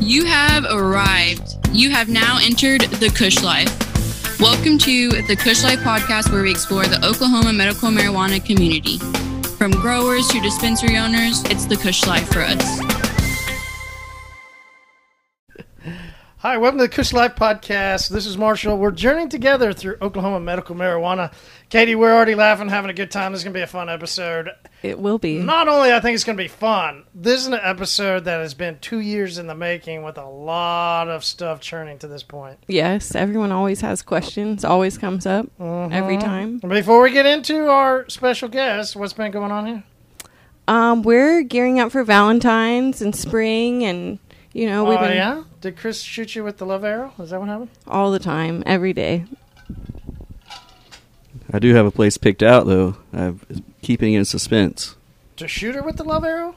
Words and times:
You 0.00 0.24
have 0.24 0.64
arrived. 0.64 1.58
You 1.72 1.90
have 1.90 2.08
now 2.08 2.38
entered 2.42 2.80
the 2.80 3.10
Kush 3.10 3.42
Life. 3.42 3.68
Welcome 4.40 4.78
to 4.78 5.10
the 5.10 5.36
Kush 5.36 5.62
Life 5.62 5.80
podcast, 5.80 6.32
where 6.32 6.42
we 6.42 6.50
explore 6.50 6.84
the 6.84 7.04
Oklahoma 7.06 7.52
medical 7.52 7.90
marijuana 7.90 8.42
community. 8.44 8.96
From 9.58 9.72
growers 9.72 10.26
to 10.28 10.40
dispensary 10.40 10.96
owners, 10.96 11.44
it's 11.44 11.66
the 11.66 11.76
Kush 11.76 12.06
Life 12.06 12.32
for 12.32 12.40
us. 12.40 12.99
Hi, 16.42 16.56
welcome 16.56 16.78
to 16.78 16.84
the 16.84 16.88
Kush 16.88 17.12
Life 17.12 17.34
Podcast. 17.36 18.08
This 18.08 18.24
is 18.24 18.38
Marshall. 18.38 18.78
We're 18.78 18.92
journeying 18.92 19.28
together 19.28 19.74
through 19.74 19.98
Oklahoma 20.00 20.40
medical 20.40 20.74
marijuana. 20.74 21.34
Katie, 21.68 21.94
we're 21.94 22.14
already 22.14 22.34
laughing, 22.34 22.70
having 22.70 22.88
a 22.90 22.94
good 22.94 23.10
time. 23.10 23.32
This 23.32 23.40
is 23.40 23.44
going 23.44 23.52
to 23.52 23.58
be 23.58 23.62
a 23.62 23.66
fun 23.66 23.90
episode. 23.90 24.48
It 24.82 24.98
will 24.98 25.18
be. 25.18 25.36
Not 25.40 25.68
only 25.68 25.92
I 25.92 26.00
think 26.00 26.14
it's 26.14 26.24
going 26.24 26.38
to 26.38 26.42
be 26.42 26.48
fun, 26.48 27.04
this 27.14 27.40
is 27.42 27.46
an 27.48 27.54
episode 27.62 28.24
that 28.24 28.40
has 28.40 28.54
been 28.54 28.78
two 28.78 29.00
years 29.00 29.36
in 29.36 29.48
the 29.48 29.54
making 29.54 30.02
with 30.02 30.16
a 30.16 30.24
lot 30.24 31.08
of 31.08 31.24
stuff 31.26 31.60
churning 31.60 31.98
to 31.98 32.08
this 32.08 32.22
point. 32.22 32.58
Yes, 32.68 33.14
everyone 33.14 33.52
always 33.52 33.82
has 33.82 34.00
questions. 34.00 34.64
Always 34.64 34.96
comes 34.96 35.26
up 35.26 35.44
Mm-hmm. 35.60 35.92
every 35.92 36.16
time. 36.16 36.56
Before 36.60 37.02
we 37.02 37.10
get 37.10 37.26
into 37.26 37.68
our 37.68 38.08
special 38.08 38.48
guest, 38.48 38.96
what's 38.96 39.12
been 39.12 39.30
going 39.30 39.52
on 39.52 39.66
here? 39.66 39.84
Um, 40.66 41.02
we're 41.02 41.42
gearing 41.42 41.80
up 41.80 41.92
for 41.92 42.02
Valentine's 42.02 43.02
and 43.02 43.14
spring, 43.14 43.84
and 43.84 44.18
you 44.54 44.66
know 44.66 44.84
we've 44.84 44.96
Oh, 44.98 45.02
been 45.02 45.16
yeah? 45.16 45.42
Did 45.60 45.76
Chris 45.76 46.00
shoot 46.00 46.34
you 46.34 46.42
with 46.44 46.56
the 46.58 46.64
love 46.66 46.84
arrow? 46.84 47.12
Is 47.18 47.30
that 47.30 47.40
what 47.40 47.48
happened? 47.48 47.68
all 47.86 48.10
the 48.10 48.18
time, 48.18 48.62
every 48.66 48.92
day. 48.92 49.24
I 51.52 51.58
do 51.58 51.74
have 51.74 51.84
a 51.86 51.90
place 51.90 52.16
picked 52.16 52.42
out 52.42 52.66
though. 52.66 52.96
I'm 53.12 53.40
keeping 53.82 54.14
it 54.14 54.18
in 54.18 54.24
suspense 54.24 54.94
To 55.36 55.48
shoot 55.48 55.74
her 55.74 55.82
with 55.82 55.96
the 55.96 56.04
love 56.04 56.24
arrow? 56.24 56.54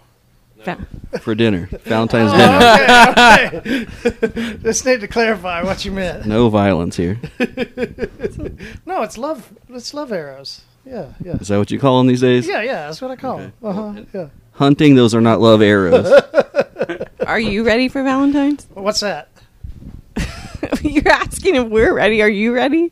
Va- 0.63 0.87
for 1.21 1.35
dinner, 1.35 1.65
Valentine's 1.83 2.31
Oh, 2.33 2.37
dinner. 2.37 3.57
okay, 3.57 3.85
okay. 4.29 4.55
Just 4.63 4.85
need 4.85 5.01
to 5.01 5.07
clarify 5.09 5.63
what 5.63 5.83
you 5.83 5.91
meant. 5.91 6.25
No 6.25 6.47
violence 6.49 6.95
here. 6.95 7.19
No, 8.85 9.01
it's 9.03 9.17
love. 9.17 9.51
It's 9.69 9.93
love 9.93 10.11
arrows. 10.13 10.61
Yeah, 10.85 11.13
yeah, 11.23 11.33
Is 11.37 11.47
that 11.47 11.57
what 11.57 11.71
you 11.71 11.79
call 11.79 11.97
them 11.97 12.07
these 12.07 12.21
days? 12.21 12.47
yeah, 12.47 12.61
yeah. 12.61 12.85
That's 12.87 13.01
what 13.01 13.11
I 13.11 13.15
call 13.15 13.35
Okay. 13.39 13.43
them. 13.43 13.53
Uh-huh, 13.63 14.01
yeah. 14.13 14.27
Hunting, 14.53 14.95
those 14.95 15.15
are 15.15 15.21
not 15.21 15.39
love 15.41 15.61
arrows. 15.61 16.05
Are 17.27 17.39
you 17.39 17.63
ready 17.65 17.87
for 17.87 18.03
Valentine's? 18.03 18.67
What's 18.73 18.99
that? 19.01 19.29
You're 20.81 21.07
asking 21.09 21.55
if 21.55 21.67
we're 21.67 21.93
ready. 21.93 22.21
Are 22.21 22.29
you 22.29 22.53
ready? 22.53 22.91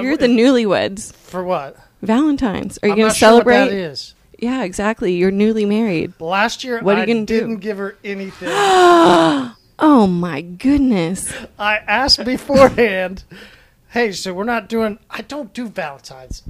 You're 0.00 0.16
the 0.16 0.26
newlyweds. 0.26 1.12
for 1.14 1.44
what? 1.44 1.76
Valentine's. 2.02 2.78
Are 2.82 2.88
you 2.88 2.96
going 2.96 3.10
to 3.10 3.14
sure 3.14 3.28
what 3.28 3.44
celebrate? 3.44 3.56
that 3.68 3.72
is. 3.72 4.14
Yeah, 4.38 4.64
exactly. 4.64 5.12
You're 5.14 5.30
newly 5.30 5.64
married. 5.64 6.14
Last 6.20 6.64
year, 6.64 6.80
What 6.80 6.96
are 6.96 7.00
I 7.00 7.04
you 7.04 7.14
gonna 7.14 7.26
do? 7.26 7.40
didn't 7.40 7.56
give 7.58 7.78
her 7.78 7.96
anything. 8.04 8.48
Oh 9.84 10.06
my 10.06 10.42
goodness. 10.42 11.32
I 11.58 11.78
asked 11.78 12.24
beforehand. 12.24 13.24
hey, 13.90 14.12
so 14.12 14.32
we're 14.32 14.44
not 14.44 14.68
doing. 14.68 15.00
I 15.10 15.22
don't 15.22 15.52
do 15.52 15.66
Valentine's. 15.68 16.42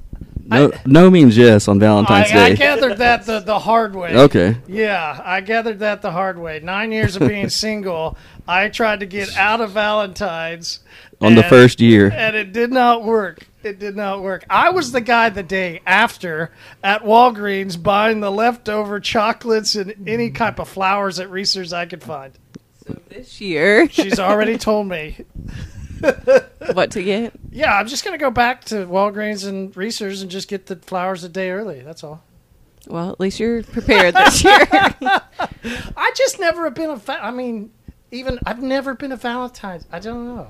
No, 0.53 0.73
no 0.87 1.11
means 1.11 1.37
yes 1.37 1.69
on 1.69 1.79
Valentine's 1.79 2.31
I 2.31 2.35
Day. 2.35 2.45
I 2.45 2.55
gathered 2.55 2.99
that 2.99 3.27
the, 3.27 3.41
the 3.41 3.59
hard 3.59 3.95
way. 3.95 4.15
Okay. 4.17 4.57
Yeah, 4.67 5.21
I 5.25 5.41
gathered 5.41 5.81
that 5.81 6.03
the 6.03 6.11
hard 6.11 6.39
way. 6.39 6.61
Nine 6.61 6.93
years 6.93 7.17
of 7.17 7.29
being 7.29 7.49
single, 7.65 8.17
I 8.47 8.69
tried 8.69 9.01
to 9.01 9.07
get 9.07 9.37
out 9.37 9.61
of 9.61 9.71
Valentine's 9.73 10.81
On 11.21 11.35
the 11.35 11.43
first 11.45 11.81
year. 11.81 12.11
and 12.11 12.37
it 12.37 12.53
did 12.53 12.71
not 12.73 13.05
work. 13.05 13.41
It 13.63 13.79
did 13.79 13.95
not 13.95 14.23
work. 14.23 14.45
I 14.51 14.71
was 14.71 14.91
the 14.91 15.01
guy 15.01 15.29
the 15.29 15.45
day 15.45 15.81
after 15.87 16.51
at 16.83 17.03
Walgreens 17.03 17.81
buying 17.81 18.19
the 18.21 18.31
leftover 18.31 18.99
chocolates 18.99 19.77
and 19.77 19.95
any 20.09 20.31
type 20.33 20.59
of 20.59 20.69
flowers 20.69 21.21
at 21.21 21.31
Reasor's 21.31 21.73
I 21.73 21.87
could 21.87 22.03
find. 22.03 22.33
So 22.85 22.99
this 23.09 23.41
year, 23.41 23.89
She's 23.89 24.19
already 24.19 24.59
told 24.59 24.89
me. 24.89 25.19
what 26.73 26.91
to 26.93 27.03
get? 27.03 27.33
Yeah, 27.51 27.75
I'm 27.79 27.87
just 27.87 28.05
gonna 28.05 28.19
go 28.19 28.31
back 28.31 28.65
to 28.67 28.87
Walgreens 28.87 29.47
and 29.47 29.75
Reasor's 29.77 30.23
and 30.23 30.31
just 30.31 30.49
get 30.49 30.67
the 30.67 30.77
flowers 30.77 31.25
a 31.25 31.29
day 31.29 31.51
early. 31.51 31.81
That's 31.81 32.03
all. 32.05 32.23
Well, 32.89 33.11
at 33.11 33.21
least 33.21 33.39
you're 33.39 33.63
prepared 33.63 34.15
this 34.15 34.43
year. 34.43 34.59
I 34.71 36.13
just 36.17 36.41
never 36.41 36.65
have 36.65 36.75
been 36.75 36.91
a. 36.91 36.99
Fa- 36.99 37.25
I 37.25 37.31
mean, 37.31 37.71
even 38.11 38.39
I've 38.45 38.63
never 38.63 38.95
been 38.95 39.13
a 39.13 39.17
Valentine's. 39.17 39.87
I 39.93 39.99
don't 40.01 40.27
know. 40.37 40.49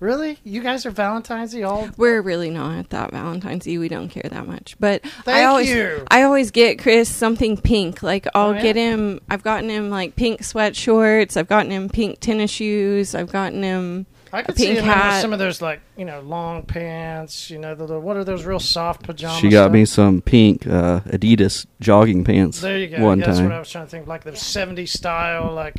Really, 0.00 0.38
you 0.44 0.60
guys 0.60 0.84
are 0.84 0.90
Valentine's 0.90 1.54
all. 1.62 1.88
We're 1.96 2.20
really 2.20 2.50
not 2.50 2.90
that 2.90 3.12
Valentine's. 3.12 3.64
We 3.66 3.88
don't 3.88 4.08
care 4.08 4.28
that 4.28 4.46
much. 4.46 4.76
But 4.78 5.02
I 5.26 5.44
always, 5.44 5.70
you. 5.70 6.04
I 6.10 6.24
always 6.24 6.50
get 6.50 6.78
Chris 6.80 7.08
something 7.08 7.56
pink. 7.56 8.02
Like 8.02 8.26
I'll 8.34 8.48
Oh, 8.48 8.52
yeah? 8.52 8.60
get 8.62 8.76
him. 8.76 9.20
I've 9.30 9.44
gotten 9.44 9.70
him 9.70 9.88
like 9.90 10.16
pink 10.16 10.40
sweatshorts. 10.42 11.36
I've 11.36 11.48
gotten 11.48 11.70
him 11.70 11.88
pink 11.88 12.18
tennis 12.20 12.50
shoes. 12.50 13.14
I've 13.14 13.30
gotten 13.32 13.62
him. 13.62 14.06
I 14.34 14.42
could 14.42 14.54
a 14.54 14.58
see 14.58 14.66
pink 14.66 14.78
him 14.80 14.84
in 14.84 14.90
hat. 14.90 15.20
some 15.22 15.32
of 15.32 15.38
those 15.38 15.62
like 15.62 15.80
you 15.96 16.04
know 16.04 16.20
long 16.20 16.62
pants. 16.64 17.50
You 17.50 17.58
know 17.58 17.74
the, 17.74 17.86
the 17.86 18.00
what 18.00 18.16
are 18.16 18.24
those 18.24 18.44
real 18.44 18.58
soft 18.60 19.02
pajamas? 19.04 19.38
She 19.40 19.48
got 19.48 19.70
me 19.72 19.84
some 19.84 20.20
pink 20.20 20.66
uh, 20.66 21.00
Adidas 21.00 21.66
jogging 21.80 22.24
pants 22.24 22.60
There 22.60 22.76
you 22.78 22.88
go. 22.88 23.02
one 23.04 23.20
yeah, 23.20 23.26
That's 23.26 23.38
time. 23.38 23.46
what 23.48 23.54
I 23.54 23.58
was 23.60 23.70
trying 23.70 23.84
to 23.86 23.90
think. 23.90 24.06
Like 24.06 24.24
those 24.24 24.40
'70s 24.40 24.88
style, 24.88 25.52
like 25.52 25.76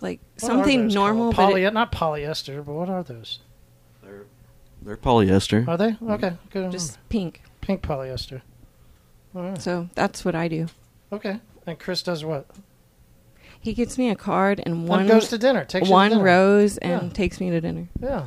Like 0.00 0.20
what 0.40 0.40
something 0.40 0.88
normal, 0.88 1.32
called? 1.32 1.36
but 1.36 1.42
Poly, 1.50 1.64
it- 1.64 1.72
not 1.74 1.92
polyester, 1.92 2.64
but 2.64 2.72
what 2.74 2.88
are 2.90 3.02
those? 3.02 3.38
They're 4.02 4.24
they're 4.82 4.96
polyester. 4.96 5.66
Are 5.68 5.76
they 5.78 5.96
okay? 6.02 6.36
Good. 6.50 6.72
just 6.72 6.98
pink. 7.08 7.42
pink 7.60 7.82
polyester. 7.82 8.42
All 9.34 9.42
right. 9.42 9.62
So 9.62 9.88
that's 9.94 10.24
what 10.24 10.34
I 10.34 10.48
do. 10.48 10.66
Okay. 11.12 11.40
And 11.66 11.78
Chris 11.78 12.02
does 12.02 12.24
what? 12.24 12.46
He 13.64 13.72
gets 13.72 13.96
me 13.96 14.10
a 14.10 14.14
card 14.14 14.60
and 14.64 14.86
One 14.86 15.00
one 15.00 15.08
goes 15.08 15.28
to 15.30 15.38
dinner. 15.38 15.64
Takes 15.64 15.88
one 15.88 16.10
dinner. 16.10 16.22
rose 16.22 16.76
and 16.78 17.02
Yeah. 17.04 17.08
takes 17.14 17.40
me 17.40 17.48
to 17.50 17.60
dinner. 17.62 17.88
Yeah. 18.00 18.26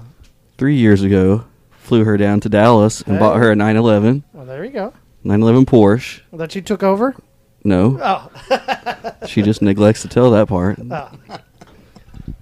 Three 0.58 0.76
years 0.76 1.04
ago, 1.04 1.46
flew 1.70 2.04
her 2.06 2.18
down 2.18 2.40
to 2.42 2.50
Dallas 2.50 3.02
and 3.04 3.16
Hey. 3.16 3.20
bought 3.20 3.38
her 3.38 3.52
a 3.52 3.56
911. 3.56 4.24
Well, 4.34 4.46
there 4.48 4.66
you 4.66 4.72
go. 4.72 4.94
911 5.24 5.66
Porsche. 5.68 6.22
That 6.34 6.56
you 6.56 6.62
took 6.62 6.82
over. 6.82 7.16
No, 7.64 8.00
Oh, 8.02 8.30
she 9.28 9.42
just 9.44 9.62
neglects 9.62 10.02
to 10.02 10.08
tell 10.08 10.32
that 10.32 10.48
part. 10.48 10.80
oh. 10.90 11.10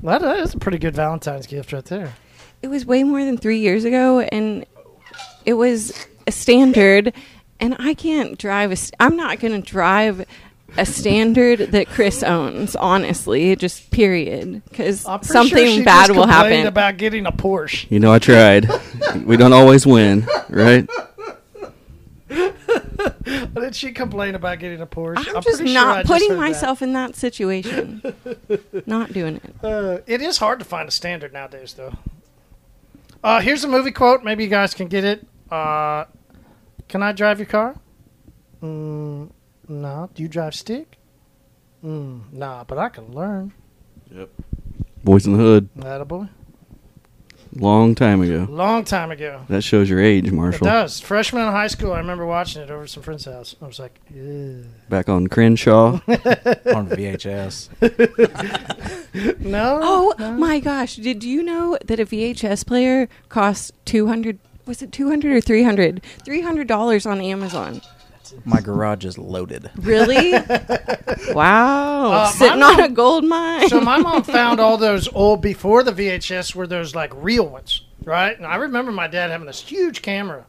Well, 0.02 0.20
that 0.20 0.38
is 0.40 0.54
a 0.54 0.58
pretty 0.60 0.78
good 0.78 0.96
Valentine's 0.96 1.48
gift 1.48 1.74
right 1.74 1.84
there. 1.86 2.14
It 2.62 2.68
was 2.68 2.86
way 2.86 3.04
more 3.04 3.24
than 3.26 3.38
three 3.38 3.60
years 3.60 3.86
ago, 3.86 4.20
and 4.22 4.66
it 5.46 5.54
was 5.54 5.94
a 6.28 6.32
standard. 6.32 7.12
And 7.60 7.76
I 7.80 7.94
can't 7.94 8.38
drive 8.38 8.72
a. 8.72 8.76
St- 8.76 8.96
I'm 9.00 9.16
not 9.16 9.40
going 9.40 9.60
to 9.60 9.68
drive 9.68 10.26
a 10.78 10.86
standard 10.86 11.60
that 11.72 11.88
Chris 11.88 12.24
owns. 12.24 12.76
Honestly, 12.76 13.56
just 13.56 13.92
period, 13.92 14.64
because 14.70 15.02
something 15.02 15.48
sure 15.48 15.68
she 15.68 15.84
bad 15.84 16.08
just 16.08 16.18
will 16.18 16.28
happen. 16.28 16.68
about 16.68 16.98
getting 16.98 17.26
a 17.26 17.32
Porsche. 17.32 17.90
You 17.90 18.00
know, 18.00 18.12
I 18.12 18.20
tried. 18.20 18.70
we 19.26 19.38
don't 19.38 19.54
always 19.54 19.86
win, 19.86 20.28
right? 20.50 20.88
Did 23.26 23.76
she 23.76 23.92
complain 23.92 24.36
about 24.36 24.60
getting 24.60 24.82
a 24.82 24.86
Porsche? 24.86 25.18
I'm, 25.18 25.42
just 25.42 25.44
pretty 25.44 25.74
sure 25.74 25.82
I 25.82 25.86
not 25.86 25.96
just 26.06 26.08
putting 26.08 26.30
that. 26.30 26.38
myself 26.38 26.82
in 26.82 26.94
that 26.94 27.16
situation. 27.16 28.02
not 28.86 29.14
doing 29.14 29.38
it. 29.38 29.56
Uh, 29.64 30.00
it 30.06 30.22
is 30.22 30.38
hard 30.38 30.60
to 30.60 30.66
find 30.66 30.88
a 30.88 30.92
standard 30.92 31.34
nowadays, 31.34 31.74
though. 31.74 31.94
Uh, 33.24 33.42
here's 33.42 33.64
a 33.64 33.68
movie 33.68 33.92
quote. 33.92 34.24
Maybe 34.24 34.44
you 34.44 34.50
guys 34.50 34.74
can 34.74 34.88
get 34.88 35.04
it. 35.04 35.26
Uh, 35.50 36.06
can 36.88 37.02
I 37.02 37.12
drive 37.12 37.40
your 37.40 37.48
car? 37.48 37.76
Mm, 38.62 39.32
no. 39.68 40.10
Do 40.14 40.24
you 40.24 40.30
drive 40.30 40.56
stick? 40.56 40.98
Mm, 41.84 42.32
nah, 42.34 42.64
but 42.64 42.78
I 42.78 42.90
can 42.90 43.12
learn. 43.14 43.54
Yep. 44.12 44.30
Boyz 45.06 45.28
n 45.28 45.34
the 45.34 45.40
Hood, 45.40 45.70
Attaboy. 45.78 46.30
long 47.56 47.94
time 47.94 48.22
ago. 48.22 48.48
Long 48.50 48.84
time 48.84 49.12
ago. 49.12 49.42
That 49.50 49.62
shows 49.64 49.88
your 49.90 50.00
age, 50.00 50.32
Marshall. 50.32 50.66
It 50.66 50.70
does. 50.70 51.00
Freshman 51.00 51.44
in 51.46 51.52
high 51.52 51.68
school, 51.68 51.94
I 51.94 52.00
remember 52.00 52.26
watching 52.26 52.64
it 52.64 52.72
over 52.72 52.84
at 52.84 52.90
some 52.90 53.04
friend's 53.04 53.26
house. 53.26 53.56
I 53.62 53.68
was 53.68 53.78
like, 53.80 54.00
Ugh. 54.10 54.66
Back 54.90 55.10
on 55.10 55.28
Crenshaw. 55.28 55.94
on 56.08 56.90
VHS. 56.90 57.70
no. 59.40 59.80
Oh 59.84 60.14
no. 60.18 60.32
my 60.32 60.60
gosh! 60.60 60.96
Did 60.96 61.24
you 61.24 61.44
know 61.44 61.78
that 61.86 62.00
a 62.00 62.06
VHS 62.06 62.66
player 62.66 63.08
costs 63.30 63.72
two 63.86 64.08
hundred? 64.08 64.40
Was 64.66 64.82
it 64.82 64.92
two 64.92 65.10
hundred 65.10 65.36
or 65.36 65.42
three 65.42 65.64
hundred? 65.64 66.02
Three 66.24 66.42
hundred 66.42 66.68
dollars 66.68 67.06
on 67.06 67.22
Amazon. 67.22 67.82
My 68.44 68.62
garage 68.62 69.06
is 69.06 69.18
loaded. 69.18 69.72
Really? 69.78 70.32
wow! 71.34 72.06
Uh, 72.06 72.10
my 72.10 72.32
Sitting 72.32 72.64
on 72.64 72.80
a 72.80 72.90
gold 72.90 73.24
mine. 73.24 73.70
so 73.70 73.82
my 73.82 73.98
mom 73.98 74.24
found 74.24 74.60
all 74.60 74.78
those 74.80 75.08
old 75.14 75.42
before 75.42 75.84
the 75.84 75.92
VHS 75.92 76.56
were 76.56 76.68
those 76.68 76.94
like 76.96 77.12
real 77.16 77.48
ones, 77.48 77.86
right? 78.04 78.36
And 78.38 78.46
I 78.46 78.56
remember 78.56 78.92
my 78.92 79.08
dad 79.08 79.32
having 79.32 79.48
this 79.48 79.62
huge 79.62 80.02
camera, 80.02 80.46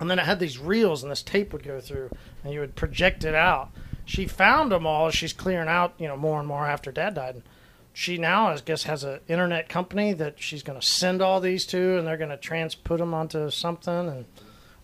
and 0.00 0.10
then 0.10 0.18
it 0.18 0.24
had 0.24 0.40
these 0.40 0.58
reels, 0.58 1.02
and 1.02 1.10
this 1.12 1.22
tape 1.22 1.52
would 1.52 1.62
go 1.62 1.80
through, 1.80 2.10
and 2.44 2.52
you 2.52 2.60
would 2.60 2.74
project 2.76 3.24
it 3.24 3.34
out. 3.34 3.70
She 4.04 4.26
found 4.26 4.72
them 4.72 4.86
all. 4.86 5.10
She's 5.10 5.32
clearing 5.34 5.68
out, 5.68 5.92
you 5.98 6.08
know, 6.08 6.16
more 6.16 6.38
and 6.38 6.48
more 6.48 6.66
after 6.66 6.90
dad 6.90 7.14
died. 7.14 7.34
And 7.34 7.44
she 7.92 8.16
now, 8.16 8.48
I 8.48 8.56
guess, 8.58 8.84
has 8.84 9.04
an 9.04 9.20
internet 9.28 9.68
company 9.68 10.12
that 10.14 10.40
she's 10.40 10.62
going 10.62 10.80
to 10.80 10.86
send 10.86 11.20
all 11.20 11.40
these 11.40 11.66
to, 11.66 11.98
and 11.98 12.06
they're 12.06 12.16
going 12.16 12.30
to 12.30 12.36
transput 12.38 12.98
them 12.98 13.12
onto 13.12 13.50
something, 13.50 14.08
and 14.08 14.24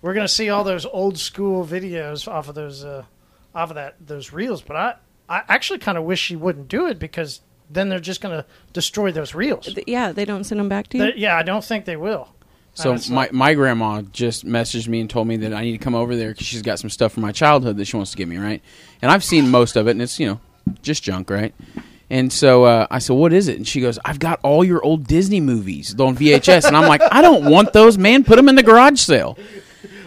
we're 0.04 0.12
going 0.12 0.26
to 0.26 0.32
see 0.32 0.50
all 0.50 0.64
those 0.64 0.84
old 0.84 1.16
school 1.18 1.64
videos 1.66 2.28
off 2.28 2.50
of 2.50 2.54
those, 2.54 2.84
uh, 2.84 3.04
off 3.54 3.70
of 3.70 3.76
that 3.76 3.96
those 4.06 4.32
reels. 4.34 4.60
But 4.60 4.76
I, 4.76 4.94
I 5.30 5.42
actually 5.48 5.78
kind 5.78 5.96
of 5.96 6.04
wish 6.04 6.20
she 6.20 6.36
wouldn't 6.36 6.68
do 6.68 6.86
it 6.88 6.98
because 6.98 7.40
then 7.70 7.88
they're 7.88 8.00
just 8.00 8.20
going 8.20 8.36
to 8.36 8.44
destroy 8.74 9.12
those 9.12 9.34
reels. 9.34 9.74
Yeah, 9.86 10.12
they 10.12 10.26
don't 10.26 10.44
send 10.44 10.60
them 10.60 10.68
back 10.68 10.88
to 10.88 10.98
you. 10.98 11.04
They- 11.04 11.18
yeah, 11.18 11.38
I 11.38 11.42
don't 11.42 11.64
think 11.64 11.86
they 11.86 11.96
will. 11.96 12.28
So 12.74 12.92
And 12.92 13.10
my 13.10 13.30
my 13.32 13.54
grandma 13.54 14.02
just 14.02 14.44
messaged 14.44 14.88
me 14.88 15.00
and 15.00 15.08
told 15.08 15.26
me 15.26 15.38
that 15.38 15.54
I 15.54 15.62
need 15.62 15.72
to 15.72 15.78
come 15.78 15.94
over 15.94 16.14
there 16.16 16.32
because 16.32 16.46
she's 16.48 16.60
got 16.60 16.78
some 16.78 16.90
stuff 16.90 17.12
from 17.12 17.22
my 17.22 17.32
childhood 17.32 17.78
that 17.78 17.86
she 17.86 17.96
wants 17.96 18.10
to 18.10 18.16
give 18.18 18.28
me, 18.28 18.36
right? 18.36 18.60
And 19.00 19.10
I've 19.10 19.24
seen 19.24 19.48
most 19.48 19.76
of 19.76 19.86
it, 19.88 19.92
and 19.92 20.02
it's 20.02 20.20
you 20.20 20.26
know 20.26 20.40
just 20.82 21.02
junk, 21.02 21.30
right? 21.30 21.54
And 22.10 22.32
so 22.32 22.64
uh, 22.64 22.86
I 22.90 22.98
said, 22.98 23.14
"What 23.14 23.32
is 23.32 23.48
it?" 23.48 23.56
And 23.56 23.66
she 23.66 23.80
goes, 23.80 23.98
"I've 24.04 24.18
got 24.18 24.40
all 24.42 24.64
your 24.64 24.84
old 24.84 25.06
Disney 25.06 25.40
movies 25.40 25.98
on 25.98 26.16
VHS." 26.16 26.64
and 26.66 26.76
I'm 26.76 26.88
like, 26.88 27.00
"I 27.12 27.22
don't 27.22 27.48
want 27.48 27.72
those, 27.72 27.96
man. 27.96 28.24
Put 28.24 28.36
them 28.36 28.48
in 28.48 28.56
the 28.56 28.62
garage 28.62 29.00
sale." 29.00 29.38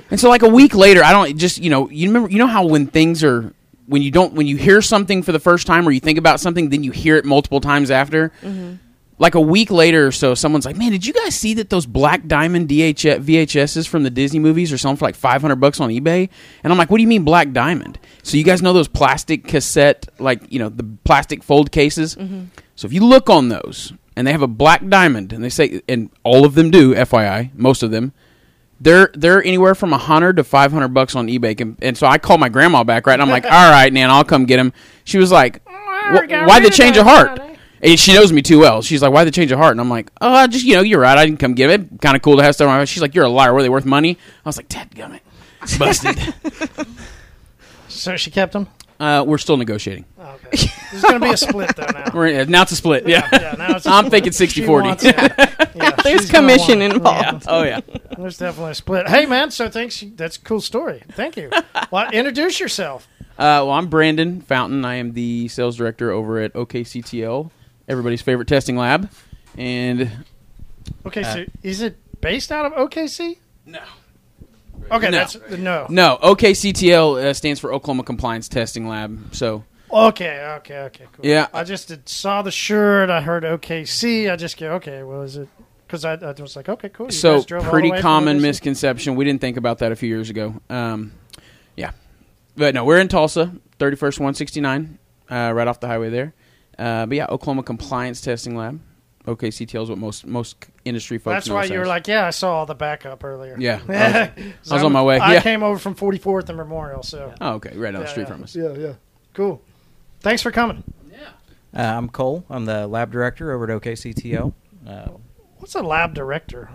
And 0.09 0.19
so 0.19 0.29
like 0.29 0.41
a 0.41 0.49
week 0.49 0.75
later, 0.75 1.03
I 1.03 1.11
don't 1.11 1.37
just 1.37 1.57
you 1.57 1.69
know 1.69 1.89
you 1.89 2.07
remember 2.07 2.29
you 2.29 2.37
know 2.37 2.47
how 2.47 2.65
when 2.65 2.87
things 2.87 3.23
are 3.23 3.53
when 3.87 4.01
you 4.01 4.11
don't 4.11 4.33
when 4.33 4.47
you 4.47 4.57
hear 4.57 4.81
something 4.81 5.23
for 5.23 5.31
the 5.31 5.39
first 5.39 5.67
time 5.67 5.87
or 5.87 5.91
you 5.91 5.99
think 5.99 6.17
about 6.17 6.39
something, 6.39 6.69
then 6.69 6.83
you 6.83 6.91
hear 6.91 7.17
it 7.17 7.25
multiple 7.25 7.61
times 7.61 7.89
after 7.89 8.29
mm-hmm. 8.41 8.75
like 9.17 9.35
a 9.35 9.41
week 9.41 9.71
later 9.71 10.07
or 10.07 10.11
so, 10.11 10.35
someone's 10.35 10.65
like, 10.65 10.75
"Man, 10.75 10.91
did 10.91 11.05
you 11.05 11.13
guys 11.13 11.35
see 11.35 11.53
that 11.55 11.69
those 11.69 11.85
Black 11.85 12.27
Diamond 12.27 12.67
DH- 12.67 13.19
VHSs 13.19 13.87
from 13.87 14.03
the 14.03 14.09
Disney 14.09 14.39
movies 14.39 14.71
are 14.71 14.77
selling 14.77 14.97
for 14.97 15.05
like 15.05 15.15
500 15.15 15.55
bucks 15.55 15.79
on 15.79 15.89
eBay?" 15.89 16.29
And 16.63 16.71
I'm 16.71 16.77
like, 16.77 16.89
"What 16.89 16.97
do 16.97 17.01
you 17.01 17.07
mean 17.07 17.23
Black 17.23 17.51
Diamond?" 17.51 17.99
So 18.23 18.37
you 18.37 18.43
guys 18.43 18.61
know 18.61 18.73
those 18.73 18.89
plastic 18.89 19.45
cassette, 19.45 20.07
like 20.19 20.51
you 20.51 20.59
know 20.59 20.69
the 20.69 20.85
plastic 21.03 21.43
fold 21.43 21.71
cases. 21.71 22.15
Mm-hmm. 22.15 22.45
So 22.75 22.85
if 22.85 22.93
you 22.93 23.03
look 23.03 23.29
on 23.29 23.49
those 23.49 23.93
and 24.17 24.25
they 24.25 24.31
have 24.31 24.41
a 24.41 24.47
Black 24.47 24.87
Diamond, 24.87 25.31
and 25.31 25.43
they 25.43 25.49
say, 25.49 25.81
and 25.87 26.09
all 26.23 26.43
of 26.43 26.55
them 26.55 26.71
do, 26.71 26.95
FYI, 26.95 27.53
most 27.53 27.83
of 27.83 27.91
them. 27.91 28.13
They're 28.79 29.09
they're 29.13 29.43
anywhere 29.43 29.73
from 29.73 29.93
a 29.93 29.97
hundred 29.97 30.37
to 30.37 30.43
five 30.43 30.71
hundred 30.71 30.89
bucks 30.89 31.15
on 31.15 31.27
eBay, 31.27 31.59
and, 31.59 31.77
and 31.81 31.97
so 31.97 32.05
I 32.05 32.17
called 32.17 32.39
my 32.39 32.49
grandma 32.49 32.83
back, 32.83 33.07
right? 33.07 33.13
And 33.13 33.21
I'm 33.21 33.29
like, 33.29 33.45
"All 33.51 33.71
right, 33.71 33.91
Nan, 33.91 34.09
I'll 34.09 34.23
come 34.23 34.45
get 34.45 34.57
them." 34.57 34.73
She 35.03 35.17
was 35.17 35.31
like, 35.31 35.61
"Why 35.65 36.59
the 36.59 36.65
rid 36.65 36.73
change 36.73 36.97
of 36.97 37.05
heart?" 37.05 37.39
And 37.81 37.99
she 37.99 38.13
knows 38.13 38.33
me 38.33 38.41
too 38.41 38.59
well. 38.59 38.81
She's 38.81 39.01
like, 39.01 39.11
"Why 39.11 39.23
the 39.23 39.31
change 39.31 39.51
of 39.51 39.59
heart?" 39.59 39.71
And 39.71 39.81
I'm 39.81 39.89
like, 39.89 40.11
"Oh, 40.21 40.31
I 40.31 40.47
just 40.47 40.65
you 40.65 40.75
know, 40.75 40.81
you're 40.81 40.99
right. 40.99 41.17
I 41.17 41.25
didn't 41.25 41.39
come 41.39 41.53
get 41.53 41.69
it. 41.69 42.01
Kind 42.01 42.15
of 42.15 42.21
cool 42.21 42.37
to 42.37 42.43
have 42.43 42.53
stuff." 42.53 42.67
on 42.67 42.77
my 42.77 42.85
She's 42.85 43.01
like, 43.01 43.15
"You're 43.15 43.25
a 43.25 43.29
liar. 43.29 43.53
Were 43.53 43.63
they 43.63 43.69
worth 43.69 43.85
money?" 43.85 44.17
I 44.45 44.49
was 44.49 44.57
like, 44.57 44.69
"Dad, 44.69 44.91
gummit, 44.91 45.21
busted." 45.79 46.87
So 47.89 48.15
she 48.15 48.29
kept 48.29 48.53
them. 48.53 48.67
Uh, 48.99 49.23
we're 49.27 49.37
still 49.37 49.57
negotiating. 49.57 50.05
Oh, 50.19 50.37
okay. 50.45 50.67
There's 50.91 51.03
going 51.03 51.15
to 51.15 51.19
be 51.19 51.31
a 51.31 51.37
split 51.37 51.75
though 51.75 51.85
now. 51.93 52.11
We're 52.13 52.45
now 52.45 52.61
it's 52.63 52.71
a 52.71 52.75
split. 52.75 53.07
Yeah, 53.07 53.27
yeah, 53.33 53.55
now 53.57 53.75
it's 53.75 53.85
a 53.85 53.89
I'm 53.89 54.05
split. 54.07 54.23
thinking 54.23 54.47
She 54.47 54.61
60-40. 54.63 54.81
wants 54.83 55.03
it. 55.05 55.15
Yeah, 55.77 55.91
There's 56.03 56.21
she's 56.21 56.31
gonna 56.31 56.47
commission 56.47 56.79
want 56.79 56.91
it. 56.91 56.95
involved. 56.95 57.45
oh 57.47 57.61
yeah. 57.61 57.81
There's 58.17 58.37
definitely 58.39 58.71
a 58.71 58.75
split. 58.75 59.07
Hey 59.07 59.27
man, 59.27 59.51
so 59.51 59.69
thanks. 59.69 60.03
That's 60.15 60.37
a 60.37 60.41
cool 60.41 60.59
story. 60.59 61.03
Thank 61.11 61.37
you. 61.37 61.51
Well, 61.91 62.09
introduce 62.11 62.59
yourself. 62.59 63.07
Uh, 63.37 63.61
well, 63.61 63.71
I'm 63.71 63.85
Brandon 63.87 64.41
Fountain. 64.41 64.83
I 64.85 64.95
am 64.95 65.13
the 65.13 65.47
sales 65.49 65.75
director 65.77 66.09
over 66.09 66.39
at 66.39 66.51
OKCTL, 66.53 67.51
everybody's 67.87 68.23
favorite 68.23 68.47
testing 68.47 68.75
lab. 68.75 69.07
And 69.55 70.25
Okay, 71.05 71.21
so 71.21 71.45
is 71.61 71.81
it 71.81 71.97
based 72.21 72.51
out 72.51 72.65
of 72.65 72.73
OKC? 72.73 73.37
no, 73.67 73.79
Okay, 74.91 75.09
No. 75.09 75.11
that's 75.11 75.37
no. 75.57 75.85
no, 75.89 76.17
OKCTL 76.23 77.23
uh, 77.23 77.33
stands 77.33 77.59
for 77.59 77.73
Oklahoma 77.73 78.03
Compliance 78.03 78.47
Testing 78.47 78.87
Lab. 78.87 79.33
So 79.35 79.63
Okay, 79.91 80.53
okay, 80.57 80.79
okay, 80.79 81.05
cool. 81.13 81.25
Yeah. 81.25 81.47
I 81.53 81.63
just 81.63 81.87
did, 81.87 82.07
saw 82.09 82.41
the 82.41 82.51
shirt. 82.51 83.09
I 83.09 83.21
heard 83.21 83.43
OKC. 83.43 84.29
I 84.31 84.35
just 84.35 84.57
go, 84.59 84.73
okay, 84.73 85.03
well, 85.03 85.21
is 85.21 85.37
it? 85.37 85.47
Because 85.85 86.03
I, 86.03 86.15
I 86.15 86.31
was 86.33 86.57
like, 86.57 86.67
okay, 86.67 86.89
cool. 86.89 87.05
You 87.05 87.11
so 87.13 87.35
guys 87.37 87.45
drove 87.45 87.61
all 87.61 87.65
the 87.67 87.71
pretty 87.71 87.91
way 87.91 87.97
from 87.97 88.01
common 88.01 88.37
OKC? 88.39 88.41
misconception. 88.41 89.15
We 89.15 89.23
didn't 89.23 89.39
think 89.39 89.55
about 89.55 89.77
that 89.79 89.93
a 89.93 89.95
few 89.95 90.09
years 90.09 90.29
ago. 90.29 90.55
Um, 90.69 91.13
yeah, 91.77 91.91
but 92.57 92.73
no, 92.75 92.83
we're 92.83 92.99
in 92.99 93.07
Tulsa, 93.07 93.53
thirty 93.79 93.95
first 93.95 94.19
one 94.19 94.33
sixty 94.33 94.59
nine, 94.59 94.99
uh, 95.29 95.53
right 95.55 95.67
off 95.67 95.79
the 95.79 95.87
highway 95.87 96.09
there. 96.09 96.33
Uh, 96.77 97.05
but 97.05 97.15
yeah, 97.15 97.27
Oklahoma 97.29 97.63
Compliance 97.63 98.19
Testing 98.19 98.57
Lab. 98.57 98.81
OKCTL 99.27 99.83
is 99.83 99.89
what 99.89 99.97
most 99.97 100.25
most 100.25 100.55
industry 100.85 101.17
folks. 101.17 101.35
That's 101.35 101.49
know 101.49 101.55
why 101.55 101.65
you 101.65 101.75
were 101.75 101.81
as. 101.81 101.87
like, 101.87 102.07
yeah, 102.07 102.25
I 102.25 102.29
saw 102.29 102.55
all 102.55 102.65
the 102.65 102.75
backup 102.75 103.23
earlier. 103.23 103.55
Yeah, 103.59 103.81
I 103.89 103.93
I 103.93 104.53
I 104.71 104.73
was 104.73 104.83
on 104.83 104.93
my 104.93 105.03
way, 105.03 105.19
I 105.19 105.33
yeah. 105.33 105.41
came 105.41 105.63
over 105.63 105.77
from 105.77 105.95
44th 105.95 106.47
and 106.49 106.57
Memorial, 106.57 107.03
so 107.03 107.33
oh, 107.41 107.53
okay, 107.55 107.75
right 107.77 107.91
down 107.91 108.01
the 108.01 108.07
street 108.07 108.23
yeah. 108.23 108.33
from 108.33 108.43
us. 108.43 108.55
Yeah, 108.55 108.73
yeah, 108.73 108.93
cool. 109.33 109.61
Thanks 110.21 110.41
for 110.41 110.51
coming. 110.51 110.83
Uh, 111.77 111.81
I'm 111.81 112.09
Cole. 112.09 112.45
I'm 112.49 112.65
the 112.65 112.87
lab 112.87 113.11
director 113.11 113.51
over 113.51 113.69
at 113.69 113.81
OKCTO. 113.81 114.53
Uh, 114.87 115.09
What's 115.57 115.75
a 115.75 115.83
lab 115.83 116.13
director? 116.13 116.69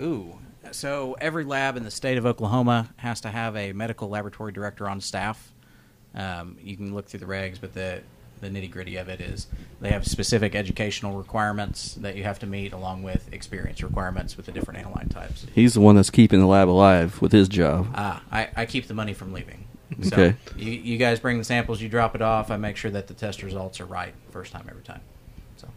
ooh. 0.00 0.38
So 0.70 1.16
every 1.20 1.44
lab 1.44 1.76
in 1.76 1.84
the 1.84 1.90
state 1.90 2.18
of 2.18 2.26
Oklahoma 2.26 2.92
has 2.96 3.20
to 3.20 3.30
have 3.30 3.56
a 3.56 3.72
medical 3.72 4.08
laboratory 4.08 4.52
director 4.52 4.88
on 4.88 5.00
staff. 5.00 5.52
Um, 6.14 6.58
you 6.60 6.76
can 6.76 6.94
look 6.94 7.06
through 7.06 7.20
the 7.20 7.26
regs, 7.26 7.60
but 7.60 7.74
the 7.74 8.02
the 8.40 8.48
nitty 8.48 8.70
gritty 8.70 8.96
of 8.96 9.08
it 9.08 9.20
is 9.20 9.46
they 9.80 9.90
have 9.90 10.06
specific 10.06 10.54
educational 10.54 11.16
requirements 11.16 11.94
that 11.94 12.16
you 12.16 12.24
have 12.24 12.38
to 12.40 12.46
meet, 12.46 12.72
along 12.72 13.02
with 13.02 13.32
experience 13.32 13.82
requirements 13.82 14.36
with 14.36 14.46
the 14.46 14.52
different 14.52 14.84
analyte 14.84 15.10
types. 15.10 15.46
He's 15.54 15.74
the 15.74 15.80
one 15.80 15.96
that's 15.96 16.10
keeping 16.10 16.40
the 16.40 16.46
lab 16.46 16.68
alive 16.68 17.20
with 17.22 17.32
his 17.32 17.48
job. 17.48 17.88
Ah, 17.94 18.22
I, 18.30 18.48
I 18.56 18.66
keep 18.66 18.86
the 18.86 18.94
money 18.94 19.14
from 19.14 19.32
leaving. 19.32 19.66
So 20.02 20.16
Okay. 20.16 20.36
you, 20.56 20.72
you 20.72 20.98
guys 20.98 21.20
bring 21.20 21.38
the 21.38 21.44
samples, 21.44 21.80
you 21.80 21.88
drop 21.88 22.14
it 22.14 22.22
off. 22.22 22.50
I 22.50 22.56
make 22.56 22.76
sure 22.76 22.90
that 22.90 23.06
the 23.06 23.14
test 23.14 23.42
results 23.42 23.80
are 23.80 23.84
right 23.86 24.14
first 24.30 24.52
time 24.52 24.66
every 24.68 24.82
time. 24.82 25.00
So 25.56 25.68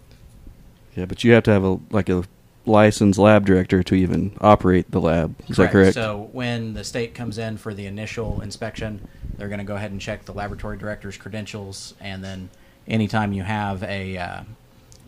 Yeah, 0.96 1.06
but 1.06 1.24
you 1.24 1.34
have 1.34 1.44
to 1.44 1.52
have 1.52 1.64
a 1.64 1.80
like 1.92 2.10
a 2.10 2.24
licensed 2.68 3.18
lab 3.20 3.46
director 3.46 3.82
to 3.84 3.96
even 3.96 4.36
operate 4.42 4.92
the 4.92 5.02
lab. 5.02 5.36
Is 5.48 5.58
that 5.58 5.72
correct? 5.72 5.96
So 5.96 6.30
when 6.32 6.74
the 6.74 6.84
state 6.84 7.14
comes 7.14 7.38
in 7.38 7.58
for 7.58 7.74
the 7.74 7.86
initial 7.86 8.42
inspection, 8.42 9.08
they're 9.38 9.48
going 9.48 9.60
to 9.60 9.66
go 9.66 9.76
ahead 9.76 9.92
and 9.92 10.02
check 10.02 10.26
the 10.26 10.34
laboratory 10.34 10.78
director's 10.78 11.18
credentials, 11.18 11.94
and 12.00 12.24
then 12.24 12.50
anytime 12.88 13.34
you 13.34 13.44
have 13.44 13.84
a 13.84 14.18
uh, 14.18 14.42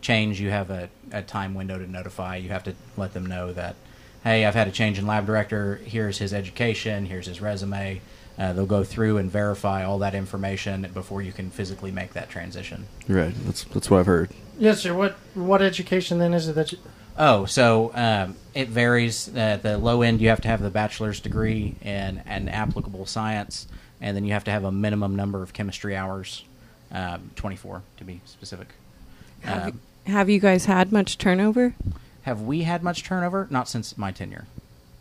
change, 0.02 0.40
you 0.40 0.50
have 0.50 0.70
a, 0.70 0.90
a 1.12 1.22
time 1.22 1.54
window 1.54 1.78
to 1.78 1.90
notify. 1.90 2.38
You 2.38 2.50
have 2.50 2.64
to 2.64 2.74
let 2.98 3.14
them 3.14 3.26
know 3.26 3.54
that, 3.54 3.76
hey, 4.24 4.46
I've 4.46 4.56
had 4.56 4.68
a 4.68 4.72
change 4.72 5.00
in 5.00 5.08
lab 5.08 5.26
director. 5.26 5.76
Here's 5.84 6.18
his 6.18 6.34
education. 6.34 7.06
Here's 7.06 7.26
his 7.26 7.42
resume. 7.42 8.02
Uh, 8.38 8.54
they'll 8.54 8.66
go 8.66 8.86
through 8.86 9.18
and 9.18 9.30
verify 9.30 9.84
all 9.84 10.00
that 10.00 10.16
information 10.16 10.90
before 10.94 11.22
you 11.22 11.34
can 11.34 11.50
physically 11.50 11.92
make 11.92 12.14
that 12.14 12.30
transition. 12.30 12.88
right. 13.10 13.34
That's 13.46 13.66
that's 13.66 13.90
what 13.90 14.00
I've 14.00 14.06
heard. 14.06 14.32
Yes, 14.58 14.80
sir. 14.82 14.94
What 14.94 15.18
what 15.34 15.62
education 15.62 16.20
then 16.20 16.34
is 16.34 16.48
it 16.48 16.56
that 16.56 16.72
you? 16.72 16.78
Oh, 17.18 17.46
so 17.46 17.92
um, 17.96 18.36
it 18.54 18.70
varies. 18.70 19.28
At 19.36 19.62
the 19.64 19.78
low 19.78 20.02
end, 20.02 20.22
you 20.22 20.30
have 20.30 20.42
to 20.42 20.48
have 20.48 20.62
the 20.62 20.70
bachelor's 20.70 21.20
degree 21.20 21.76
in 21.82 22.22
an 22.26 22.48
applicable 22.50 23.06
science, 23.06 23.68
and 24.00 24.16
then 24.16 24.24
you 24.26 24.34
have 24.34 24.46
to 24.46 24.52
have 24.52 24.64
a 24.64 24.72
minimum 24.72 25.16
number 25.16 25.44
of 25.44 25.52
chemistry 25.54 25.96
hours, 25.96 26.44
um, 26.92 27.32
24 27.36 27.82
to 27.98 28.04
be 28.04 28.22
specific. 28.26 28.70
Have, 29.42 29.68
Um, 29.68 29.80
have 30.06 30.30
you 30.30 30.40
guys 30.40 30.66
had 30.66 30.92
much 30.92 31.18
turnover? 31.18 31.76
have 32.24 32.42
we 32.42 32.62
had 32.64 32.84
much 32.84 33.04
turnover? 33.04 33.48
Not 33.50 33.68
since 33.68 33.98
my 33.98 34.12
tenure. 34.12 34.46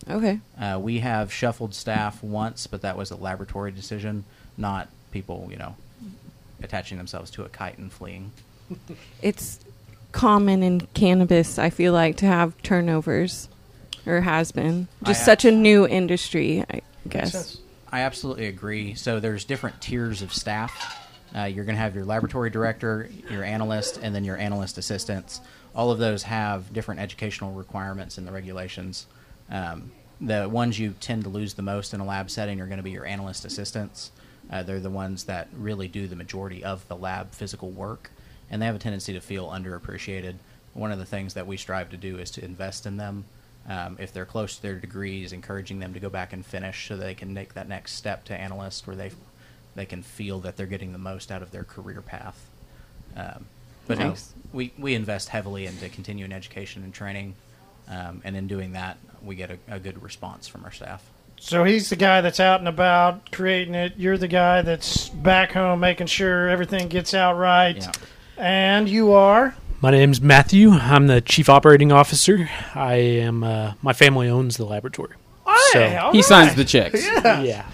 Okay. 0.09 0.40
Uh, 0.59 0.78
we 0.80 1.00
have 1.00 1.30
shuffled 1.32 1.75
staff 1.75 2.23
once, 2.23 2.66
but 2.66 2.80
that 2.82 2.97
was 2.97 3.11
a 3.11 3.16
laboratory 3.16 3.71
decision, 3.71 4.25
not 4.56 4.88
people, 5.11 5.49
you 5.50 5.56
know, 5.59 5.76
attaching 6.62 6.97
themselves 6.97 7.30
to 7.32 7.42
a 7.44 7.49
kite 7.49 7.76
and 7.76 7.92
fleeing. 7.92 8.32
It's 9.21 9.61
common 10.12 10.62
in 10.62 10.80
cannabis, 10.94 11.58
I 11.58 11.70
feel 11.70 11.92
like, 11.92 12.16
to 12.18 12.26
have 12.26 12.60
turnovers, 12.62 13.48
or 14.06 14.20
has 14.20 14.52
been. 14.52 14.88
Just 15.04 15.22
I- 15.22 15.24
such 15.24 15.44
a 15.44 15.50
new 15.50 15.86
industry, 15.86 16.64
I 16.70 16.82
guess. 17.08 17.58
I 17.90 18.00
absolutely 18.00 18.46
agree. 18.46 18.94
So 18.94 19.18
there's 19.18 19.44
different 19.44 19.80
tiers 19.80 20.20
of 20.20 20.32
staff. 20.32 21.06
Uh, 21.34 21.44
you're 21.44 21.64
going 21.64 21.76
to 21.76 21.80
have 21.80 21.94
your 21.94 22.04
laboratory 22.04 22.50
director, 22.50 23.08
your 23.30 23.44
analyst, 23.44 23.98
and 24.02 24.14
then 24.14 24.24
your 24.24 24.36
analyst 24.36 24.78
assistants. 24.78 25.40
All 25.74 25.90
of 25.90 25.98
those 25.98 26.22
have 26.24 26.72
different 26.72 27.00
educational 27.00 27.52
requirements 27.52 28.18
in 28.18 28.24
the 28.24 28.32
regulations. 28.32 29.06
Um, 29.50 29.92
the 30.20 30.48
ones 30.48 30.78
you 30.78 30.94
tend 31.00 31.24
to 31.24 31.30
lose 31.30 31.54
the 31.54 31.62
most 31.62 31.94
in 31.94 32.00
a 32.00 32.04
lab 32.04 32.30
setting 32.30 32.60
are 32.60 32.66
going 32.66 32.78
to 32.78 32.82
be 32.82 32.90
your 32.90 33.06
analyst 33.06 33.44
assistants. 33.44 34.10
Uh, 34.50 34.62
they're 34.62 34.80
the 34.80 34.90
ones 34.90 35.24
that 35.24 35.48
really 35.56 35.88
do 35.88 36.06
the 36.06 36.16
majority 36.16 36.64
of 36.64 36.86
the 36.88 36.96
lab 36.96 37.32
physical 37.32 37.70
work, 37.70 38.10
and 38.50 38.61
they 38.61 38.67
have 38.67 38.76
a 38.76 38.78
tendency 38.78 39.12
to 39.12 39.21
feel 39.21 39.49
underappreciated. 39.49 40.35
One 40.75 40.93
of 40.93 40.99
the 40.99 41.05
things 41.05 41.35
that 41.35 41.47
we 41.47 41.57
strive 41.57 41.90
to 41.90 41.97
do 41.97 42.19
is 42.19 42.31
to 42.33 42.45
invest 42.45 42.87
in 42.87 42.97
them 42.97 43.25
um, 43.69 43.97
if 44.00 44.12
they're 44.12 44.25
close 44.25 44.57
to 44.57 44.62
their 44.62 44.76
degrees, 44.76 45.33
encouraging 45.33 45.78
them 45.78 45.93
to 45.95 46.00
go 46.00 46.09
back 46.09 46.33
and 46.33 46.45
finish 46.45 46.88
so 46.88 46.97
they 46.97 47.14
can 47.14 47.35
make 47.35 47.55
that 47.55 47.69
next 47.69 47.93
step 47.93 48.25
to 48.26 48.35
analyst 48.35 48.87
where 48.87 48.97
they 48.97 49.11
they 49.75 49.87
can 49.87 50.02
feel 50.02 50.40
that 50.40 50.57
they're 50.57 50.67
getting 50.67 50.93
the 50.93 50.99
most 50.99 51.31
out 51.31 51.40
of 51.40 51.52
their 51.52 51.62
career 51.62 52.00
path. 52.00 52.49
Um, 53.17 53.45
but 53.87 53.99
no, 53.99 54.09
Nice. 54.09 54.35
we, 54.52 54.73
we 54.76 54.95
invest 54.95 55.28
heavily 55.28 55.67
into 55.67 55.88
continuing 55.88 56.33
education 56.33 56.83
and 56.83 56.93
training, 56.93 57.35
um, 57.88 58.21
and 58.25 58.37
in 58.37 58.49
doing 58.49 58.73
that, 58.73 58.99
we 59.23 59.37
get 59.37 59.50
a, 59.50 59.59
a 59.69 59.78
good 59.78 60.02
response 60.02 60.49
from 60.49 60.64
our 60.64 60.73
staff. 60.73 61.09
So 61.38 61.62
he's 61.62 61.88
the 61.90 61.97
guy 61.97 62.21
that's 62.21 62.40
out 62.40 62.59
and 62.59 62.69
about 62.69 63.31
creating 63.31 63.76
it. 63.76 63.93
You're 63.97 64.19
the 64.19 64.28
guy 64.28 64.62
that's 64.62 65.09
back 65.11 65.52
home 65.52 65.81
making 65.81 66.09
sure 66.09 66.49
everything 66.49 66.88
gets 66.88 67.14
out 67.14 67.38
right. 67.38 67.76
Yeah. 67.76 67.93
And 68.38 68.88
you 68.88 69.12
are. 69.12 69.54
My 69.80 69.90
name's 69.90 70.21
Matthew. 70.21 70.71
I'm 70.71 71.07
the 71.07 71.21
chief 71.21 71.49
operating 71.49 71.92
officer. 71.92 72.49
I 72.75 72.95
am. 72.95 73.42
Uh, 73.45 73.73
my 73.83 73.92
family 73.92 74.28
owns 74.28 74.57
the 74.57 74.64
laboratory. 74.64 75.14
Hey, 75.73 75.97
all 75.97 76.12
He 76.12 76.18
right. 76.18 76.25
signs 76.25 76.54
the 76.54 76.64
checks. 76.64 77.04
Yeah, 77.04 77.40
Yeah. 77.42 77.64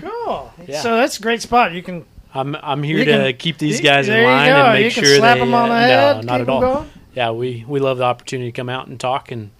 cool. 0.00 0.52
Yeah. 0.66 0.80
So 0.80 0.96
that's 0.96 1.18
a 1.18 1.22
great 1.22 1.40
spot. 1.42 1.72
You 1.72 1.82
can 1.82 2.04
I'm 2.34 2.56
I'm 2.56 2.82
here 2.82 2.98
You 2.98 3.04
to 3.04 3.12
can- 3.12 3.36
keep 3.36 3.58
these 3.58 3.80
guys 3.80 4.08
in 4.08 4.22
line 4.24 4.50
and 4.50 4.72
make 4.82 4.92
sure 4.92 5.04
slap 5.18 5.34
they. 5.36 5.40
them 5.40 5.54
on 5.54 5.68
the 5.68 5.74
uh, 5.74 5.78
head, 5.80 6.16
no, 6.16 6.32
not 6.32 6.40
at 6.40 6.48
all. 6.48 6.60
going. 6.60 6.90
Yeah, 7.14 7.30
we 7.32 7.64
we 7.68 7.78
love 7.80 7.98
the 7.98 8.04
opportunity 8.04 8.50
to 8.50 8.56
come 8.56 8.68
out 8.68 8.86
and 8.88 8.98
talk 8.98 9.30
and 9.30 9.50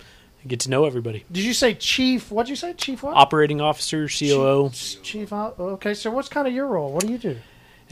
get 0.46 0.60
to 0.60 0.70
know 0.70 0.84
everybody. 0.86 1.24
Did 1.30 1.44
you 1.44 1.52
say 1.54 1.74
chief? 1.74 2.30
What'd 2.30 2.48
you 2.50 2.56
say, 2.56 2.72
chief? 2.72 3.02
What? 3.02 3.14
Operating 3.16 3.60
officer, 3.60 4.08
COO. 4.08 4.70
Chief, 4.72 5.02
chief. 5.02 5.32
Okay, 5.32 5.94
so 5.94 6.10
what's 6.10 6.28
kind 6.28 6.48
of 6.48 6.54
your 6.54 6.66
role? 6.66 6.92
What 6.92 7.06
do 7.06 7.12
you 7.12 7.18
do? 7.18 7.36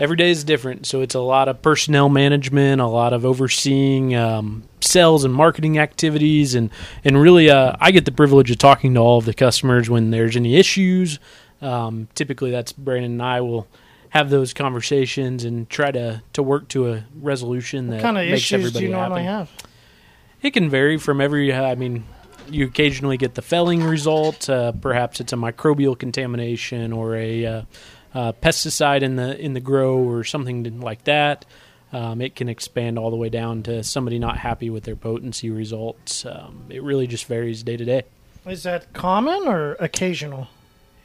Every 0.00 0.16
day 0.16 0.30
is 0.30 0.42
different. 0.42 0.86
So 0.86 1.02
it's 1.02 1.14
a 1.14 1.20
lot 1.20 1.46
of 1.46 1.62
personnel 1.62 2.08
management, 2.08 2.80
a 2.80 2.86
lot 2.86 3.12
of 3.12 3.24
overseeing 3.24 4.16
um, 4.16 4.64
sales 4.80 5.24
and 5.24 5.32
marketing 5.32 5.78
activities, 5.78 6.56
and 6.56 6.70
and 7.04 7.20
really, 7.20 7.50
uh, 7.50 7.76
I 7.78 7.92
get 7.92 8.06
the 8.06 8.12
privilege 8.12 8.50
of 8.50 8.58
talking 8.58 8.94
to 8.94 9.00
all 9.00 9.18
of 9.18 9.26
the 9.26 9.34
customers 9.34 9.88
when 9.88 10.10
there's 10.10 10.36
any 10.36 10.56
issues. 10.56 11.20
Um, 11.62 12.08
typically, 12.14 12.50
that's 12.50 12.72
Brandon 12.72 13.12
and 13.12 13.22
I 13.22 13.42
will 13.42 13.68
have 14.08 14.30
those 14.30 14.52
conversations 14.52 15.44
and 15.44 15.68
try 15.70 15.92
to 15.92 16.22
to 16.32 16.42
work 16.42 16.66
to 16.68 16.92
a 16.92 17.04
resolution 17.20 17.88
that 17.88 17.96
What 17.96 18.02
kind 18.02 18.18
of 18.18 18.24
makes 18.24 18.38
issues 18.38 18.52
everybody 18.60 18.86
do 18.86 18.90
you 18.90 18.96
normally 18.96 19.22
happy. 19.24 19.50
have? 19.50 19.50
It 20.42 20.50
can 20.52 20.70
vary 20.70 20.96
from 20.96 21.20
every. 21.20 21.52
I 21.52 21.74
mean, 21.74 22.04
you 22.48 22.64
occasionally 22.66 23.18
get 23.18 23.34
the 23.34 23.42
felling 23.42 23.84
result. 23.84 24.48
Uh, 24.48 24.72
perhaps 24.72 25.20
it's 25.20 25.34
a 25.34 25.36
microbial 25.36 25.98
contamination 25.98 26.94
or 26.94 27.14
a 27.14 27.44
uh, 27.44 27.62
uh, 28.14 28.32
pesticide 28.32 29.02
in 29.02 29.16
the 29.16 29.38
in 29.38 29.52
the 29.54 29.60
grow 29.60 29.98
or 29.98 30.24
something 30.24 30.80
like 30.80 31.04
that. 31.04 31.44
Um, 31.92 32.20
it 32.20 32.36
can 32.36 32.48
expand 32.48 32.98
all 32.98 33.10
the 33.10 33.16
way 33.16 33.30
down 33.30 33.64
to 33.64 33.82
somebody 33.82 34.18
not 34.20 34.38
happy 34.38 34.70
with 34.70 34.84
their 34.84 34.94
potency 34.94 35.50
results. 35.50 36.24
Um, 36.24 36.66
it 36.70 36.82
really 36.84 37.08
just 37.08 37.24
varies 37.26 37.64
day 37.64 37.76
to 37.76 37.84
day. 37.84 38.02
Is 38.46 38.62
that 38.62 38.92
common 38.92 39.46
or 39.48 39.72
occasional? 39.80 40.46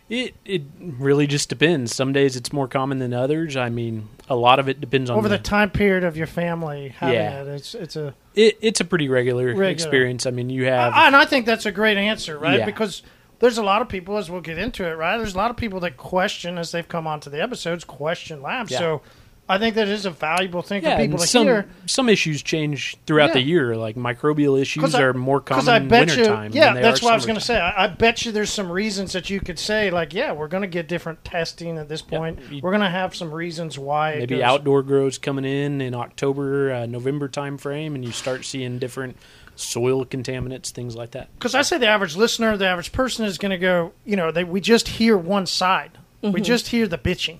It 0.07 0.35
it 0.45 0.61
really 0.79 1.25
just 1.25 1.49
depends. 1.49 1.95
Some 1.95 2.13
days 2.13 2.35
it's 2.35 2.53
more 2.53 2.67
common 2.67 2.99
than 2.99 3.11
others. 3.13 3.57
I 3.57 3.69
mean, 3.69 4.07
a 4.29 4.35
lot 4.35 4.59
of 4.59 4.69
it 4.69 4.79
depends 4.79 5.09
on 5.09 5.17
Over 5.17 5.27
the 5.27 5.37
the 5.37 5.43
time 5.43 5.71
period 5.71 6.03
of 6.03 6.15
your 6.15 6.27
family 6.27 6.89
having 6.89 7.15
Yeah. 7.15 7.41
it, 7.41 7.47
it's 7.47 7.73
it's 7.73 7.95
a. 7.95 8.13
it, 8.35 8.55
it's 8.61 8.79
a 8.79 8.85
pretty 8.85 9.09
regular, 9.09 9.47
Regular. 9.47 9.65
experience. 9.69 10.27
I 10.27 10.29
mean, 10.31 10.51
you 10.51 10.65
have 10.65 10.93
and 10.93 11.15
I 11.15 11.25
think 11.25 11.47
that's 11.47 11.65
a 11.65 11.71
great 11.71 11.97
answer, 11.97 12.37
right? 12.37 12.59
Yeah. 12.59 12.65
Because 12.65 13.01
there's 13.39 13.57
a 13.57 13.63
lot 13.63 13.81
of 13.81 13.89
people, 13.89 14.17
as 14.17 14.29
we'll 14.29 14.41
get 14.41 14.57
into 14.57 14.85
it, 14.87 14.93
right? 14.93 15.17
There's 15.17 15.35
a 15.35 15.37
lot 15.37 15.51
of 15.51 15.57
people 15.57 15.79
that 15.81 15.97
question 15.97 16.57
as 16.57 16.71
they've 16.71 16.87
come 16.87 17.07
onto 17.07 17.29
the 17.29 17.41
episodes, 17.41 17.83
question 17.83 18.41
labs. 18.41 18.71
Yeah. 18.71 18.79
So 18.79 19.01
I 19.47 19.59
think 19.59 19.75
that 19.75 19.87
is 19.87 20.07
a 20.07 20.09
valuable 20.09 20.63
thing 20.63 20.81
yeah, 20.83 20.95
for 20.97 21.03
people 21.03 21.19
to 21.19 21.27
some 21.27 21.43
hear. 21.45 21.69
some 21.85 22.09
issues 22.09 22.41
change 22.41 22.97
throughout 23.05 23.33
the 23.33 23.41
year. 23.41 23.75
Like 23.75 23.95
microbial 23.95 24.59
issues 24.59 24.95
I- 24.95 25.01
are 25.03 25.13
more 25.13 25.39
common 25.39 25.69
I 25.69 25.77
in 25.77 25.87
bet 25.87 26.09
you, 26.09 26.23
wintertime. 26.23 26.51
yeah, 26.53 26.73
that's 26.73 27.01
what 27.03 27.11
I 27.13 27.15
was 27.15 27.27
going 27.27 27.37
to 27.37 27.45
say. 27.45 27.59
I, 27.59 27.83
I 27.83 27.87
bet 27.87 28.25
you 28.25 28.31
there's 28.31 28.49
some 28.51 28.71
reasons 28.71 29.13
that 29.13 29.29
you 29.29 29.39
could 29.39 29.59
say, 29.59 29.91
like, 29.91 30.13
yeah, 30.15 30.31
we're 30.31 30.47
going 30.47 30.61
to 30.63 30.67
get 30.67 30.87
different 30.87 31.23
testing 31.23 31.77
at 31.77 31.87
this 31.89 32.01
point. 32.01 32.39
You- 32.49 32.61
We're 32.63 32.71
going 32.71 32.81
to 32.81 32.89
have 32.89 33.13
some 33.15 33.31
reasons 33.31 33.77
why. 33.77 34.15
Maybe 34.17 34.43
outdoor 34.43 34.81
grows 34.81 35.19
coming 35.19 35.45
in 35.45 35.79
in 35.79 35.93
October, 35.93 36.73
uh, 36.73 36.85
November 36.87 37.27
time 37.27 37.59
frame, 37.59 37.93
and 37.93 38.03
you 38.03 38.11
start 38.11 38.45
seeing 38.45 38.79
different 38.79 39.15
soil 39.55 40.05
contaminants, 40.05 40.71
things 40.71 40.95
like 40.95 41.11
that. 41.11 41.29
because 41.37 41.53
I 41.55 41.61
say 41.61 41.77
the 41.77 41.87
average 41.87 42.15
listener, 42.15 42.57
the 42.57 42.65
average 42.67 42.91
person 42.91 43.25
is 43.25 43.37
going 43.37 43.51
to 43.51 43.57
go, 43.57 43.93
you 44.05 44.15
know, 44.15 44.31
they, 44.31 44.43
we 44.43 44.59
just 44.59 44.87
hear 44.87 45.15
one 45.17 45.45
side. 45.45 45.91
We 46.21 46.41
just 46.41 46.69
hear 46.69 46.87
the 46.87 46.97
bitching, 46.97 47.37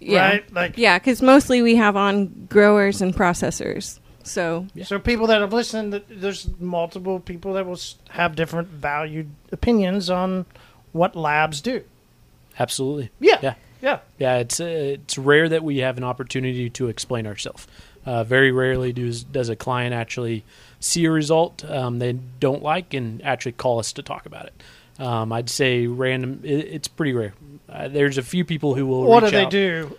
Yeah. 0.00 0.28
right? 0.28 0.52
Like, 0.52 0.78
Yeah, 0.78 0.98
because 0.98 1.22
mostly 1.22 1.62
we 1.62 1.76
have 1.76 1.96
on 1.96 2.46
growers 2.48 3.00
and 3.02 3.14
processors. 3.14 3.98
So 4.22 4.66
so 4.84 4.98
people 4.98 5.26
that 5.28 5.40
have 5.40 5.52
listened, 5.52 6.02
there's 6.08 6.48
multiple 6.60 7.18
people 7.20 7.54
that 7.54 7.64
will 7.66 7.78
have 8.10 8.36
different 8.36 8.68
valued 8.68 9.30
opinions 9.52 10.10
on 10.10 10.44
what 10.92 11.16
labs 11.16 11.60
do. 11.60 11.82
Absolutely. 12.58 13.10
Yeah, 13.20 13.38
Yeah. 13.42 13.54
yeah. 13.80 13.98
Yeah, 14.18 14.36
it's 14.38 14.60
uh, 14.60 14.64
it's 14.64 15.16
rare 15.16 15.48
that 15.48 15.64
we 15.64 15.78
have 15.78 15.96
an 15.96 16.04
opportunity 16.04 16.68
to 16.70 16.88
explain 16.88 17.26
ourselves. 17.26 17.66
Uh, 18.04 18.24
very 18.24 18.52
rarely 18.52 18.92
does 18.92 19.22
does 19.24 19.48
a 19.48 19.56
client 19.56 19.94
actually 19.94 20.44
see 20.80 21.04
a 21.06 21.10
result 21.10 21.64
um, 21.64 21.98
they 21.98 22.12
don't 22.12 22.62
like 22.62 22.94
and 22.94 23.22
actually 23.24 23.52
call 23.52 23.78
us 23.78 23.92
to 23.94 24.02
talk 24.02 24.26
about 24.26 24.46
it. 24.46 24.62
Um, 24.98 25.32
I'd 25.32 25.48
say 25.48 25.86
random. 25.86 26.40
It, 26.44 26.50
it's 26.66 26.88
pretty 26.88 27.12
rare. 27.12 27.34
Uh, 27.68 27.88
there's 27.88 28.18
a 28.18 28.22
few 28.22 28.44
people 28.44 28.74
who 28.74 28.86
will. 28.86 29.04
What 29.04 29.20
do 29.20 29.26
reach 29.26 29.32
they 29.32 29.44
out, 29.44 29.50
do? 29.50 29.98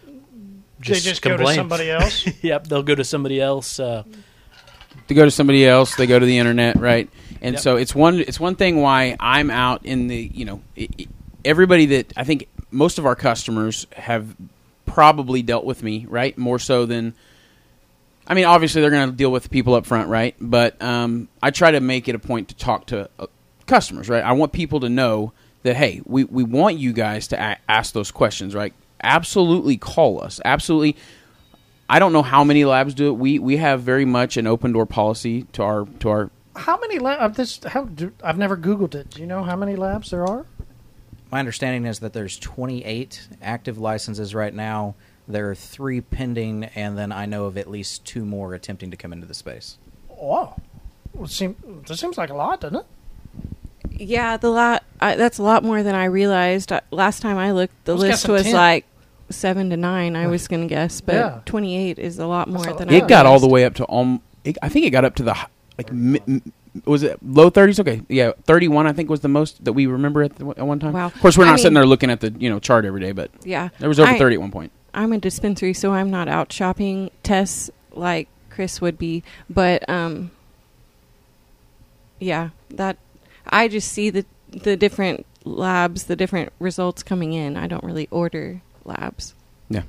Just 0.81 1.03
they 1.03 1.09
just 1.11 1.21
go 1.21 1.37
to 1.37 1.53
somebody 1.53 1.89
else. 1.91 2.27
yep, 2.43 2.67
they'll 2.67 2.83
go 2.83 2.95
to 2.95 3.03
somebody 3.03 3.39
else. 3.41 3.79
Uh, 3.79 4.03
they 5.07 5.15
go 5.15 5.25
to 5.25 5.31
somebody 5.31 5.65
else. 5.65 5.95
They 5.95 6.07
go 6.07 6.19
to 6.19 6.25
the 6.25 6.37
internet, 6.37 6.77
right? 6.77 7.09
And 7.41 7.53
Yep. 7.53 7.61
so 7.61 7.75
it's 7.77 7.95
one 7.95 8.19
it's 8.19 8.39
one 8.39 8.55
thing 8.55 8.81
why 8.81 9.15
I'm 9.19 9.49
out 9.49 9.85
in 9.85 10.07
the 10.07 10.29
you 10.33 10.45
know 10.45 10.61
i 10.77 10.87
i 10.99 11.07
everybody 11.45 11.85
that 11.87 12.11
I 12.17 12.25
think 12.25 12.47
most 12.69 12.99
of 12.99 13.05
our 13.05 13.15
customers 13.15 13.87
have 13.95 14.35
probably 14.85 15.41
dealt 15.41 15.63
with 15.63 15.81
me, 15.83 16.05
right? 16.09 16.37
More 16.37 16.59
so 16.59 16.85
than 16.85 17.13
I 18.27 18.33
mean, 18.33 18.45
obviously 18.45 18.81
they're 18.81 18.91
going 18.91 19.09
to 19.09 19.15
deal 19.15 19.31
with 19.31 19.49
people 19.49 19.73
up 19.73 19.85
front, 19.85 20.09
right? 20.09 20.35
But 20.39 20.79
um, 20.81 21.29
I 21.41 21.51
try 21.51 21.71
to 21.71 21.79
make 21.79 22.07
it 22.09 22.15
a 22.15 22.19
point 22.19 22.49
to 22.49 22.55
talk 22.55 22.87
to 22.87 23.09
uh, 23.17 23.27
customers, 23.69 24.09
right? 24.09 24.23
I 24.23 24.33
want 24.33 24.51
people 24.51 24.79
to 24.81 24.89
know 24.89 25.31
that 25.63 25.75
hey, 25.75 26.01
we, 26.05 26.23
we 26.25 26.43
want 26.43 26.77
you 26.77 26.91
guys 26.93 27.27
to 27.29 27.41
a- 27.41 27.57
ask 27.69 27.93
those 27.93 28.11
questions, 28.11 28.55
right? 28.55 28.73
Absolutely 29.01 29.77
call 29.77 30.21
us. 30.21 30.41
Absolutely. 30.43 30.97
I 31.89 31.99
don't 31.99 32.13
know 32.13 32.21
how 32.21 32.43
many 32.43 32.65
labs 32.65 32.93
do 32.93 33.07
it. 33.07 33.13
We 33.13 33.39
we 33.39 33.57
have 33.57 33.81
very 33.81 34.05
much 34.05 34.37
an 34.37 34.45
open 34.45 34.73
door 34.73 34.85
policy 34.85 35.43
to 35.53 35.63
our 35.63 35.85
to 35.99 36.09
our 36.09 36.29
How 36.55 36.77
many 36.79 36.99
labs? 36.99 37.37
This 37.37 37.59
how 37.65 37.85
do, 37.85 38.11
I've 38.23 38.37
never 38.37 38.57
Googled 38.57 38.93
it. 38.95 39.09
Do 39.11 39.21
you 39.21 39.27
know 39.27 39.43
how 39.43 39.55
many 39.55 39.75
labs 39.75 40.11
there 40.11 40.25
are? 40.25 40.45
My 41.31 41.39
understanding 41.39 41.85
is 41.85 41.99
that 41.99 42.13
there's 42.13 42.37
28 42.39 43.27
active 43.41 43.77
licenses 43.77 44.33
right 44.35 44.53
now. 44.53 44.95
There 45.27 45.49
are 45.51 45.55
three 45.55 46.01
pending, 46.01 46.65
and 46.75 46.97
then 46.97 47.11
I 47.11 47.27
know 47.27 47.45
of 47.45 47.55
at 47.57 47.69
least 47.69 48.03
two 48.03 48.25
more 48.25 48.55
attempting 48.55 48.89
to 48.91 48.97
come 48.97 49.13
into 49.13 49.27
the 49.27 49.35
space. 49.35 49.77
Oh, 50.09 50.55
well, 51.13 51.27
seem, 51.27 51.55
that 51.87 51.97
seems 51.97 52.17
like 52.17 52.31
a 52.31 52.33
lot, 52.33 52.61
doesn't 52.61 52.79
it? 52.79 52.85
Yeah, 53.89 54.37
the 54.37 54.49
lot 54.49 54.83
I, 55.01 55.15
that's 55.15 55.37
a 55.37 55.43
lot 55.43 55.63
more 55.63 55.83
than 55.83 55.95
I 55.95 56.05
realized. 56.05 56.71
Uh, 56.71 56.81
last 56.91 57.21
time 57.21 57.37
I 57.37 57.51
looked, 57.51 57.73
the 57.85 57.93
I 57.93 57.95
was 57.95 58.01
list 58.03 58.11
guessing 58.23 58.31
was 58.33 58.43
10. 58.43 58.53
like 58.53 58.85
seven 59.29 59.69
to 59.69 59.77
nine. 59.77 60.15
I 60.15 60.27
was 60.27 60.47
going 60.47 60.61
to 60.61 60.67
guess, 60.67 61.01
but 61.01 61.15
Yeah. 61.15 61.39
twenty 61.45 61.77
eight 61.77 61.99
is 61.99 62.17
a 62.19 62.25
lot 62.27 62.47
more 62.49 62.63
That's 62.63 62.75
a- 62.75 62.85
than 62.85 62.89
I 62.89 62.97
It 62.97 63.07
got 63.07 63.25
all 63.25 63.39
the 63.39 63.47
realized. 63.47 63.53
way 63.53 63.65
up 63.65 63.73
to 63.75 63.91
um. 63.91 64.21
It, 64.43 64.57
I 64.61 64.69
think 64.69 64.85
it 64.85 64.89
got 64.91 65.05
up 65.05 65.15
to 65.15 65.23
the 65.23 65.33
hi- 65.33 65.47
like 65.77 65.91
mi- 65.91 66.21
m- 66.27 66.53
was 66.85 67.03
it 67.03 67.19
low 67.23 67.49
thirties? 67.49 67.79
Okay, 67.79 68.01
yeah, 68.09 68.31
thirty 68.45 68.67
one. 68.67 68.87
I 68.87 68.93
think 68.93 69.09
was 69.09 69.19
the 69.21 69.27
most 69.27 69.63
that 69.65 69.73
we 69.73 69.85
remember 69.85 70.23
at, 70.23 70.35
the, 70.37 70.47
at 70.49 70.65
one 70.65 70.79
time. 70.79 70.93
Wow. 70.93 71.07
Of 71.07 71.19
course, 71.19 71.37
we're 71.37 71.43
I 71.43 71.47
not 71.47 71.53
mean- 71.53 71.57
sitting 71.59 71.73
there 71.73 71.85
looking 71.85 72.09
at 72.09 72.21
the 72.21 72.33
you 72.39 72.49
know 72.49 72.59
chart 72.59 72.85
every 72.85 73.01
day, 73.01 73.11
but 73.11 73.31
Yeah, 73.43 73.69
there 73.79 73.89
was 73.89 73.99
over 73.99 74.11
I- 74.11 74.17
thirty 74.17 74.35
at 74.35 74.41
one 74.41 74.51
point. 74.51 74.71
I'm 74.93 75.13
a 75.13 75.17
dispensary, 75.19 75.73
so 75.73 75.91
I'm 75.93 76.09
not 76.09 76.27
out 76.27 76.51
shopping 76.51 77.11
tests 77.21 77.69
like 77.93 78.27
Chris 78.49 78.81
would 78.81 78.97
be. 78.97 79.23
But 79.49 79.87
um, 79.89 80.31
yeah, 82.19 82.49
that 82.71 82.97
I 83.49 83.67
just 83.67 83.91
see 83.91 84.09
the 84.09 84.25
the 84.51 84.75
different 84.75 85.25
labs, 85.43 86.05
the 86.05 86.15
different 86.15 86.51
results 86.59 87.03
coming 87.03 87.33
in. 87.33 87.55
I 87.55 87.67
don't 87.67 87.83
really 87.83 88.07
order 88.11 88.61
labs. 88.83 89.35
Yeah, 89.69 89.83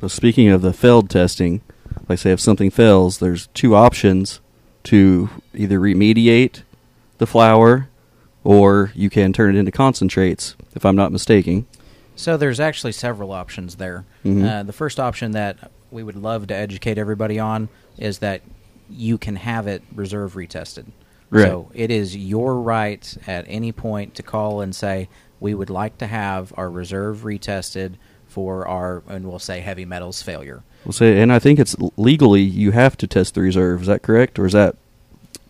But 0.00 0.10
speaking 0.10 0.48
of 0.48 0.62
the 0.62 0.72
failed 0.72 1.08
testing, 1.08 1.60
like 2.08 2.18
say 2.18 2.32
if 2.32 2.40
something 2.40 2.70
fails, 2.70 3.18
there's 3.18 3.46
two 3.48 3.76
options 3.76 4.40
to 4.84 5.30
either 5.54 5.78
remediate 5.78 6.62
the 7.18 7.26
flour 7.26 7.88
or 8.42 8.90
you 8.96 9.08
can 9.10 9.32
turn 9.32 9.54
it 9.54 9.58
into 9.58 9.70
concentrates, 9.70 10.56
if 10.74 10.84
I'm 10.84 10.96
not 10.96 11.12
mistaken. 11.12 11.66
So 12.16 12.36
there's 12.36 12.58
actually 12.58 12.92
several 12.92 13.30
options 13.32 13.76
there. 13.76 14.04
Mhm. 14.24 14.44
Uh, 14.48 14.62
the 14.64 14.72
first 14.72 14.98
option 14.98 15.30
that 15.32 15.70
we 15.90 16.02
would 16.02 16.16
love 16.16 16.46
to 16.48 16.54
educate 16.54 16.98
everybody 16.98 17.38
on 17.38 17.68
is 17.98 18.18
that 18.18 18.42
you 18.88 19.16
can 19.18 19.36
have 19.36 19.66
it 19.68 19.82
reserve 19.94 20.34
retested. 20.34 20.86
Right. 21.30 21.46
So 21.46 21.70
it 21.74 21.90
is 21.90 22.16
your 22.16 22.60
right 22.60 23.16
at 23.26 23.44
any 23.48 23.72
point 23.72 24.14
to 24.16 24.22
call 24.22 24.60
and 24.60 24.74
say 24.74 25.08
we 25.38 25.54
would 25.54 25.70
like 25.70 25.96
to 25.98 26.06
have 26.06 26.52
our 26.56 26.68
reserve 26.70 27.18
retested 27.18 27.94
for 28.26 28.66
our 28.66 29.02
and 29.08 29.26
we'll 29.28 29.38
say 29.38 29.60
heavy 29.60 29.84
metals 29.84 30.22
failure. 30.22 30.62
We'll 30.84 30.92
say, 30.92 31.20
and 31.20 31.32
I 31.32 31.38
think 31.38 31.58
it's 31.58 31.76
legally 31.96 32.40
you 32.42 32.70
have 32.72 32.96
to 32.98 33.06
test 33.06 33.34
the 33.34 33.42
reserve. 33.42 33.82
Is 33.82 33.86
that 33.88 34.02
correct, 34.02 34.38
or 34.38 34.46
is 34.46 34.52
that 34.54 34.76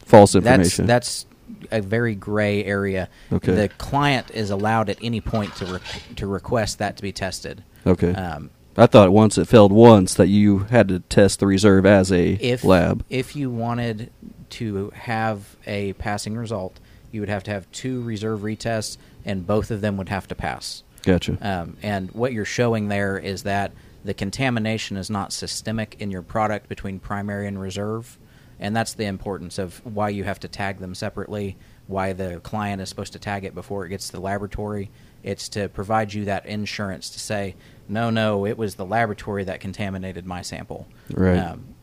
false 0.05 0.33
That's 0.33 0.45
information? 0.47 0.87
that's 0.87 1.27
a 1.71 1.81
very 1.81 2.15
gray 2.15 2.65
area. 2.65 3.09
Okay. 3.33 3.55
The 3.55 3.69
client 3.69 4.31
is 4.33 4.51
allowed 4.51 4.89
at 4.91 4.99
any 5.03 5.21
point 5.21 5.55
to 5.57 5.67
re- 5.67 5.81
to 6.17 6.27
request 6.27 6.79
that 6.79 6.97
to 6.97 7.03
be 7.03 7.13
tested. 7.13 7.63
okay. 7.87 8.13
Um, 8.13 8.51
I 8.77 8.87
thought 8.87 9.11
once 9.13 9.37
it 9.37 9.47
failed 9.47 9.73
once 9.73 10.15
that 10.15 10.29
you 10.29 10.61
had 10.61 10.89
to 10.89 11.01
test 11.01 11.41
the 11.41 11.47
reserve 11.47 11.85
as 11.85 12.11
a 12.13 12.33
if 12.35 12.65
lab. 12.65 13.05
if 13.11 13.37
you 13.37 13.51
wanted 13.51 14.11
to 14.51 14.91
have 14.91 15.57
a 15.67 15.93
passing 15.95 16.37
result, 16.37 16.79
you 17.13 17.21
would 17.21 17.29
have 17.29 17.43
to 17.45 17.51
have 17.51 17.71
two 17.73 18.03
reserve 18.03 18.41
retests, 18.41 18.97
and 19.25 19.47
both 19.47 19.71
of 19.71 19.81
them 19.81 19.97
would 19.97 20.09
have 20.09 20.29
to 20.29 20.35
pass. 20.35 20.83
Gotcha. 21.03 21.39
Um, 21.41 21.77
and 21.83 22.11
what 22.13 22.33
you're 22.33 22.45
showing 22.45 22.89
there 22.89 23.19
is 23.19 23.43
that 23.45 23.73
the 24.05 24.15
contamination 24.15 24.97
is 24.97 25.11
not 25.11 25.33
systemic 25.33 25.97
in 25.99 26.11
your 26.11 26.23
product 26.23 26.69
between 26.69 26.99
primary 26.99 27.47
and 27.47 27.61
reserve. 27.61 28.19
and 28.61 28.77
that's 28.77 28.93
the 28.95 29.07
importance 29.07 29.59
of 29.59 29.85
why 29.85 30.11
you 30.11 30.23
have 30.25 30.39
to 30.41 30.49
tag 30.49 30.79
them 30.79 30.95
separately. 30.95 31.57
Why 31.87 32.13
the 32.13 32.41
client 32.41 32.81
is 32.81 32.89
supposed 32.89 33.15
to 33.15 33.19
tag 33.19 33.45
it 33.45 33.55
before 33.55 33.85
it 33.85 33.89
gets 33.89 34.07
to 34.09 34.13
the 34.13 34.21
laboratory. 34.21 34.91
It's 35.23 35.49
to 35.51 35.69
provide 35.69 36.13
you 36.13 36.27
that 36.27 36.47
insurance 36.47 37.11
to 37.11 37.19
say, 37.19 37.57
no, 37.89 38.11
no, 38.11 38.47
it 38.47 38.57
was 38.57 38.77
the 38.77 38.85
laboratory 38.87 39.45
that 39.45 39.61
contaminated 39.61 40.25
my 40.27 40.43
sample. 40.43 40.87
Right. 41.11 41.39
Um, 41.39 41.75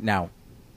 now, 0.00 0.30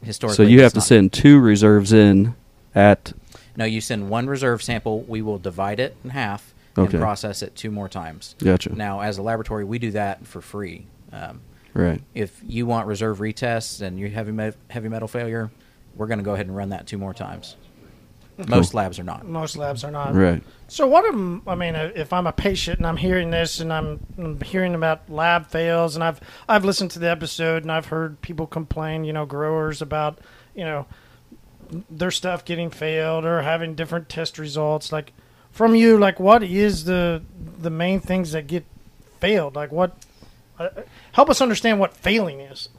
historically, 0.03 0.45
So 0.45 0.49
you 0.49 0.61
have 0.61 0.73
to 0.73 0.81
send 0.81 1.13
two 1.13 1.39
reserves 1.39 1.91
in 1.93 2.35
at 2.75 3.13
No, 3.55 3.65
you 3.65 3.81
send 3.81 4.09
one 4.09 4.27
reserve 4.27 4.61
sample. 4.61 5.01
We 5.01 5.21
will 5.21 5.39
divide 5.39 5.79
it 5.79 5.95
in 6.03 6.11
half 6.11 6.53
Okay. 6.77 6.91
and 6.93 7.01
process 7.01 7.41
it 7.41 7.55
two 7.55 7.71
more 7.71 7.89
times. 7.89 8.35
Gotcha. 8.37 8.75
Now, 8.75 8.99
as 9.01 9.17
a 9.17 9.23
laboratory, 9.23 9.63
we 9.63 9.79
do 9.79 9.91
that 9.91 10.27
for 10.27 10.41
free. 10.41 10.85
Um, 11.11 11.41
right. 11.73 12.01
if 12.13 12.39
you 12.45 12.65
want 12.67 12.85
reserve 12.87 13.17
retests 13.19 13.81
and 13.81 13.99
you 13.99 14.09
heavy 14.09 14.51
heavy 14.69 14.89
metal 14.89 15.07
failure, 15.07 15.49
we're 15.95 16.07
going 16.07 16.19
to 16.19 16.23
go 16.23 16.33
ahead 16.35 16.45
and 16.45 16.55
run 16.55 16.69
that 16.69 16.85
two 16.85 16.97
more 16.99 17.13
times. 17.13 17.55
Most 18.47 18.73
labs 18.73 18.99
are 18.99 19.03
not. 19.03 19.25
Most 19.25 19.57
labs 19.57 19.83
are 19.83 19.89
not. 19.91 20.13
Right. 20.13 20.43
So 20.67 20.85
what 20.85 21.05
am 21.05 21.41
I 21.47 21.55
mean? 21.55 21.75
uh, 21.75 21.91
If 21.95 22.13
I'm 22.13 22.27
a 22.27 22.31
patient 22.31 22.77
and 22.77 22.85
I'm 22.85 22.97
hearing 22.97 23.31
this 23.31 23.59
and 23.59 23.73
I'm, 23.73 23.99
I'm 24.17 24.39
hearing 24.41 24.75
about 24.75 25.09
lab 25.09 25.47
fails 25.47 25.95
and 25.95 26.03
I've 26.03 26.19
I've 26.47 26.63
listened 26.65 26.91
to 26.91 26.99
the 26.99 27.09
episode 27.09 27.63
and 27.63 27.71
I've 27.71 27.87
heard 27.87 28.21
people 28.21 28.45
complain, 28.45 29.05
you 29.05 29.13
know, 29.13 29.25
growers 29.25 29.81
about 29.81 30.19
you 30.53 30.65
know 30.65 30.85
their 31.89 32.11
stuff 32.11 32.45
getting 32.45 32.69
failed 32.69 33.25
or 33.25 33.41
having 33.41 33.73
different 33.75 34.07
test 34.09 34.37
results. 34.37 34.91
Like 34.91 35.13
from 35.51 35.73
you, 35.73 35.97
like 35.97 36.19
what 36.19 36.43
is 36.43 36.83
the 36.85 37.23
the 37.59 37.69
main 37.71 37.99
things 38.01 38.33
that 38.33 38.45
get 38.47 38.65
failed? 39.19 39.55
Like 39.55 39.71
what? 39.71 39.97
Uh, 40.59 40.69
help 41.13 41.29
us 41.29 41.39
understand 41.41 41.79
what 41.79 41.93
failing 41.95 42.39
is. 42.41 42.69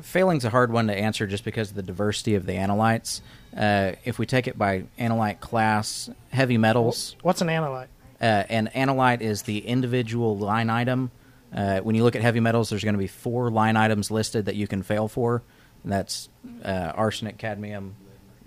Failing's 0.00 0.44
a 0.44 0.50
hard 0.50 0.72
one 0.72 0.86
to 0.86 0.94
answer 0.94 1.26
just 1.26 1.44
because 1.44 1.70
of 1.70 1.76
the 1.76 1.82
diversity 1.82 2.34
of 2.34 2.46
the 2.46 2.54
analytes. 2.54 3.20
Uh, 3.56 3.92
if 4.04 4.18
we 4.18 4.26
take 4.26 4.46
it 4.46 4.56
by 4.56 4.84
analyte 4.98 5.40
class, 5.40 6.08
heavy 6.30 6.56
metals, 6.58 7.16
What's 7.22 7.40
an 7.42 7.48
analyte? 7.48 7.88
uh, 8.20 8.44
and 8.48 8.68
analyte 8.72 9.20
is 9.20 9.42
the 9.42 9.58
individual 9.66 10.38
line 10.38 10.70
item. 10.70 11.10
Uh, 11.54 11.80
when 11.80 11.94
you 11.94 12.02
look 12.02 12.16
at 12.16 12.22
heavy 12.22 12.40
metals, 12.40 12.70
there's 12.70 12.82
going 12.84 12.94
to 12.94 12.98
be 12.98 13.06
four 13.06 13.50
line 13.50 13.76
items 13.76 14.10
listed 14.10 14.46
that 14.46 14.56
you 14.56 14.66
can 14.66 14.82
fail 14.82 15.06
for. 15.06 15.42
And 15.82 15.92
that's 15.92 16.28
uh, 16.64 16.92
arsenic, 16.94 17.36
cadmium, 17.36 17.94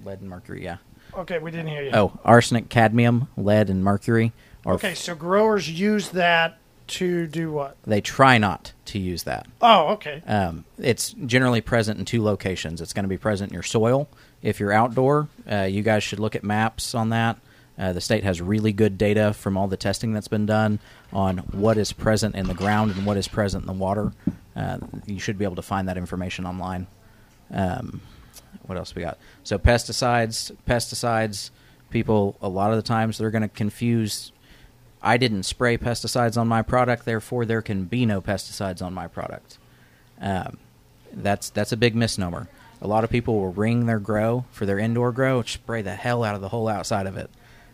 lead, 0.03 0.21
and 0.21 0.29
mercury. 0.29 0.63
Yeah. 0.63 0.77
Okay, 1.15 1.37
we 1.37 1.51
didn't 1.51 1.67
hear 1.67 1.83
you. 1.83 1.91
Oh, 1.93 2.19
arsenic, 2.25 2.69
cadmium, 2.69 3.27
lead, 3.37 3.69
and 3.69 3.83
mercury. 3.83 4.33
Okay, 4.65 4.95
so 4.95 5.13
growers 5.13 5.69
use 5.69 6.09
that 6.09 6.57
to 6.87 7.25
do 7.27 7.51
what? 7.51 7.77
they 7.83 7.99
try 8.01 8.37
not 8.37 8.73
to 8.85 8.99
use 8.99 9.23
that. 9.23 9.47
Oh, 9.61 9.93
okay. 9.93 10.21
Um, 10.27 10.65
it's 10.77 11.13
generally 11.25 11.61
present 11.61 11.99
in 11.99 12.05
two 12.05 12.23
locations. 12.23 12.79
It's 12.81 12.93
going 12.93 13.03
to 13.05 13.09
be 13.09 13.17
present 13.17 13.51
in 13.51 13.53
your 13.53 13.63
soil. 13.63 14.07
If 14.45 14.59
you're 14.59 14.71
outdoor, 14.71 15.27
uh, 15.51 15.63
you 15.63 15.81
guys 15.81 16.03
should 16.03 16.19
look 16.19 16.35
at 16.35 16.43
maps 16.43 16.93
on 16.93 17.09
that. 17.09 17.39
Uh, 17.79 17.93
the 17.93 17.99
state 17.99 18.23
has 18.23 18.39
really 18.39 18.71
good 18.71 18.95
data 18.95 19.33
from 19.33 19.57
all 19.57 19.67
the 19.67 19.75
testing 19.75 20.13
that's 20.13 20.27
been 20.27 20.45
done 20.45 20.77
on 21.11 21.39
what 21.39 21.79
is 21.79 21.91
present 21.91 22.35
in 22.35 22.47
the 22.47 22.53
ground 22.53 22.95
and 22.95 23.07
what 23.07 23.17
is 23.17 23.27
present 23.27 23.63
in 23.63 23.67
the 23.67 23.73
water. 23.73 24.13
Uh, 24.55 24.77
you 25.07 25.17
should 25.17 25.39
be 25.39 25.45
able 25.45 25.55
to 25.55 25.63
find 25.63 25.87
that 25.89 25.97
information 25.97 26.45
online. 26.45 26.85
Um, 27.49 28.01
what 28.67 28.77
else 28.77 28.93
we 28.93 29.01
got? 29.01 29.17
So 29.43 29.57
pesticides, 29.57 30.55
pesticides. 30.67 31.49
People 31.89 32.37
a 32.39 32.47
lot 32.47 32.69
of 32.69 32.77
the 32.77 32.83
times 32.83 33.17
they're 33.17 33.31
going 33.31 33.41
to 33.41 33.47
confuse. 33.47 34.31
I 35.01 35.17
didn't 35.17 35.43
spray 35.43 35.75
pesticides 35.75 36.37
on 36.37 36.47
my 36.47 36.61
product, 36.61 37.05
therefore 37.05 37.45
there 37.45 37.63
can 37.63 37.85
be 37.85 38.05
no 38.05 38.21
pesticides 38.21 38.83
on 38.83 38.93
my 38.93 39.07
product. 39.07 39.57
Um, 40.21 40.59
that's 41.11 41.49
that's 41.49 41.71
a 41.71 41.77
big 41.77 41.95
misnomer. 41.95 42.47
A 42.85 42.87
lot 42.87 43.03
of 43.03 43.09
people 43.09 43.35
will 43.35 43.51
ring 43.51 43.87
their 43.87 43.99
grow 43.99 44.45
for 44.51 44.67
their 44.67 44.77
indoor 44.77 45.11
grow, 45.11 45.41
spray 45.41 45.81
the 45.81 45.95
hell 45.95 46.23
out 46.23 46.35
of 46.35 46.41
the 46.41 46.49
whole 46.49 46.67
outside 46.67 47.07
of 47.07 47.17
it, 47.17 47.31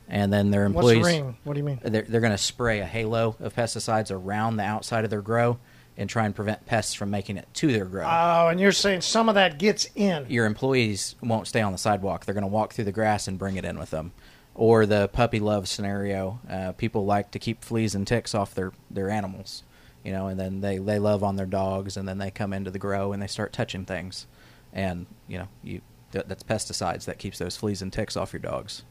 and 0.07 0.31
then 0.31 0.51
their 0.51 0.63
employees. 0.65 0.99
What's 0.99 1.07
ring? 1.07 1.37
What 1.43 1.53
do 1.53 1.59
you 1.59 1.65
mean? 1.65 1.81
they're, 1.83 2.03
they're 2.03 2.21
going 2.21 2.31
to 2.31 2.37
spray 2.37 2.79
a 2.79 2.85
halo 2.85 3.35
of 3.41 3.53
pesticides 3.53 4.09
around 4.09 4.55
the 4.55 4.63
outside 4.63 5.03
of 5.03 5.09
their 5.09 5.21
grow 5.21 5.59
and 5.97 6.09
try 6.09 6.25
and 6.25 6.33
prevent 6.33 6.65
pests 6.65 6.93
from 6.93 7.09
making 7.11 7.35
it 7.35 7.47
to 7.55 7.73
their 7.73 7.83
grow. 7.83 8.05
Oh, 8.05 8.47
and 8.47 8.57
you're 8.59 8.71
saying 8.71 9.01
some 9.01 9.27
of 9.27 9.35
that 9.35 9.59
gets 9.59 9.87
in. 9.95 10.25
Your 10.29 10.45
employees 10.45 11.15
won't 11.21 11.45
stay 11.45 11.61
on 11.61 11.73
the 11.73 11.77
sidewalk. 11.77 12.23
They're 12.25 12.33
going 12.33 12.43
to 12.43 12.47
walk 12.47 12.73
through 12.73 12.85
the 12.85 12.93
grass 12.93 13.27
and 13.27 13.37
bring 13.37 13.57
it 13.57 13.65
in 13.65 13.77
with 13.77 13.89
them. 13.89 14.13
Or 14.55 14.85
the 14.85 15.09
puppy 15.09 15.41
love 15.41 15.67
scenario. 15.67 16.39
Uh, 16.49 16.71
people 16.71 17.05
like 17.05 17.31
to 17.31 17.39
keep 17.39 17.63
fleas 17.63 17.95
and 17.95 18.07
ticks 18.07 18.33
off 18.33 18.55
their, 18.55 18.71
their 18.89 19.09
animals, 19.09 19.63
you 20.03 20.11
know, 20.13 20.27
and 20.27 20.39
then 20.39 20.61
they, 20.61 20.77
they 20.77 20.99
love 20.99 21.23
on 21.23 21.35
their 21.35 21.45
dogs, 21.45 21.97
and 21.97 22.07
then 22.07 22.17
they 22.17 22.31
come 22.31 22.53
into 22.53 22.71
the 22.71 22.79
grow 22.79 23.11
and 23.11 23.21
they 23.21 23.27
start 23.27 23.53
touching 23.53 23.85
things, 23.85 24.27
and 24.73 25.05
you 25.27 25.37
know 25.39 25.47
you 25.63 25.81
th- 26.11 26.25
that's 26.27 26.43
pesticides 26.43 27.05
that 27.05 27.17
keeps 27.19 27.37
those 27.37 27.55
fleas 27.57 27.81
and 27.81 27.91
ticks 27.91 28.15
off 28.17 28.33
your 28.33 28.39
dogs. 28.39 28.83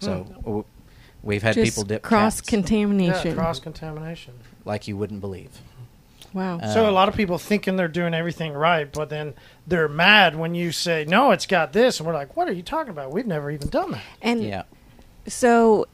So 0.00 0.24
w- 0.44 0.64
we've 1.22 1.42
had 1.42 1.54
Just 1.54 1.70
people 1.72 1.84
dip 1.84 2.02
cross 2.02 2.40
cats 2.40 2.48
contamination. 2.50 3.28
Yeah, 3.28 3.34
cross 3.34 3.58
contamination. 3.60 4.34
like 4.64 4.86
you 4.86 4.96
wouldn't 4.96 5.20
believe. 5.20 5.58
wow. 6.32 6.58
Uh, 6.58 6.72
so 6.72 6.88
a 6.88 6.92
lot 6.92 7.08
of 7.08 7.16
people 7.16 7.38
thinking 7.38 7.76
they're 7.76 7.88
doing 7.88 8.14
everything 8.14 8.52
right, 8.52 8.92
but 8.92 9.08
then 9.08 9.34
they're 9.66 9.88
mad 9.88 10.36
when 10.36 10.54
you 10.54 10.70
say, 10.72 11.04
"No, 11.08 11.32
it's 11.32 11.46
got 11.46 11.72
this," 11.72 11.98
and 11.98 12.06
we're 12.06 12.14
like, 12.14 12.36
"What 12.36 12.48
are 12.48 12.52
you 12.52 12.62
talking 12.62 12.90
about? 12.90 13.12
We've 13.12 13.26
never 13.26 13.50
even 13.50 13.68
done 13.68 13.90
that." 13.92 14.02
and 14.22 14.42
Yeah. 14.44 14.62
So, 15.26 15.86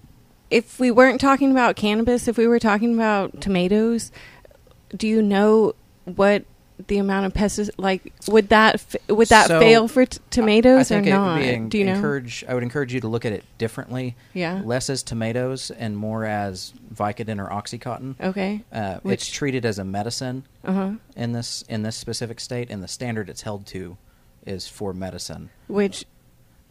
if 0.51 0.79
we 0.79 0.90
weren't 0.90 1.20
talking 1.20 1.51
about 1.51 1.75
cannabis, 1.77 2.29
if 2.29 2.37
we 2.37 2.47
were 2.47 2.59
talking 2.61 2.94
about 2.94 3.40
tomatoes, 3.40 4.12
do 4.97 5.09
you 5.09 5.23
know 5.23 5.75
what 6.05 6.44
the 6.88 6.98
amount 6.98 7.24
of 7.26 7.32
pesticides 7.32 7.70
like 7.78 8.12
would 8.26 8.48
that 8.48 8.74
f- 8.74 8.96
would 9.08 9.28
that 9.28 9.46
So, 9.46 9.60
fail 9.60 9.87
for 9.87 10.06
t- 10.06 10.18
tomatoes 10.30 10.90
I 10.90 10.94
think 10.96 11.06
or 11.06 11.10
it 11.10 11.12
not? 11.12 11.34
would 11.37 11.42
be 11.42 11.48
en- 11.50 11.68
do 11.68 11.78
you 11.78 11.84
know? 11.84 11.94
encourage, 11.94 12.44
I 12.48 12.54
would 12.54 12.64
encourage 12.64 12.92
you 12.92 13.00
to 13.00 13.08
look 13.08 13.24
at 13.24 13.32
it 13.32 13.44
differently. 13.58 14.16
Yeah. 14.32 14.60
Less 14.64 14.90
as 14.90 15.04
tomatoes 15.04 15.70
and 15.70 15.96
more 15.96 16.24
as 16.24 16.72
Vicodin 16.92 17.38
or 17.40 17.48
OxyContin. 17.48 18.16
Okay. 18.20 18.64
Uh, 18.72 18.94
it's 18.96 19.04
Which- 19.04 19.32
treated 19.32 19.64
as 19.64 19.78
a 19.78 19.84
medicine 19.84 20.44
Uh 20.64 20.72
huh. 20.72 20.90
in 21.16 21.30
this 21.32 21.62
in 21.68 21.82
this 21.82 21.96
specific 21.96 22.40
state, 22.40 22.70
and 22.70 22.82
the 22.82 22.88
standard 22.88 23.28
it's 23.28 23.42
held 23.42 23.66
to 23.66 23.96
is 24.44 24.66
for 24.66 24.92
medicine. 24.92 25.50
Which 25.68 26.04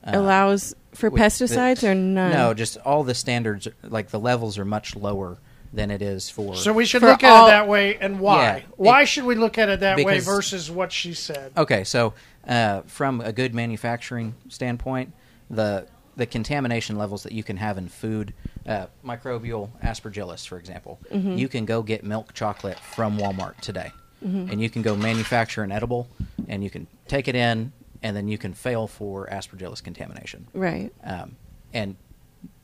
Uh, 0.06 0.12
allows 0.16 0.76
for 0.94 1.10
which- 1.10 1.22
pesticides 1.24 1.82
or 1.82 1.96
none? 1.96 2.34
No, 2.34 2.54
just 2.54 2.76
all 2.80 3.06
the 3.06 3.16
standards, 3.16 3.70
like 3.84 4.10
the 4.10 4.20
levels, 4.20 4.58
are 4.58 4.66
much 4.66 4.98
lower 4.98 5.38
than 5.74 5.90
it 5.92 6.02
is 6.02 6.30
for. 6.30 6.56
So 6.56 6.72
we 6.72 6.86
should 6.86 7.02
For 7.02 7.08
look 7.10 7.24
at 7.24 7.32
all- 7.32 7.48
it 7.48 7.52
that 7.52 7.68
way, 7.68 7.98
and 7.98 8.20
why? 8.20 8.44
Yeah, 8.44 8.62
why 8.78 9.02
it- 9.02 9.08
should 9.08 9.24
we 9.26 9.36
look 9.36 9.58
at 9.58 9.70
it 9.70 9.80
that 9.82 9.98
way 9.98 10.20
versus 10.20 10.70
what 10.70 10.92
she 10.92 11.14
said? 11.14 11.52
Okay, 11.58 11.84
so 11.84 12.14
uh, 12.48 12.82
from 12.82 13.20
a 13.22 13.32
good 13.34 13.54
manufacturing 13.56 14.36
standpoint, 14.50 15.12
the 15.50 15.88
the 16.16 16.28
contamination 16.28 16.96
levels 16.96 17.24
that 17.24 17.32
you 17.32 17.44
can 17.44 17.58
have 17.58 17.76
in 17.80 17.88
food, 17.88 18.36
uh, 18.68 18.86
microbial 19.04 19.70
aspergillus, 19.82 20.48
for 20.48 20.60
example, 20.60 21.00
you 21.12 21.48
can 21.48 21.66
go 21.66 21.82
get 21.82 22.04
milk 22.04 22.36
chocolate 22.36 22.78
from 22.80 23.18
Walmart 23.18 23.58
today, 23.62 23.92
and 24.22 24.62
you 24.62 24.70
can 24.70 24.84
go 24.84 24.96
manufacture 24.96 25.64
an 25.64 25.72
edible, 25.72 26.08
and 26.48 26.64
you 26.64 26.70
can 26.70 26.86
take 27.08 27.28
it 27.28 27.36
in, 27.36 27.72
and 28.04 28.16
then 28.16 28.28
you 28.28 28.38
can 28.38 28.54
fail 28.54 28.86
for 28.86 29.28
aspergillus 29.32 29.84
contamination, 29.84 30.46
Right. 30.54 30.92
um, 31.04 31.36
and 31.74 31.96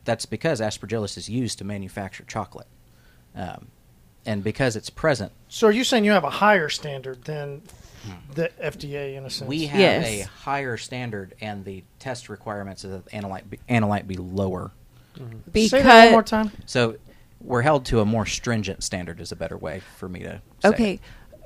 that's 0.06 0.28
because 0.28 0.62
aspergillus 0.62 1.17
is 1.17 1.28
used 1.28 1.58
to 1.58 1.63
manufacture 1.63 2.24
chocolate, 2.26 2.67
um, 3.39 3.67
and 4.25 4.43
because 4.43 4.75
it's 4.75 4.89
present 4.89 5.32
So 5.47 5.67
are 5.67 5.71
you 5.71 5.84
saying 5.84 6.06
you 6.06 6.12
have 6.12 6.23
a 6.25 6.30
higher 6.30 6.69
standard 6.69 7.23
than 7.23 7.62
the 8.34 8.49
FDA 8.62 9.15
in 9.15 9.25
a 9.25 9.30
sense? 9.30 9.47
We 9.47 9.65
have 9.67 9.80
Yes. 9.80 10.06
a 10.08 10.21
higher 10.43 10.78
standard, 10.78 11.34
and 11.41 11.65
the 11.65 11.84
test 11.99 12.30
requirements 12.30 12.84
of 12.84 12.91
the 13.06 13.10
analyte 13.12 13.49
be, 13.49 13.60
analyte 13.69 14.08
be 14.08 14.15
lower. 14.15 14.71
Because 15.52 15.71
Say 15.71 15.82
that 15.84 16.04
one 16.06 16.12
more 16.13 16.23
time. 16.23 16.52
So 16.65 16.95
we're 17.41 17.62
held 17.62 17.86
to 17.88 17.99
a 17.99 18.06
more 18.06 18.25
stringent 18.25 18.84
standard. 18.84 19.19
Is 19.19 19.32
a 19.32 19.36
better 19.36 19.58
way 19.58 19.82
for 19.97 20.08
me 20.08 20.19
to 20.21 20.41
say. 20.62 20.69
okay, 20.69 20.99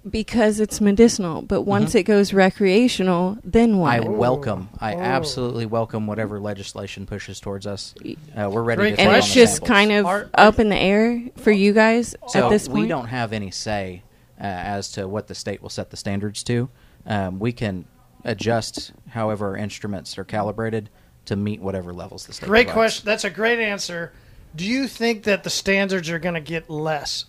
because 0.09 0.59
it's 0.59 0.81
medicinal, 0.81 1.41
but 1.41 1.61
once 1.61 1.95
it 1.95 2.03
goes 2.03 2.33
recreational, 2.33 3.37
then 3.43 3.77
why 3.77 3.97
I 3.97 3.99
what? 4.01 4.11
welcome. 4.17 4.69
I 4.79 4.95
Oh. 4.95 4.99
absolutely 4.99 5.65
welcome 5.65 6.07
whatever 6.07 6.39
legislation 6.39 7.05
pushes 7.05 7.39
towards 7.39 7.65
us. 7.65 7.95
Uh, 8.35 8.49
we're 8.51 8.63
ready 8.63 8.81
Great 8.81 8.95
to. 8.95 9.01
and 9.01 9.15
it's 9.15 9.33
just 9.33 9.53
samples. 9.57 9.67
kind 9.69 9.91
of 9.93 10.05
Are- 10.05 10.29
up 10.35 10.59
in 10.59 10.69
the 10.69 10.77
air 10.77 11.21
for 11.37 11.51
you 11.51 11.71
guys 11.73 12.15
So 12.27 12.45
at 12.45 12.49
this 12.49 12.67
point. 12.67 12.81
we 12.81 12.87
don't 12.87 13.07
have 13.07 13.31
any 13.33 13.49
say 13.51 14.03
uh, 14.39 14.43
as 14.43 14.91
to 14.93 15.07
what 15.07 15.27
the 15.27 15.35
state 15.35 15.61
will 15.61 15.69
set 15.69 15.89
the 15.89 15.97
standards 15.97 16.43
to. 16.43 16.69
Um, 17.05 17.39
we 17.39 17.51
can 17.53 17.85
adjust 18.25 18.91
however 19.09 19.47
our 19.49 19.57
instruments 19.57 20.17
are 20.17 20.23
calibrated 20.25 20.89
to 21.25 21.35
meet 21.37 21.61
whatever 21.61 21.93
levels 21.93 22.25
the 22.25 22.33
state. 22.33 22.47
Great 22.47 22.67
provides. 22.67 22.73
question. 22.75 23.05
That's 23.05 23.23
a 23.23 23.29
great 23.29 23.59
answer. 23.59 24.11
Do 24.55 24.65
you 24.65 24.87
think 24.87 25.23
that 25.23 25.43
the 25.43 25.49
standards 25.49 26.09
are 26.09 26.19
going 26.19 26.35
to 26.35 26.41
get 26.41 26.69
less? 26.69 27.25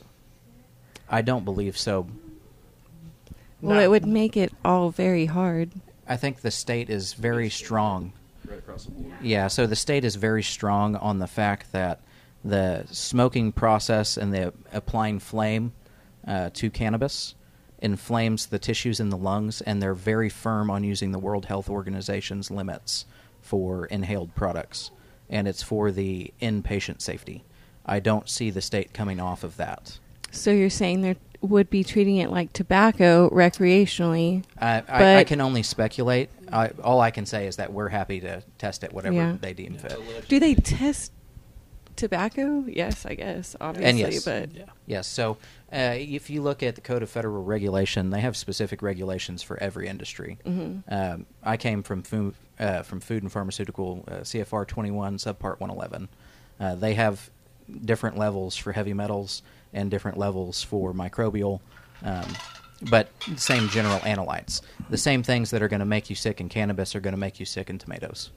I 1.09 1.23
don't 1.23 1.45
believe 1.45 1.79
so. 1.79 2.09
Well, 3.64 3.81
it 3.81 3.88
would 3.88 4.07
make 4.07 4.37
it 4.37 4.53
all 4.64 4.90
very 4.90 5.27
hard. 5.27 5.70
I 6.07 6.16
think 6.16 6.42
the 6.42 6.50
state 6.50 6.90
is 6.90 7.14
very 7.14 7.48
strong. 7.48 8.12
Yeah, 9.22 9.48
so 9.48 9.66
the 9.66 9.77
state 9.77 10.05
is 10.05 10.16
very 10.16 10.42
strong 10.42 10.96
on 10.96 11.18
the 11.18 11.27
fact 11.27 11.72
that 11.72 12.00
the 12.44 12.85
smoking 12.90 13.53
process 13.53 14.18
and 14.18 14.35
the 14.35 14.53
applying 14.70 15.18
flame 15.18 15.72
uh, 16.27 16.50
to 16.55 16.68
cannabis 16.68 17.35
inflames 17.81 18.46
the 18.46 18.59
tissues 18.59 19.00
in 19.00 19.09
the 19.09 19.16
lungs, 19.16 19.62
and 19.62 19.83
they're 19.83 19.94
very 19.94 20.29
firm 20.29 20.70
on 20.70 20.85
using 20.85 21.12
the 21.12 21.18
World 21.18 21.46
Health 21.46 21.70
Organization's 21.70 22.50
limits 22.50 23.07
for 23.40 23.87
inhaled 23.87 24.35
products, 24.35 24.90
and 25.31 25.48
it's 25.48 25.62
for 25.62 25.90
the 25.90 26.33
inpatient 26.40 27.00
safety. 27.00 27.44
I 27.87 28.00
don't 28.00 28.29
see 28.29 28.50
the 28.50 28.62
state 28.62 28.92
coming 28.92 29.20
off 29.20 29.42
of 29.42 29.57
that. 29.57 29.98
So 30.35 30.51
you're 30.51 30.70
saying 30.70 31.03
they 31.03 31.16
would 31.40 31.70
be 31.70 31.85
treating 31.85 32.16
it 32.16 32.31
like 32.31 32.53
tobacco 32.53 33.29
recreationally? 33.31 34.44
I, 34.59 34.83
I, 34.88 35.16
I 35.18 35.25
can 35.25 35.40
only 35.40 35.62
speculate. 35.62 36.31
I, 36.53 36.68
all 36.83 37.01
I 37.01 37.11
can 37.11 37.27
say 37.27 37.47
is 37.47 37.57
that 37.57 37.73
we're 37.73 37.88
happy 37.88 38.20
to 38.20 38.42
test 38.59 38.85
it 38.85 38.92
whatever 38.92 39.14
Yeah. 39.16 39.37
they 39.40 39.53
deem 39.53 39.77
fit. 39.77 39.99
Do 40.29 40.40
they 40.40 40.55
test 40.55 41.12
tobacco? 41.97 42.64
Yes, 42.66 43.07
I 43.07 43.14
guess 43.14 43.57
obviously, 43.61 44.03
and 44.03 44.12
yes. 44.12 44.25
but 44.25 44.51
Yes. 44.87 45.07
So 45.07 45.37
uh, 45.73 45.94
if 45.97 46.31
you 46.31 46.42
look 46.42 46.62
at 46.62 46.75
the 46.75 46.81
Code 46.81 47.03
of 47.03 47.11
Federal 47.11 47.44
Regulation, 47.44 48.11
they 48.11 48.20
have 48.20 48.37
specific 48.37 48.83
regulations 48.83 49.42
for 49.42 49.59
every 49.62 49.87
industry. 49.88 50.38
Um, 50.88 51.27
I 51.42 51.57
came 51.57 51.83
from 51.83 52.03
food, 52.03 52.35
uh, 52.59 52.83
from 52.83 53.01
food 53.01 53.23
and 53.23 53.31
pharmaceutical 53.31 54.05
uh, 54.09 54.12
CFR 54.18 54.66
21 54.66 55.18
subpart 55.18 55.61
111. 55.61 56.09
Uh, 56.59 56.75
they 56.75 56.94
have 56.94 57.31
different 57.85 58.16
levels 58.18 58.57
for 58.57 58.73
heavy 58.73 58.92
metals 58.92 59.42
and 59.75 59.91
different 59.91 60.17
levels 60.19 60.63
for 60.63 60.93
microbial. 60.93 61.61
Um, 62.03 62.27
but 62.91 63.09
same 63.37 63.69
general 63.69 63.99
analytes. 64.01 64.61
The 64.91 64.99
same 64.99 65.23
things 65.23 65.51
that 65.51 65.63
are 65.63 65.69
going 65.69 65.81
to 65.81 65.87
make 65.87 66.11
you 66.11 66.17
sick 66.17 66.41
in 66.41 66.49
cannabis 66.49 66.95
are 66.95 67.01
going 67.01 67.15
to 67.15 67.21
make 67.21 67.41
you 67.41 67.47
sick 67.47 67.71
in 67.71 67.79
tomatoes. 67.79 68.31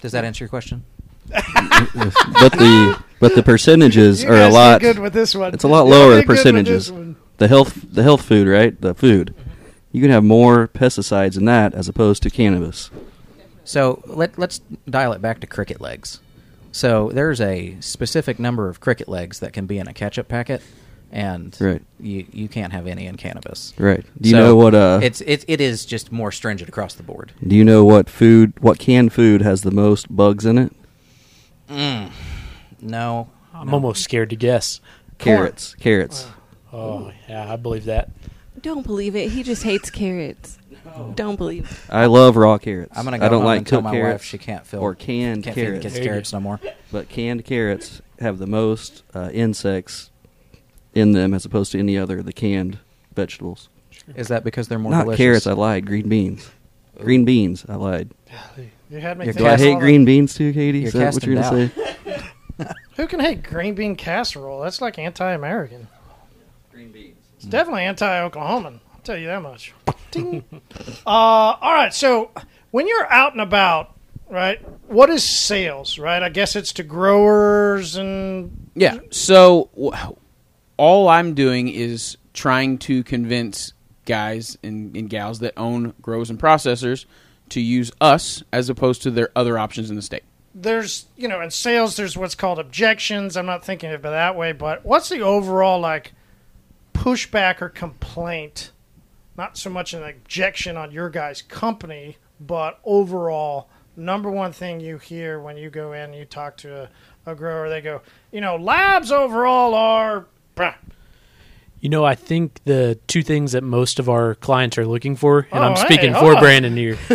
Does 0.00 0.12
that 0.12 0.24
answer 0.24 0.44
your 0.44 0.48
question? 0.48 0.84
but 1.28 2.52
the 2.52 3.02
but 3.20 3.34
the 3.34 3.42
percentages 3.42 4.22
You 4.22 4.30
are 4.30 4.42
a 4.42 4.48
lot. 4.48 4.80
good 4.80 4.98
with 4.98 5.12
this 5.12 5.34
one. 5.34 5.52
It's 5.52 5.64
a 5.64 5.68
lot 5.68 5.80
Y'all 5.80 5.90
lower 5.90 6.14
did 6.14 6.22
good 6.22 6.28
with 6.28 6.36
percentages. 6.38 6.92
The 7.36 7.48
health 7.48 7.84
the 7.92 8.02
health 8.02 8.22
food, 8.22 8.48
right? 8.48 8.80
The 8.80 8.94
food. 8.94 9.34
You 9.92 10.00
can 10.00 10.10
have 10.10 10.24
more 10.24 10.68
pesticides 10.68 11.36
in 11.36 11.44
that 11.46 11.74
as 11.74 11.88
opposed 11.88 12.22
to 12.22 12.30
cannabis. 12.30 12.90
So 13.64 14.02
let, 14.06 14.38
let's 14.38 14.60
dial 14.88 15.12
it 15.12 15.20
back 15.20 15.40
to 15.40 15.46
cricket 15.46 15.80
legs. 15.80 16.20
So 16.78 17.10
there's 17.12 17.40
a 17.40 17.76
specific 17.80 18.38
number 18.38 18.68
of 18.68 18.78
cricket 18.78 19.08
legs 19.08 19.40
that 19.40 19.52
can 19.52 19.66
be 19.66 19.78
in 19.80 19.88
a 19.88 19.92
ketchup 19.92 20.28
packet, 20.28 20.62
and 21.10 21.56
Right. 21.60 21.82
you, 21.98 22.24
you 22.32 22.46
can't 22.46 22.72
have 22.72 22.86
any 22.86 23.06
in 23.06 23.16
cannabis. 23.16 23.74
Right. 23.76 24.06
Do 24.20 24.28
you 24.28 24.36
So 24.36 24.38
know 24.38 24.54
what 24.56 24.76
uh 24.76 25.00
it's 25.02 25.20
it, 25.22 25.44
it 25.48 25.60
is 25.60 25.84
just 25.84 26.12
more 26.12 26.30
stringent 26.30 26.68
across 26.68 26.94
the 26.94 27.02
board. 27.02 27.32
do 27.44 27.56
you 27.56 27.64
know 27.64 27.84
what 27.84 28.08
food 28.08 28.52
what 28.60 28.78
canned 28.78 29.12
food 29.12 29.42
has 29.42 29.62
the 29.62 29.72
most 29.72 30.14
bugs 30.14 30.46
in 30.46 30.56
it? 30.56 30.72
Mm. 31.68 32.12
No, 32.80 33.28
I'm 33.52 33.74
almost 33.74 34.04
scared 34.04 34.30
to 34.30 34.36
guess. 34.36 34.80
Carrots. 35.18 35.74
Carrots. 35.80 36.28
Oh, 36.72 37.10
yeah, 37.28 37.52
I 37.52 37.56
believe 37.56 37.86
that. 37.86 38.10
don't 38.62 38.86
believe 38.86 39.16
it. 39.16 39.32
He 39.32 39.42
just 39.42 39.64
hates 39.64 39.90
carrots. 39.90 40.58
Don't 41.14 41.36
believe. 41.36 41.86
I 41.90 42.06
love 42.06 42.36
raw 42.36 42.58
carrots. 42.58 42.96
I'm 42.96 43.04
gonna 43.04 43.18
go 43.18 43.26
I 43.26 43.28
don't 43.28 43.38
home 43.40 43.46
like 43.46 43.58
and 43.58 43.66
tell 43.66 43.78
cooked 43.80 43.84
my 43.84 43.90
carrots 43.92 44.14
wife 44.14 44.24
she 44.24 44.38
can't 44.38 44.66
feel 44.66 44.80
or 44.80 44.94
canned 44.94 45.44
can't 45.44 45.54
feed 45.54 45.62
the 45.62 45.66
carrots. 45.66 45.82
kids 45.82 45.94
There 45.94 46.04
carrots 46.04 46.30
go. 46.32 46.38
no 46.38 46.42
more. 46.42 46.60
But 46.92 47.08
canned 47.08 47.44
carrots 47.44 48.02
have 48.20 48.38
the 48.38 48.46
most 48.46 49.02
uh, 49.14 49.30
insects 49.32 50.10
in 50.94 51.12
them 51.12 51.34
as 51.34 51.44
opposed 51.44 51.72
to 51.72 51.78
any 51.78 51.96
other 51.98 52.18
of 52.20 52.24
the 52.26 52.32
canned 52.32 52.78
vegetables. 53.14 53.68
Is 54.16 54.28
that 54.28 54.42
because 54.44 54.68
they're 54.68 54.78
more 54.78 54.92
Not 54.92 55.04
delicious? 55.04 55.18
carrots. 55.18 55.46
I 55.46 55.52
lied. 55.52 55.86
Green 55.86 56.08
beans. 56.08 56.50
Green 56.98 57.24
beans. 57.24 57.64
I 57.68 57.74
lied. 57.76 58.10
You 58.90 59.00
had 59.00 59.18
me 59.18 59.26
You're 59.26 59.34
think 59.34 59.46
Do 59.46 59.52
I 59.52 59.56
hate 59.58 59.74
all 59.74 59.80
green 59.80 60.04
beans 60.04 60.34
too, 60.34 60.52
Katie? 60.52 60.78
You're 60.78 60.88
Is 60.88 60.92
that 60.94 61.14
what 61.14 61.22
casting 61.22 61.32
you're 61.32 61.42
gonna 61.42 61.66
doubt. 61.66 61.74
say? 61.76 61.94
that- 62.58 62.76
Who 62.96 63.06
can 63.06 63.20
hate 63.20 63.42
green 63.44 63.74
bean 63.74 63.94
casserole? 63.94 64.60
That's 64.62 64.80
like 64.80 64.98
anti-American. 64.98 65.86
Green 66.72 66.90
beans. 66.90 67.16
It's 67.36 67.44
definitely 67.44 67.82
anti-Oklahoman. 67.82 68.80
Tell 69.08 69.16
you 69.16 69.28
that 69.28 69.40
much. 69.40 69.72
Ding. 70.10 70.44
uh, 71.06 71.08
all 71.08 71.72
right. 71.72 71.94
So 71.94 72.30
when 72.72 72.86
you're 72.86 73.10
out 73.10 73.32
and 73.32 73.40
about, 73.40 73.96
right? 74.28 74.60
What 74.86 75.08
is 75.08 75.24
sales? 75.24 75.98
Right. 75.98 76.22
I 76.22 76.28
guess 76.28 76.54
it's 76.54 76.74
to 76.74 76.82
growers 76.82 77.96
and 77.96 78.68
Yeah. 78.74 78.98
So 79.08 79.70
all 80.76 81.08
I'm 81.08 81.32
doing 81.32 81.68
is 81.68 82.18
trying 82.34 82.76
to 82.80 83.02
convince 83.02 83.72
guys 84.04 84.58
and, 84.62 84.94
and 84.94 85.08
gals 85.08 85.38
that 85.38 85.54
own 85.56 85.94
grows 86.02 86.28
and 86.28 86.38
processors 86.38 87.06
to 87.48 87.62
use 87.62 87.90
us 88.02 88.42
as 88.52 88.68
opposed 88.68 89.00
to 89.04 89.10
their 89.10 89.30
other 89.34 89.58
options 89.58 89.88
in 89.88 89.96
the 89.96 90.02
state. 90.02 90.24
there's 90.54 91.06
you 91.16 91.28
know 91.28 91.40
in 91.40 91.50
sales 91.50 91.96
there's 91.96 92.14
what's 92.14 92.34
called 92.34 92.58
objections. 92.58 93.38
I'm 93.38 93.46
not 93.46 93.64
thinking 93.64 93.90
of 93.90 94.04
it 94.04 94.10
that 94.10 94.36
way, 94.36 94.52
but 94.52 94.84
what's 94.84 95.08
the 95.08 95.22
overall 95.22 95.80
like 95.80 96.12
pushback 96.92 97.62
or 97.62 97.70
complaint? 97.70 98.70
Not 99.38 99.56
so 99.56 99.70
much 99.70 99.94
an 99.94 100.02
objection 100.02 100.76
on 100.76 100.90
your 100.90 101.08
guys' 101.08 101.42
company, 101.42 102.16
but 102.40 102.80
overall 102.84 103.70
number 103.96 104.28
one 104.28 104.52
thing 104.52 104.80
you 104.80 104.98
hear 104.98 105.40
when 105.40 105.56
you 105.56 105.70
go 105.70 105.92
in 105.92 106.10
and 106.10 106.14
you 106.16 106.24
talk 106.24 106.56
to 106.58 106.88
a, 107.24 107.30
a 107.30 107.34
grower, 107.36 107.68
they 107.68 107.80
go, 107.80 108.02
you 108.32 108.40
know, 108.40 108.56
labs 108.56 109.12
overall 109.12 109.74
are. 109.74 110.26
Bruh. 110.56 110.74
You 111.78 111.88
know, 111.88 112.04
I 112.04 112.16
think 112.16 112.58
the 112.64 112.98
two 113.06 113.22
things 113.22 113.52
that 113.52 113.62
most 113.62 114.00
of 114.00 114.08
our 114.08 114.34
clients 114.34 114.76
are 114.76 114.84
looking 114.84 115.14
for, 115.14 115.46
and 115.52 115.62
Oh, 115.62 115.66
I'm 115.68 115.76
hey, 115.76 115.84
speaking 115.84 116.12
hold 116.12 116.32
for 116.32 116.36
on. 116.38 116.42
Brandon 116.42 116.76
here. 116.76 116.98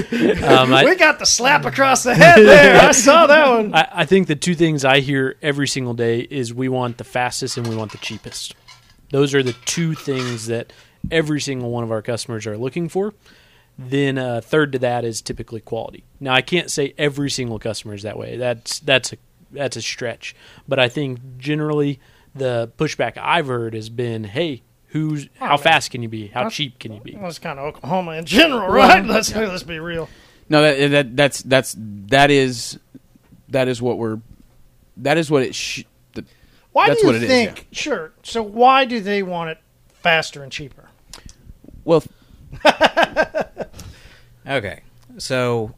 Um, 0.44 0.70
we 0.70 0.76
I, 0.76 0.96
got 0.96 1.20
the 1.20 1.26
slap 1.26 1.66
across 1.66 2.04
the 2.04 2.16
head 2.16 2.38
there. 2.38 2.82
I 2.82 2.92
saw 2.94 3.28
that 3.28 3.50
one. 3.50 3.76
I, 3.76 3.88
I 3.92 4.06
think 4.06 4.28
the 4.28 4.38
two 4.38 4.56
things 4.56 4.86
I 4.86 5.02
hear 5.02 5.36
every 5.42 5.68
single 5.68 5.94
day 5.94 6.22
is 6.22 6.54
we 6.54 6.70
want 6.70 6.98
the 6.98 7.04
fastest 7.04 7.58
and 7.58 7.68
we 7.68 7.76
want 7.76 7.92
the 7.92 7.98
cheapest. 7.98 8.56
Those 9.12 9.34
are 9.34 9.44
the 9.44 9.54
two 9.66 9.94
things 9.94 10.48
that 10.48 10.72
every 11.12 11.42
single 11.42 11.70
one 11.72 11.84
of 11.84 11.92
our 11.92 12.02
customers 12.02 12.46
are 12.48 12.58
looking 12.58 12.90
for. 12.90 13.14
Then 13.78 14.18
uh, 14.18 14.42
third 14.42 14.72
to 14.74 14.80
that 14.80 15.04
is 15.04 15.22
typically 15.22 15.60
quality. 15.60 16.04
Now 16.20 16.34
I 16.34 16.42
can't 16.42 16.70
say 16.70 16.94
every 16.98 17.30
single 17.32 17.58
customer 17.60 17.94
is 17.96 18.04
that 18.04 18.18
way. 18.18 18.38
That's 18.38 18.80
that's 18.80 19.14
a 19.14 19.18
that's 19.52 19.76
a 19.76 19.82
stretch. 19.82 20.36
But 20.68 20.80
I 20.80 20.90
think 20.90 21.38
generally 21.38 22.00
the 22.36 22.72
pushback 22.78 23.18
I've 23.18 23.48
heard 23.48 23.74
has 23.74 23.90
been, 23.90 24.26
"Hey, 24.26 24.62
who's 24.90 25.28
how 25.40 25.58
fast 25.58 25.90
can 25.90 26.04
you 26.04 26.10
be? 26.10 26.28
How 26.28 26.42
That's- 26.42 26.54
cheap 26.54 26.78
can 26.78 26.94
you 26.94 27.00
be?" 27.02 27.18
That's 27.20 27.40
kind 27.40 27.58
of 27.58 27.66
Oklahoma 27.66 28.12
in 28.12 28.26
general, 28.26 28.68
right? 28.72 29.04
Let's 29.06 29.34
let's 29.36 29.64
be 29.64 29.80
real. 29.80 30.08
No, 30.50 30.62
that, 30.62 30.92
that 30.92 31.16
that's 31.16 31.42
that's 31.42 31.76
that 31.80 32.30
is 32.30 32.78
that 33.50 33.68
is 33.68 33.82
what 33.82 33.98
we're 33.98 34.20
that 34.98 35.18
is 35.18 35.32
what 35.32 35.42
it 35.42 35.56
sh- 35.56 35.84
the, 36.14 36.26
Why 36.74 36.90
That's 36.90 37.02
do 37.02 37.08
you 37.08 37.14
what 37.14 37.16
it 37.16 37.24
is, 37.24 37.30
think? 37.30 37.68
Sure. 37.72 38.12
So 38.22 38.44
why 38.44 38.86
do 38.86 39.00
they 39.00 39.24
want 39.24 39.50
it 39.50 39.58
faster 39.94 40.44
and 40.44 40.52
cheaper? 40.52 40.90
Well 41.86 42.04
Okay, 44.46 44.82
so 45.18 45.74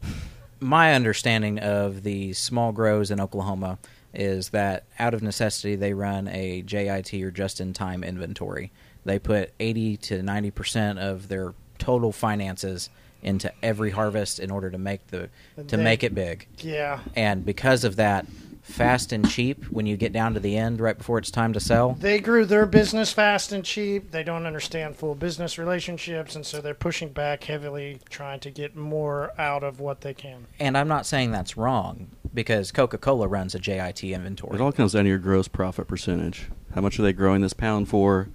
my 0.60 0.96
understanding 0.96 1.60
of 1.60 2.02
the 2.02 2.34
small 2.34 2.72
grows 2.72 3.12
in 3.12 3.20
Oklahoma 3.20 3.78
is 4.14 4.50
that 4.50 4.86
out 4.98 5.14
of 5.14 5.22
necessity 5.22 5.76
they 5.76 5.94
run 5.94 6.28
a 6.30 6.64
JIT 6.64 7.14
or 7.14 7.30
just-in-time 7.30 8.04
inventory. 8.04 8.72
They 9.04 9.20
put 9.20 9.52
80 9.60 9.98
to 9.98 10.24
90 10.24 10.52
percent 10.52 11.00
of 11.00 11.28
their 11.28 11.54
total 11.78 12.12
finances 12.12 12.90
into 13.22 13.52
every 13.62 13.92
harvest 13.92 14.40
in 14.40 14.50
order 14.50 14.72
to 14.72 14.78
make 14.80 15.06
the 15.08 15.30
to 15.68 15.78
They- 15.78 15.84
make 15.84 16.04
it 16.04 16.16
big. 16.16 16.48
Yeah. 16.60 17.02
And 17.16 17.46
because 17.46 17.84
of 17.84 17.98
that, 17.98 18.26
fast 18.66 19.12
and 19.12 19.30
cheap 19.30 19.64
when 19.66 19.86
you 19.86 19.96
get 19.96 20.12
down 20.12 20.34
to 20.34 20.40
the 20.40 20.58
end 20.58 20.82
right 20.82 20.98
before 20.98 21.20
it's 21.20 21.30
time 21.30 21.54
to 21.54 21.60
sell. 21.60 21.94
They 21.94 22.20
grew 22.20 22.46
their 22.46 22.66
business 22.66 23.14
fast 23.14 23.52
and 23.52 23.64
cheap. 23.64 24.12
They 24.12 24.24
don't 24.24 24.48
understand 24.48 24.96
full 24.96 25.14
business 25.14 25.58
relationships, 25.60 26.36
and 26.36 26.46
so 26.46 26.62
they're 26.62 26.74
pushing 26.74 27.10
back 27.10 27.44
heavily, 27.44 28.00
trying 28.10 28.40
to 28.42 28.50
get 28.50 28.76
more 28.76 29.32
out 29.40 29.64
of 29.64 29.80
what 29.80 30.02
they 30.02 30.16
can. 30.16 30.48
And 30.60 30.78
I'm 30.78 30.88
not 30.88 31.06
saying 31.06 31.32
that's 31.32 31.56
wrong 31.56 32.08
because 32.34 32.72
Coca-Cola 32.72 33.28
runs 33.28 33.54
a 33.54 33.60
JIT 33.60 34.04
inventory. 34.04 34.56
It 34.56 34.62
all 34.62 34.72
comes 34.72 34.94
down 34.94 35.04
to 35.04 35.10
your 35.10 35.20
gross 35.20 35.48
profit 35.48 35.88
percentage. 35.88 36.48
How 36.74 36.82
much 36.82 37.00
are 37.00 37.04
they 37.04 37.14
growing 37.14 37.42
this 37.42 37.54
pound 37.54 37.88
for? 37.88 38.30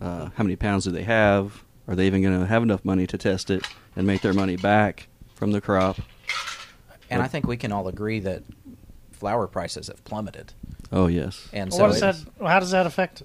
Uh, 0.00 0.28
how 0.36 0.44
many 0.44 0.56
pounds 0.56 0.84
do 0.84 0.90
they 0.90 1.04
have? 1.04 1.64
Are 1.88 1.96
they 1.96 2.06
even 2.06 2.22
going 2.22 2.38
to 2.38 2.46
have 2.46 2.62
enough 2.62 2.84
money 2.84 3.06
to 3.06 3.16
test 3.16 3.50
it 3.50 3.66
and 3.96 4.06
make 4.06 4.20
their 4.20 4.34
money 4.34 4.56
back 4.56 5.08
from 5.34 5.52
the 5.52 5.60
crop? 5.60 5.98
And 7.10 7.22
I 7.22 7.28
think 7.28 7.46
we 7.46 7.56
can 7.56 7.72
all 7.72 7.88
agree 7.88 8.20
that 8.20 8.42
flour 9.24 9.46
prices 9.46 9.86
have 9.86 10.04
plummeted. 10.04 10.52
Oh 10.92 11.06
yes. 11.06 11.48
And 11.54 11.72
so 11.72 11.80
what 11.80 11.92
does 11.92 12.00
that? 12.00 12.16
How 12.46 12.60
does 12.60 12.72
that 12.72 12.84
affect 12.84 13.22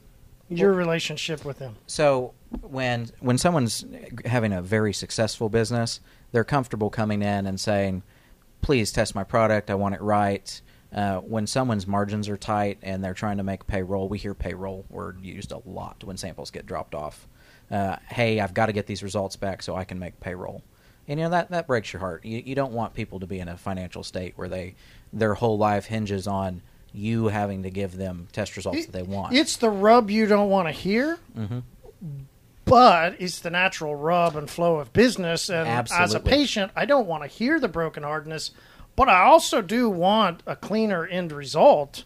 your 0.47 0.71
relationship 0.71 1.43
with 1.43 1.59
them? 1.59 1.75
So 1.87 2.33
when 2.61 3.09
when 3.19 3.37
someone's 3.37 3.83
having 4.23 4.53
a 4.53 4.61
very 4.61 4.93
successful 4.93 5.49
business, 5.49 5.99
they're 6.31 6.45
comfortable 6.45 6.89
coming 6.89 7.21
in 7.21 7.45
and 7.45 7.59
saying, 7.59 8.03
"Please 8.61 8.93
test 8.93 9.13
my 9.13 9.25
product. 9.25 9.69
I 9.69 9.75
want 9.75 9.93
it 9.93 10.01
right." 10.01 10.61
Uh, 10.95 11.17
when 11.17 11.45
someone's 11.45 11.85
margins 11.85 12.29
are 12.29 12.37
tight 12.37 12.77
and 12.81 13.03
they're 13.03 13.13
trying 13.13 13.35
to 13.35 13.43
make 13.43 13.67
payroll, 13.67 14.07
we 14.07 14.17
hear 14.17 14.33
payroll 14.33 14.85
word 14.89 15.19
used 15.21 15.51
a 15.51 15.59
lot 15.65 16.01
when 16.05 16.15
samples 16.15 16.49
get 16.49 16.65
dropped 16.65 16.95
off. 16.95 17.27
Uh, 17.69 17.97
hey, 18.07 18.39
I've 18.39 18.53
got 18.53 18.67
to 18.67 18.73
get 18.73 18.87
these 18.87 19.03
results 19.03 19.35
back 19.35 19.61
so 19.61 19.75
I 19.75 19.83
can 19.83 19.99
make 19.99 20.21
payroll. 20.21 20.63
And 21.09 21.19
you 21.19 21.25
know 21.25 21.31
that 21.31 21.49
that 21.49 21.65
breaks 21.65 21.91
your 21.91 21.99
heart. 21.99 22.23
You, 22.23 22.41
you 22.45 22.53
don't 22.53 22.71
want 22.71 22.93
people 22.93 23.19
to 23.19 23.25
be 23.25 23.39
in 23.39 23.47
a 23.47 23.57
financial 23.57 24.03
state 24.03 24.33
where 24.35 24.47
they 24.47 24.75
their 25.11 25.33
whole 25.35 25.57
life 25.57 25.85
hinges 25.85 26.27
on 26.27 26.61
you 26.91 27.27
having 27.27 27.63
to 27.63 27.69
give 27.69 27.97
them 27.97 28.27
test 28.31 28.55
results 28.57 28.85
that 28.85 28.91
they 28.91 29.03
want. 29.03 29.35
It's 29.35 29.57
the 29.57 29.69
rub 29.69 30.09
you 30.09 30.25
don't 30.25 30.49
want 30.49 30.67
to 30.67 30.71
hear. 30.71 31.17
Mhm. 31.37 31.63
but 32.65 33.15
it's 33.19 33.39
the 33.39 33.49
natural 33.49 33.95
rub 33.95 34.35
and 34.35 34.47
flow 34.47 34.75
of 34.77 34.93
business. 34.93 35.49
And 35.49 35.67
as 35.67 36.13
a 36.13 36.19
patient, 36.19 36.71
I 36.75 36.85
don't 36.85 37.07
want 37.07 37.23
to 37.23 37.27
hear 37.27 37.59
the 37.59 37.67
brokenheartedness, 37.69 38.51
but 38.95 39.09
I 39.09 39.23
also 39.23 39.61
do 39.63 39.89
want 39.89 40.43
a 40.45 40.55
cleaner 40.55 41.05
end 41.07 41.31
result. 41.31 42.03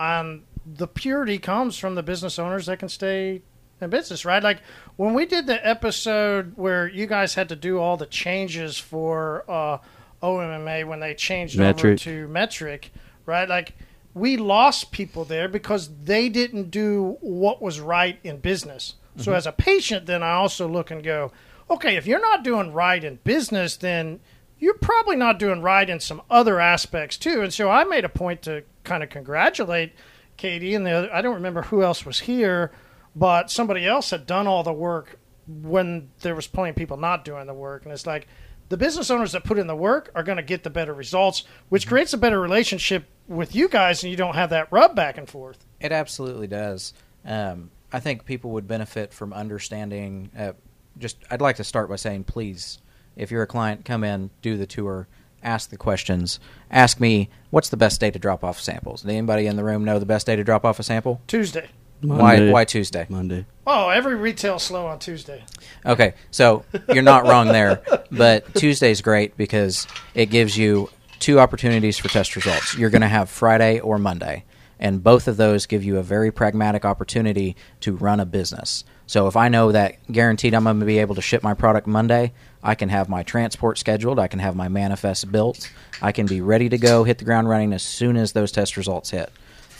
And 0.00 0.42
the 0.66 0.88
purity 0.88 1.38
comes 1.38 1.78
from 1.78 1.94
the 1.94 2.02
business 2.02 2.38
owners 2.38 2.66
that 2.66 2.80
can 2.80 2.88
stay 2.88 3.42
in 3.80 3.90
business, 3.90 4.24
right? 4.24 4.42
Like 4.42 4.58
when 4.96 5.14
we 5.14 5.24
did 5.24 5.46
the 5.46 5.64
episode 5.64 6.54
where 6.56 6.88
you 6.88 7.06
guys 7.06 7.34
had 7.34 7.48
to 7.50 7.56
do 7.56 7.78
all 7.78 7.96
the 7.96 8.06
changes 8.06 8.76
for 8.78 9.44
uh, 9.48 9.78
OMMA 10.22 10.86
when 10.86 11.00
they 11.00 11.14
changed 11.14 11.60
over 11.60 11.96
to 11.96 12.28
Metrc, 12.28 12.90
right? 13.26 13.48
Like 13.48 13.74
we 14.14 14.36
lost 14.36 14.92
people 14.92 15.24
there 15.24 15.48
because 15.48 15.90
they 16.04 16.28
didn't 16.28 16.70
do 16.70 17.16
what 17.20 17.62
was 17.62 17.80
right 17.80 18.18
in 18.22 18.38
business. 18.38 18.94
So 19.16 19.24
mm-hmm. 19.24 19.36
as 19.36 19.46
a 19.46 19.52
patient, 19.52 20.06
then 20.06 20.22
I 20.22 20.32
also 20.32 20.66
look 20.66 20.90
and 20.90 21.02
go, 21.02 21.32
okay, 21.70 21.96
if 21.96 22.06
you're 22.06 22.20
not 22.20 22.44
doing 22.44 22.72
right 22.72 23.02
in 23.02 23.18
business, 23.24 23.76
then 23.76 24.20
you're 24.58 24.74
probably 24.74 25.16
not 25.16 25.38
doing 25.38 25.60
right 25.60 25.88
in 25.88 26.00
some 26.00 26.22
other 26.30 26.60
aspects 26.60 27.16
too. 27.16 27.42
And 27.42 27.52
so 27.52 27.70
I 27.70 27.84
made 27.84 28.04
a 28.04 28.08
point 28.08 28.42
to 28.42 28.62
kind 28.84 29.02
of 29.02 29.10
congratulate 29.10 29.92
Katie 30.36 30.74
and 30.74 30.86
the 30.86 30.92
other, 30.92 31.14
I 31.14 31.20
don't 31.20 31.34
remember 31.34 31.62
who 31.62 31.82
else 31.82 32.06
was 32.06 32.20
here, 32.20 32.72
but 33.14 33.50
somebody 33.50 33.86
else 33.86 34.10
had 34.10 34.26
done 34.26 34.46
all 34.46 34.62
the 34.62 34.72
work 34.72 35.18
when 35.46 36.10
there 36.20 36.34
was 36.34 36.46
plenty 36.46 36.70
of 36.70 36.76
people 36.76 36.96
not 36.96 37.24
doing 37.24 37.46
the 37.46 37.54
work. 37.54 37.84
And 37.84 37.92
it's 37.92 38.06
like 38.06 38.26
the 38.72 38.78
business 38.78 39.10
owners 39.10 39.32
that 39.32 39.44
put 39.44 39.58
in 39.58 39.66
the 39.66 39.76
work 39.76 40.10
are 40.14 40.22
going 40.22 40.38
to 40.38 40.42
get 40.42 40.62
the 40.62 40.70
better 40.70 40.94
results, 40.94 41.44
which 41.68 41.86
creates 41.86 42.14
a 42.14 42.16
better 42.16 42.40
relationship 42.40 43.04
with 43.28 43.54
you 43.54 43.68
guys, 43.68 44.02
and 44.02 44.10
you 44.10 44.16
don't 44.16 44.34
have 44.34 44.48
that 44.48 44.72
rub 44.72 44.96
back 44.96 45.18
and 45.18 45.28
forth. 45.28 45.66
It 45.78 45.92
absolutely 45.92 46.46
does. 46.46 46.94
Um, 47.22 47.70
I 47.92 48.00
think 48.00 48.24
people 48.24 48.52
would 48.52 48.66
benefit 48.66 49.12
from 49.12 49.34
understanding. 49.34 50.30
Uh, 50.34 50.52
just, 50.96 51.18
I'd 51.30 51.42
like 51.42 51.56
to 51.56 51.64
start 51.64 51.90
by 51.90 51.96
saying, 51.96 52.24
please, 52.24 52.78
if 53.14 53.30
you're 53.30 53.42
a 53.42 53.46
client, 53.46 53.84
come 53.84 54.04
in, 54.04 54.30
do 54.40 54.56
the 54.56 54.64
tour, 54.64 55.06
ask 55.42 55.68
the 55.68 55.76
questions, 55.76 56.40
ask 56.70 56.98
me 56.98 57.28
what's 57.50 57.68
the 57.68 57.76
best 57.76 58.00
day 58.00 58.10
to 58.10 58.18
drop 58.18 58.42
off 58.42 58.58
samples. 58.58 59.02
Does 59.02 59.10
anybody 59.10 59.48
in 59.48 59.56
the 59.56 59.64
room 59.64 59.84
know 59.84 59.98
the 59.98 60.06
best 60.06 60.24
day 60.24 60.34
to 60.34 60.44
drop 60.44 60.64
off 60.64 60.78
a 60.78 60.82
sample? 60.82 61.20
Tuesday. 61.26 61.68
Why? 62.02 62.36
Monday. 62.36 62.50
Why 62.50 62.64
Tuesday? 62.64 63.06
Monday. 63.08 63.46
Oh, 63.66 63.90
every 63.90 64.16
retail 64.16 64.58
slow 64.58 64.86
on 64.86 64.98
Tuesday. 64.98 65.44
Okay, 65.86 66.14
so 66.30 66.64
you're 66.92 67.02
not 67.02 67.26
wrong 67.26 67.48
there, 67.48 67.80
but 68.10 68.52
Tuesday's 68.54 69.00
great 69.00 69.36
because 69.36 69.86
it 70.14 70.26
gives 70.26 70.56
you 70.56 70.90
two 71.20 71.38
opportunities 71.38 71.98
for 71.98 72.08
test 72.08 72.34
results. 72.34 72.76
You're 72.76 72.90
going 72.90 73.02
to 73.02 73.08
have 73.08 73.30
Friday 73.30 73.78
or 73.78 73.98
Monday, 73.98 74.44
and 74.80 75.02
both 75.02 75.28
of 75.28 75.36
those 75.36 75.66
give 75.66 75.84
you 75.84 75.98
a 75.98 76.02
very 76.02 76.32
pragmatic 76.32 76.84
opportunity 76.84 77.54
to 77.80 77.94
run 77.94 78.18
a 78.18 78.26
business. 78.26 78.84
So 79.06 79.28
if 79.28 79.36
I 79.36 79.48
know 79.48 79.70
that 79.70 79.96
guaranteed 80.10 80.54
I'm 80.54 80.64
going 80.64 80.80
to 80.80 80.86
be 80.86 80.98
able 80.98 81.14
to 81.14 81.22
ship 81.22 81.42
my 81.42 81.54
product 81.54 81.86
Monday, 81.86 82.32
I 82.62 82.74
can 82.74 82.88
have 82.88 83.08
my 83.08 83.22
transport 83.22 83.78
scheduled, 83.78 84.18
I 84.18 84.26
can 84.26 84.40
have 84.40 84.56
my 84.56 84.68
manifest 84.68 85.30
built, 85.30 85.70
I 86.00 86.10
can 86.10 86.26
be 86.26 86.40
ready 86.40 86.68
to 86.68 86.78
go, 86.78 87.04
hit 87.04 87.18
the 87.18 87.24
ground 87.24 87.48
running 87.48 87.72
as 87.72 87.82
soon 87.82 88.16
as 88.16 88.32
those 88.32 88.50
test 88.50 88.76
results 88.76 89.10
hit. 89.10 89.30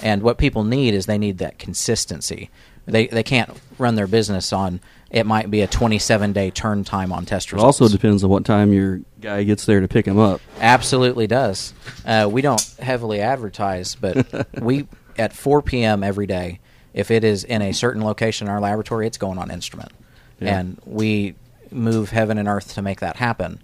And 0.03 0.23
what 0.23 0.39
people 0.39 0.65
need 0.65 0.95
is 0.95 1.07
they 1.07 1.19
need 1.19 1.39
that 1.39 1.59
consistency. 1.59 2.51
They 2.87 3.07
they 3.07 3.23
can't 3.23 3.51
run 3.79 3.95
their 3.95 4.07
business 4.09 4.53
on 4.53 4.81
it 5.11 5.27
might 5.27 5.51
be 5.51 5.61
a 5.61 5.67
27 5.67 6.33
day 6.33 6.51
turn 6.51 6.85
time 6.85 7.13
on 7.13 7.27
test 7.27 7.49
It 7.49 7.53
results. 7.53 7.81
also 7.83 7.95
depends 7.95 8.25
on 8.25 8.31
what 8.31 8.47
time 8.47 8.73
your 8.73 9.03
guy 9.21 9.43
gets 9.43 9.67
there 9.67 9.81
to 9.81 9.87
pick 9.87 10.07
him 10.07 10.19
up. 10.19 10.41
Absolutely 10.59 11.27
does. 11.27 11.75
Uh, 12.07 12.29
we 12.33 12.41
don't 12.41 12.63
heavily 12.81 13.21
advertise, 13.21 13.95
but 13.95 14.49
we 14.63 14.89
at 15.19 15.35
4 15.35 15.61
p.m. 15.61 16.03
every 16.03 16.27
day, 16.27 16.61
if 16.95 17.11
it 17.11 17.25
is 17.25 17.45
in 17.45 17.61
a 17.61 17.73
certain 17.73 18.03
location 18.03 18.47
in 18.47 18.53
our 18.55 18.61
laboratory, 18.61 19.07
it's 19.07 19.19
going 19.19 19.37
on 19.37 19.51
instrument, 19.51 19.93
Yeah. 20.41 20.59
and 20.61 20.81
we 20.87 21.35
move 21.71 22.09
heaven 22.11 22.39
and 22.39 22.49
earth 22.49 22.73
to 22.75 22.83
make 22.83 23.01
that 23.01 23.17
happen. 23.17 23.61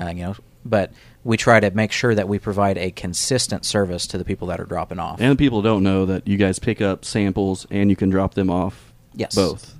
Uh, 0.00 0.12
you 0.14 0.22
know, 0.22 0.36
but 0.64 0.92
we 1.24 1.36
try 1.36 1.60
to 1.60 1.70
make 1.70 1.92
sure 1.92 2.14
that 2.14 2.28
we 2.28 2.38
provide 2.38 2.76
a 2.78 2.90
consistent 2.90 3.64
service 3.64 4.06
to 4.08 4.18
the 4.18 4.24
people 4.24 4.48
that 4.48 4.60
are 4.60 4.64
dropping 4.64 4.98
off. 4.98 5.20
And 5.20 5.30
the 5.30 5.36
people 5.36 5.62
don't 5.62 5.82
know 5.82 6.06
that 6.06 6.26
you 6.26 6.36
guys 6.36 6.58
pick 6.58 6.80
up 6.80 7.04
samples 7.04 7.66
and 7.70 7.90
you 7.90 7.96
can 7.96 8.10
drop 8.10 8.34
them 8.34 8.50
off. 8.50 8.92
Yes. 9.14 9.34
Both. 9.34 9.74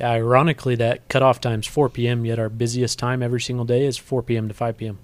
Yeah, 0.00 0.12
ironically, 0.12 0.76
that 0.76 1.06
cutoff 1.08 1.40
time's 1.40 1.66
4 1.66 1.90
p.m. 1.90 2.24
Yet 2.24 2.38
our 2.38 2.48
busiest 2.48 2.98
time 2.98 3.22
every 3.22 3.40
single 3.40 3.66
day 3.66 3.84
is 3.84 3.98
4 3.98 4.22
p.m. 4.22 4.48
to 4.48 4.54
5 4.54 4.76
p.m. 4.78 4.98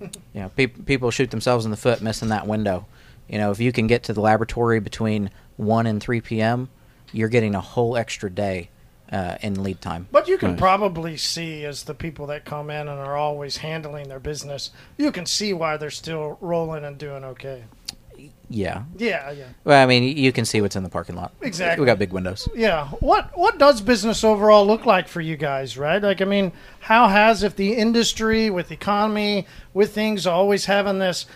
yeah. 0.34 0.48
pe- 0.48 0.66
people 0.66 1.10
shoot 1.10 1.30
themselves 1.30 1.66
in 1.66 1.70
the 1.70 1.76
foot 1.76 2.00
missing 2.00 2.30
that 2.30 2.46
window. 2.46 2.86
You 3.28 3.38
know, 3.38 3.50
if 3.50 3.60
you 3.60 3.72
can 3.72 3.86
get 3.86 4.02
to 4.04 4.12
the 4.12 4.20
laboratory 4.20 4.80
between 4.80 5.30
1 5.58 5.86
and 5.86 6.02
3 6.02 6.20
p.m., 6.22 6.70
you're 7.12 7.28
getting 7.28 7.54
a 7.54 7.60
whole 7.60 7.96
extra 7.96 8.30
day 8.30 8.70
uh, 9.12 9.36
in 9.42 9.62
lead 9.62 9.80
time. 9.80 10.06
But 10.12 10.28
you 10.28 10.38
can 10.38 10.50
Right. 10.50 10.58
probably 10.58 11.16
see 11.16 11.64
as 11.64 11.84
the 11.84 11.94
people 11.94 12.26
that 12.28 12.44
come 12.44 12.70
in 12.70 12.88
and 12.88 12.90
are 13.00 13.16
always 13.16 13.58
handling 13.58 14.08
their 14.08 14.20
business, 14.20 14.70
you 14.96 15.10
can 15.12 15.26
see 15.26 15.52
why 15.52 15.76
they're 15.76 15.90
still 15.90 16.38
rolling 16.40 16.84
and 16.84 16.96
doing 16.96 17.24
okay. 17.24 17.64
Yeah. 18.48 18.82
Yeah, 18.96 19.30
yeah. 19.30 19.44
Well, 19.64 19.82
I 19.82 19.86
mean, 19.86 20.16
you 20.16 20.32
can 20.32 20.44
see 20.44 20.60
what's 20.60 20.76
in 20.76 20.82
the 20.82 20.88
parking 20.88 21.16
lot. 21.16 21.32
Exactly. 21.40 21.80
We 21.82 21.86
got 21.86 21.98
big 21.98 22.12
windows. 22.12 22.48
Yeah. 22.54 22.88
What 23.00 23.36
what 23.38 23.58
does 23.58 23.80
business 23.80 24.24
overall 24.24 24.66
look 24.66 24.84
like 24.84 25.08
for 25.08 25.20
you 25.20 25.36
guys, 25.36 25.78
right? 25.78 26.02
Like 26.02 26.20
I 26.20 26.24
mean, 26.24 26.52
how 26.80 27.08
has 27.08 27.42
if 27.42 27.54
the 27.56 27.74
industry 27.74 28.50
with 28.50 28.68
the 28.68 28.74
economy 28.74 29.46
with 29.72 29.94
things 29.94 30.26
always 30.26 30.64
having 30.66 30.98
this 30.98 31.26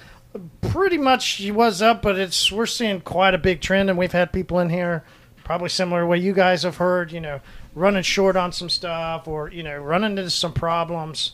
pretty 0.61 0.99
much 0.99 1.41
was 1.53 1.81
up, 1.81 2.03
but 2.03 2.19
it's 2.19 2.51
we're 2.51 2.67
seeing 2.67 3.01
quite 3.01 3.33
a 3.35 3.39
big 3.39 3.61
trend 3.61 3.89
and 3.89 3.97
we've 3.99 4.13
had 4.13 4.33
people 4.33 4.59
in 4.59 4.69
here 4.69 5.05
probably 5.45 5.69
similar 5.69 6.07
way 6.07 6.17
you 6.19 6.33
guys 6.33 6.63
have 6.63 6.79
heard, 6.79 7.13
you 7.13 7.21
know, 7.21 7.39
running 7.75 8.03
short 8.03 8.37
on 8.37 8.53
some 8.53 8.69
stuff 8.69 9.27
or, 9.29 9.51
you 9.51 9.63
know, 9.63 9.77
running 9.79 10.13
into 10.19 10.31
some 10.31 10.53
problems. 10.53 11.33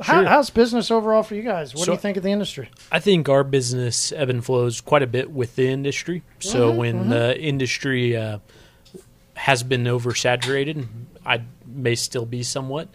How, 0.00 0.20
Sure. 0.20 0.28
how's 0.28 0.48
business 0.48 0.90
overall 0.90 1.22
for 1.22 1.34
you 1.34 1.42
guys? 1.42 1.74
What 1.74 1.84
do 1.84 1.92
you 1.92 1.98
think 1.98 2.16
of 2.16 2.22
the 2.22 2.30
industry? 2.32 2.70
I 2.90 3.00
think 3.00 3.28
our 3.28 3.44
business 3.44 4.12
ebb 4.12 4.30
and 4.30 4.42
flows 4.44 4.80
quite 4.80 5.02
a 5.02 5.06
bit 5.06 5.30
with 5.30 5.56
the 5.56 5.68
industry. 5.68 6.22
So 6.38 6.70
when 6.72 7.10
the 7.10 7.38
industry 7.38 8.16
uh, 8.16 8.38
has 9.34 9.62
been 9.62 9.84
oversaturated, 9.84 10.86
I 11.26 11.42
may 11.66 11.94
still 11.96 12.24
be 12.24 12.42
somewhat. 12.42 12.88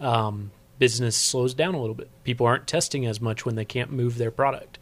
Um, 0.00 0.52
business 0.78 1.16
slows 1.16 1.52
down 1.54 1.74
a 1.74 1.80
little 1.80 1.96
bit. 1.96 2.08
People 2.22 2.46
aren't 2.46 2.68
testing 2.68 3.06
as 3.06 3.20
much 3.20 3.44
when 3.44 3.56
they 3.56 3.64
can't 3.64 3.90
move 3.92 4.16
their 4.18 4.30
product. 4.30 4.78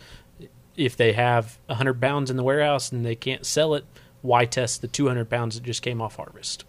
If 0.76 0.96
they 0.98 1.12
have 1.14 1.58
100 1.66 1.98
pounds 2.00 2.30
in 2.30 2.36
the 2.36 2.42
warehouse 2.44 2.92
and 2.92 3.04
they 3.06 3.14
can't 3.14 3.44
sell 3.46 3.74
it, 3.74 3.84
why 4.22 4.44
test 4.44 4.82
the 4.82 4.88
200 4.88 5.30
pounds 5.30 5.54
that 5.54 5.64
just 5.64 5.80
came 5.82 6.02
off 6.02 6.16
harvest? 6.16 6.64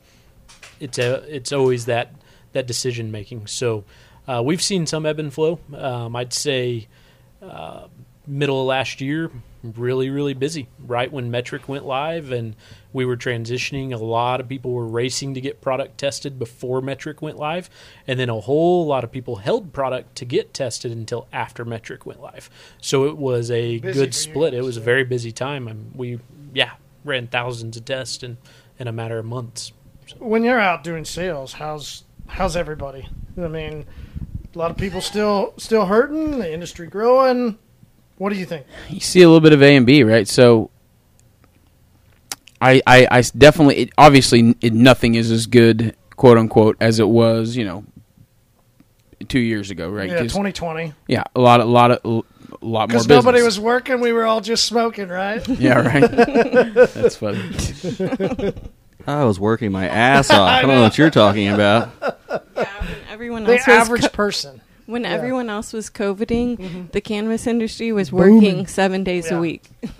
It's 0.82 0.98
a, 0.98 1.24
it's 1.34 1.52
always 1.52 1.86
that 1.86 2.14
that 2.54 2.68
decision 2.68 3.12
making. 3.12 3.48
So 3.48 3.86
uh, 4.28 4.42
we've 4.44 4.62
seen 4.62 4.86
some 4.86 5.06
ebb 5.06 5.20
and 5.20 5.34
flow. 5.34 5.60
Um, 5.74 6.16
I'd 6.16 6.34
say 6.34 6.88
uh, 7.42 7.88
middle 8.28 8.62
of 8.62 8.68
last 8.68 9.02
year, 9.02 9.32
really, 9.64 10.10
really 10.10 10.34
busy. 10.34 10.68
Right 10.80 11.12
when 11.12 11.32
Metrc 11.32 11.68
went 11.68 11.86
live 11.86 12.32
and 12.32 12.56
we 12.94 13.06
were 13.06 13.18
transitioning, 13.18 13.94
a 13.94 13.98
lot 13.98 14.40
of 14.40 14.50
people 14.50 14.72
were 14.72 14.88
racing 14.88 15.36
to 15.36 15.42
get 15.42 15.62
product 15.62 15.98
tested 15.98 16.38
before 16.38 16.82
Metrc 16.82 17.22
went 17.22 17.38
live. 17.38 17.70
And 18.08 18.20
then 18.20 18.30
a 18.30 18.40
whole 18.40 18.86
lot 18.86 19.04
of 19.04 19.12
people 19.12 19.38
held 19.38 19.74
product 19.74 20.16
to 20.18 20.26
get 20.26 20.54
tested 20.54 20.92
until 20.92 21.28
after 21.32 21.66
Metrc 21.66 22.06
went 22.06 22.22
live. 22.22 22.50
So 22.80 23.06
it 23.06 23.18
was 23.18 23.50
a 23.52 23.80
Busy 23.80 24.00
good 24.00 24.14
split. 24.14 24.54
It 24.54 24.64
was 24.64 24.78
a 24.78 24.82
very 24.82 25.04
busy 25.04 25.32
time. 25.32 25.92
We, 25.96 26.20
yeah, 26.54 26.72
ran 27.04 27.28
thousands 27.28 27.78
of 27.78 27.86
tests 27.86 28.24
in, 28.24 28.38
in 28.78 28.88
a 28.88 28.92
matter 28.92 29.18
of 29.18 29.26
months. 29.26 29.72
When 30.20 30.44
you're 30.44 30.60
out 30.60 30.84
doing 30.84 31.06
sales, 31.06 31.54
how's 31.54 32.04
how's 32.28 32.56
everybody? 32.56 33.08
I 33.38 33.48
mean, 33.48 33.86
a 34.54 34.58
lot 34.58 34.72
of 34.72 34.78
people 34.78 35.02
still 35.02 35.54
still 35.58 35.86
hurting. 35.86 36.40
The 36.40 36.52
industry 36.54 36.88
growing. 36.88 37.58
What 38.18 38.32
do 38.32 38.38
you 38.38 38.46
think? 38.46 38.66
you 38.90 39.00
see 39.00 39.22
a 39.22 39.28
little 39.28 39.42
bit 39.42 39.54
of 39.54 39.64
A 39.64 39.76
and 39.76 39.86
B, 39.86 40.04
right? 40.04 40.28
So, 40.28 40.70
I 42.62 42.82
I 42.88 43.22
definitely, 43.36 43.78
it, 43.78 43.90
obviously, 43.98 44.56
it, 44.62 44.74
nothing 44.74 45.16
is 45.16 45.32
as 45.32 45.48
good, 45.48 45.96
quote 46.16 46.38
unquote, 46.38 46.78
as 46.80 47.00
it 47.00 47.08
was, 47.08 47.56
you 47.56 47.66
know, 47.66 47.84
two 49.28 49.40
years 49.40 49.72
ago, 49.72 49.90
right? 49.90 50.10
Yeah, 50.10 50.18
'Cause- 50.20 50.32
2020. 50.34 50.94
yeah, 51.08 51.24
a 51.36 51.40
lot, 51.42 51.60
a 51.62 51.66
lot 51.66 51.90
of, 51.92 52.00
a 52.06 52.10
lot 52.10 52.24
more. 52.62 52.88
Because 52.88 53.08
nobody 53.08 53.42
was 53.42 53.60
working, 53.60 54.00
we 54.02 54.14
were 54.14 54.26
all 54.26 54.42
just 54.42 54.66
smoking, 54.66 55.08
right? 55.08 55.46
Yeah, 55.60 55.80
right. 55.80 56.12
That's 56.94 57.16
funny. 57.16 57.42
I 59.08 59.24
was 59.26 59.40
working 59.40 59.72
my 59.72 59.88
ass 59.90 60.30
off. 60.30 60.40
I 60.50 60.62
don't 60.62 60.70
know 60.72 60.82
what 60.82 60.98
you're 60.98 61.10
talking 61.10 61.48
about. 61.50 61.92
Yeah, 62.02 62.40
when 62.86 62.98
everyone 63.10 63.44
the 63.44 63.54
else 63.54 63.68
was 63.68 63.76
average 63.76 64.02
co- 64.04 64.10
person. 64.10 64.62
when 64.86 65.02
yeah. 65.04 65.10
Mm-hmm. 65.10 65.16
everyone 65.18 65.50
else 65.50 65.74
was 65.74 65.90
coviding, 65.90 66.90
the 66.92 67.02
cannabis 67.02 67.48
industry 67.48 67.92
was 67.92 68.12
working 68.12 68.68
seven 68.68 69.04
days 69.04 69.30
Yeah. 69.32 69.38
a 69.38 69.40
week. 69.42 69.64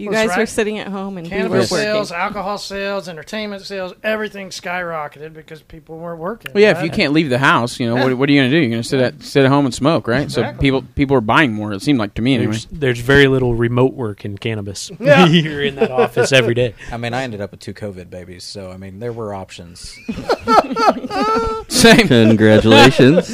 Booming. 0.00 0.12
You 0.12 0.16
That's 0.16 0.28
guys 0.30 0.36
were 0.36 0.42
right. 0.42 0.48
sitting 0.48 0.78
at 0.78 0.88
home 0.88 1.18
and 1.18 1.26
we 1.26 1.30
Cannabis 1.30 1.70
working. 1.70 1.84
sales, 1.84 2.12
alcohol 2.12 2.58
sales, 2.58 3.08
entertainment 3.08 3.62
sales, 3.62 3.92
everything 4.02 4.50
skyrocketed 4.50 5.32
because 5.32 5.62
people 5.62 5.98
weren't 5.98 6.18
working. 6.20 6.52
Well, 6.52 6.62
yeah, 6.62 6.78
if 6.78 6.84
you 6.84 6.90
can't 6.90 7.12
leave 7.12 7.30
the 7.30 7.38
house, 7.38 7.78
you 7.78 7.86
know, 7.86 7.94
what, 7.94 8.16
what 8.16 8.28
are 8.28 8.32
you 8.32 8.40
going 8.40 8.50
to 8.50 8.56
do? 8.56 8.60
You're 8.60 8.70
going 8.70 8.82
to 8.82 8.88
sit 8.88 9.00
at 9.00 9.22
sit 9.22 9.44
at 9.44 9.50
home 9.50 9.66
and 9.66 9.74
smoke, 9.74 10.08
right? 10.08 10.30
So 10.30 10.52
people 10.54 10.82
people 10.94 11.16
are 11.16 11.20
buying 11.20 11.52
more. 11.52 11.72
It 11.72 11.82
seemed 11.82 11.98
like 11.98 12.14
to 12.14 12.22
me 12.22 12.34
anyway. 12.34 12.52
There's, 12.52 12.66
there's 12.66 13.00
very 13.00 13.26
little 13.28 13.54
remote 13.54 13.94
work 13.94 14.24
in 14.24 14.38
cannabis. 14.38 14.90
Yeah. 15.00 15.26
You're 15.26 15.62
in 15.64 15.76
that 15.76 15.90
office 15.90 16.30
every 16.30 16.54
day. 16.54 16.74
I 16.92 16.96
mean, 16.98 17.14
I 17.14 17.22
ended 17.22 17.40
up 17.40 17.52
with 17.52 17.60
two 17.60 17.72
COVID 17.72 18.10
babies, 18.10 18.44
so 18.44 18.70
I 18.70 18.76
mean, 18.76 18.98
there 18.98 19.12
were 19.12 19.32
options. 19.32 19.80
Same. 21.68 22.06
Congratulations. 22.06 23.30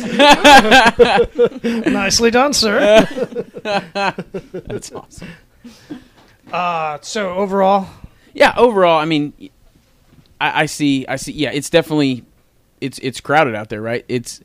Nicely 1.65 2.31
done, 2.31 2.53
sir. 2.53 3.07
That's 3.63 4.93
awesome. 4.93 5.29
Uh, 6.57 6.99
so 7.03 7.35
overall, 7.35 7.87
Yeah, 8.33 8.55
overall, 8.57 8.99
I 8.99 9.05
mean, 9.05 9.35
I, 10.41 10.63
I 10.63 10.67
see, 10.67 11.07
I 11.07 11.17
see. 11.17 11.33
Yeah, 11.33 11.51
it's 11.53 11.69
definitely, 11.69 12.25
it's 12.81 12.99
it's 13.01 13.21
crowded 13.21 13.55
out 13.55 13.69
there, 13.69 13.83
right? 13.83 14.07
It's, 14.09 14.41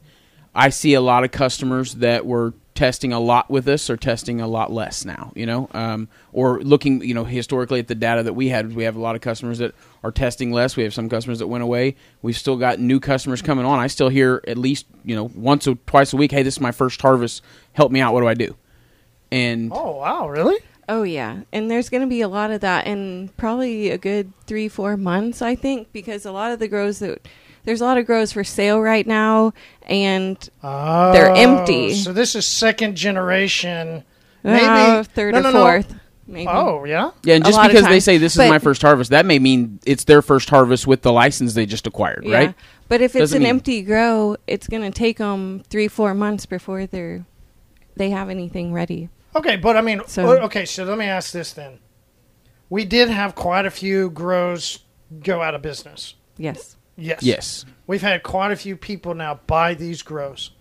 I 0.54 0.70
see 0.70 0.94
a 0.94 1.00
lot 1.02 1.24
of 1.24 1.32
customers 1.32 1.96
that 1.96 2.26
were 2.26 2.54
testing 2.76 3.14
a 3.14 3.20
lot 3.20 3.50
with 3.50 3.68
us 3.68 3.90
are 3.90 3.96
testing 3.96 4.42
a 4.42 4.48
lot 4.48 4.74
less 4.74 5.06
now. 5.06 5.32
You 5.36 5.46
know, 5.46 5.70
um, 5.74 6.10
or 6.34 6.62
looking, 6.62 7.02
you 7.02 7.14
know, 7.14 7.24
historically 7.24 7.80
at 7.80 7.88
the 7.88 7.96
data 7.96 8.24
that 8.24 8.34
we 8.34 8.50
had, 8.50 8.76
we 8.76 8.84
have 8.84 8.98
a 8.98 9.02
lot 9.02 9.16
of 9.16 9.22
customers 9.22 9.60
that 9.60 9.74
are 10.04 10.12
testing 10.12 10.52
less. 10.52 10.76
We 10.76 10.84
have 10.84 10.94
some 10.94 11.08
customers 11.08 11.40
that 11.40 11.48
went 11.48 11.64
away. 11.64 11.96
We've 12.22 12.38
still 12.38 12.58
got 12.58 12.78
new 12.80 13.00
customers 13.00 13.42
coming 13.42 13.64
on. 13.64 13.80
I 13.80 13.88
still 13.88 14.10
hear 14.10 14.44
at 14.48 14.58
least, 14.58 14.86
you 15.06 15.16
know, 15.16 15.32
once 15.34 15.66
or 15.66 15.76
twice 15.86 16.12
a 16.12 16.18
week, 16.18 16.32
hey, 16.32 16.44
this 16.44 16.56
is 16.56 16.62
my 16.62 16.74
first 16.74 17.02
harvest. 17.02 17.42
Help 17.72 17.90
me 17.90 18.02
out. 18.02 18.14
What 18.14 18.20
do 18.20 18.28
I 18.28 18.34
do? 18.34 18.58
And 19.32 19.72
oh 19.74 19.96
wow, 19.96 20.28
really? 20.28 20.58
Oh 20.92 21.04
yeah, 21.04 21.44
and 21.54 21.72
there's 21.72 21.88
going 21.88 22.02
to 22.02 22.08
be 22.08 22.20
a 22.20 22.28
lot 22.28 22.52
of 22.52 22.60
that 22.62 22.86
in 22.86 23.30
probably 23.38 23.92
a 23.92 23.98
good 23.98 24.34
three, 24.46 24.68
four 24.68 24.98
months, 24.98 25.42
I 25.42 25.56
think, 25.56 25.94
because 25.94 26.26
a 26.26 26.34
lot 26.34 26.52
of 26.52 26.60
the 26.60 26.68
grows 26.68 27.00
that 27.00 27.26
there's 27.64 27.80
a 27.80 27.86
lot 27.86 27.98
of 27.98 28.06
grows 28.06 28.34
for 28.34 28.44
sale 28.44 28.82
right 28.82 29.08
now, 29.08 29.54
and 29.84 30.38
Oh, 30.62 31.14
They're 31.14 31.34
empty. 31.34 31.94
So 31.94 32.12
this 32.12 32.36
is 32.36 32.46
second 32.46 32.98
generation, 32.98 34.04
maybe 34.44 34.66
uh, 34.66 35.04
third 35.04 35.34
no, 35.34 35.40
or 35.40 35.44
no, 35.44 35.52
no. 35.52 35.62
fourth, 35.62 35.96
maybe. 36.28 36.50
Oh 36.50 36.84
yeah. 36.84 37.12
Yeah, 37.24 37.36
and 37.36 37.46
just 37.46 37.62
because 37.62 37.86
they 37.86 38.02
say 38.02 38.18
this 38.18 38.34
is 38.34 38.50
my 38.50 38.60
first 38.60 38.82
harvest, 38.82 39.12
that 39.12 39.26
may 39.26 39.40
mean 39.40 39.80
it's 39.86 40.04
their 40.04 40.22
first 40.22 40.50
harvest 40.50 40.88
with 40.88 41.04
the 41.04 41.14
license 41.14 41.54
they 41.54 41.66
just 41.66 41.88
acquired, 41.88 42.26
yeah. 42.26 42.36
right? 42.36 42.56
But 42.90 43.00
if 43.00 43.16
it's 43.16 43.22
Doesn't 43.22 43.38
an 43.38 43.44
mean- 43.44 43.50
empty 43.52 43.82
grow, 43.82 44.36
it's 44.46 44.68
going 44.68 44.84
to 44.84 44.92
take 44.92 45.20
them 45.20 45.64
three, 45.70 45.88
four 45.88 46.14
months 46.14 46.46
before 46.46 46.86
they're 46.86 47.24
they 47.96 48.10
have 48.10 48.30
anything 48.30 48.74
ready. 48.74 49.08
Okay, 49.36 49.56
but 49.56 49.78
I 49.78 49.82
mean, 49.82 50.02
So- 50.08 50.38
okay. 50.44 50.66
So 50.66 50.84
let 50.84 50.98
me 50.98 51.06
ask 51.06 51.32
this 51.32 51.54
then: 51.54 51.80
We 52.70 52.86
did 52.86 53.10
have 53.10 53.36
quite 53.36 53.66
a 53.66 53.72
few 53.72 54.10
grows 54.10 54.80
go 55.24 55.42
out 55.42 55.56
of 55.56 55.62
business. 55.62 56.16
Yes, 56.38 56.76
Yes. 56.98 57.24
Yes. 57.24 57.66
We've 57.88 58.02
had 58.02 58.24
quite 58.24 58.52
a 58.52 58.56
few 58.56 58.76
people 58.78 59.14
now 59.14 59.40
buy 59.48 59.74
these 59.74 60.02
grows. 60.02 60.52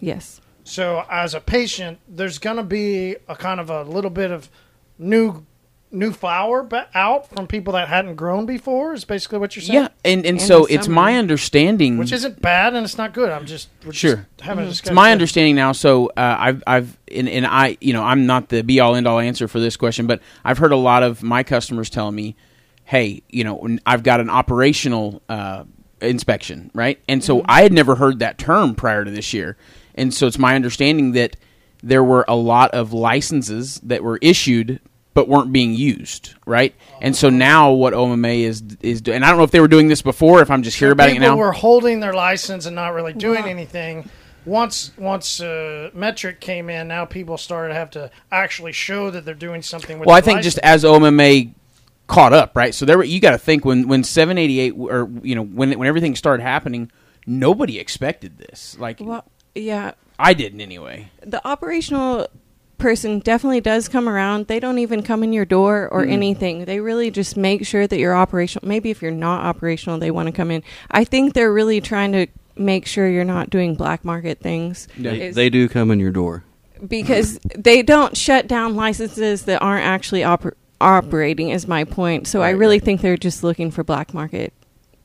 yes, 0.00 0.40
So 0.64 1.04
as 1.10 1.34
a 1.34 1.40
patient, 1.40 1.98
there's 2.08 2.38
going 2.38 2.56
to 2.56 2.62
be 2.62 3.16
a 3.28 3.36
kind 3.36 3.60
of 3.60 3.70
a 3.70 3.82
little 3.82 4.10
bit 4.10 4.30
of 4.30 4.48
new 4.98 5.44
new 5.92 6.12
flower 6.12 6.68
out 6.94 7.28
from 7.28 7.46
people 7.46 7.72
that 7.72 7.88
hadn't 7.88 8.14
grown 8.16 8.46
before. 8.46 8.92
Is 8.92 9.04
basically 9.04 9.38
what 9.38 9.56
you're 9.56 9.62
saying. 9.62 9.82
Yeah, 9.82 9.88
and, 10.04 10.24
and 10.24 10.38
In 10.38 10.46
so 10.46 10.64
it's 10.66 10.88
my 10.88 11.16
understanding. 11.16 11.98
Which 11.98 12.12
isn't 12.12 12.40
bad 12.40 12.74
and 12.74 12.84
it's 12.84 12.96
not 12.98 13.12
good. 13.12 13.30
I'm 13.30 13.46
just 13.46 13.68
we're 13.84 13.92
Sure. 13.92 14.16
just 14.16 14.40
having 14.40 14.66
a 14.66 14.68
it's 14.68 14.90
my 14.90 15.12
understanding 15.12 15.56
now. 15.56 15.72
So 15.72 16.06
uh, 16.16 16.36
I've 16.38 16.62
I've 16.66 16.98
and, 17.12 17.28
and 17.28 17.46
I 17.46 17.76
you 17.80 17.92
know 17.92 18.02
I'm 18.02 18.26
not 18.26 18.48
the 18.48 18.62
be 18.62 18.80
all 18.80 18.94
end 18.94 19.06
all 19.06 19.18
answer 19.18 19.48
for 19.48 19.60
this 19.60 19.76
question, 19.76 20.06
but 20.06 20.20
I've 20.44 20.58
heard 20.58 20.72
a 20.72 20.76
lot 20.76 21.02
of 21.02 21.22
my 21.22 21.42
customers 21.42 21.90
telling 21.90 22.14
me, 22.14 22.36
hey, 22.84 23.22
you 23.28 23.44
know, 23.44 23.58
n- 23.60 23.80
I've 23.86 24.02
got 24.02 24.20
an 24.20 24.30
operational 24.30 25.22
uh, 25.28 25.64
inspection, 26.00 26.70
right? 26.74 26.98
And 27.08 27.22
so 27.22 27.42
I 27.46 27.62
had 27.62 27.72
never 27.72 27.94
heard 27.96 28.20
that 28.20 28.38
term 28.38 28.74
prior 28.74 29.04
to 29.04 29.10
this 29.10 29.32
year, 29.32 29.56
and 29.94 30.14
so 30.14 30.26
it's 30.26 30.38
my 30.38 30.54
understanding 30.54 31.12
that 31.12 31.36
there 31.82 32.04
were 32.04 32.24
a 32.28 32.36
lot 32.36 32.70
of 32.72 32.92
licenses 32.92 33.80
that 33.84 34.02
were 34.04 34.18
issued 34.20 34.80
but 35.14 35.28
weren't 35.28 35.52
being 35.52 35.74
used, 35.74 36.34
right? 36.46 36.74
And 37.00 37.16
so 37.16 37.30
now 37.30 37.72
what 37.72 37.92
OMMA 37.94 38.40
is 38.42 38.62
is 38.80 39.00
do- 39.00 39.12
and 39.12 39.24
I 39.24 39.28
don't 39.28 39.38
know 39.38 39.44
if 39.44 39.50
they 39.50 39.60
were 39.60 39.68
doing 39.68 39.88
this 39.88 40.02
before, 40.02 40.40
if 40.42 40.50
I'm 40.50 40.62
just 40.62 40.78
hearing 40.78 40.92
about 40.92 41.08
it 41.08 41.12
people 41.14 41.28
now. 41.28 41.36
were 41.36 41.52
holding 41.52 42.00
their 42.00 42.12
license 42.14 42.66
and 42.66 42.76
not 42.76 42.94
really 42.94 43.12
doing 43.12 43.42
Wow. 43.44 43.48
anything. 43.50 44.08
Once 44.46 44.92
once 44.96 45.40
uh, 45.40 45.90
Metrc 45.94 46.40
came 46.40 46.70
in, 46.70 46.88
now 46.88 47.04
people 47.04 47.36
started 47.36 47.74
to 47.74 47.78
have 47.78 47.90
to 47.90 48.10
actually 48.32 48.72
show 48.72 49.10
that 49.10 49.24
they're 49.24 49.34
doing 49.34 49.60
something 49.62 49.98
with. 49.98 50.06
well, 50.06 50.16
I 50.16 50.20
the 50.20 50.26
think 50.26 50.42
just 50.42 50.58
as 50.58 50.82
OMMA 50.84 51.52
caught 52.06 52.32
up, 52.32 52.56
right? 52.56 52.74
So 52.74 52.86
there, 52.86 52.96
were, 52.98 53.04
you 53.04 53.20
got 53.20 53.32
to 53.32 53.38
think 53.38 53.64
when 53.64 53.86
when 53.86 54.02
788 54.02 54.70
or 54.78 55.10
you 55.22 55.34
know 55.34 55.44
when 55.44 55.78
when 55.78 55.86
everything 55.86 56.16
started 56.16 56.42
happening, 56.42 56.90
nobody 57.26 57.78
expected 57.78 58.38
this. 58.38 58.76
Like 58.78 58.98
well, 59.00 59.24
yeah. 59.54 59.92
I 60.18 60.34
didn't 60.34 60.60
anyway. 60.60 61.10
the 61.24 61.46
operational 61.46 62.26
person 62.80 63.20
definitely 63.20 63.60
does 63.60 63.88
come 63.88 64.08
around. 64.08 64.46
They 64.48 64.58
don't 64.58 64.78
even 64.78 65.02
come 65.02 65.22
in 65.22 65.32
your 65.32 65.44
door 65.44 65.88
or 65.92 66.02
Mm-hmm. 66.02 66.12
anything. 66.12 66.64
They 66.64 66.80
really 66.80 67.10
just 67.10 67.36
make 67.36 67.64
sure 67.66 67.86
that 67.86 67.98
you're 67.98 68.16
operational. 68.16 68.66
Maybe 68.66 68.90
if 68.90 69.02
you're 69.02 69.10
not 69.12 69.44
operational, 69.44 69.98
they 69.98 70.10
want 70.10 70.26
to 70.26 70.32
come 70.32 70.50
in. 70.50 70.62
I 70.90 71.04
think 71.04 71.34
they're 71.34 71.52
really 71.52 71.80
trying 71.80 72.12
to 72.12 72.26
make 72.56 72.86
sure 72.86 73.08
you're 73.08 73.24
not 73.24 73.50
doing 73.50 73.74
black 73.74 74.04
market 74.04 74.40
things. 74.40 74.88
They, 74.98 75.28
Is- 75.28 75.34
they 75.36 75.48
do 75.50 75.68
come 75.68 75.90
in 75.90 76.00
your 76.00 76.10
door. 76.10 76.42
because 76.86 77.38
they 77.56 77.82
don't 77.82 78.16
shut 78.16 78.48
down 78.48 78.74
licenses 78.74 79.44
that 79.44 79.62
aren't 79.62 79.84
actually 79.86 80.22
oper- 80.22 80.54
operating 80.80 81.50
is 81.50 81.68
my 81.68 81.84
point. 81.84 82.26
So 82.26 82.42
I 82.42 82.50
really 82.50 82.76
right. 82.78 82.84
think 82.84 83.00
they're 83.02 83.16
just 83.16 83.44
looking 83.44 83.70
for 83.70 83.84
black 83.84 84.12
market 84.14 84.52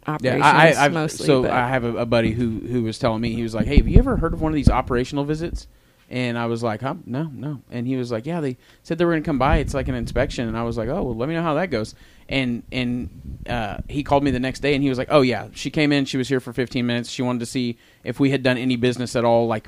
operations 0.07 0.43
I, 0.43 0.67
I, 0.71 0.85
I've, 0.85 0.93
mostly. 0.93 1.25
so 1.25 1.41
but- 1.43 1.51
I 1.51 1.67
have 1.69 1.83
a, 1.83 1.97
a 1.97 2.05
buddy 2.05 2.31
who 2.31 2.59
who 2.59 2.83
was 2.83 2.97
telling 2.99 3.21
me 3.21 3.33
he 3.33 3.41
was 3.43 3.55
like, 3.55 3.65
"Hey, 3.65 3.77
have 3.77 3.87
you 3.87 3.97
ever 3.97 4.17
heard 4.17 4.33
of 4.33 4.41
one 4.41 4.51
of 4.51 4.55
these 4.55 4.69
operational 4.69 5.23
visits?" 5.25 5.67
And 6.09 6.37
I 6.37 6.45
was 6.45 6.61
like, 6.61 6.81
huh? 6.81 6.95
"No, 7.05 7.23
no." 7.33 7.61
And 7.71 7.87
he 7.87 7.95
was 7.95 8.11
like, 8.11 8.25
"Yeah, 8.27 8.39
they 8.39 8.57
said 8.83 8.97
they 8.99 9.05
were 9.05 9.13
going 9.13 9.23
to 9.23 9.27
come 9.27 9.39
by. 9.39 9.57
It's 9.57 9.73
like 9.73 9.87
an 9.87 9.95
inspection." 9.95 10.47
And 10.47 10.55
I 10.57 10.61
was 10.63 10.77
like, 10.77 10.87
"Oh, 10.87 11.01
well, 11.01 11.15
let 11.15 11.27
me 11.27 11.33
know 11.35 11.41
how 11.41 11.55
that 11.55 11.71
goes." 11.71 11.95
And 12.29 12.61
and 12.71 13.39
uh, 13.49 13.77
he 13.89 14.03
called 14.03 14.23
me 14.23 14.29
the 14.31 14.39
next 14.39 14.59
day, 14.59 14.75
and 14.75 14.83
he 14.83 14.89
was 14.89 14.97
like, 14.99 15.07
"Oh 15.09 15.21
yeah, 15.21 15.47
she 15.53 15.71
came 15.71 15.91
in. 15.91 16.05
She 16.05 16.17
was 16.17 16.27
here 16.27 16.39
for 16.39 16.53
15 16.53 16.85
minutes. 16.85 17.09
She 17.09 17.23
wanted 17.23 17.39
to 17.39 17.45
see 17.47 17.77
if 18.03 18.19
we 18.19 18.29
had 18.29 18.43
done 18.43 18.57
any 18.57 18.75
business 18.75 19.15
at 19.15 19.25
all, 19.25 19.47
like." 19.47 19.67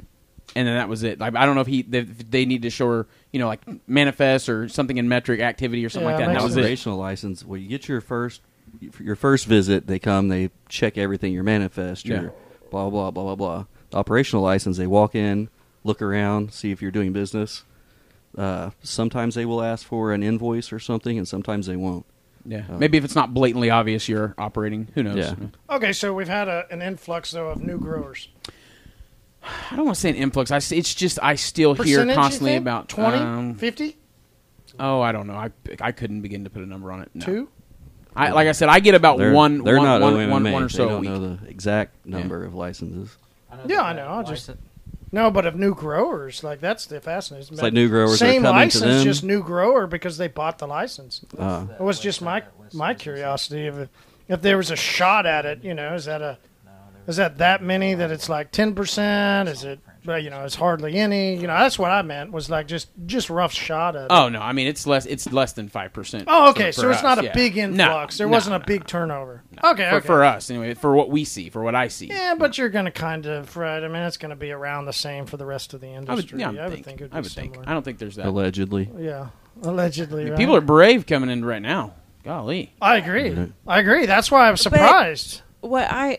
And 0.56 0.65
then 0.67 0.76
that 0.76 0.88
was 0.88 1.04
it. 1.04 1.19
Like 1.19 1.36
I 1.36 1.45
don't 1.45 1.56
know 1.56 1.62
if 1.62 1.67
he 1.67 1.86
if 1.91 2.30
they 2.32 2.45
need 2.45 2.62
to 2.62 2.69
show 2.69 2.88
her, 2.88 3.08
you 3.34 3.39
know, 3.39 3.47
like 3.47 3.62
manifest 3.88 4.47
or 4.47 4.69
something 4.69 4.95
in 4.97 5.08
Metrc 5.08 5.41
activity 5.41 5.84
or 5.86 5.89
something 5.89 6.08
Yeah, 6.08 6.15
like 6.15 6.19
that. 6.26 6.30
And 6.30 6.38
that 6.39 6.43
was 6.43 6.56
it. 6.56 6.62
operational 6.62 6.97
license. 6.97 7.43
Well, 7.43 7.58
you 7.58 7.67
get 7.67 7.89
your 7.89 8.00
first 8.00 8.41
your 9.00 9.15
first 9.17 9.45
visit. 9.47 9.88
They 9.88 10.00
come. 10.00 10.30
They 10.30 10.52
check 10.69 10.97
everything. 10.97 11.34
Your 11.34 11.43
manifest. 11.43 12.06
Your 12.06 12.21
Yeah. 12.23 12.30
blah 12.71 12.89
blah 12.89 13.12
blah 13.12 13.23
blah 13.23 13.36
blah. 13.36 13.65
The 13.89 13.97
operational 13.97 14.41
license. 14.43 14.78
They 14.78 14.88
walk 14.88 15.15
in, 15.15 15.50
look 15.88 16.02
around, 16.02 16.54
see 16.54 16.71
if 16.71 16.82
you're 16.82 16.91
doing 16.91 17.13
business. 17.13 17.63
Uh, 18.38 18.69
sometimes 18.84 19.34
they 19.36 19.45
will 19.45 19.63
ask 19.63 19.86
for 19.86 20.12
an 20.13 20.21
invoice 20.21 20.71
or 20.71 20.80
something, 20.80 21.17
and 21.17 21.28
sometimes 21.28 21.65
they 21.65 21.76
won't. 21.76 22.06
Yeah, 22.45 22.63
Oh. 22.69 22.78
maybe 22.78 22.97
if 22.97 23.04
it's 23.04 23.15
not 23.15 23.34
blatantly 23.34 23.69
obvious 23.69 24.08
you're 24.08 24.34
operating, 24.38 24.88
who 24.93 25.04
knows? 25.04 25.17
Yeah. 25.17 25.36
okay, 25.69 25.91
so 25.91 26.13
we've 26.13 26.28
had 26.30 26.47
a, 26.47 26.65
an 26.71 26.82
influx 26.82 27.32
though 27.32 27.50
of 27.50 27.62
new 27.62 27.78
growers. 27.80 28.30
I 29.71 29.76
don't 29.76 29.86
want 29.86 29.95
to 29.95 30.02
say 30.02 30.10
an 30.10 30.15
influx. 30.15 30.52
I 30.52 30.58
s 30.58 30.71
it's 30.71 30.93
just 30.93 31.19
I 31.21 31.36
still 31.36 31.73
hear 31.73 31.84
Percentage, 32.00 32.15
you 32.15 32.21
constantly 32.21 32.56
about 32.58 32.89
20, 32.89 33.17
um, 33.17 33.56
50, 33.56 33.97
oh, 34.80 35.02
I 35.02 35.12
don't 35.12 35.28
know. 35.28 35.34
I 35.36 35.52
I 35.82 35.91
couldn't 35.91 36.21
begin 36.21 36.43
to 36.43 36.50
put 36.50 36.62
a 36.63 36.65
number 36.65 36.91
on 36.91 37.02
it. 37.02 37.10
No. 37.13 37.26
two. 37.26 37.50
I 38.15 38.32
like 38.32 38.47
I 38.47 38.52
said, 38.54 38.67
I 38.69 38.80
get 38.80 38.95
about 38.95 39.17
They're, 39.19 39.32
one. 39.34 39.63
They're 39.63 39.78
one- 39.78 39.86
not 39.86 40.02
one- 40.02 40.13
OMMA. 40.13 40.30
one- 40.32 40.52
one 40.52 40.63
or 40.63 40.67
they 40.67 40.73
so 40.73 40.86
a 40.86 40.89
don't 40.89 41.02
week. 41.02 41.10
know 41.10 41.19
the 41.36 41.47
exact 41.47 42.06
number 42.06 42.43
of 42.45 42.54
licenses. 42.56 43.15
i 43.52 43.58
Yeah, 43.67 43.84
I 43.84 43.93
know. 43.93 44.08
I'll 44.08 44.23
just 44.23 44.50
no, 45.12 45.32
but 45.32 45.46
of 45.46 45.56
new 45.56 45.74
growers, 45.74 46.43
like 46.43 46.60
that's 46.60 46.86
the 46.86 47.00
fascinating. 47.00 47.54
It's 47.54 47.62
like 47.62 47.74
new 47.74 47.89
growers 47.89 48.20
Same 48.20 48.43
are 48.46 48.50
coming 48.50 48.62
license, 48.63 48.84
to 48.84 48.89
them. 48.89 49.04
just 49.04 49.24
new 49.24 49.41
grower 49.43 49.88
because 49.88 50.17
they 50.17 50.28
bought 50.28 50.58
the 50.60 50.67
license. 50.67 51.22
Uh, 51.38 51.65
It 51.80 51.84
was 51.84 52.00
just 52.00 52.22
my 52.22 52.43
my 52.74 52.93
curiosity 52.93 53.67
if 53.67 53.89
if 54.28 54.41
there 54.41 54.58
was 54.58 54.72
a 54.72 54.76
shot 54.76 55.26
at 55.26 55.46
it. 55.46 55.63
You 55.63 55.74
know, 55.74 55.93
is 55.96 56.06
that 56.06 56.22
a 56.22 56.38
is 57.08 57.15
that 57.17 57.38
that 57.38 57.63
many 57.63 57.93
that 57.93 58.12
it's 58.12 58.28
like 58.30 58.52
ten 58.52 58.76
percent? 58.76 59.48
Is 59.50 59.63
it 59.63 59.80
well, 60.08 60.17
you 60.17 60.30
know 60.32 60.43
it's 60.46 60.56
hardly 60.56 60.96
any? 60.96 61.36
You 61.36 61.48
know, 61.48 61.54
that's 61.54 61.78
what 61.78 61.91
I 61.91 62.02
meant 62.02 62.32
was 62.32 62.50
like 62.50 62.65
just 62.67 62.89
just 63.06 63.30
rough 63.30 63.54
shot 63.54 63.96
at 63.96 64.04
it. 64.06 64.08
Oh 64.10 64.30
no, 64.30 64.39
I 64.41 64.54
mean 64.54 64.65
it's 64.67 64.88
less. 64.88 65.06
It's 65.06 65.32
less 65.32 65.54
than 65.54 65.67
five 65.70 65.93
percent. 65.93 66.24
Oh, 66.28 66.50
okay. 66.52 66.72
so 66.72 66.89
it's 66.89 67.04
not 67.04 67.24
a 67.24 67.32
big 67.34 67.56
No, 67.58 67.63
influx. 67.63 68.17
there 68.17 68.28
no, 68.28 68.32
wasn't 68.32 68.54
no, 68.58 68.63
a 68.63 68.65
big 68.65 68.82
no. 68.82 68.86
turnover. 68.86 69.43
Okay, 69.63 69.89
For, 69.89 69.96
okay. 69.98 70.08
for 70.08 70.24
us 70.24 70.50
anyway, 70.50 70.74
for 70.74 70.96
what 70.96 71.10
we 71.10 71.26
see, 71.26 71.50
for 71.50 71.62
what 71.62 71.76
I 71.76 71.89
see. 71.89 72.08
yeah, 72.08 72.36
but 72.36 72.58
you're 72.58 72.70
going 72.70 72.86
to 72.86 72.91
kind 72.91 73.26
of 73.26 73.56
right. 73.58 73.84
I 73.84 73.88
mean, 73.88 74.02
it's 74.04 74.17
going 74.17 74.30
to 74.30 74.36
be 74.36 74.52
around 74.52 74.86
the 74.86 74.93
same 74.93 75.26
for 75.26 75.38
the 75.38 75.46
rest 75.46 75.74
of 75.74 75.82
the 75.82 75.88
I 75.88 76.00
would, 76.00 76.10
industry. 76.10 76.39
yeah, 76.39 76.50
I 76.50 76.52
would 76.67 76.74
think, 76.74 76.86
think 76.86 77.02
it 77.02 77.04
would 77.04 77.12
be 77.12 77.17
I 77.17 77.20
would 77.22 77.32
think. 77.32 77.58
I 77.67 77.74
don't 77.74 77.84
think 77.84 78.00
there's 78.00 78.15
that. 78.15 78.26
allegedly. 78.26 78.89
Yeah, 78.98 79.28
allegedly. 79.63 80.30
right? 80.30 80.38
People 80.39 80.56
are 80.56 80.62
brave 80.62 81.06
coming 81.06 81.30
in 81.30 81.43
right 81.43 81.62
now. 81.62 81.93
Golly. 82.24 82.74
I 82.82 82.97
agree. 82.97 83.30
Right. 83.32 83.51
I 83.68 83.80
agree. 83.80 84.05
That's 84.05 84.30
why 84.32 84.47
I'm 84.49 84.58
surprised. 84.58 85.41
what 85.62 85.88
I 85.89 86.18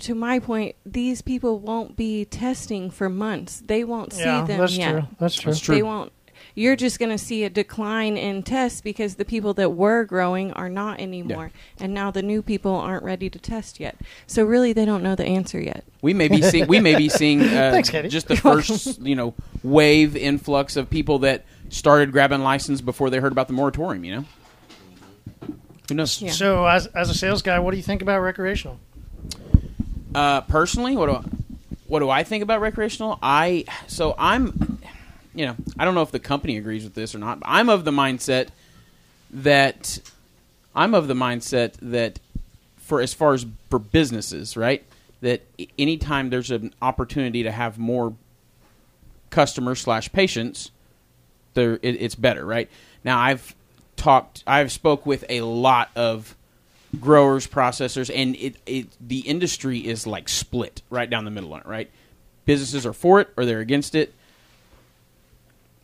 to 0.00 0.14
my 0.14 0.38
point, 0.38 0.76
these 0.84 1.22
people 1.22 1.58
won't 1.58 1.96
be 1.96 2.24
testing 2.24 2.90
for 2.90 3.08
months. 3.08 3.62
They 3.64 3.84
won't 3.84 4.12
see 4.12 4.24
yeah, 4.24 4.44
them 4.44 4.58
that's 4.58 4.76
yet. 4.76 4.92
true. 4.92 5.08
That's 5.18 5.34
true. 5.34 5.52
That's 5.52 5.60
true. 5.60 5.74
They 5.76 5.82
won't. 5.82 6.12
you're 6.54 6.76
just 6.76 6.98
going 6.98 7.10
to 7.10 7.18
see 7.18 7.44
a 7.44 7.50
decline 7.50 8.16
in 8.16 8.42
tests 8.42 8.80
because 8.80 9.16
the 9.16 9.24
people 9.24 9.54
that 9.54 9.70
were 9.70 10.04
growing 10.04 10.52
are 10.52 10.68
not 10.68 11.00
anymore, 11.00 11.50
and 11.78 11.92
now 11.92 12.10
the 12.10 12.22
new 12.22 12.42
people 12.42 12.74
aren't 12.74 13.04
ready 13.04 13.28
to 13.30 13.38
test 13.38 13.80
yet. 13.80 13.96
So 14.26 14.44
really, 14.44 14.72
they 14.72 14.84
don't 14.84 15.02
know 15.02 15.14
the 15.14 15.26
answer 15.26 15.60
yet. 15.60 15.84
We 16.02 16.14
may 16.14 16.28
be 16.28 16.42
seeing 16.42 16.66
we 16.66 16.80
may 16.80 16.96
be 16.96 17.08
seeing 17.08 17.42
uh, 17.42 17.70
Thanks, 17.72 17.90
just 17.90 18.28
the 18.28 18.36
first 18.36 18.98
you 19.00 19.16
know 19.16 19.34
wave 19.62 20.16
influx 20.16 20.76
of 20.76 20.90
people 20.90 21.20
that 21.20 21.44
started 21.68 22.12
grabbing 22.12 22.40
license 22.40 22.80
before 22.80 23.10
they 23.10 23.18
heard 23.18 23.32
about 23.32 23.48
the 23.48 23.54
moratorium. 23.54 24.04
You 24.04 24.16
know, 24.16 24.24
who 25.88 25.94
knows? 25.94 26.20
Yeah. 26.20 26.30
So, 26.30 26.66
as, 26.66 26.86
as 26.88 27.10
a 27.10 27.14
sales 27.14 27.42
guy, 27.42 27.58
what 27.58 27.72
do 27.72 27.76
you 27.76 27.82
think 27.82 28.02
about 28.02 28.20
recreational? 28.20 28.78
Uh, 30.14 30.42
personally, 30.42 30.96
what 30.96 31.06
do 31.06 31.12
I, 31.12 31.22
what 31.86 32.00
do 32.00 32.10
I 32.10 32.22
think 32.22 32.42
about 32.42 32.60
recreational? 32.60 33.18
I 33.22 33.64
so 33.86 34.14
I'm, 34.18 34.78
you 35.34 35.46
know, 35.46 35.56
I 35.78 35.84
don't 35.84 35.94
know 35.94 36.02
if 36.02 36.12
the 36.12 36.20
company 36.20 36.56
agrees 36.56 36.84
with 36.84 36.94
this 36.94 37.14
or 37.14 37.18
not. 37.18 37.40
But 37.40 37.48
I'm 37.48 37.68
of 37.68 37.84
the 37.84 37.90
mindset 37.90 38.48
that 39.30 39.98
I'm 40.74 40.94
of 40.94 41.08
the 41.08 41.14
mindset 41.14 41.74
that 41.82 42.20
for 42.76 43.00
as 43.00 43.14
far 43.14 43.34
as 43.34 43.46
for 43.70 43.78
businesses, 43.78 44.56
right? 44.56 44.84
That 45.20 45.42
anytime 45.78 46.30
there's 46.30 46.50
an 46.50 46.74
opportunity 46.82 47.42
to 47.42 47.50
have 47.50 47.78
more 47.78 48.14
customers 49.30 49.80
slash 49.80 50.12
patients, 50.12 50.70
there 51.54 51.74
it, 51.82 51.96
it's 52.00 52.14
better, 52.14 52.44
right? 52.44 52.70
Now 53.04 53.18
I've 53.18 53.54
talked, 53.96 54.44
I've 54.46 54.70
spoke 54.70 55.06
with 55.06 55.24
a 55.28 55.40
lot 55.40 55.90
of 55.96 56.36
growers, 57.00 57.46
processors, 57.46 58.10
and 58.14 58.36
it, 58.36 58.56
it 58.66 58.88
the 59.00 59.20
industry 59.20 59.86
is 59.86 60.06
like 60.06 60.28
split 60.28 60.82
right 60.90 61.08
down 61.08 61.24
the 61.24 61.30
middle 61.30 61.52
on 61.52 61.60
it, 61.60 61.66
right? 61.66 61.90
Businesses 62.44 62.86
are 62.86 62.92
for 62.92 63.20
it 63.20 63.28
or 63.36 63.44
they're 63.44 63.60
against 63.60 63.94
it. 63.94 64.14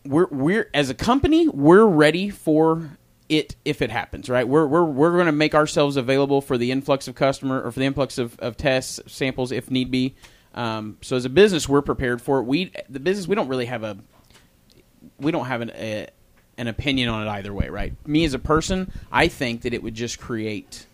We're 0.04 0.26
we're 0.30 0.70
as 0.72 0.90
a 0.90 0.94
company, 0.94 1.48
we're 1.48 1.84
ready 1.84 2.30
for 2.30 2.90
it 3.28 3.54
if 3.64 3.82
it 3.82 3.90
happens, 3.90 4.28
right? 4.28 4.46
We're 4.46 4.66
we're 4.66 4.84
we're 4.84 5.12
going 5.12 5.26
to 5.26 5.32
make 5.32 5.54
ourselves 5.54 5.96
available 5.96 6.40
for 6.40 6.58
the 6.58 6.70
influx 6.70 7.06
of 7.08 7.14
customer 7.14 7.62
or 7.62 7.70
for 7.70 7.80
the 7.80 7.86
influx 7.86 8.18
of, 8.18 8.38
of 8.40 8.56
tests 8.56 9.00
samples 9.06 9.52
if 9.52 9.70
need 9.70 9.90
be. 9.90 10.14
Um, 10.54 10.96
so 11.00 11.16
as 11.16 11.24
a 11.24 11.28
business, 11.28 11.68
we're 11.68 11.82
prepared 11.82 12.20
for 12.20 12.40
it. 12.40 12.42
We 12.44 12.72
the 12.88 13.00
business 13.00 13.28
we 13.28 13.36
don't 13.36 13.48
really 13.48 13.66
have 13.66 13.84
a 13.84 13.98
we 15.18 15.30
don't 15.30 15.46
have 15.46 15.60
an 15.60 15.70
a, 15.70 16.08
an 16.60 16.68
opinion 16.68 17.08
on 17.08 17.26
it 17.26 17.30
either 17.30 17.54
way, 17.54 17.68
right? 17.68 17.94
Me 18.06 18.24
as 18.24 18.34
a 18.34 18.38
person, 18.38 18.92
I 19.10 19.28
think 19.28 19.62
that 19.62 19.72
it 19.72 19.82
would 19.82 19.94
just 19.94 20.20
create, 20.20 20.86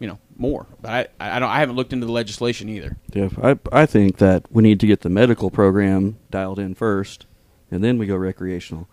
you 0.00 0.08
know, 0.08 0.18
more. 0.36 0.66
But 0.80 1.12
I, 1.20 1.36
I 1.36 1.38
don't. 1.38 1.50
I 1.50 1.60
haven't 1.60 1.76
looked 1.76 1.92
into 1.92 2.06
the 2.06 2.12
legislation 2.12 2.68
either. 2.68 2.96
Yeah, 3.12 3.28
I 3.40 3.58
I 3.70 3.86
think 3.86 4.16
that 4.18 4.46
we 4.50 4.64
need 4.64 4.80
to 4.80 4.86
get 4.88 5.02
the 5.02 5.10
medical 5.10 5.50
program 5.50 6.18
dialed 6.30 6.58
in 6.58 6.74
first, 6.74 7.26
and 7.70 7.84
then 7.84 7.98
we 7.98 8.06
go 8.06 8.16
recreational. 8.16 8.88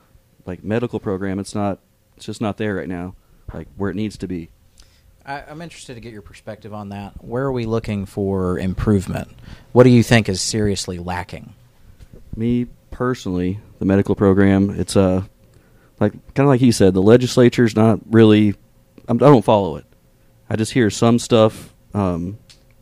Like 0.45 0.63
medical 0.63 0.99
program, 0.99 1.39
it's 1.39 1.53
not, 1.53 1.79
it's 2.15 2.25
just 2.25 2.39
not 2.39 2.55
there 2.55 2.75
right 2.75 2.87
now, 2.87 3.15
like 3.53 3.67
where 3.75 3.89
it 3.89 3.95
needs 3.95 4.17
to 4.19 4.27
be. 4.27 4.49
I, 5.25 5.41
I'm 5.41 5.61
interested 5.61 5.95
to 5.95 5.99
get 5.99 6.13
your 6.13 6.21
perspective 6.21 6.73
on 6.73 6.89
that. 6.89 7.21
Where 7.21 7.43
are 7.43 7.51
we 7.51 7.65
looking 7.65 8.05
for 8.05 8.57
improvement? 8.57 9.29
What 9.73 9.83
do 9.83 9.89
you 9.89 10.03
think 10.03 10.29
is 10.29 10.41
seriously 10.41 10.99
lacking? 10.99 11.53
Me 12.35 12.67
personally, 12.91 13.59
the 13.79 13.85
medical 13.85 14.15
program, 14.15 14.69
it's 14.69 14.95
uh, 14.95 15.23
like 15.99 16.13
kind 16.33 16.45
of 16.45 16.47
like 16.47 16.61
he 16.61 16.71
said, 16.71 16.93
the 16.93 17.01
legislature's 17.01 17.75
not 17.75 17.99
really. 18.09 18.55
I'm, 19.09 19.17
I 19.17 19.27
don't 19.27 19.43
follow 19.43 19.75
it. 19.75 19.85
I 20.49 20.55
just 20.55 20.73
hear 20.73 20.89
some 20.89 21.19
stuff 21.19 21.73
um, 21.93 22.37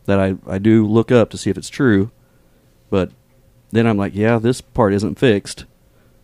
that 0.05 0.19
I 0.19 0.35
I 0.47 0.57
do 0.59 0.85
look 0.85 1.11
up 1.11 1.29
to 1.31 1.37
see 1.37 1.49
if 1.49 1.57
it's 1.57 1.69
true, 1.69 2.11
but 2.89 3.11
then 3.71 3.87
I'm 3.87 3.97
like, 3.97 4.15
yeah, 4.15 4.39
this 4.39 4.61
part 4.61 4.93
isn't 4.93 5.19
fixed. 5.19 5.65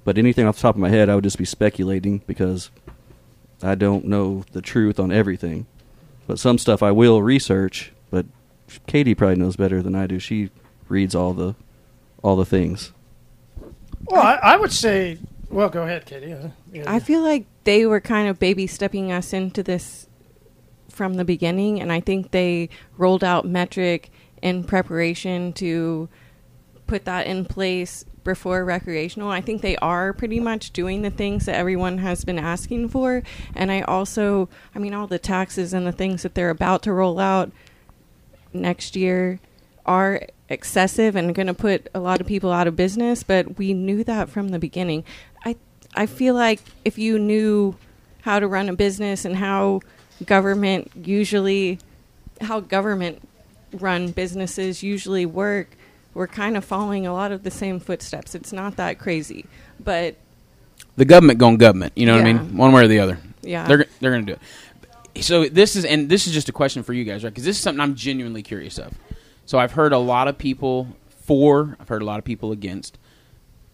But 0.04 0.18
anything 0.18 0.48
off 0.48 0.56
the 0.56 0.64
top 0.64 0.76
of 0.76 0.82
my 0.82 0.90
head, 0.90 1.10
I 1.10 1.16
would 1.16 1.24
just 1.24 1.38
be 1.38 1.46
speculating 1.46 2.22
because 2.26 2.72
I 3.62 3.76
don't 3.76 4.06
know 4.06 4.44
the 4.52 4.62
truth 4.62 5.00
on 5.00 5.12
everything. 5.12 5.68
But 6.28 6.40
some 6.40 6.58
stuff 6.58 6.82
I 6.82 6.92
will 6.92 7.22
research. 7.22 7.92
But 8.10 8.26
Katie 8.88 9.16
probably 9.16 9.36
knows 9.36 9.56
better 9.56 9.82
than 9.82 9.96
I 9.96 10.08
do. 10.08 10.18
She 10.20 10.50
reads 10.88 11.14
all 11.14 11.34
the 11.34 11.56
all 12.24 12.36
the 12.36 12.46
things. 12.46 12.92
Well, 14.06 14.22
I, 14.22 14.36
I 14.36 14.58
would 14.58 14.72
say. 14.72 15.18
Well, 15.50 15.70
go 15.70 15.84
ahead, 15.84 16.06
Katie. 16.06 16.34
Uh, 16.34 16.50
yeah. 16.72 16.84
I 16.88 17.00
feel 17.00 17.22
like 17.22 17.46
they 17.66 17.86
were 17.86 18.00
kind 18.00 18.30
of 18.30 18.40
baby 18.40 18.68
stepping 18.68 19.12
us 19.12 19.34
into 19.34 19.62
this 19.62 20.08
from 20.92 21.16
the 21.16 21.26
beginning, 21.26 21.80
and 21.80 21.92
I 21.92 22.00
think 22.00 22.32
they 22.32 22.70
rolled 22.98 23.24
out 23.24 23.46
Metrc 23.46 24.06
in 24.42 24.64
preparation 24.64 25.54
to 25.54 26.10
put 26.88 27.06
that 27.06 27.28
in 27.28 27.46
place 27.46 28.06
before 28.24 28.64
recreational. 28.64 29.30
I 29.30 29.42
think 29.42 29.62
they 29.62 29.78
are 29.78 30.14
pretty 30.14 30.40
much 30.40 30.72
doing 30.72 31.02
the 31.02 31.10
things 31.10 31.46
that 31.46 31.56
everyone 31.56 32.00
has 32.00 32.24
been 32.24 32.38
asking 32.38 32.90
for, 32.90 33.24
and 33.56 33.72
I 33.72 33.82
also, 33.82 34.50
I 34.76 34.80
mean, 34.80 34.94
all 34.94 35.08
the 35.08 35.20
taxes 35.20 35.74
and 35.74 35.88
the 35.88 35.92
things 35.92 36.24
that 36.24 36.36
they're 36.36 36.50
about 36.50 36.84
to 36.84 36.94
roll 36.94 37.20
out 37.20 37.52
next 38.54 38.96
year 38.96 39.40
are 39.86 40.28
excessive 40.50 41.16
and 41.16 41.34
going 41.34 41.48
to 41.48 41.54
put 41.54 41.88
a 41.94 42.00
lot 42.00 42.22
of 42.22 42.28
people 42.28 42.52
out 42.52 42.68
of 42.68 42.76
business, 42.76 43.24
but 43.24 43.58
we 43.58 43.74
knew 43.74 44.04
that 44.04 44.30
from 44.30 44.50
the 44.50 44.60
beginning. 44.60 45.04
I 45.46 45.56
I 45.96 46.06
feel 46.06 46.36
like 46.36 46.62
if 46.86 46.98
you 46.98 47.20
knew 47.20 47.76
how 48.22 48.40
to 48.40 48.48
run 48.48 48.70
a 48.70 48.74
business 48.74 49.26
and 49.26 49.36
how 49.38 49.82
government 50.26 50.92
usually 50.96 51.80
how 52.42 52.60
government 52.60 53.22
run 53.74 54.12
businesses 54.12 54.84
usually 54.84 55.26
work, 55.26 55.70
we're 56.14 56.28
kind 56.28 56.58
of 56.58 56.66
following 56.66 57.06
a 57.08 57.14
lot 57.14 57.32
of 57.32 57.44
the 57.44 57.52
same 57.52 57.80
footsteps. 57.80 58.36
It's 58.36 58.52
not 58.52 58.76
that 58.78 59.00
crazy, 59.00 59.46
but 59.80 60.16
The 60.98 61.06
government 61.06 61.40
going 61.40 61.58
government. 61.58 61.94
You 61.96 62.06
know 62.06 62.18
what 62.18 62.26
I 62.26 62.34
mean? 62.34 62.58
One 62.58 62.74
way 62.74 62.84
or 62.84 62.88
the 62.88 63.00
other. 63.00 63.18
yeah. 63.42 63.68
They're 63.68 63.86
they're 64.00 64.12
going 64.12 64.26
to 64.26 64.34
do 64.34 64.40
it. 65.16 65.24
So 65.24 65.48
this 65.48 65.76
is 65.76 65.86
and 65.86 66.10
this 66.10 66.28
is 66.28 66.34
just 66.34 66.50
a 66.50 66.52
question 66.52 66.84
for 66.84 66.94
you 66.94 67.04
guys, 67.04 67.24
right? 67.24 67.30
Because 67.30 67.44
this 67.46 67.58
is 67.58 67.62
something 67.62 67.80
I'm 67.82 67.96
genuinely 67.96 68.42
curious 68.44 68.78
of. 68.78 68.94
So 69.46 69.58
I've 69.60 69.74
heard 69.74 69.94
a 69.94 69.98
lot 69.98 70.28
of 70.28 70.38
people 70.38 70.88
for. 71.26 71.76
I've 71.80 71.88
heard 71.90 72.02
a 72.02 72.06
lot 72.06 72.18
of 72.20 72.26
people 72.26 72.52
against. 72.52 72.98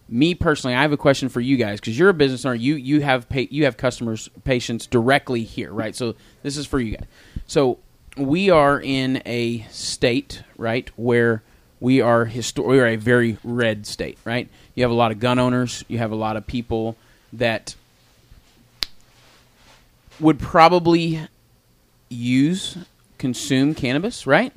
Me 0.10 0.34
personally, 0.36 0.76
I 0.76 0.82
have 0.82 0.94
a 0.94 0.98
question 0.98 1.28
for 1.28 1.42
you 1.42 1.58
guys 1.58 1.80
because 1.80 1.98
you're 2.00 2.10
a 2.10 2.14
business 2.14 2.46
owner. 2.46 2.56
You 2.56 2.76
you 2.76 3.02
have 3.02 3.28
pa- 3.28 3.48
you 3.50 3.66
have 3.66 3.76
customers 3.76 4.30
patients 4.46 4.88
directly 4.88 5.44
here, 5.44 5.72
right? 5.72 5.96
So 5.96 6.16
this 6.44 6.56
is 6.56 6.66
for 6.66 6.80
you 6.80 6.96
guys. 6.96 7.06
So 7.46 7.80
we 8.16 8.50
are 8.50 8.80
in 8.80 9.22
a 9.26 9.62
state, 9.70 10.44
right, 10.58 10.90
where 10.96 11.44
we 11.80 12.00
are 12.02 12.26
histor- 12.26 12.66
we 12.66 12.80
are 12.80 12.88
a 12.88 12.96
very 12.96 13.38
red 13.44 13.86
state, 13.86 14.18
right? 14.24 14.48
You 14.76 14.84
have 14.84 14.92
a 14.92 14.96
lot 14.96 15.12
of 15.12 15.20
gun 15.20 15.40
owners. 15.40 15.84
You 15.88 15.98
have 15.98 16.12
a 16.12 16.16
lot 16.16 16.38
of 16.38 16.48
people 16.48 16.96
that 17.34 17.76
would 20.20 20.40
probably 20.40 21.28
use 22.10 22.78
consume 23.18 23.76
cannabis, 23.76 24.26
right? 24.26 24.54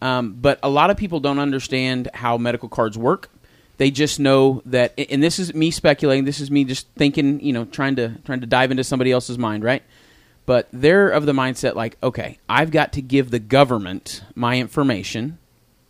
Um, 0.00 0.36
but 0.40 0.58
a 0.62 0.68
lot 0.68 0.90
of 0.90 0.96
people 0.96 1.20
don't 1.20 1.38
understand 1.38 2.08
how 2.14 2.38
medical 2.38 2.68
cards 2.68 2.96
work. 2.96 3.28
They 3.78 3.90
just 3.90 4.20
know 4.20 4.62
that, 4.66 4.92
and 4.98 5.22
this 5.22 5.38
is 5.38 5.54
me 5.54 5.70
speculating. 5.70 6.24
This 6.24 6.40
is 6.40 6.50
me 6.50 6.64
just 6.64 6.88
thinking, 6.96 7.40
you 7.40 7.52
know, 7.52 7.64
trying 7.64 7.96
to 7.96 8.16
trying 8.24 8.40
to 8.40 8.46
dive 8.46 8.70
into 8.70 8.84
somebody 8.84 9.12
else's 9.12 9.38
mind, 9.38 9.64
right? 9.64 9.82
But 10.46 10.68
they're 10.72 11.10
of 11.10 11.26
the 11.26 11.32
mindset 11.32 11.74
like, 11.74 11.96
okay, 12.02 12.38
I've 12.48 12.70
got 12.70 12.92
to 12.94 13.02
give 13.02 13.30
the 13.30 13.38
government 13.38 14.22
my 14.34 14.58
information, 14.58 15.38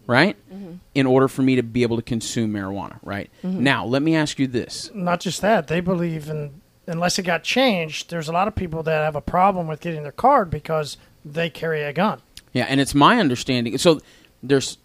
right, 0.07 0.36
mm-hmm. 0.53 0.74
in 0.95 1.07
order 1.07 1.28
for 1.28 1.43
me 1.43 1.57
to 1.57 1.62
be 1.62 1.82
able 1.82 1.97
to 1.97 2.03
consume 2.03 2.53
marijuana, 2.53 2.99
right? 3.03 3.30
Mm-hmm. 3.43 3.62
Now, 3.62 3.84
let 3.84 4.03
me 4.03 4.14
ask 4.14 4.39
you 4.39 4.47
this: 4.47 4.91
not 4.95 5.20
just 5.20 5.41
that 5.41 5.68
they 5.68 5.80
believe 5.80 6.28
in 6.28 6.61
unless 6.86 7.18
it 7.18 7.22
got 7.22 7.43
changed 7.43 8.09
there's 8.09 8.28
a 8.28 8.32
lot 8.32 8.49
of 8.49 8.55
people 8.55 8.82
that 8.82 9.05
have 9.05 9.14
a 9.14 9.20
problem 9.20 9.66
with 9.66 9.78
getting 9.78 10.03
their 10.03 10.11
card 10.11 10.49
because 10.49 10.97
they 11.22 11.51
carry 11.51 11.82
a 11.82 11.93
gun 11.93 12.18
Yeah, 12.53 12.64
and 12.64 12.80
it's 12.80 12.95
my 12.95 13.20
understanding. 13.20 13.76
So 13.78 14.01
there's 14.43 14.78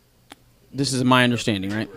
this 0.73 0.91
is 0.93 1.03
my 1.03 1.23
understanding, 1.23 1.71
right? 1.71 1.89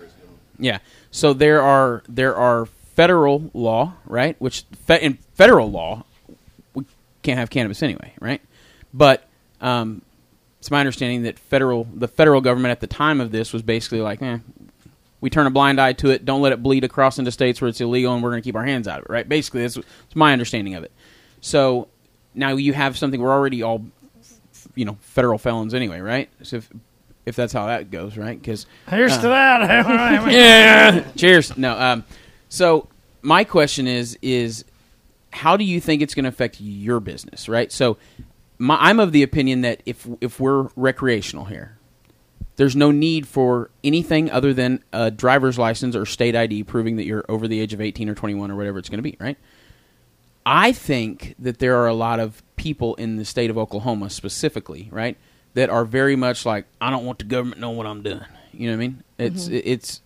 Yeah. 0.59 0.79
So 1.11 1.33
there 1.33 1.63
are 1.63 2.03
there 2.09 2.37
are 2.37 2.67
federal 2.67 3.51
law, 3.55 3.95
right? 4.07 4.41
Which 4.41 4.65
fe- 4.87 5.03
in 5.03 5.15
federal 5.35 5.71
law 5.71 6.05
we 6.75 6.85
can't 7.23 7.39
have 7.39 7.51
cannabis 7.51 7.83
anyway, 7.83 8.15
right? 8.21 8.41
But 8.93 9.29
um, 9.61 10.03
it's 10.59 10.71
my 10.71 10.81
understanding 10.81 11.23
that 11.25 11.39
federal 11.39 11.85
the 11.95 12.09
federal 12.09 12.41
government 12.41 12.73
at 12.73 12.81
the 12.81 12.87
time 12.87 13.21
of 13.21 13.31
this 13.31 13.53
was 13.53 13.63
basically 13.63 14.01
like, 14.01 14.23
eh, 14.23 14.39
we 15.21 15.31
turn 15.31 15.47
a 15.47 15.51
blind 15.51 15.81
eye 15.81 15.93
to 15.95 16.11
it. 16.11 16.25
Don't 16.25 16.41
let 16.41 16.53
it 16.53 16.63
bleed 16.63 16.85
across 16.85 17.19
into 17.19 17.31
states 17.31 17.61
where 17.61 17.69
it's 17.69 17.81
illegal, 17.81 18.15
and 18.15 18.23
we're 18.23 18.31
going 18.31 18.43
to 18.43 18.47
keep 18.47 18.57
our 18.57 18.65
hands 18.65 18.89
out 18.89 19.01
of 19.01 19.05
it, 19.07 19.11
right? 19.11 19.29
Basically, 19.29 19.63
that's, 19.63 19.75
that's 19.75 20.17
my 20.17 20.33
understanding 20.33 20.75
of 20.75 20.85
it. 20.85 20.93
So 21.41 21.89
now 22.35 22.57
you 22.57 22.73
have 22.73 22.99
something 22.99 23.21
we're 23.21 23.33
already 23.33 23.63
all 23.63 23.85
you 24.75 24.85
know 24.85 24.99
federal 25.01 25.39
felons 25.39 25.75
anyway, 25.75 26.01
right? 26.01 26.29
So 26.43 26.57
if 26.57 26.69
if 27.27 27.37
that's 27.37 27.53
how 27.53 27.67
that 27.67 27.91
goes, 27.91 28.17
right? 28.17 28.41
Because 28.41 28.67
here's 28.89 29.17
to 29.19 29.29
that 29.29 29.63
yeah, 30.33 31.11
cheers. 31.17 31.57
No, 31.59 31.79
um, 31.79 32.05
so 32.49 32.89
my 33.21 33.45
question 33.45 33.87
is 33.87 34.17
is 34.23 34.65
how 35.31 35.57
do 35.57 35.65
you 35.65 35.81
think 35.81 36.01
it's 36.01 36.15
going 36.15 36.25
to 36.25 36.31
affect 36.31 36.61
your 36.61 37.01
business, 37.01 37.49
right? 37.49 37.71
So 37.71 37.99
my, 38.59 38.79
I'm 38.81 39.01
of 39.01 39.13
the 39.13 39.23
opinion 39.23 39.63
that 39.63 39.83
if 39.85 40.07
if 40.21 40.41
we're 40.41 40.69
recreational 40.77 41.45
here, 41.45 41.77
there's 42.57 42.77
no 42.77 42.91
need 42.91 43.27
for 43.29 43.71
anything 43.85 44.31
other 44.31 44.55
than 44.55 44.83
a 44.93 45.11
driver's 45.11 45.59
license 45.59 45.95
or 45.95 46.07
state 46.07 46.35
ID 46.35 46.65
proving 46.65 46.97
that 46.97 47.05
you're 47.05 47.25
over 47.29 47.47
the 47.47 47.61
age 47.61 47.75
of 47.75 47.81
18 47.81 48.09
or 48.09 48.15
21 48.15 48.51
or 48.51 48.57
whatever 48.57 48.79
it's 48.79 48.89
going 48.89 48.99
to 48.99 49.03
be, 49.03 49.17
right? 49.21 49.37
I 50.47 50.73
think 50.73 51.35
that 51.41 51.59
there 51.59 51.77
are 51.77 51.89
a 51.89 51.95
lot 51.95 52.21
of 52.21 52.43
people 52.55 52.95
in 52.95 53.17
the 53.17 53.25
state 53.25 53.51
of 53.51 53.59
Oklahoma 53.59 54.09
specifically, 54.09 54.89
right, 54.93 55.17
that 55.57 55.71
are 55.71 55.87
very 55.87 56.17
much 56.17 56.45
like, 56.45 56.67
I 56.83 56.91
don't 56.91 57.07
want 57.07 57.19
the 57.19 57.25
government 57.25 57.63
knowing 57.63 57.79
what 57.79 57.87
I'm 57.87 58.03
doing. 58.03 58.21
You 58.53 58.67
know 58.67 58.77
what 58.77 58.85
I 58.85 58.89
mean? 58.89 59.03
It's 59.19 59.47
mm-hmm. 59.47 59.61
it's 59.65 60.03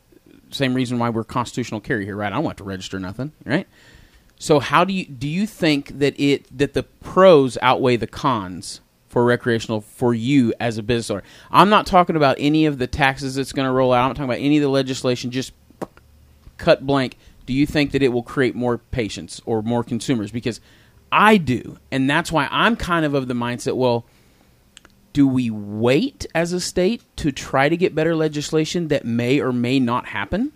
same 0.50 0.74
reason 0.74 0.98
why 1.00 1.10
we're 1.10 1.24
constitutional 1.24 1.80
carry 1.80 2.04
here, 2.04 2.16
right? 2.16 2.32
I 2.32 2.36
don't 2.36 2.44
want 2.44 2.58
to 2.58 2.64
register 2.64 3.00
nothing, 3.00 3.32
right? 3.44 3.66
So 4.38 4.60
how 4.60 4.84
do 4.84 4.92
you 4.92 5.04
do 5.04 5.28
you 5.28 5.48
think 5.48 5.98
that 5.98 6.18
it 6.20 6.46
that 6.56 6.74
the 6.74 6.84
pros 6.84 7.58
outweigh 7.62 7.96
the 7.96 8.06
cons 8.06 8.80
for 9.08 9.24
recreational 9.24 9.80
for 9.80 10.14
you 10.14 10.54
as 10.60 10.78
a 10.78 10.84
business 10.84 11.10
owner? 11.10 11.22
I'm 11.50 11.68
not 11.68 11.84
talking 11.84 12.14
about 12.14 12.36
any 12.38 12.66
of 12.66 12.78
the 12.78 12.86
taxes 12.86 13.34
that's 13.34 13.52
going 13.52 13.66
to 13.66 13.72
roll 13.72 13.92
out. 13.92 14.02
I'm 14.02 14.10
not 14.10 14.16
talking 14.16 14.30
about 14.30 14.44
any 14.44 14.56
of 14.56 14.62
the 14.62 14.68
legislation. 14.68 15.32
Just 15.32 15.52
cut 16.58 16.86
blank. 16.86 17.18
Do 17.46 17.52
you 17.52 17.66
think 17.66 17.90
that 17.90 18.04
it 18.04 18.10
will 18.10 18.22
create 18.22 18.54
more 18.54 18.78
patients 18.78 19.42
or 19.46 19.62
more 19.62 19.82
consumers? 19.82 20.30
Because 20.30 20.60
I 21.10 21.38
do, 21.38 21.78
and 21.90 22.08
that's 22.08 22.30
why 22.30 22.46
I'm 22.52 22.76
kind 22.76 23.04
of 23.04 23.14
of 23.14 23.26
the 23.26 23.34
mindset. 23.34 23.74
Well, 23.74 24.04
do 25.12 25.26
we 25.26 25.50
wait 25.50 26.26
as 26.34 26.52
a 26.52 26.60
state 26.60 27.02
to 27.16 27.32
try 27.32 27.68
to 27.68 27.76
get 27.76 27.94
better 27.94 28.14
legislation 28.14 28.88
that 28.88 29.04
may 29.04 29.40
or 29.40 29.52
may 29.52 29.80
not 29.80 30.06
happen? 30.06 30.52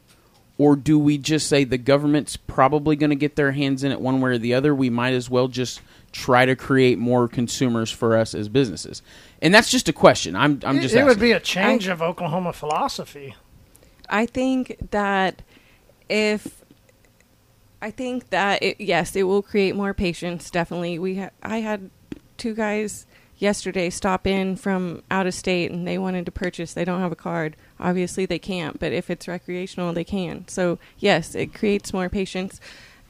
Or 0.57 0.77
do 0.77 0.97
we 0.99 1.19
just 1.19 1.49
say 1.49 1.65
the 1.65 1.79
government's 1.79 2.37
probably 2.37 2.95
going 2.95 3.11
to 3.11 3.17
get 3.17 3.35
their 3.35 3.51
hands 3.51 3.83
in 3.83 3.91
it 3.91 4.01
one 4.01 4.21
way 4.21 4.31
or 4.31 4.39
the 4.39 4.55
other? 4.55 4.73
We 4.73 4.89
might 4.89 5.13
as 5.13 5.29
well 5.29 5.49
just 5.49 5.81
try 6.13 6.47
to 6.47 6.55
create 6.55 6.97
more 6.97 7.27
consumers 7.27 7.91
for 7.91 8.17
us 8.17 8.37
as 8.37 8.49
businesses. 8.49 9.03
And 9.43 9.53
that's 9.53 9.69
just 9.69 9.89
a 9.89 9.93
question. 9.93 10.37
I'm, 10.37 10.61
I'm 10.65 10.79
It- 10.79 10.83
just 10.83 10.95
it 10.95 11.05
would 11.05 11.19
be 11.19 11.33
a 11.33 11.41
change 11.41 11.89
of 11.89 12.01
Oklahoma 12.01 12.53
philosophy. 12.53 13.35
I 14.09 14.27
think 14.27 14.77
that 14.93 15.43
if 16.09 16.63
I 17.83 17.91
think 17.91 18.31
that 18.31 18.63
it, 18.63 18.81
yes, 18.81 19.17
it 19.17 19.25
will 19.25 19.43
create 19.43 19.75
more 19.75 19.93
patients. 19.93 20.51
Definitely, 20.51 20.99
we 20.99 21.17
ha- 21.17 21.31
I 21.43 21.59
had 21.61 21.91
two 22.37 22.55
guys 22.55 23.07
yesterday 23.45 23.90
stop 23.90 24.26
in 24.26 24.57
from 24.57 25.03
out 25.11 25.26
of 25.26 25.34
state 25.34 25.70
and 25.70 25.86
they 25.86 25.99
wanted 25.99 26.24
to 26.26 26.32
purchase. 26.32 26.72
They 26.72 26.84
don't 26.84 27.01
have 27.01 27.12
a 27.12 27.16
card. 27.16 27.55
Obviously, 27.78 28.26
they 28.26 28.38
can't. 28.38 28.80
But 28.80 28.92
if 28.92 29.11
it's 29.11 29.28
recreational, 29.28 29.92
they 29.92 30.03
can. 30.03 30.49
So 30.49 30.78
yes, 30.99 31.34
it 31.34 31.55
creates 31.55 31.92
more 31.92 32.09
patients. 32.09 32.61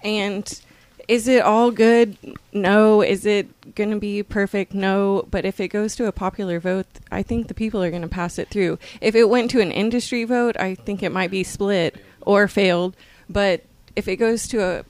And 0.03 0.61
is 1.07 1.28
it 1.28 1.43
all 1.43 1.70
good? 1.70 2.16
No. 2.53 3.01
Is 3.01 3.24
it 3.24 3.74
going 3.74 3.91
to 3.91 3.99
be 4.01 4.22
perfect? 4.22 4.74
No. 4.74 5.26
But 5.30 5.45
if 5.45 5.61
it 5.61 5.68
goes 5.68 5.95
to 5.97 6.07
a 6.07 6.12
popular 6.12 6.59
vote, 6.59 6.87
I 7.11 7.22
think 7.22 7.47
the 7.47 7.55
people 7.55 7.82
are 7.82 7.91
going 7.91 8.03
to 8.03 8.09
pass 8.09 8.39
it 8.39 8.51
through. 8.51 8.78
If 9.01 9.14
it 9.14 9.28
went 9.28 9.51
to 9.53 9.61
an 9.61 9.70
industry 9.70 10.24
vote, 10.24 10.57
I 10.59 10.74
think 10.74 11.03
it 11.03 11.12
might 11.12 11.30
be 11.30 11.45
split 11.45 11.97
or 12.22 12.49
failed. 12.49 12.97
But 13.30 13.62
if 13.95 14.09
it 14.09 14.16
goes 14.16 14.49
to 14.49 14.62
a 14.62 14.85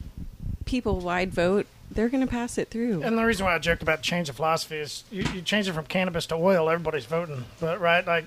people 0.64 1.00
wide 1.00 1.32
vote, 1.32 1.66
they're 1.94 2.08
going 2.08 2.22
to 2.22 2.30
pass 2.30 2.58
it 2.58 2.70
through. 2.70 3.02
And 3.02 3.16
the 3.16 3.24
reason 3.24 3.46
why 3.46 3.54
I 3.54 3.58
joked 3.58 3.82
about 3.82 4.02
change 4.02 4.28
of 4.28 4.36
philosophy 4.36 4.76
is 4.76 5.04
you, 5.10 5.24
you 5.34 5.42
change 5.42 5.68
it 5.68 5.72
from 5.72 5.86
cannabis 5.86 6.26
to 6.26 6.34
oil, 6.34 6.68
everybody's 6.68 7.06
voting. 7.06 7.44
But 7.60 7.80
right, 7.80 8.06
like 8.06 8.26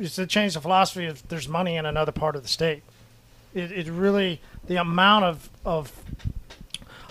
it's 0.00 0.18
a 0.18 0.26
change 0.26 0.56
of 0.56 0.62
philosophy 0.62 1.06
if 1.06 1.26
there's 1.28 1.48
money 1.48 1.76
in 1.76 1.86
another 1.86 2.12
part 2.12 2.36
of 2.36 2.42
the 2.42 2.48
state. 2.48 2.82
It, 3.54 3.70
it 3.72 3.88
really 3.88 4.40
the 4.66 4.76
amount 4.76 5.24
of 5.26 5.50
of 5.64 5.92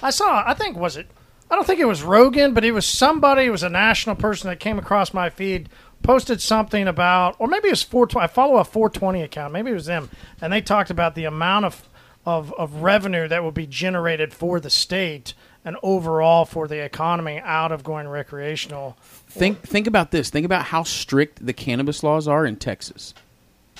I 0.01 0.09
saw. 0.09 0.43
I 0.45 0.53
think 0.53 0.77
was 0.77 0.97
it. 0.97 1.07
I 1.49 1.55
don't 1.55 1.67
think 1.67 1.79
it 1.79 1.85
was 1.85 2.01
Rogan, 2.01 2.53
but 2.53 2.63
it 2.63 2.71
was 2.71 2.85
somebody. 2.85 3.45
It 3.45 3.49
was 3.51 3.63
a 3.63 3.69
national 3.69 4.15
person 4.15 4.49
that 4.49 4.59
came 4.59 4.79
across 4.79 5.13
my 5.13 5.29
feed, 5.29 5.69
posted 6.01 6.41
something 6.41 6.87
about, 6.87 7.35
or 7.39 7.47
maybe 7.47 7.67
it 7.67 7.71
was 7.71 7.83
420. 7.83 8.23
I 8.23 8.27
follow 8.27 8.57
a 8.57 8.63
420 8.63 9.21
account. 9.21 9.53
Maybe 9.53 9.71
it 9.71 9.75
was 9.75 9.85
them, 9.85 10.09
and 10.39 10.51
they 10.51 10.61
talked 10.61 10.89
about 10.89 11.15
the 11.15 11.25
amount 11.25 11.65
of 11.65 11.87
of, 12.25 12.53
of 12.53 12.83
revenue 12.83 13.27
that 13.27 13.43
would 13.43 13.53
be 13.53 13.67
generated 13.67 14.33
for 14.33 14.59
the 14.59 14.69
state 14.69 15.33
and 15.63 15.77
overall 15.83 16.45
for 16.45 16.67
the 16.67 16.83
economy 16.83 17.39
out 17.43 17.71
of 17.71 17.83
going 17.83 18.07
recreational. 18.07 18.97
think 19.27 19.61
think 19.61 19.87
about 19.87 20.11
this. 20.11 20.29
Think 20.29 20.45
about 20.45 20.65
how 20.65 20.83
strict 20.83 21.45
the 21.45 21.53
cannabis 21.53 22.03
laws 22.03 22.27
are 22.27 22.45
in 22.45 22.55
Texas, 22.55 23.13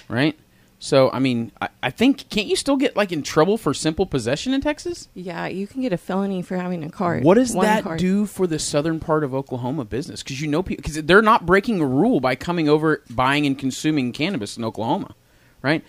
right? 0.07 0.37
So 0.79 1.11
I 1.11 1.19
mean, 1.19 1.51
I, 1.61 1.69
I 1.83 1.89
think 1.91 2.27
can't 2.29 2.47
you 2.47 2.55
still 2.55 2.75
get 2.75 2.95
like 2.95 3.11
in 3.11 3.21
trouble 3.21 3.57
for 3.57 3.71
simple 3.73 4.05
possession 4.07 4.53
in 4.53 4.61
Texas? 4.61 5.07
yeah, 5.13 5.45
you 5.47 5.67
can 5.67 5.81
get 5.81 5.93
a 5.93 5.97
felony 5.97 6.41
for 6.41 6.57
having 6.57 6.83
a 6.83 6.89
card. 6.89 7.23
What 7.23 7.35
does 7.35 7.53
One 7.53 7.65
that 7.65 7.83
card. 7.83 7.99
do 7.99 8.25
for 8.25 8.47
the 8.47 8.57
southern 8.57 8.99
part 8.99 9.23
of 9.23 9.33
Oklahoma 9.33 9.85
business? 9.85 10.23
Because 10.23 10.41
you 10.41 10.47
know, 10.47 10.63
because 10.63 10.95
they're 11.03 11.21
not 11.21 11.45
breaking 11.45 11.81
a 11.81 11.85
rule 11.85 12.19
by 12.19 12.35
coming 12.35 12.67
over, 12.67 13.03
buying 13.11 13.45
and 13.45 13.57
consuming 13.57 14.11
cannabis 14.11 14.57
in 14.57 14.63
Oklahoma, 14.63 15.13
right? 15.61 15.83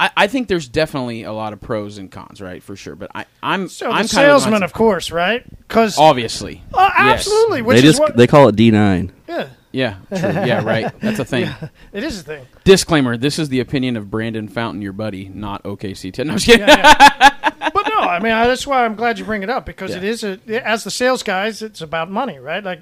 I, 0.00 0.06
I, 0.06 0.10
I 0.16 0.26
think 0.26 0.48
there's 0.48 0.68
definitely 0.68 1.22
a 1.24 1.32
lot 1.32 1.52
of 1.52 1.60
pros 1.60 1.98
and 1.98 2.10
cons, 2.10 2.40
right, 2.40 2.62
for 2.62 2.76
sure. 2.76 2.94
But 2.96 3.10
I, 3.14 3.26
I'm 3.42 3.68
So 3.68 3.86
I'm 3.86 3.92
the 4.04 4.08
kind 4.08 4.08
salesman, 4.10 4.54
of, 4.56 4.62
of 4.64 4.72
course, 4.72 5.10
right? 5.10 5.44
Because 5.60 5.98
obviously, 5.98 6.62
uh, 6.72 6.90
absolutely, 6.96 7.62
which 7.62 7.74
they 7.74 7.78
is 7.86 7.94
just 7.96 8.00
what. 8.00 8.16
they 8.16 8.26
call 8.26 8.48
it 8.48 8.56
D 8.56 8.70
nine. 8.70 9.12
yeah, 9.28 9.48
yeah, 9.72 9.96
true. 10.08 10.18
yeah, 10.18 10.64
right. 10.64 10.92
That's 11.00 11.18
a 11.18 11.24
thing. 11.24 11.48
it 11.92 12.04
is 12.04 12.20
a 12.20 12.22
thing. 12.22 12.46
Disclaimer: 12.64 13.16
This 13.16 13.38
is 13.38 13.48
the 13.48 13.60
opinion 13.60 13.96
of 13.96 14.10
Brandon 14.10 14.48
Fountain, 14.48 14.82
your 14.82 14.92
buddy, 14.92 15.28
not 15.28 15.62
OKC 15.64 16.12
Ten. 16.12 16.26
No, 16.28 16.32
I'm 16.34 16.38
just 16.38 16.46
kidding. 16.46 16.66
but 17.74 17.88
no, 17.88 17.98
I 18.00 18.20
mean 18.20 18.32
I, 18.32 18.46
that's 18.46 18.66
why 18.66 18.84
I'm 18.84 18.94
glad 18.94 19.18
you 19.18 19.24
bring 19.24 19.42
it 19.42 19.50
up 19.50 19.66
because 19.66 19.90
Yeah. 19.92 19.98
it 19.98 20.04
is 20.04 20.24
a 20.24 20.38
as 20.66 20.84
the 20.84 20.90
sales 20.90 21.22
guys, 21.22 21.62
it's 21.62 21.80
about 21.80 22.10
money, 22.10 22.38
right? 22.38 22.62
Like, 22.62 22.80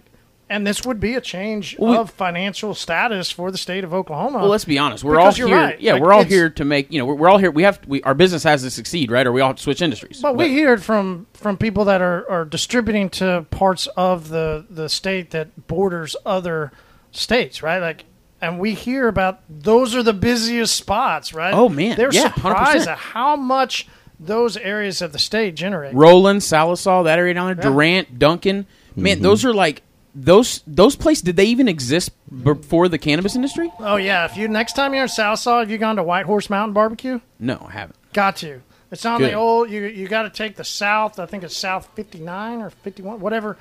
and 0.53 0.66
this 0.66 0.84
would 0.84 1.00
be 1.00 1.14
a 1.14 1.20
change 1.20 1.76
Well, 1.78 1.90
we- 1.92 1.96
of 1.98 2.11
financial 2.11 2.74
status 2.74 3.30
for 3.30 3.50
the 3.50 3.59
state 3.59 3.82
of 3.84 3.92
Oklahoma. 3.92 4.38
Well, 4.38 4.48
let's 4.48 4.64
be 4.64 4.78
honest. 4.78 5.03
We're 5.03 5.18
all 5.18 5.32
here. 5.32 5.48
right. 5.48 5.80
Yeah, 5.80 5.94
Like, 5.94 6.03
we're 6.03 6.12
all 6.12 6.24
here 6.24 6.50
to 6.50 6.64
make. 6.64 6.92
You 6.92 6.98
know, 7.00 7.07
we're, 7.07 7.14
we're 7.14 7.28
all 7.28 7.38
here. 7.38 7.50
We 7.50 7.62
have. 7.64 7.80
We 7.86 8.03
our 8.03 8.14
business 8.14 8.44
has 8.44 8.62
to 8.62 8.70
succeed, 8.70 9.11
right? 9.11 9.26
Or 9.26 9.32
we 9.32 9.40
all 9.40 9.48
have 9.48 9.57
to 9.57 9.62
switch 9.62 9.82
industries. 9.82 10.20
But 10.22 10.36
we 10.36 10.48
hear 10.50 10.74
it 10.74 10.80
from 10.80 11.26
from 11.34 11.57
people 11.57 11.84
that 11.86 12.00
are, 12.00 12.30
are 12.30 12.44
distributing 12.44 13.09
to 13.11 13.46
parts 13.50 13.86
of 13.96 14.28
the 14.28 14.64
the 14.70 14.88
state 14.88 15.30
that 15.30 15.66
borders 15.66 16.14
other 16.26 16.70
states, 17.11 17.62
right? 17.62 17.78
Like, 17.80 18.05
and 18.40 18.59
we 18.59 18.74
hear 18.74 19.09
about 19.09 19.40
those 19.48 19.94
are 19.94 20.03
the 20.03 20.12
busiest 20.12 20.74
spots, 20.76 21.32
right? 21.34 21.55
Oh, 21.55 21.68
man. 21.68 21.96
they're 21.96 22.12
Yeah, 22.12 22.32
surprised 22.34 22.88
100%. 22.88 22.92
at 22.92 22.98
how 22.98 23.36
much 23.36 23.86
those 24.18 24.57
areas 24.57 25.03
of 25.03 25.12
the 25.12 25.18
state 25.18 25.55
generate. 25.57 25.94
Roland, 25.94 26.40
Sallisaw, 26.40 27.05
that 27.05 27.18
area 27.18 27.34
down 27.34 27.46
there, 27.46 27.57
Yeah. 27.57 27.62
Durant, 27.70 28.18
Duncan. 28.18 28.66
Man, 28.94 29.14
mm-hmm. 29.16 29.22
those 29.22 29.44
are 29.44 29.53
like 29.55 29.82
those 30.15 30.63
those 30.67 30.97
places. 30.97 31.23
Did 31.23 31.37
they 31.37 31.47
even 31.47 31.69
exist 31.69 32.11
before 32.43 32.89
the 32.89 32.99
cannabis 32.99 33.35
industry? 33.35 33.73
Oh 33.79 33.97
yeah, 33.97 34.25
if 34.25 34.37
you 34.37 34.49
next 34.49 34.75
time 34.75 34.95
you're 34.95 35.05
in 35.05 35.09
Sallisaw, 35.09 35.61
have 35.61 35.71
you 35.71 35.79
gone 35.79 35.97
to 35.97 36.03
Wild 36.03 36.27
Horse 36.27 36.51
Mountain 36.51 36.75
Barbecue? 36.75 37.21
No, 37.39 37.65
I 37.69 37.73
haven't. 37.73 37.97
Got 38.13 38.37
to. 38.37 38.61
It's 38.91 39.07
on 39.07 39.21
Good. 39.21 39.31
the 39.31 39.35
old. 39.35 39.71
You 39.71 39.85
you 39.85 40.07
got 40.09 40.23
to 40.23 40.31
take 40.31 40.57
the 40.57 40.65
south. 40.65 41.19
I 41.19 41.27
think 41.27 41.45
it's 41.45 41.57
South 41.57 41.89
59 41.95 42.61
or 42.61 42.71
51, 42.71 43.21
whatever. 43.21 43.57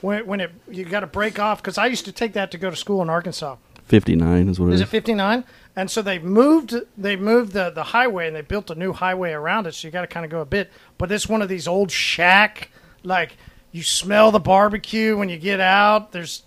When, 0.00 0.26
when 0.26 0.40
it 0.40 0.52
you 0.70 0.84
got 0.84 1.00
to 1.00 1.06
break 1.06 1.38
off 1.38 1.60
because 1.62 1.78
I 1.78 1.86
used 1.86 2.04
to 2.04 2.12
take 2.12 2.34
that 2.34 2.50
to 2.52 2.58
go 2.58 2.70
to 2.70 2.76
school 2.76 3.02
in 3.02 3.10
Arkansas. 3.10 3.56
Fifty 3.84 4.14
nine 4.16 4.48
is 4.48 4.58
what 4.60 4.68
it 4.70 4.74
Is 4.74 4.80
is. 4.80 4.86
it 4.88 4.90
59? 4.90 5.44
And 5.76 5.90
so 5.90 6.02
they 6.02 6.18
moved 6.18 6.74
they 6.98 7.16
moved 7.16 7.52
the, 7.52 7.70
the 7.70 7.82
highway 7.84 8.26
and 8.26 8.34
they 8.36 8.40
built 8.42 8.70
a 8.70 8.74
new 8.74 8.92
highway 8.92 9.32
around 9.32 9.66
it. 9.66 9.74
So 9.74 9.86
you 9.88 9.92
got 9.92 10.00
to 10.02 10.06
kind 10.06 10.24
of 10.24 10.30
go 10.30 10.40
a 10.40 10.44
bit. 10.44 10.70
But 10.98 11.10
it's 11.12 11.28
one 11.28 11.40
of 11.42 11.48
these 11.48 11.66
old 11.66 11.90
shack 11.90 12.70
like 13.04 13.36
you 13.76 13.82
smell 13.82 14.30
the 14.30 14.40
barbecue 14.40 15.18
when 15.18 15.28
you 15.28 15.36
get 15.36 15.60
out. 15.60 16.12
There's 16.12 16.42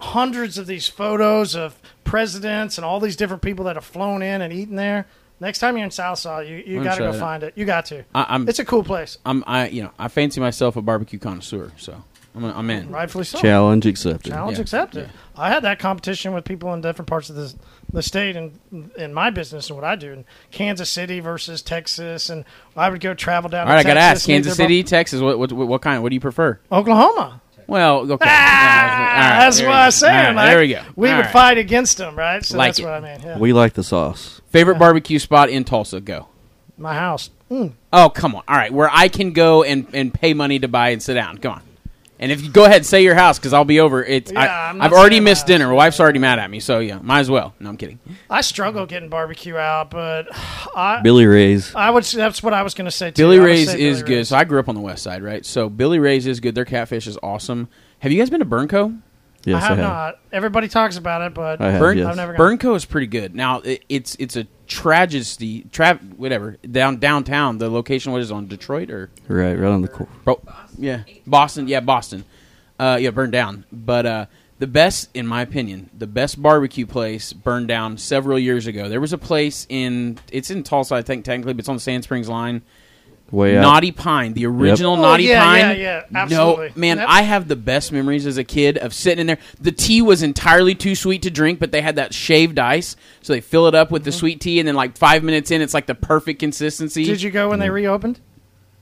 hundreds 0.00 0.58
of 0.58 0.66
these 0.66 0.88
photos 0.88 1.54
of 1.54 1.80
presidents 2.02 2.78
and 2.78 2.84
all 2.84 2.98
these 2.98 3.14
different 3.14 3.42
people 3.42 3.66
that 3.66 3.76
have 3.76 3.84
flown 3.84 4.22
in 4.22 4.42
and 4.42 4.52
eaten 4.52 4.74
there. 4.74 5.06
Next 5.38 5.60
time 5.60 5.76
you're 5.76 5.84
in 5.84 5.90
Sallisaw, 5.90 6.48
you, 6.48 6.56
you 6.66 6.82
got 6.82 6.96
to 6.96 7.02
go 7.02 7.12
find 7.12 7.44
it. 7.44 7.52
You 7.56 7.64
got 7.64 7.86
to. 7.86 8.04
I, 8.12 8.26
I'm 8.28 8.48
It's 8.48 8.58
a 8.58 8.64
cool 8.64 8.82
place. 8.82 9.18
I'm 9.24 9.44
I 9.46 9.68
you 9.68 9.84
know 9.84 9.92
I 10.00 10.08
fancy 10.08 10.40
myself 10.40 10.74
a 10.74 10.82
barbecue 10.82 11.18
connoisseur, 11.18 11.70
so 11.76 12.02
I'm 12.36 12.44
I'm 12.44 12.70
in. 12.70 12.90
Rightfully 12.90 13.24
so. 13.24 13.38
Challenge 13.38 13.86
accepted. 13.86 14.30
Challenge 14.32 14.58
Yeah. 14.58 14.62
accepted. 14.62 15.10
I 15.36 15.48
had 15.50 15.62
that 15.64 15.78
competition 15.78 16.32
with 16.34 16.44
people 16.44 16.72
in 16.74 16.80
different 16.80 17.08
parts 17.08 17.30
of 17.30 17.36
the 17.36 17.54
the 17.92 18.02
state 18.02 18.34
and 18.36 18.58
in 18.96 19.14
my 19.14 19.30
business 19.30 19.68
and 19.70 19.76
what 19.76 19.84
I 19.84 19.94
do 19.94 20.12
in 20.12 20.24
Kansas 20.50 20.90
City 20.90 21.20
versus 21.20 21.62
Texas, 21.62 22.28
and 22.30 22.44
I 22.76 22.90
would 22.90 23.00
go 23.00 23.14
travel 23.14 23.48
down. 23.50 23.68
All 23.68 23.72
right, 23.72 23.78
I 23.78 23.82
to 23.82 23.88
got 23.88 23.94
to 23.94 24.00
Texas 24.00 24.22
ask 24.22 24.28
and 24.28 24.34
Kansas 24.36 24.56
their 24.56 24.64
City, 24.64 24.82
Texas. 24.82 25.20
What, 25.20 25.38
what 25.38 25.52
what 25.52 25.80
kind? 25.82 26.02
What 26.02 26.08
do 26.10 26.14
you 26.14 26.20
prefer? 26.20 26.58
Oklahoma. 26.72 27.40
Well, 27.66 28.10
okay. 28.12 28.26
Ah, 29.16 29.36
that's 29.40 29.60
what 29.60 29.70
I 29.70 29.86
was 29.86 29.94
saying. 29.94 30.34
like, 30.34 30.48
there 30.50 30.58
we 30.58 30.68
go. 30.68 30.82
We 30.96 31.08
All 31.10 31.16
would 31.16 31.22
right. 31.26 31.32
fight 31.32 31.58
against 31.58 31.98
them, 31.98 32.16
right? 32.16 32.44
So 32.44 32.58
Like 32.58 32.70
that's 32.70 32.78
it. 32.80 32.84
what 32.84 32.92
I 32.94 33.00
mean. 33.00 33.20
Yeah. 33.24 33.38
We 33.38 33.52
like 33.52 33.74
the 33.74 33.84
sauce. 33.84 34.40
Favorite 34.50 34.78
barbecue 34.78 35.18
spot 35.20 35.48
in 35.50 35.64
Tulsa? 35.64 36.00
Go. 36.00 36.26
my 36.76 36.94
house. 36.94 37.30
Mm. 37.50 37.72
Oh, 37.92 38.10
come 38.10 38.34
on. 38.34 38.42
All 38.48 38.56
right, 38.56 38.72
where 38.72 38.90
I 38.92 39.06
can 39.08 39.32
go 39.32 39.62
and, 39.62 39.86
and 39.94 40.12
pay 40.12 40.34
money 40.34 40.58
to 40.58 40.68
buy 40.68 40.90
and 40.90 41.00
sit 41.02 41.14
down. 41.14 41.38
Come 41.38 41.52
on. 41.54 41.62
And 42.18 42.30
if 42.30 42.42
you 42.42 42.50
go 42.50 42.64
ahead 42.64 42.76
and 42.76 42.86
say 42.86 43.02
your 43.02 43.16
house, 43.16 43.38
because 43.38 43.52
I'll 43.52 43.64
be 43.64 43.80
over. 43.80 44.02
It's 44.04 44.30
Yeah, 44.30 44.40
I, 44.40 44.70
I'm 44.70 44.78
not 44.78 44.84
I've 44.86 44.92
already 44.92 45.18
missed 45.20 45.44
my 45.44 45.48
dinner. 45.48 45.66
My 45.68 45.74
wife's 45.74 45.98
already 45.98 46.20
mad 46.20 46.38
at 46.38 46.48
me, 46.48 46.60
so 46.60 46.78
yeah, 46.78 46.98
might 46.98 47.20
as 47.20 47.30
well. 47.30 47.54
No, 47.58 47.68
I'm 47.68 47.76
kidding. 47.76 47.98
I 48.30 48.40
struggle 48.40 48.86
getting 48.86 49.08
barbecue 49.08 49.56
out, 49.56 49.90
but 49.90 50.28
I 50.76 51.00
Billy 51.02 51.26
Ray's. 51.26 51.74
I 51.74 51.90
would. 51.90 52.04
That's 52.04 52.42
what 52.42 52.54
I 52.54 52.62
was 52.62 52.74
going 52.74 52.84
to 52.86 52.90
say. 52.92 53.10
Too. 53.10 53.22
Billy 53.22 53.38
Ray's 53.40 53.70
say 53.70 53.80
is 53.80 53.98
Billy 53.98 54.08
good. 54.08 54.16
Ray's. 54.18 54.28
So 54.28 54.36
I 54.36 54.44
grew 54.44 54.60
up 54.60 54.68
on 54.68 54.74
the 54.76 54.80
west 54.80 55.02
side, 55.02 55.22
right? 55.22 55.44
So 55.44 55.68
Billy 55.68 55.98
Ray's 55.98 56.26
is 56.26 56.38
good. 56.40 56.54
Their 56.54 56.64
catfish 56.64 57.06
is 57.06 57.18
awesome. 57.22 57.68
Have 57.98 58.12
you 58.12 58.18
guys 58.18 58.30
been 58.30 58.38
to 58.40 58.44
Burn 58.44 58.68
Co? 58.68 58.94
Yes, 59.44 59.62
I 59.62 59.66
have 59.66 59.78
I 59.78 59.82
have. 59.82 59.90
not. 59.90 60.18
Everybody 60.32 60.68
talks 60.68 60.96
about 60.96 61.20
it, 61.22 61.34
but 61.34 61.60
I 61.60 61.72
have, 61.72 61.80
Burn, 61.80 61.98
yes. 61.98 62.06
I've 62.06 62.16
never 62.16 62.32
gone. 62.32 62.38
Burn 62.38 62.58
Co 62.58 62.74
is 62.74 62.84
pretty 62.86 63.08
good. 63.08 63.34
Now 63.34 63.60
it, 63.60 63.84
it's 63.88 64.14
it's 64.18 64.36
a 64.36 64.46
tragedy. 64.66 65.66
Tra- 65.70 65.96
whatever 66.16 66.56
down 66.70 66.98
downtown. 66.98 67.58
The 67.58 67.68
location 67.68 68.12
was 68.12 68.30
on 68.32 68.46
Detroit 68.46 68.90
or 68.90 69.10
Right, 69.28 69.54
right 69.58 69.70
on 69.70 69.82
the 69.82 69.88
cor- 69.88 70.08
Bro, 70.24 70.40
yeah, 70.78 71.02
Boston. 71.26 71.68
Yeah, 71.68 71.80
Boston. 71.80 72.24
Uh, 72.78 72.98
yeah, 73.00 73.10
burned 73.10 73.32
down. 73.32 73.64
But 73.72 74.06
uh, 74.06 74.26
the 74.58 74.66
best, 74.66 75.08
in 75.14 75.26
my 75.26 75.42
opinion, 75.42 75.90
the 75.96 76.06
best 76.06 76.40
barbecue 76.42 76.86
place 76.86 77.32
burned 77.32 77.68
down 77.68 77.98
several 77.98 78.38
years 78.38 78.66
ago. 78.66 78.88
There 78.88 79.00
was 79.00 79.12
a 79.12 79.18
place 79.18 79.66
in 79.68 80.18
it's 80.32 80.50
in 80.50 80.62
Tulsa, 80.64 80.94
I 80.96 81.02
think 81.02 81.24
technically, 81.24 81.52
but 81.54 81.60
it's 81.60 81.68
on 81.68 81.76
the 81.76 81.80
Sand 81.80 82.04
Springs 82.04 82.28
line. 82.28 82.62
way 83.30 83.56
out. 83.56 83.62
Knotty 83.62 83.90
Pine, 83.92 84.34
the 84.34 84.46
original 84.46 84.94
Oh, 84.96 85.02
Knotty 85.02 85.24
yeah, 85.24 85.42
Pine. 85.42 85.60
yeah, 85.60 85.72
yeah, 85.72 86.02
absolutely. 86.14 86.68
No, 86.68 86.72
man, 86.76 86.98
Yep. 86.98 87.06
I 87.08 87.22
have 87.22 87.48
the 87.48 87.56
best 87.56 87.90
memories 87.90 88.26
as 88.26 88.36
a 88.38 88.44
kid 88.44 88.76
of 88.78 88.92
sitting 88.92 89.20
in 89.20 89.26
there. 89.26 89.38
The 89.60 89.72
tea 89.72 90.02
was 90.02 90.22
entirely 90.22 90.74
too 90.74 90.94
sweet 90.94 91.22
to 91.22 91.30
drink, 91.30 91.58
but 91.58 91.72
they 91.72 91.80
had 91.80 91.96
that 91.96 92.12
shaved 92.14 92.58
ice, 92.58 92.96
so 93.22 93.32
they 93.32 93.40
fill 93.40 93.66
it 93.66 93.74
up 93.74 93.90
with 93.90 94.04
the 94.04 94.12
sweet 94.12 94.40
tea, 94.40 94.58
and 94.60 94.68
then 94.68 94.74
like 94.76 94.96
five 94.98 95.24
minutes 95.24 95.50
in, 95.50 95.62
it's 95.62 95.74
like 95.74 95.86
the 95.86 95.94
perfect 95.94 96.38
consistency. 96.40 97.02
Mm-hmm. 97.04 97.12
Did 97.12 97.22
you 97.22 97.30
go 97.30 97.48
when 97.48 97.60
they 97.60 97.70
reopened? 97.70 98.20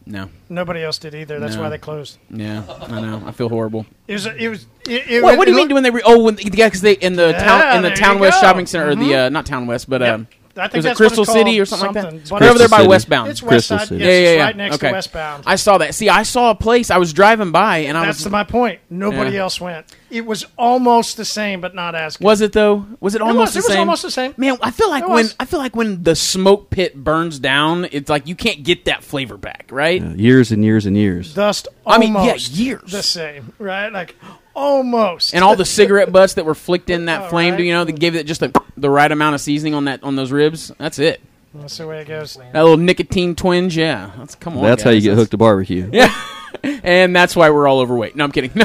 No. 0.05 0.29
Nobody 0.49 0.83
else 0.83 0.99
did 0.99 1.15
either. 1.15 1.39
That's 1.39 1.55
No. 1.57 1.63
why 1.63 1.69
they 1.69 1.79
closed. 1.79 2.19
Yeah, 2.29 2.65
I 2.89 3.01
know. 3.01 3.23
I 3.25 3.31
feel 3.33 3.49
horrible. 3.49 3.87
It 4.09 4.15
was. 4.15 4.27
It 4.27 4.49
was. 4.49 4.67
It, 4.89 5.07
it, 5.09 5.23
What, 5.23 5.39
what 5.39 5.45
do 5.45 5.53
you 5.53 5.57
mean 5.57 5.73
when 5.73 5.85
they 5.85 5.91
re- 5.91 6.03
oh 6.05 6.25
when 6.25 6.39
yeah 6.39 6.67
because 6.67 6.81
they 6.81 6.95
in 6.95 7.15
the 7.15 7.29
Yeah, 7.31 7.45
town 7.45 7.77
in 7.77 7.83
the 7.83 7.89
there 7.91 7.97
town 7.97 8.19
west 8.19 8.41
go. 8.41 8.49
shopping 8.49 8.67
center 8.67 8.89
or 8.91 8.95
the 8.97 9.11
Mhm. 9.13 9.27
uh, 9.27 9.29
not 9.29 9.47
town 9.47 9.67
west 9.69 9.89
but 9.89 10.03
um 10.03 10.27
I 10.57 10.69
think 10.69 10.75
was 10.75 10.85
it 10.85 10.89
that's 10.89 11.01
what 11.01 11.07
it's 11.07 11.15
Crystal 11.17 11.25
City 11.25 11.61
or 11.61 11.65
something, 11.65 11.95
like 11.95 12.03
something. 12.03 12.21
that? 12.21 12.29
But 12.31 12.41
Right 12.43 12.51
over 12.51 12.59
there 12.59 12.69
by 12.69 12.77
City. 12.79 12.89
Westbound. 12.89 13.31
It's 13.31 13.41
Crystal 13.41 13.77
West 13.77 13.89
Side. 13.89 13.89
City. 13.89 14.05
Yes, 14.05 14.07
yeah, 14.07 14.13
yeah, 14.13 14.19
it's 14.33 14.37
yeah. 14.39 14.45
right 14.45 14.57
next 14.57 14.75
okay. 14.77 14.89
to 14.89 14.93
Westbound. 14.93 15.45
I 15.47 15.57
saw 15.57 15.79
that. 15.79 15.95
See, 15.95 16.09
I 16.09 16.23
saw 16.25 16.51
a 16.51 16.55
place. 16.55 16.91
I 16.91 16.99
was 16.99 17.13
driving 17.13 17.53
by 17.53 17.79
and 17.79 17.97
I 17.97 18.05
That's 18.07 18.19
was. 18.19 18.25
to 18.25 18.31
my 18.31 18.45
point. 18.45 18.81
Nobody 18.91 19.33
Yeah. 19.37 19.43
else 19.43 19.61
went. 19.61 19.87
It 20.11 20.27
was 20.27 20.45
almost 20.59 21.17
the 21.17 21.25
same, 21.25 21.63
but 21.63 21.75
not 21.75 21.95
as 21.95 22.19
good. 22.19 22.25
was 22.27 22.43
it 22.43 22.53
though? 22.53 22.85
Was 23.01 23.15
it 23.15 23.23
almost 23.23 23.39
was, 23.39 23.53
the 23.55 23.59
it 23.59 23.63
was 23.63 23.67
same? 23.73 23.79
almost 23.79 24.03
the 24.03 24.11
same. 24.11 24.35
Man, 24.37 24.59
I 24.61 24.71
feel 24.71 24.91
like 24.91 25.05
It 25.05 25.09
when 25.09 25.17
was. 25.25 25.35
I 25.41 25.47
feel 25.47 25.59
like 25.59 25.75
when 25.75 26.03
the 26.03 26.15
smoke 26.15 26.69
pit 26.69 26.95
burns 27.03 27.39
down, 27.39 27.87
it's 27.91 28.11
like 28.11 28.27
you 28.27 28.35
can't 28.35 28.63
get 28.63 28.85
that 28.85 29.03
flavor 29.03 29.39
back, 29.39 29.69
right? 29.71 30.03
Yeah, 30.03 30.13
years 30.15 30.53
and 30.53 30.63
years 30.63 30.85
and 30.85 30.97
years. 30.99 31.33
Dust 31.33 31.69
I 31.87 31.97
mean, 31.97 32.13
yeah, 32.15 32.35
years. 32.35 32.93
the 32.93 33.03
same, 33.03 33.55
right? 33.59 33.91
Like 33.91 34.17
almost. 34.55 35.35
And 35.35 35.43
all 35.45 35.57
the 35.57 35.65
cigarette 35.65 36.13
butts 36.13 36.35
that 36.35 36.45
were 36.45 36.55
flicked 36.55 36.91
in 36.91 37.07
that 37.07 37.23
Oh, 37.23 37.29
flame, 37.29 37.55
right. 37.55 37.63
you 37.65 37.73
know, 37.73 37.85
that 37.85 37.93
gave 37.99 38.15
it 38.15 38.27
just 38.27 38.43
a, 38.43 38.53
the 38.77 38.91
right 38.91 39.11
amount 39.11 39.35
of 39.35 39.41
seasoning 39.41 39.75
on 39.75 39.85
that 39.87 40.03
on 40.03 40.17
those 40.17 40.33
ribs. 40.33 40.73
That's 40.79 40.99
it. 40.99 41.21
That's 41.55 41.77
the 41.77 41.87
way 41.87 42.01
it 42.01 42.09
goes. 42.09 42.37
That 42.37 42.55
little 42.63 42.77
nicotine 42.79 43.35
twinge, 43.35 43.77
yeah. 43.77 44.11
That's 44.17 44.35
come 44.35 44.57
on. 44.57 44.63
That's 44.65 44.83
how 44.83 44.91
you 44.91 45.01
get 45.03 45.15
hooked 45.17 45.33
to 45.33 45.37
barbecue. 45.37 45.89
Yeah. 45.93 46.15
and 46.63 47.15
that's 47.15 47.37
why 47.37 47.51
we're 47.51 47.67
all 47.69 47.81
overweight. 47.81 48.17
No, 48.17 48.25
I'm 48.25 48.33
kidding. 48.33 48.51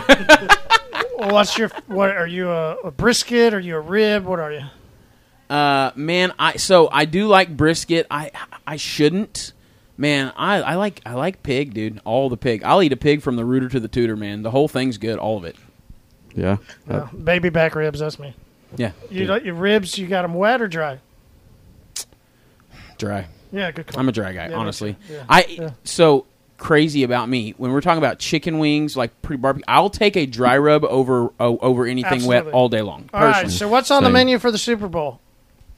Well, 1.19 1.31
what's 1.31 1.57
your? 1.57 1.69
What 1.87 2.11
are 2.11 2.27
you? 2.27 2.51
A, 2.51 2.75
a 2.83 2.91
brisket? 2.91 3.51
Are 3.51 3.59
you 3.59 3.75
a 3.75 3.79
rib? 3.79 4.25
What 4.25 4.39
are 4.39 4.51
you? 4.53 4.61
uh, 5.49 5.89
man, 5.95 6.31
I 6.37 6.57
so 6.57 6.89
I 6.91 7.05
do 7.05 7.25
like 7.25 7.57
brisket. 7.57 8.05
I 8.11 8.29
I 8.67 8.75
shouldn't. 8.75 9.53
Man, 9.97 10.31
I, 10.37 10.61
I 10.61 10.75
like 10.75 11.01
I 11.07 11.15
like 11.15 11.41
pig, 11.41 11.73
dude. 11.73 12.01
All 12.05 12.29
the 12.29 12.37
pig. 12.37 12.61
I'll 12.63 12.83
eat 12.83 12.93
a 12.93 12.97
pig 12.97 13.23
from 13.23 13.35
the 13.35 13.45
rooter 13.45 13.67
to 13.67 13.79
the 13.79 13.87
tutor, 13.87 14.15
man. 14.15 14.43
The 14.43 14.51
whole 14.51 14.67
thing's 14.67 14.99
good, 14.99 15.17
all 15.17 15.37
of 15.37 15.43
it. 15.43 15.55
Yeah. 16.35 16.57
Uh, 16.89 16.93
Uh, 16.93 17.05
baby 17.13 17.49
back 17.49 17.75
ribs. 17.75 17.99
That's 17.99 18.19
me. 18.19 18.33
Yeah. 18.75 18.91
You 19.09 19.19
dude. 19.21 19.29
like 19.29 19.43
your 19.45 19.55
ribs? 19.55 19.97
You 19.97 20.07
got 20.07 20.21
them 20.23 20.33
wet 20.33 20.61
or 20.61 20.67
dry? 20.67 20.99
dry. 22.97 23.27
Yeah, 23.51 23.71
good 23.71 23.87
call. 23.87 23.99
I'm 23.99 24.09
a 24.09 24.11
dry 24.11 24.33
guy, 24.33 24.43
Yeah, 24.43 24.49
me 24.49 24.53
honestly. 24.55 24.93
too. 25.07 25.13
Yeah. 25.13 25.23
I 25.29 25.45
Yeah. 25.47 25.69
so 25.83 26.25
crazy 26.57 27.03
about 27.03 27.29
me 27.29 27.53
when 27.57 27.71
we're 27.71 27.81
talking 27.81 27.99
about 27.99 28.19
chicken 28.19 28.59
wings, 28.59 28.97
like 28.97 29.21
pre 29.21 29.37
barbecue. 29.37 29.63
I'll 29.67 29.89
take 29.89 30.17
a 30.17 30.25
dry 30.25 30.57
rub 30.57 30.83
over 30.85 31.29
o 31.39 31.57
over 31.59 31.85
anything 31.85 32.25
wet 32.25 32.47
all 32.47 32.69
day 32.69 32.81
long. 32.81 33.09
All 33.13 33.21
right. 33.23 33.33
Personally. 33.33 33.53
So 33.55 33.67
what's 33.69 33.91
on 33.91 34.03
the 34.03 34.07
Same. 34.07 34.13
menu 34.13 34.39
for 34.39 34.51
the 34.51 34.57
Super 34.57 34.87
Bowl? 34.87 35.19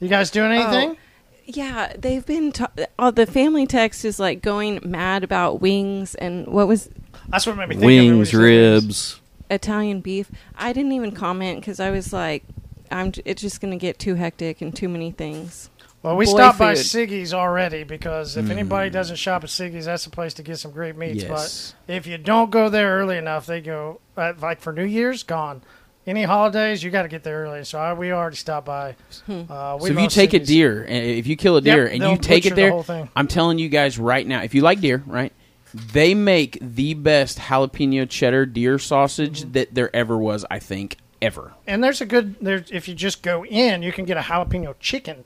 You 0.00 0.08
guys 0.08 0.30
doing 0.30 0.50
anything? 0.52 0.96
Yeah, 1.44 1.92
they've 1.98 2.24
been. 2.24 2.52
Ta- 2.52 2.70
oh, 2.98 3.10
the 3.10 3.26
family 3.26 3.66
text 3.66 4.04
is 4.04 4.18
like 4.18 4.40
going 4.40 4.80
mad 4.84 5.22
about 5.24 5.60
wings 5.60 6.14
and 6.14 6.46
what 6.46 6.66
was 6.68 6.88
That's 7.28 7.46
what 7.46 7.56
made 7.56 7.68
me 7.68 7.74
think. 7.74 7.78
of 7.78 7.82
it 7.82 7.86
when 7.86 8.04
you 8.04 8.12
wings, 8.16 8.30
said 8.30 8.38
wings. 8.38 8.84
ribs. 8.84 9.19
Italian 9.50 10.00
beef. 10.00 10.30
I 10.56 10.72
didn't 10.72 10.92
even 10.92 11.12
comment 11.12 11.60
because 11.60 11.80
I 11.80 11.90
was 11.90 12.12
like, 12.12 12.44
I'm. 12.90 13.12
j- 13.12 13.22
It's 13.24 13.42
just 13.42 13.60
going 13.60 13.72
to 13.72 13.76
get 13.78 13.98
too 13.98 14.14
hectic 14.14 14.60
and 14.62 14.74
too 14.74 14.88
many 14.88 15.10
things. 15.10 15.68
Well, 16.02 16.16
we 16.16 16.24
Boy 16.24 16.30
stopped 16.30 16.58
by 16.58 16.74
food. 16.76 16.84
Siggy's 16.86 17.34
already 17.34 17.84
because 17.84 18.36
if 18.38 18.48
anybody 18.48 18.88
Mm. 18.88 18.92
doesn't 18.94 19.16
shop 19.16 19.44
at 19.44 19.50
Siggy's, 19.50 19.84
that's 19.84 20.04
the 20.04 20.10
place 20.10 20.32
to 20.34 20.42
get 20.42 20.58
some 20.58 20.70
great 20.70 20.96
meats. 20.96 21.24
Yes. 21.24 21.74
But 21.86 21.94
if 21.94 22.06
you 22.06 22.16
don't 22.16 22.50
go 22.50 22.70
there 22.70 22.96
early 22.98 23.18
enough, 23.18 23.44
they 23.44 23.60
go 23.60 24.00
uh, 24.16 24.32
like 24.40 24.60
for 24.62 24.72
New 24.72 24.84
Year's, 24.86 25.22
gone. 25.24 25.60
Any 26.06 26.22
holidays, 26.22 26.82
you 26.82 26.90
got 26.90 27.02
to 27.02 27.08
get 27.08 27.22
there 27.22 27.42
early. 27.44 27.62
So 27.64 27.78
I, 27.78 27.92
we 27.92 28.10
already 28.12 28.36
stopped 28.36 28.66
by. 28.66 28.96
Hmm. 29.26 29.42
Uh, 29.50 29.76
we 29.76 29.80
So 29.80 29.86
if 29.88 29.92
you 29.92 29.96
love 30.04 30.10
take 30.10 30.32
a 30.32 30.40
Siggy's. 30.40 30.48
deer, 30.48 30.82
and 30.88 31.04
if 31.04 31.26
you 31.26 31.36
kill 31.36 31.58
a 31.58 31.60
deer 31.60 31.86
and 31.86 32.00
they'll 32.00 32.12
you 32.12 32.16
take 32.16 32.44
butcher 32.44 32.54
it 32.54 32.56
the 32.56 32.62
there, 32.62 32.70
whole 32.70 32.82
thing. 32.82 33.10
I'm 33.14 33.28
telling 33.28 33.58
you 33.58 33.68
guys 33.68 33.98
right 33.98 34.26
now, 34.26 34.42
if 34.42 34.54
you 34.54 34.62
like 34.62 34.80
deer, 34.80 35.02
right, 35.06 35.34
they 35.74 36.14
make 36.14 36.58
the 36.60 36.94
best 36.94 37.38
jalapeno 37.38 38.08
cheddar 38.08 38.46
deer 38.46 38.78
sausage 38.78 39.42
Mm-hmm. 39.42 39.52
that 39.52 39.74
there 39.74 39.94
ever 39.94 40.16
was. 40.18 40.44
I 40.50 40.58
think 40.58 40.96
ever. 41.22 41.52
and 41.66 41.82
there's 41.84 42.00
a 42.00 42.06
good 42.06 42.36
there. 42.40 42.64
If 42.70 42.88
you 42.88 42.94
just 42.94 43.22
go 43.22 43.44
in, 43.44 43.82
you 43.82 43.92
can 43.92 44.04
get 44.04 44.16
a 44.16 44.20
jalapeno 44.22 44.74
chicken, 44.80 45.24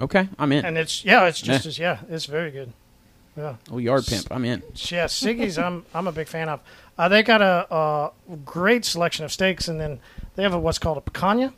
Okay, 0.00 0.28
I'm 0.38 0.50
in. 0.52 0.64
and 0.64 0.76
it's 0.78 1.04
yeah, 1.04 1.26
it's 1.26 1.40
just 1.40 1.64
Yeah. 1.64 1.68
as 1.68 1.78
yeah, 1.78 1.98
it's 2.14 2.26
very 2.26 2.50
good. 2.50 2.72
Yeah, 3.36 3.56
oh, 3.70 3.78
yard 3.78 4.06
pimp, 4.06 4.28
I'm 4.30 4.44
in. 4.44 4.62
yeah, 4.74 5.06
Siggy's. 5.06 5.58
I'm 5.58 5.84
I'm 5.92 6.06
a 6.06 6.12
big 6.12 6.28
fan 6.28 6.48
of. 6.48 6.60
Uh, 6.96 7.08
they 7.08 7.22
got 7.24 7.42
a, 7.42 7.66
a 7.74 8.36
great 8.44 8.84
selection 8.84 9.24
of 9.24 9.32
steaks, 9.32 9.66
and 9.66 9.80
then 9.80 9.98
they 10.36 10.44
have 10.44 10.54
a 10.54 10.58
what's 10.58 10.78
called 10.78 10.98
a 10.98 11.00
picanha. 11.00 11.52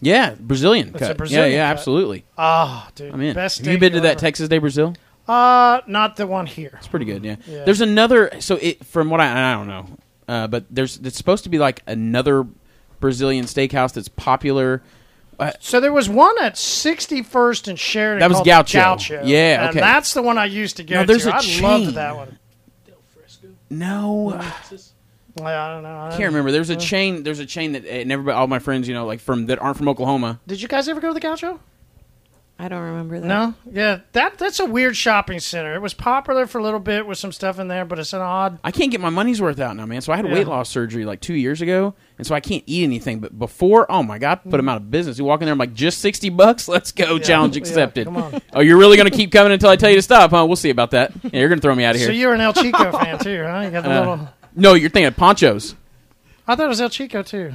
Yeah, 0.00 0.34
Brazilian 0.40 0.88
It's 0.88 0.96
a 1.02 1.08
cut. 1.08 1.16
Brazilian 1.18 1.50
yeah, 1.52 1.56
yeah, 1.58 1.68
cut. 1.68 1.78
absolutely. 1.78 2.24
Ah, 2.38 2.88
dude, 2.94 3.12
I'm 3.12 3.20
in. 3.20 3.34
best. 3.34 3.58
Have 3.58 3.66
you 3.68 3.78
been 3.78 3.92
to 3.92 3.96
you'll 3.98 4.02
that 4.04 4.18
Texas 4.18 4.48
de 4.48 4.58
Brazil? 4.58 4.94
Uh, 5.28 5.80
not 5.86 6.16
the 6.16 6.26
one 6.26 6.46
here. 6.46 6.74
It's 6.78 6.88
pretty 6.88 7.04
good. 7.06 7.24
Yeah. 7.24 7.36
Yeah. 7.46 7.64
There's 7.64 7.80
another. 7.80 8.40
So 8.40 8.56
it 8.56 8.84
from 8.84 9.10
what 9.10 9.20
I 9.20 9.52
I 9.52 9.54
don't 9.54 9.68
know, 9.68 9.86
uh, 10.28 10.46
but 10.48 10.64
there's 10.70 10.98
it's 10.98 11.16
supposed 11.16 11.44
to 11.44 11.50
be 11.50 11.58
like 11.58 11.82
another 11.86 12.46
Brazilian 13.00 13.44
steakhouse 13.44 13.92
that's 13.92 14.08
popular. 14.08 14.82
So 15.58 15.80
there 15.80 15.92
was 15.92 16.08
one 16.08 16.36
at 16.40 16.54
61st 16.54 17.66
and 17.68 17.78
Sheridan. 17.78 18.20
That 18.20 18.30
was 18.30 18.46
Gaucho. 18.46 18.78
Gaucho. 18.78 19.22
Yeah, 19.24 19.62
and 19.62 19.70
okay. 19.70 19.80
that's 19.80 20.14
the 20.14 20.22
one 20.22 20.38
I 20.38 20.44
used 20.44 20.76
to 20.76 20.84
go 20.84 20.96
No, 21.00 21.04
there's 21.04 21.24
to. 21.24 21.30
a 21.30 21.34
I 21.34 21.40
chain. 21.40 21.62
loved 21.62 21.94
that 21.96 22.14
one. 22.14 22.38
No, 23.70 24.34
I 24.34 24.52
Well, 25.38 25.46
I 25.46 25.72
don't 25.74 25.82
know. 25.82 26.00
I 26.00 26.10
can't 26.10 26.24
remember. 26.24 26.52
There's 26.52 26.70
a 26.70 26.76
chain. 26.76 27.22
There's 27.22 27.38
a 27.38 27.46
chain 27.46 27.72
that 27.72 27.86
and 27.86 28.12
everybody, 28.12 28.36
all 28.36 28.46
my 28.46 28.58
friends, 28.58 28.86
you 28.86 28.94
know, 28.94 29.06
like 29.06 29.18
from 29.18 29.46
that 29.46 29.58
aren't 29.60 29.78
from 29.78 29.88
Oklahoma. 29.88 30.40
Did 30.46 30.60
you 30.60 30.68
guys 30.68 30.88
ever 30.88 31.00
go 31.00 31.08
to 31.08 31.14
the 31.14 31.20
Gaucho? 31.20 31.58
I 32.64 32.68
don't 32.68 32.80
remember 32.82 33.18
that. 33.18 33.26
No. 33.26 33.54
Yeah, 33.72 34.00
that 34.12 34.38
that's 34.38 34.60
a 34.60 34.64
weird 34.64 34.96
shopping 34.96 35.40
center. 35.40 35.74
It 35.74 35.82
was 35.82 35.94
popular 35.94 36.46
for 36.46 36.58
a 36.58 36.62
little 36.62 36.78
bit 36.78 37.04
with 37.08 37.18
some 37.18 37.32
stuff 37.32 37.58
in 37.58 37.66
there, 37.66 37.84
but 37.84 37.98
it's 37.98 38.12
an 38.12 38.20
odd. 38.20 38.60
I 38.62 38.70
can't 38.70 38.92
get 38.92 39.00
my 39.00 39.10
money's 39.10 39.42
worth 39.42 39.58
out 39.58 39.74
now, 39.76 39.84
man. 39.84 40.00
So 40.00 40.12
I 40.12 40.16
had 40.16 40.26
Yeah. 40.26 40.32
weight 40.34 40.46
loss 40.46 40.70
surgery 40.70 41.04
like 41.04 41.20
two 41.20 41.34
years 41.34 41.60
ago, 41.60 41.94
and 42.18 42.24
so 42.26 42.36
I 42.36 42.40
can't 42.40 42.62
eat 42.66 42.84
anything. 42.84 43.18
But 43.18 43.36
before, 43.36 43.90
oh 43.90 44.04
my 44.04 44.18
god, 44.18 44.44
put 44.44 44.58
them 44.58 44.68
out 44.68 44.76
of 44.76 44.92
business. 44.92 45.18
You 45.18 45.24
walk 45.24 45.40
in 45.40 45.46
there, 45.46 45.52
I'm 45.52 45.58
like, 45.58 45.74
just 45.74 45.98
sixty 45.98 46.28
bucks. 46.28 46.68
Let's 46.68 46.92
go. 46.92 47.16
Yeah. 47.16 47.22
Challenge 47.24 47.56
Yeah, 47.56 47.60
accepted. 47.62 48.04
come 48.04 48.16
on. 48.16 48.40
Oh, 48.52 48.60
you're 48.60 48.78
really 48.78 48.96
gonna 48.96 49.10
keep 49.10 49.32
coming 49.32 49.50
until 49.50 49.68
I 49.70 49.74
tell 49.74 49.90
you 49.90 49.96
to 49.96 50.02
stop, 50.02 50.30
huh? 50.30 50.44
We'll 50.46 50.54
see 50.54 50.70
about 50.70 50.92
that. 50.92 51.10
Yeah, 51.24 51.40
you're 51.40 51.48
gonna 51.48 51.60
throw 51.60 51.74
me 51.74 51.82
out 51.82 51.96
of 51.96 52.00
here. 52.00 52.10
So 52.10 52.12
you're 52.12 52.32
an 52.32 52.40
El 52.40 52.52
Chico 52.52 52.92
fan 52.96 53.18
too, 53.18 53.42
huh? 53.44 53.62
You 53.64 53.70
got 53.72 53.82
the 53.82 53.90
Uh, 53.90 53.98
little. 53.98 54.28
no, 54.54 54.74
you're 54.74 54.88
thinking 54.88 55.08
of 55.08 55.16
Pancho's. 55.16 55.74
I 56.46 56.54
thought 56.54 56.66
it 56.66 56.68
was 56.68 56.80
El 56.80 56.90
Chico 56.90 57.22
too. 57.24 57.52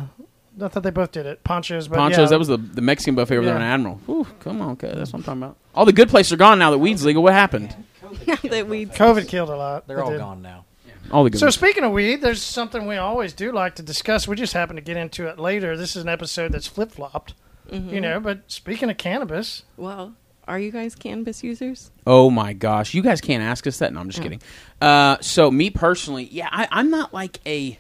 I 0.62 0.68
thought 0.70 0.84
they 0.84 0.90
both 0.92 1.12
did 1.12 1.26
it. 1.26 1.44
Pancho's, 1.44 1.88
but 1.88 1.98
Pancho's. 1.98 2.18
yeah. 2.18 2.26
That 2.28 2.40
was 2.40 2.48
the 2.48 2.58
the 2.58 2.82
Mexican 2.82 3.16
buffet 3.16 3.36
over 3.38 3.46
there 3.46 3.56
Yeah. 3.56 3.62
on 3.62 3.68
Admiral. 3.68 4.02
Ooh, 4.10 4.28
come 4.40 4.62
on, 4.62 4.72
okay, 4.72 4.92
that's 4.94 5.14
what 5.14 5.20
I'm 5.20 5.24
talking 5.24 5.44
about. 5.44 5.58
All 5.76 5.86
the 5.86 5.94
good 5.94 6.10
places 6.10 6.34
are 6.34 6.38
gone 6.38 6.58
now 6.60 6.72
that 6.72 6.78
weed's 6.80 7.06
legal. 7.06 7.22
What 7.24 7.34
happened? 7.34 7.76
that 8.44 8.68
we 8.68 8.86
COVID 8.86 9.28
killed 9.28 9.50
a 9.50 9.56
lot. 9.56 9.88
They're 9.88 10.00
It 10.00 10.02
all 10.04 10.12
did. 10.12 10.20
gone 10.20 10.42
now. 10.42 10.66
All 11.12 11.24
the 11.24 11.30
good. 11.30 11.40
So 11.40 11.46
ones. 11.46 11.56
speaking 11.56 11.84
of 11.84 11.92
weed, 11.92 12.22
there's 12.22 12.42
something 12.42 12.86
we 12.88 12.98
always 12.98 13.34
do 13.34 13.52
like 13.52 13.76
to 13.76 13.84
discuss. 13.84 14.28
We 14.28 14.36
just 14.36 14.54
happen 14.54 14.76
to 14.76 14.82
get 14.82 14.98
into 14.98 15.28
it 15.28 15.40
later. 15.40 15.78
This 15.78 15.96
is 15.96 16.04
an 16.04 16.10
episode 16.10 16.52
that's 16.52 16.68
flip 16.68 16.92
flopped, 16.92 17.34
Mm-hmm. 17.72 17.94
you 17.94 18.02
know. 18.02 18.20
But 18.20 18.40
speaking 18.48 18.90
of 18.90 18.98
cannabis, 18.98 19.64
Well, 19.78 20.14
are 20.48 20.58
you 20.60 20.72
guys 20.72 20.96
cannabis 20.96 21.44
users? 21.44 21.92
Oh 22.06 22.30
my 22.30 22.54
gosh, 22.54 22.94
you 22.94 23.02
guys 23.02 23.22
can't 23.22 23.44
ask 23.44 23.68
us 23.68 23.80
that. 23.80 23.94
No, 23.94 24.00
I'm 24.00 24.08
just 24.10 24.20
Oh. 24.20 24.24
kidding. 24.24 24.42
Uh, 24.82 25.18
so 25.22 25.52
me 25.52 25.70
personally, 25.70 26.24
yeah, 26.32 26.48
I, 26.52 26.68
I'm 26.72 26.90
not 26.90 27.14
like 27.14 27.40
a. 27.46 27.78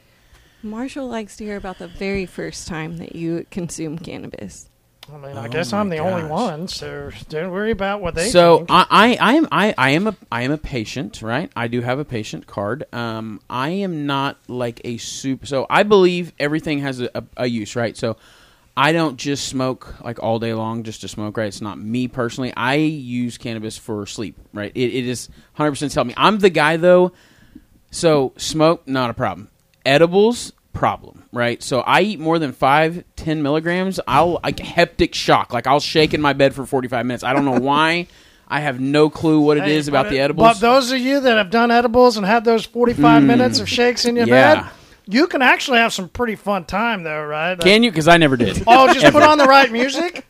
Marshall 0.64 1.08
likes 1.08 1.38
to 1.38 1.44
hear 1.44 1.58
about 1.58 1.78
the 1.78 1.88
very 1.88 2.26
first 2.26 2.68
time 2.68 2.98
that 2.98 3.16
you 3.16 3.46
consume 3.52 3.98
cannabis. 4.00 4.70
I 5.12 5.18
mean, 5.18 5.38
I 5.38 5.46
Oh 5.46 5.50
guess 5.50 5.72
I'm 5.72 5.90
the 5.90 6.00
only 6.00 6.26
one, 6.26 6.68
so 6.68 7.12
don't 7.30 7.52
worry 7.52 7.72
about 7.72 8.02
what 8.02 8.16
they 8.16 8.30
so 8.30 8.58
think. 8.58 8.72
I, 8.72 8.86
I, 8.90 9.18
I 9.20 9.34
am 9.36 9.48
I, 9.52 9.74
I 9.78 9.90
am 9.92 10.08
a 10.08 10.16
I 10.30 10.42
am 10.42 10.52
a 10.52 10.58
patient, 10.58 11.22
right? 11.22 11.50
I 11.56 11.68
do 11.68 11.82
have 11.82 12.00
a 12.00 12.06
patient 12.06 12.46
card. 12.46 12.84
Um, 12.92 13.40
I 13.50 13.70
am 13.70 14.06
not 14.06 14.38
like 14.50 14.82
a 14.84 14.98
super. 14.98 15.46
So 15.46 15.66
I 15.70 15.84
believe 15.84 16.34
everything 16.40 16.80
has 16.80 17.00
a, 17.00 17.10
a, 17.16 17.24
a 17.38 17.48
use, 17.48 17.76
right? 17.78 17.96
So 17.96 18.18
I 18.76 18.92
don't 18.92 19.16
just 19.18 19.48
smoke 19.48 19.96
like 20.04 20.22
all 20.22 20.40
day 20.40 20.54
long 20.54 20.84
just 20.84 21.02
to 21.02 21.08
smoke, 21.08 21.38
right? 21.38 21.48
It's 21.48 21.62
not 21.62 21.80
me 21.80 22.10
personally. 22.10 22.52
I 22.58 22.76
use 22.76 23.38
cannabis 23.38 23.78
for 23.78 24.06
sleep, 24.06 24.38
right? 24.54 24.74
It, 24.76 24.94
it 24.94 25.08
is 25.08 25.30
100 25.56 25.72
percent 25.72 25.94
help 25.94 26.08
me. 26.08 26.16
I'm 26.18 26.40
the 26.40 26.50
guy 26.50 26.76
though. 26.76 27.14
So 27.92 28.34
smoke 28.36 28.86
not 28.90 29.10
a 29.10 29.14
problem. 29.14 29.50
Edibles 29.88 30.54
problem, 30.74 31.24
right? 31.32 31.64
So 31.64 31.80
I 31.82 32.02
eat 32.02 32.20
more 32.20 32.38
than 32.38 32.52
five, 32.52 33.04
ten 33.16 33.42
milligrams. 33.42 34.00
I'll 34.08 34.40
like 34.44 34.58
heptic 34.58 35.14
shock. 35.14 35.54
Like 35.54 35.66
I'll 35.66 35.80
shake 35.80 36.14
in 36.14 36.22
my 36.22 36.34
bed 36.34 36.54
for 36.54 36.66
forty 36.66 36.88
five 36.88 37.06
minutes. 37.06 37.24
I 37.24 37.34
don't 37.34 37.46
know 37.46 37.60
why. 37.60 38.08
I 38.50 38.62
have 38.62 38.80
no 38.80 39.10
clue 39.10 39.42
what 39.42 39.58
it 39.58 39.68
is 39.68 39.88
Hey, 39.88 39.92
about 39.92 40.06
but- 40.06 40.10
the 40.12 40.20
edibles. 40.20 40.48
But 40.48 40.60
those 40.60 40.92
of 40.92 41.00
you 41.00 41.20
that 41.20 41.38
have 41.38 41.50
done 41.50 41.70
edibles 41.70 42.16
and 42.16 42.26
had 42.26 42.46
those 42.46 42.66
45 42.66 43.22
hmm. 43.22 43.28
minutes 43.28 43.60
of 43.60 43.68
shakes 43.68 44.06
in 44.06 44.16
your 44.16 44.26
yeah. 44.26 44.62
bed, 44.62 44.72
you 45.06 45.28
can 45.28 45.42
actually 45.42 45.80
have 45.80 45.92
some 45.92 46.08
pretty 46.08 46.36
fun 46.36 46.64
time, 46.64 47.04
though, 47.04 47.26
right? 47.26 47.52
Like, 47.52 47.60
Can 47.60 47.84
you? 47.84 47.92
Because 47.92 48.08
I 48.08 48.16
never 48.16 48.38
did. 48.38 48.64
oh, 48.66 48.94
just 48.94 49.06
put 49.14 49.24
on 49.24 49.38
the 49.38 49.46
right 49.46 49.70
music. 49.70 50.26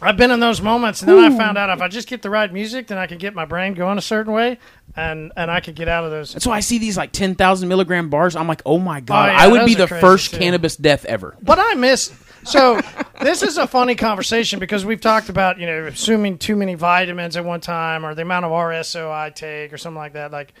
I've 0.00 0.16
been 0.16 0.30
in 0.30 0.38
those 0.40 0.60
moments, 0.62 1.02
and 1.02 1.10
then 1.10 1.18
I 1.32 1.36
found 1.36 1.58
out 1.58 1.70
if 1.70 1.82
I 1.82 1.88
just 1.88 2.06
get 2.08 2.22
the 2.22 2.30
right 2.30 2.52
music, 2.52 2.86
then 2.86 2.98
I 2.98 3.06
can 3.06 3.18
get 3.18 3.34
my 3.34 3.44
brain 3.44 3.74
going 3.74 3.98
a 3.98 4.02
certain 4.02 4.32
way, 4.32 4.58
and 4.96 5.32
and 5.36 5.50
I 5.50 5.60
could 5.60 5.74
get 5.74 5.88
out 5.88 6.04
of 6.04 6.10
those. 6.10 6.32
That's 6.32 6.46
why 6.46 6.56
I 6.56 6.60
see 6.60 6.78
these 6.78 6.96
like 6.96 7.10
ten 7.12 7.34
thousand 7.34 7.68
milligram 7.68 8.08
bars. 8.08 8.36
I'm 8.36 8.46
like, 8.46 8.62
oh 8.64 8.78
my 8.78 9.00
god, 9.00 9.28
Oh, 9.28 9.32
yeah, 9.32 9.38
I 9.40 9.48
would 9.48 9.66
be 9.66 9.74
the 9.74 9.88
first 9.88 10.30
too. 10.32 10.38
cannabis 10.38 10.76
death 10.76 11.04
ever. 11.04 11.36
But 11.42 11.58
I 11.58 11.74
miss. 11.74 12.12
So 12.44 12.80
this 13.20 13.42
is 13.42 13.58
a 13.58 13.66
funny 13.66 13.96
conversation 13.96 14.60
because 14.60 14.84
we've 14.84 15.00
talked 15.00 15.28
about 15.28 15.58
you 15.58 15.66
know 15.66 15.86
assuming 15.86 16.38
too 16.38 16.54
many 16.54 16.74
vitamins 16.74 17.36
at 17.36 17.44
one 17.44 17.60
time 17.60 18.06
or 18.06 18.14
the 18.14 18.22
amount 18.22 18.44
of 18.44 18.52
RSO 18.52 19.10
I 19.10 19.30
take 19.30 19.72
or 19.72 19.78
something 19.78 19.98
like 19.98 20.12
that. 20.12 20.30
Like 20.30 20.54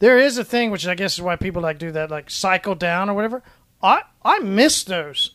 there 0.00 0.18
is 0.18 0.36
a 0.36 0.44
thing 0.44 0.70
which 0.70 0.86
I 0.86 0.94
guess 0.94 1.14
is 1.14 1.22
why 1.22 1.36
people 1.36 1.62
like 1.62 1.78
do 1.78 1.92
that 1.92 2.10
like 2.10 2.28
cycle 2.30 2.74
down 2.74 3.08
or 3.08 3.14
whatever. 3.14 3.42
I 3.82 4.02
I 4.22 4.40
miss 4.40 4.84
those. 4.84 5.30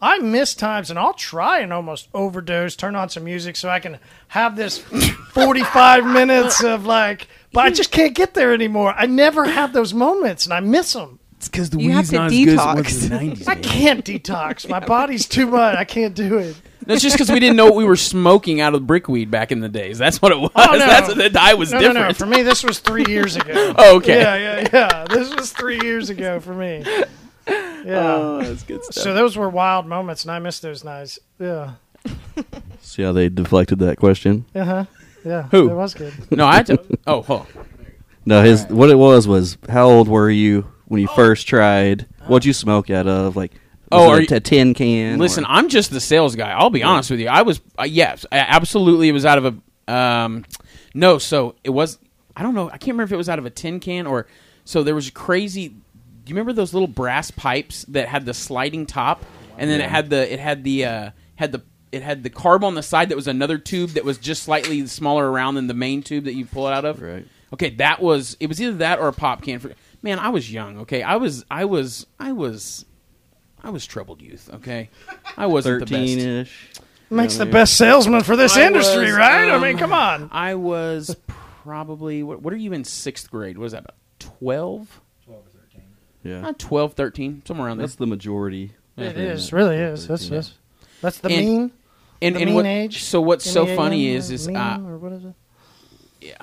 I 0.00 0.18
miss 0.18 0.54
times 0.54 0.90
and 0.90 0.98
I'll 0.98 1.14
try 1.14 1.58
and 1.60 1.72
almost 1.72 2.08
overdose, 2.14 2.76
turn 2.76 2.94
on 2.94 3.08
some 3.08 3.24
music 3.24 3.56
so 3.56 3.68
I 3.68 3.80
can 3.80 3.98
have 4.28 4.54
this 4.56 4.78
45 5.32 6.06
minutes 6.06 6.62
of 6.62 6.86
like, 6.86 7.26
but 7.52 7.64
I 7.64 7.70
just 7.70 7.90
can't 7.90 8.14
get 8.14 8.34
there 8.34 8.52
anymore. 8.52 8.94
I 8.96 9.06
never 9.06 9.44
have 9.46 9.72
those 9.72 9.92
moments 9.92 10.44
and 10.44 10.54
I 10.54 10.60
miss 10.60 10.92
them. 10.92 11.18
It's 11.38 11.48
because 11.48 11.70
the 11.70 11.80
You 11.80 11.92
have 11.92 11.98
weed's 12.00 12.10
to 12.10 12.16
not 12.16 12.32
as 12.32 12.32
good 12.32 12.48
as 12.48 12.54
it 12.54 12.56
was 12.56 12.86
detox. 12.86 13.02
in 13.02 13.08
the 13.08 13.14
nineties. 13.16 13.48
I 13.48 13.54
can't 13.56 14.04
detox. 14.04 14.68
My 14.68 14.80
body's 14.86 15.26
too 15.26 15.46
much. 15.46 15.76
I 15.76 15.84
can't 15.84 16.14
do 16.14 16.38
it. 16.38 16.60
That's 16.84 17.02
just 17.02 17.14
because 17.16 17.30
we 17.30 17.38
didn't 17.38 17.56
know 17.56 17.66
what 17.66 17.74
we 17.76 17.84
were 17.84 17.96
smoking 17.96 18.60
out 18.60 18.74
of 18.74 18.86
brickweed 18.86 19.30
back 19.30 19.52
in 19.52 19.60
the 19.60 19.68
days. 19.68 19.98
That's 19.98 20.22
what 20.22 20.32
it 20.32 20.36
oh, 20.36 20.42
was. 20.42 20.50
Oh, 20.56 20.72
no. 20.72 20.78
That's 20.78 21.14
the 21.14 21.28
dye 21.28 21.54
was 21.54 21.70
No, 21.70 21.78
different. 21.80 21.98
no, 22.00 22.08
no. 22.08 22.14
For 22.14 22.26
me, 22.26 22.42
this 22.42 22.64
was 22.64 22.78
three 22.78 23.04
years 23.06 23.36
ago. 23.36 23.74
Oh, 23.76 23.96
okay. 23.98 24.20
Yeah, 24.20 24.36
yeah, 24.36 24.68
yeah. 24.72 25.04
This 25.08 25.34
was 25.34 25.52
three 25.52 25.78
years 25.82 26.08
ago 26.10 26.40
for 26.40 26.54
me. 26.54 26.84
Yeah. 27.48 28.14
Oh, 28.14 28.42
that's 28.42 28.62
good 28.64 28.82
stuff. 28.84 29.02
so 29.02 29.14
those 29.14 29.36
were 29.36 29.48
wild 29.48 29.86
moments, 29.86 30.24
and 30.24 30.30
I 30.32 30.38
miss 30.40 30.60
those 30.60 30.84
nights. 30.84 31.18
Yeah. 31.38 31.74
See 32.80 33.02
how 33.02 33.12
they 33.12 33.28
deflected 33.28 33.78
that 33.80 33.96
question? 33.98 34.44
Uh 34.54 34.64
huh. 34.64 34.84
Yeah. 35.24 35.42
Who? 35.50 35.70
It 35.70 35.74
was 35.74 35.94
good. 35.94 36.12
no, 36.30 36.46
I 36.46 36.56
had 36.56 36.66
to. 36.66 36.98
Oh, 37.06 37.22
hold 37.22 37.40
on. 37.40 37.46
No, 38.26 38.42
his 38.42 38.66
what 38.66 38.90
it 38.90 38.96
was 38.96 39.26
was 39.26 39.56
how 39.68 39.88
old 39.88 40.08
were 40.08 40.30
you 40.30 40.70
when 40.86 41.00
you 41.00 41.08
first 41.08 41.46
tried? 41.48 42.06
What'd 42.26 42.44
you 42.44 42.52
smoke 42.52 42.90
out 42.90 43.06
of? 43.06 43.36
Like, 43.36 43.52
was 43.52 43.60
Oh, 43.92 44.04
it 44.04 44.08
are 44.12 44.16
a, 44.18 44.20
you- 44.20 44.26
t- 44.26 44.34
a 44.34 44.40
tin 44.40 44.74
can? 44.74 45.18
Listen, 45.18 45.44
or- 45.44 45.50
I'm 45.50 45.68
just 45.68 45.90
the 45.90 46.00
sales 46.00 46.36
guy. 46.36 46.50
I'll 46.50 46.70
be 46.70 46.82
honest 46.82 47.10
with 47.10 47.20
you. 47.20 47.28
I 47.28 47.42
was 47.42 47.60
uh, 47.78 47.84
yes, 47.84 48.26
I- 48.30 48.38
absolutely. 48.38 49.08
It 49.08 49.12
was 49.12 49.24
out 49.24 49.38
of 49.38 49.60
a 49.88 49.92
um, 49.92 50.44
no. 50.94 51.16
So 51.18 51.54
it 51.64 51.70
was. 51.70 51.98
I 52.36 52.42
don't 52.42 52.54
know. 52.54 52.66
I 52.68 52.72
can't 52.78 52.88
remember 52.94 53.04
if 53.04 53.12
it 53.12 53.16
was 53.16 53.28
out 53.30 53.38
of 53.38 53.46
a 53.46 53.50
tin 53.50 53.80
can 53.80 54.06
or. 54.06 54.26
So 54.64 54.82
there 54.82 54.94
was 54.94 55.08
a 55.08 55.12
crazy. 55.12 55.74
Do 56.28 56.32
you 56.32 56.34
remember 56.34 56.52
those 56.52 56.74
little 56.74 56.88
brass 56.88 57.30
pipes 57.30 57.86
that 57.88 58.06
had 58.06 58.26
the 58.26 58.34
sliding 58.34 58.84
top, 58.84 59.24
and 59.56 59.70
then 59.70 59.80
it 59.80 59.88
had 59.88 60.10
the 60.10 60.30
it 60.30 60.38
had 60.38 60.62
the 60.62 60.84
uh, 60.84 61.10
had 61.36 61.52
the 61.52 61.62
it 61.90 62.02
had 62.02 62.22
the 62.22 62.28
carb 62.28 62.64
on 62.64 62.74
the 62.74 62.82
side 62.82 63.08
that 63.08 63.16
was 63.16 63.26
another 63.26 63.56
tube 63.56 63.92
that 63.92 64.04
was 64.04 64.18
just 64.18 64.42
slightly 64.42 64.86
smaller 64.88 65.30
around 65.30 65.54
than 65.54 65.68
the 65.68 65.74
main 65.74 66.02
tube 66.02 66.24
that 66.24 66.34
you 66.34 66.44
pull 66.44 66.68
it 66.68 66.74
out 66.74 66.84
of. 66.84 67.00
Right. 67.00 67.26
Okay, 67.54 67.70
that 67.76 68.02
was 68.02 68.36
it. 68.40 68.46
Was 68.46 68.60
either 68.60 68.76
that 68.76 68.98
or 68.98 69.08
a 69.08 69.12
pop 69.14 69.40
can. 69.40 69.58
For 69.58 69.72
man, 70.02 70.18
I 70.18 70.28
was 70.28 70.52
young. 70.52 70.80
Okay, 70.80 71.02
I 71.02 71.16
was 71.16 71.46
I 71.50 71.64
was 71.64 72.06
I 72.20 72.32
was 72.32 72.84
I 73.62 73.70
was 73.70 73.86
troubled 73.86 74.20
youth. 74.20 74.50
Okay, 74.52 74.90
I 75.34 75.46
wasn't 75.46 75.80
the 75.80 75.86
thirteen 75.86 76.18
best. 76.18 76.50
ish. 76.50 76.72
Makes 77.08 77.36
the 77.36 77.46
best 77.46 77.78
salesman 77.78 78.22
for 78.22 78.36
this 78.36 78.54
I 78.54 78.66
industry, 78.66 79.06
was, 79.06 79.14
right? 79.14 79.48
I 79.48 79.54
um, 79.54 79.62
mean, 79.62 79.78
come 79.78 79.94
on. 79.94 80.28
I 80.30 80.56
was 80.56 81.16
probably 81.64 82.22
what, 82.22 82.42
what 82.42 82.52
are 82.52 82.58
you 82.58 82.74
in 82.74 82.84
sixth 82.84 83.30
grade? 83.30 83.56
What 83.56 83.64
is 83.64 83.72
that 83.72 83.84
about 83.84 83.94
12? 84.18 85.00
Yeah, 86.24 86.40
Not 86.40 86.58
12, 86.58 86.94
13, 86.94 87.42
somewhere 87.46 87.68
around 87.68 87.78
there. 87.78 87.86
that's 87.86 87.96
the 87.96 88.06
majority. 88.06 88.72
It 88.96 89.16
Yeah. 89.16 89.22
is, 89.22 89.52
really 89.52 89.76
is. 89.76 90.08
That's 90.08 90.28
that's 90.28 90.54
that's 91.00 91.18
the 91.18 91.28
And- 91.30 91.46
mean. 91.46 91.70
And, 92.20 92.34
the 92.34 92.40
and 92.40 92.46
mean 92.46 92.54
what, 92.56 92.66
age. 92.66 93.04
So 93.04 93.20
what's 93.20 93.48
so 93.48 93.64
MEAM, 93.64 93.76
funny 93.76 94.08
is 94.08 94.32
is 94.32 94.48
mean, 94.48 94.56
uh, 94.56 94.80
or 94.84 94.98
what 94.98 95.12
is 95.12 95.24
it? 95.24 96.36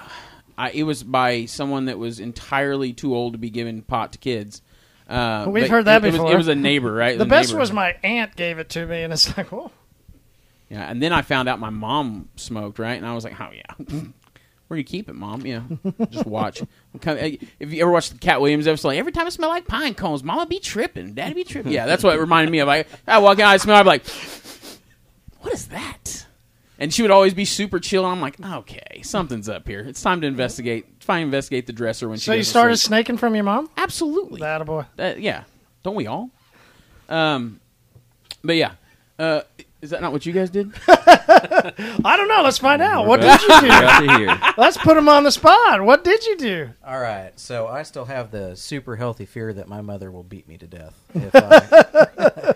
I, 0.57 0.71
it 0.71 0.83
was 0.83 1.03
by 1.03 1.45
someone 1.45 1.85
that 1.85 1.99
was 1.99 2.21
entirely 2.21 2.93
too 2.93 3.13
old 3.13 3.33
to 3.33 3.37
be 3.37 3.49
giving 3.49 3.81
pot 3.81 4.13
to 4.13 4.17
kids. 4.17 4.61
Uh, 5.09 5.45
We've 5.49 5.63
but 5.65 5.69
heard 5.69 5.85
that 5.85 6.03
it, 6.03 6.07
it 6.07 6.11
was- 6.11 6.17
before. 6.19 6.31
It 6.33 6.37
was, 6.37 6.47
a 6.47 6.55
neighbor, 6.55 6.93
right? 6.93 7.17
The 7.17 7.25
A 7.25 7.27
best 7.27 7.49
neighbor. 7.49 7.59
was 7.59 7.73
my 7.73 7.97
aunt 8.03 8.37
gave 8.37 8.57
it 8.57 8.69
to 8.69 8.85
me, 8.85 9.03
and 9.03 9.11
it's 9.11 9.35
like, 9.37 9.51
oh, 9.51 9.69
Yeah, 10.69 10.89
and 10.89 11.03
then 11.03 11.11
I 11.11 11.21
found 11.23 11.49
out 11.49 11.59
my 11.59 11.69
mom 11.71 12.29
smoked, 12.37 12.79
right? 12.79 12.93
And 12.97 13.05
I 13.05 13.13
was 13.13 13.25
like, 13.25 13.39
"Oh 13.39 13.49
yeah, 13.53 13.85
where 14.67 14.75
do 14.75 14.79
you 14.79 14.85
keep 14.85 15.09
it, 15.09 15.13
mom? 15.15 15.45
Yeah, 15.45 15.61
just 16.09 16.25
watch. 16.25 16.61
Kind 17.01 17.19
of- 17.19 17.49
If 17.59 17.73
you 17.73 17.81
ever 17.81 17.91
watched 17.91 18.13
the 18.13 18.17
Katt 18.19 18.41
Williams 18.41 18.67
episode, 18.67 18.89
like, 18.89 18.99
every 18.99 19.11
time 19.11 19.25
I 19.27 19.29
smell 19.29 19.49
like 19.49 19.67
pine 19.67 19.93
cones, 19.93 20.23
Mama 20.23 20.45
be 20.45 20.59
tripping, 20.59 21.13
Daddy 21.13 21.33
be 21.35 21.43
tripping. 21.43 21.71
Yeah, 21.71 21.85
that's 21.85 22.03
what 22.03 22.15
it 22.15 22.19
reminded 22.19 22.51
me 22.51 22.59
of. 22.59 22.69
I, 22.69 22.85
I 23.07 23.19
walk 23.19 23.39
out, 23.39 23.49
I 23.51 23.57
smell, 23.57 23.75
I'm 23.77 23.85
like, 23.85 24.05
what 25.41 25.53
is 25.53 25.67
that? 25.67 26.25
And 26.77 26.93
she 26.93 27.01
would 27.03 27.11
always 27.11 27.33
be 27.33 27.45
super 27.45 27.79
chill. 27.79 28.03
And 28.03 28.11
I'm 28.11 28.21
like, 28.21 28.39
okay, 28.41 29.01
something's 29.03 29.47
up 29.47 29.67
here. 29.67 29.79
It's 29.81 30.01
time 30.01 30.19
to 30.21 30.27
investigate. 30.27 30.99
Try 30.99 31.19
and 31.19 31.25
investigate 31.25 31.67
the 31.67 31.73
dresser 31.73 32.09
when 32.09 32.17
she. 32.17 32.25
so 32.25 32.33
you 32.33 32.43
started 32.43 32.77
sleep. 32.77 32.87
snaking 32.89 33.17
from 33.17 33.33
your 33.35 33.45
mom? 33.45 33.69
Absolutely. 33.77 34.41
That 34.41 34.65
boy. 34.65 34.85
Uh, 34.99 35.13
yeah, 35.17 35.43
don't 35.83 35.95
we 35.95 36.07
all? 36.07 36.31
Um, 37.07 37.61
but 38.43 38.57
yeah, 38.57 38.71
uh, 39.19 39.41
is 39.85 39.91
that 39.91 40.01
not 40.01 40.11
what 40.11 40.25
you 40.25 40.33
guys 40.33 40.49
did? 40.49 40.71
I 40.87 42.15
don't 42.17 42.27
know. 42.27 42.41
Let's 42.43 42.57
find 42.57 42.81
out. 42.81 43.05
What 43.05 43.21
did 43.21 43.39
you 43.41 43.61
do? 43.61 43.67
To 43.67 44.17
hear. 44.17 44.39
Let's 44.57 44.77
put 44.77 44.97
him 44.97 45.07
on 45.07 45.23
the 45.23 45.31
spot. 45.31 45.81
What 45.83 46.03
did 46.03 46.25
you 46.25 46.35
do? 46.37 46.69
All 46.85 46.99
right, 46.99 47.31
so 47.39 47.67
I 47.67 47.83
still 47.83 48.05
have 48.05 48.31
the 48.31 48.55
super 48.55 48.95
healthy 48.95 49.25
fear 49.25 49.53
that 49.53 49.67
my 49.67 49.81
mother 49.81 50.11
will 50.11 50.23
beat 50.23 50.47
me 50.47 50.57
to 50.57 50.67
death, 50.67 50.99
if 51.13 51.31
I, 51.35 52.53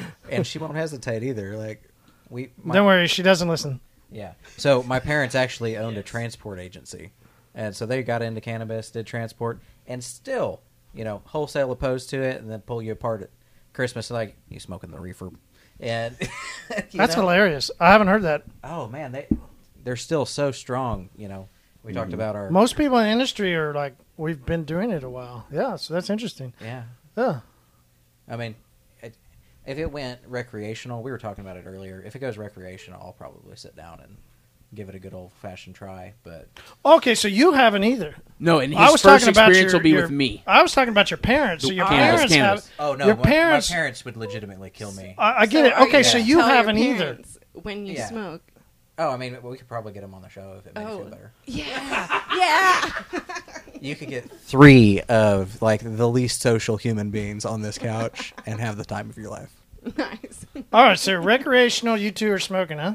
and 0.30 0.46
she 0.46 0.58
won't 0.58 0.74
hesitate 0.76 1.22
either. 1.22 1.56
Like 1.56 1.82
we, 2.28 2.50
my, 2.62 2.74
Don't 2.74 2.86
worry, 2.86 3.06
she 3.06 3.22
doesn't 3.22 3.48
listen. 3.48 3.80
yeah. 4.10 4.32
So 4.56 4.82
my 4.82 5.00
parents 5.00 5.34
actually 5.34 5.76
owned 5.76 5.96
a 5.98 6.02
transport 6.02 6.58
agency, 6.58 7.10
and 7.54 7.76
so 7.76 7.86
they 7.86 8.02
got 8.02 8.22
into 8.22 8.40
cannabis, 8.40 8.90
did 8.90 9.06
transport, 9.06 9.60
and 9.86 10.02
still, 10.02 10.60
you 10.94 11.04
know, 11.04 11.22
wholesale 11.26 11.70
opposed 11.72 12.10
to 12.10 12.22
it, 12.22 12.40
and 12.40 12.50
then 12.50 12.60
pull 12.60 12.80
you 12.82 12.92
apart 12.92 13.22
at 13.22 13.30
Christmas, 13.72 14.10
like 14.10 14.36
you 14.48 14.58
smoking 14.60 14.90
the 14.90 14.98
reefer, 15.00 15.30
and 15.80 16.16
That's 16.92 17.16
know? 17.16 17.22
hilarious. 17.22 17.70
I 17.80 17.90
haven't 17.90 18.08
heard 18.08 18.22
that. 18.22 18.44
Oh 18.62 18.88
man, 18.88 19.12
they 19.12 19.26
they're 19.84 19.96
still 19.96 20.26
so 20.26 20.50
strong. 20.50 21.10
You 21.16 21.28
know, 21.28 21.48
we 21.82 21.92
talked 21.92 22.08
mm-hmm. 22.08 22.14
about 22.14 22.36
our 22.36 22.50
Most 22.50 22.76
people 22.76 22.98
in 22.98 23.04
the 23.04 23.10
industry 23.10 23.54
are 23.54 23.74
like, 23.74 23.94
we've 24.16 24.44
been 24.44 24.64
doing 24.64 24.90
it 24.90 25.02
a 25.02 25.10
while. 25.10 25.46
Yeah, 25.50 25.76
so 25.76 25.94
that's 25.94 26.10
interesting. 26.10 26.52
yeah. 26.60 26.84
Yeah. 27.16 27.40
I 28.28 28.36
mean, 28.36 28.54
it, 29.02 29.16
if 29.66 29.78
it 29.78 29.90
went 29.90 30.20
recreational, 30.26 31.02
we 31.02 31.10
were 31.10 31.18
talking 31.18 31.44
about 31.44 31.56
it 31.56 31.64
earlier. 31.66 32.02
If 32.06 32.14
it 32.14 32.20
goes 32.20 32.38
recreational, 32.38 33.00
I'll 33.02 33.12
probably 33.12 33.56
sit 33.56 33.74
down 33.74 34.00
and 34.00 34.16
give 34.74 34.88
it 34.88 34.94
a 34.94 34.98
good 34.98 35.14
old 35.14 35.32
fashioned 35.42 35.74
try. 35.76 36.14
But 36.22 36.48
Okay, 36.84 37.14
so 37.14 37.28
you 37.28 37.52
haven't 37.52 37.84
either. 37.84 38.14
No, 38.38 38.60
and 38.60 38.72
his 38.72 38.80
I 38.80 38.90
was 38.90 39.02
first 39.02 39.24
talking 39.24 39.34
about 39.34 39.48
experience 39.50 39.72
your, 39.72 39.78
will 39.80 39.82
be 39.84 39.90
your- 39.90 40.02
with 40.02 40.10
me. 40.10 40.42
I 40.46 40.62
was 40.62 40.72
talking 40.72 40.90
about 40.90 41.10
your 41.10 41.18
parents. 41.18 41.64
So 41.64 41.72
your 41.72 41.86
Cannabis, 41.86 42.14
parents 42.20 42.34
cannabis. 42.34 42.68
have. 42.68 42.74
Oh, 42.78 42.90
oh 42.92 42.94
no, 42.96 43.06
your 43.06 43.16
my, 43.16 43.22
parents. 43.22 43.70
my 43.70 43.74
parents 43.76 44.04
would 44.04 44.16
legitimately 44.16 44.70
kill 44.70 44.92
me. 44.92 45.14
I, 45.18 45.42
I 45.42 45.46
get 45.46 45.64
So 45.64 45.66
it. 45.66 45.72
are 45.74 45.86
Okay, 45.88 45.98
you 45.98 46.04
so 46.04 46.12
gonna 46.14 46.24
you 46.24 46.36
tell 46.36 46.46
your 46.46 46.56
haven't 46.56 46.78
either. 46.78 46.98
parents 47.04 47.38
when 47.54 47.86
you 47.86 47.94
Yeah. 47.94 48.08
smoke. 48.08 48.42
oh, 48.98 49.08
I 49.10 49.16
mean, 49.16 49.36
we 49.42 49.56
could 49.56 49.68
probably 49.68 49.92
get 49.92 50.02
them 50.02 50.14
on 50.14 50.22
the 50.22 50.28
show 50.28 50.56
if 50.58 50.66
it 50.66 50.74
made 50.74 50.82
you 50.82 50.88
Oh. 50.88 50.98
feel 50.98 51.06
better. 51.10 51.32
Yeah, 51.46 52.20
yeah. 52.36 52.90
You 53.80 53.96
could 53.96 54.08
get 54.08 54.30
three 54.30 55.00
of 55.08 55.60
like 55.62 55.80
the 55.82 56.08
least 56.08 56.42
social 56.42 56.76
human 56.76 57.10
beings 57.10 57.44
on 57.46 57.62
this 57.62 57.78
couch 57.78 58.34
and 58.46 58.60
have 58.60 58.76
the 58.76 58.84
time 58.84 59.08
of 59.10 59.16
your 59.16 59.30
life. 59.30 59.50
nice. 59.96 60.44
All 60.72 60.84
right, 60.84 60.98
so 60.98 61.14
recreational, 61.18 61.96
you 61.96 62.10
two 62.10 62.30
are 62.32 62.38
smoking, 62.38 62.76
huh? 62.78 62.94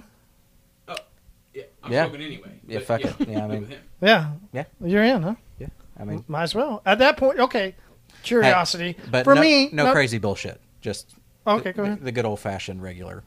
Yeah, 1.86 1.88
I'm 1.88 1.92
Yeah. 1.94 2.04
smoking 2.10 2.26
anyway. 2.26 2.52
Yeah, 2.68 2.78
but 2.80 2.88
fuck 2.88 3.02
it. 3.02 3.28
Yeah, 3.30 3.44
I 3.44 3.48
mean- 3.50 3.74
Yeah. 4.02 4.32
Yeah. 4.52 4.64
You're 4.84 5.04
in, 5.04 5.22
huh? 5.24 5.36
Yeah, 5.60 5.68
I 6.00 6.04
mean, 6.06 6.24
Might 6.28 6.44
as 6.44 6.56
well. 6.56 6.82
At 6.86 7.00
that 7.00 7.18
point, 7.18 7.40
okay. 7.40 7.76
Curiosity. 8.24 8.96
but 9.12 9.24
For 9.24 9.36
no, 9.36 9.42
me, 9.42 9.70
no 9.72 9.86
not- 9.86 9.94
crazy 9.94 10.18
bullshit. 10.18 10.60
Just 10.82 11.16
Okay, 11.48 11.74
go 11.74 11.84
the, 11.84 11.88
ahead. 11.90 12.04
the 12.04 12.12
good 12.12 12.26
old 12.26 12.40
fashioned 12.40 12.82
regular 12.82 13.24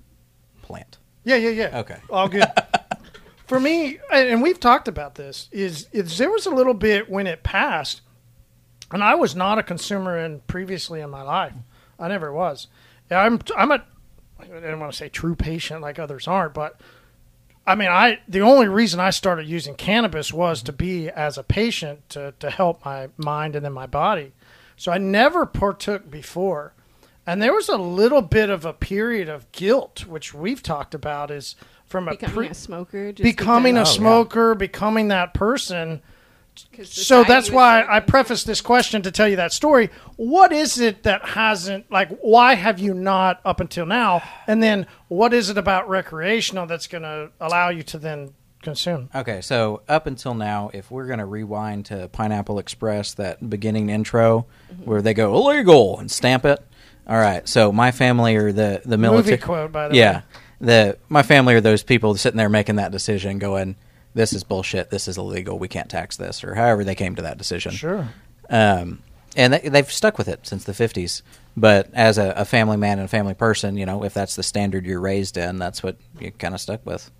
plant. 0.62 0.98
Yeah, 1.24 1.36
yeah, 1.36 1.50
yeah. 1.50 1.78
Okay. 1.80 1.98
All 2.10 2.28
good. 2.28 2.44
For 3.46 3.58
me, 3.60 3.98
and 4.12 4.28
and 4.28 4.42
we've 4.42 4.60
talked 4.60 4.88
about 4.88 5.14
this, 5.14 5.48
is 5.52 5.88
is 5.92 6.18
there 6.18 6.30
was 6.30 6.44
a 6.46 6.50
little 6.50 6.74
bit 6.74 7.08
when 7.08 7.26
it 7.26 7.42
passed, 7.42 8.02
and 8.90 9.02
I 9.02 9.14
was 9.14 9.34
not 9.34 9.56
a 9.58 9.62
consumer 9.62 10.18
in 10.18 10.40
previously 10.40 11.00
in 11.00 11.08
my 11.10 11.22
life. 11.22 11.54
I 11.98 12.08
never 12.08 12.30
was. 12.32 12.66
Yeah, 13.10 13.20
I'm 13.20 13.40
I'm 13.56 13.70
a 13.70 13.82
I 14.38 14.44
didn't 14.44 14.80
want 14.80 14.92
to 14.92 14.98
say 14.98 15.08
true 15.08 15.34
patient 15.34 15.80
like 15.80 15.98
others 15.98 16.28
aren't, 16.28 16.52
but 16.54 16.78
I 17.68 17.74
mean, 17.74 17.88
I 17.88 18.20
the 18.26 18.40
only 18.40 18.66
reason 18.68 18.98
I 18.98 19.10
started 19.10 19.46
using 19.46 19.74
cannabis 19.74 20.32
was 20.32 20.62
to 20.62 20.72
be 20.72 21.10
as 21.10 21.36
a 21.36 21.42
patient 21.42 22.08
to 22.10 22.32
to 22.40 22.50
help 22.50 22.84
my 22.84 23.08
mind 23.18 23.54
and 23.56 23.64
then 23.64 23.72
my 23.74 23.86
body. 23.86 24.32
So 24.76 24.90
I 24.90 24.98
never 24.98 25.44
partook 25.44 26.10
before. 26.10 26.72
And 27.26 27.42
there 27.42 27.52
was 27.52 27.68
a 27.68 27.76
little 27.76 28.22
bit 28.22 28.48
of 28.48 28.64
a 28.64 28.72
period 28.72 29.28
of 29.28 29.52
guilt, 29.52 30.06
which 30.06 30.32
we've 30.32 30.62
talked 30.62 30.94
about, 30.94 31.30
is 31.30 31.56
from 31.84 32.08
a 32.08 32.12
Becoming 32.12 32.34
pre- 32.34 32.48
a 32.48 32.54
smoker. 32.54 33.12
Just 33.12 33.22
becoming 33.22 33.74
because- 33.74 33.88
a 33.88 33.90
Oh, 33.90 33.92
yeah. 33.92 33.98
smoker, 33.98 34.54
becoming 34.54 35.08
that 35.08 35.34
person. 35.34 36.00
'Cause 36.74 36.88
So 36.90 37.24
that's 37.24 37.50
why 37.50 37.82
so- 37.82 37.88
I 37.90 38.00
prefaced 38.00 38.46
this 38.46 38.60
question 38.60 39.02
to 39.02 39.10
tell 39.10 39.28
you 39.28 39.36
that 39.36 39.52
story. 39.52 39.90
What 40.16 40.52
is 40.52 40.78
it 40.80 41.02
that 41.04 41.24
hasn't, 41.30 41.90
like, 41.90 42.10
why 42.20 42.54
have 42.54 42.78
you 42.78 42.94
not 42.94 43.40
up 43.44 43.60
until 43.60 43.86
now? 43.86 44.22
And 44.46 44.62
then 44.62 44.86
what 45.08 45.32
is 45.34 45.50
it 45.50 45.58
about 45.58 45.88
recreational 45.88 46.66
that's 46.66 46.86
going 46.86 47.02
to 47.02 47.30
allow 47.40 47.68
you 47.70 47.82
to 47.84 47.98
then 47.98 48.30
consume? 48.62 49.08
Okay, 49.14 49.40
so 49.40 49.82
up 49.88 50.06
until 50.06 50.34
now, 50.34 50.70
if 50.72 50.90
we're 50.90 51.06
going 51.06 51.20
to 51.20 51.24
rewind 51.24 51.86
to 51.86 52.08
Pineapple 52.08 52.58
Express, 52.58 53.14
that 53.14 53.48
beginning 53.48 53.88
intro 53.90 54.46
where 54.84 55.00
they 55.02 55.14
go 55.14 55.34
illegal 55.34 55.98
and 55.98 56.10
stamp 56.10 56.44
it. 56.44 56.58
All 57.08 57.16
right, 57.18 57.48
so 57.48 57.72
my 57.72 57.90
family 57.90 58.36
are 58.36 58.52
the 58.52 58.82
the 58.84 58.98
military 58.98 59.36
Movie 59.36 59.42
quote, 59.42 59.72
by 59.72 59.88
the 59.88 59.96
yeah, 59.96 60.16
way. 60.16 60.22
the 60.60 60.98
my 61.08 61.22
family 61.22 61.54
are 61.54 61.60
those 61.62 61.82
people 61.82 62.14
sitting 62.16 62.36
there 62.36 62.50
making 62.50 62.76
that 62.76 62.92
decision, 62.92 63.38
going, 63.38 63.76
"This 64.18 64.32
is 64.32 64.42
bullshit. 64.42 64.90
This 64.90 65.06
is 65.06 65.16
illegal. 65.16 65.58
We 65.58 65.68
can't 65.68 65.88
tax 65.88 66.16
this," 66.16 66.42
or 66.42 66.54
however 66.54 66.82
they 66.84 66.94
came 66.94 67.14
to 67.14 67.22
that 67.22 67.38
decision. 67.38 67.72
Sure. 67.72 68.08
Um, 68.50 69.02
and 69.36 69.52
they, 69.52 69.60
they've 69.60 69.90
stuck 69.90 70.18
with 70.18 70.26
it 70.26 70.46
since 70.46 70.64
the 70.64 70.72
50s. 70.72 71.22
But 71.56 71.90
as 71.94 72.18
a, 72.18 72.32
a 72.36 72.44
family 72.44 72.76
man 72.76 72.98
and 72.98 73.04
a 73.04 73.08
family 73.08 73.34
person, 73.34 73.76
you 73.76 73.86
know, 73.86 74.04
if 74.04 74.12
that's 74.14 74.36
the 74.36 74.42
standard 74.42 74.84
you're 74.84 75.00
raised 75.00 75.36
in, 75.36 75.58
that's 75.58 75.82
what 75.82 75.96
you 76.18 76.32
kind 76.32 76.54
of 76.54 76.60
stuck 76.60 76.84
with. 76.84 77.10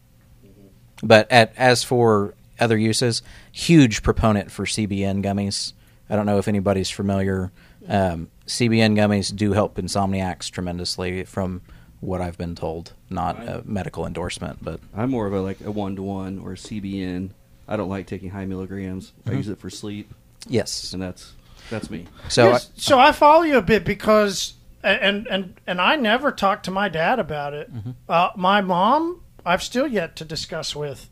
But 1.02 1.30
at, 1.30 1.52
as 1.56 1.84
for 1.84 2.34
other 2.58 2.76
uses, 2.76 3.22
huge 3.52 4.02
proponent 4.02 4.50
for 4.50 4.64
CBN 4.64 5.22
gummies. 5.22 5.74
I 6.10 6.16
don't 6.16 6.26
know 6.26 6.38
if 6.38 6.48
anybody's 6.48 6.90
familiar. 6.90 7.52
Um, 7.88 8.30
CBN 8.46 8.96
gummies 8.96 9.34
do 9.34 9.52
help 9.52 9.76
insomniacs 9.76 10.50
tremendously, 10.50 11.24
from 11.24 11.62
what 12.00 12.20
I've 12.20 12.38
been 12.38 12.54
told. 12.54 12.92
Not 13.10 13.40
a 13.40 13.62
medical 13.64 14.06
endorsement, 14.06 14.58
but 14.62 14.80
I'm 14.94 15.10
more 15.10 15.26
of 15.26 15.32
a 15.32 15.40
like 15.40 15.60
a 15.60 15.70
one 15.70 15.96
to 15.96 16.02
one 16.02 16.38
or 16.38 16.52
a 16.52 16.56
CBN. 16.56 17.30
I 17.66 17.76
don't 17.76 17.88
like 17.88 18.06
taking 18.06 18.30
high 18.30 18.46
milligrams. 18.46 19.12
I 19.26 19.32
use 19.32 19.48
it 19.48 19.58
for 19.58 19.68
sleep, 19.68 20.12
yes. 20.46 20.92
and 20.92 21.02
that's 21.02 21.34
that's 21.70 21.90
me. 21.90 22.06
So 22.28 22.50
Yes, 22.50 22.70
so 22.76 22.98
I 22.98 23.12
follow 23.12 23.42
you 23.42 23.58
a 23.58 23.62
bit 23.62 23.84
because, 23.84 24.54
and 24.82 25.26
and 25.28 25.54
and 25.66 25.80
I 25.80 25.96
never 25.96 26.32
talked 26.32 26.64
to 26.66 26.70
my 26.70 26.88
dad 26.88 27.18
about 27.18 27.54
it. 27.54 27.70
Uh, 28.08 28.30
my 28.36 28.60
mom, 28.60 29.22
I've 29.44 29.62
still 29.62 29.86
yet 29.86 30.16
to 30.16 30.24
discuss 30.24 30.74
with. 30.74 31.08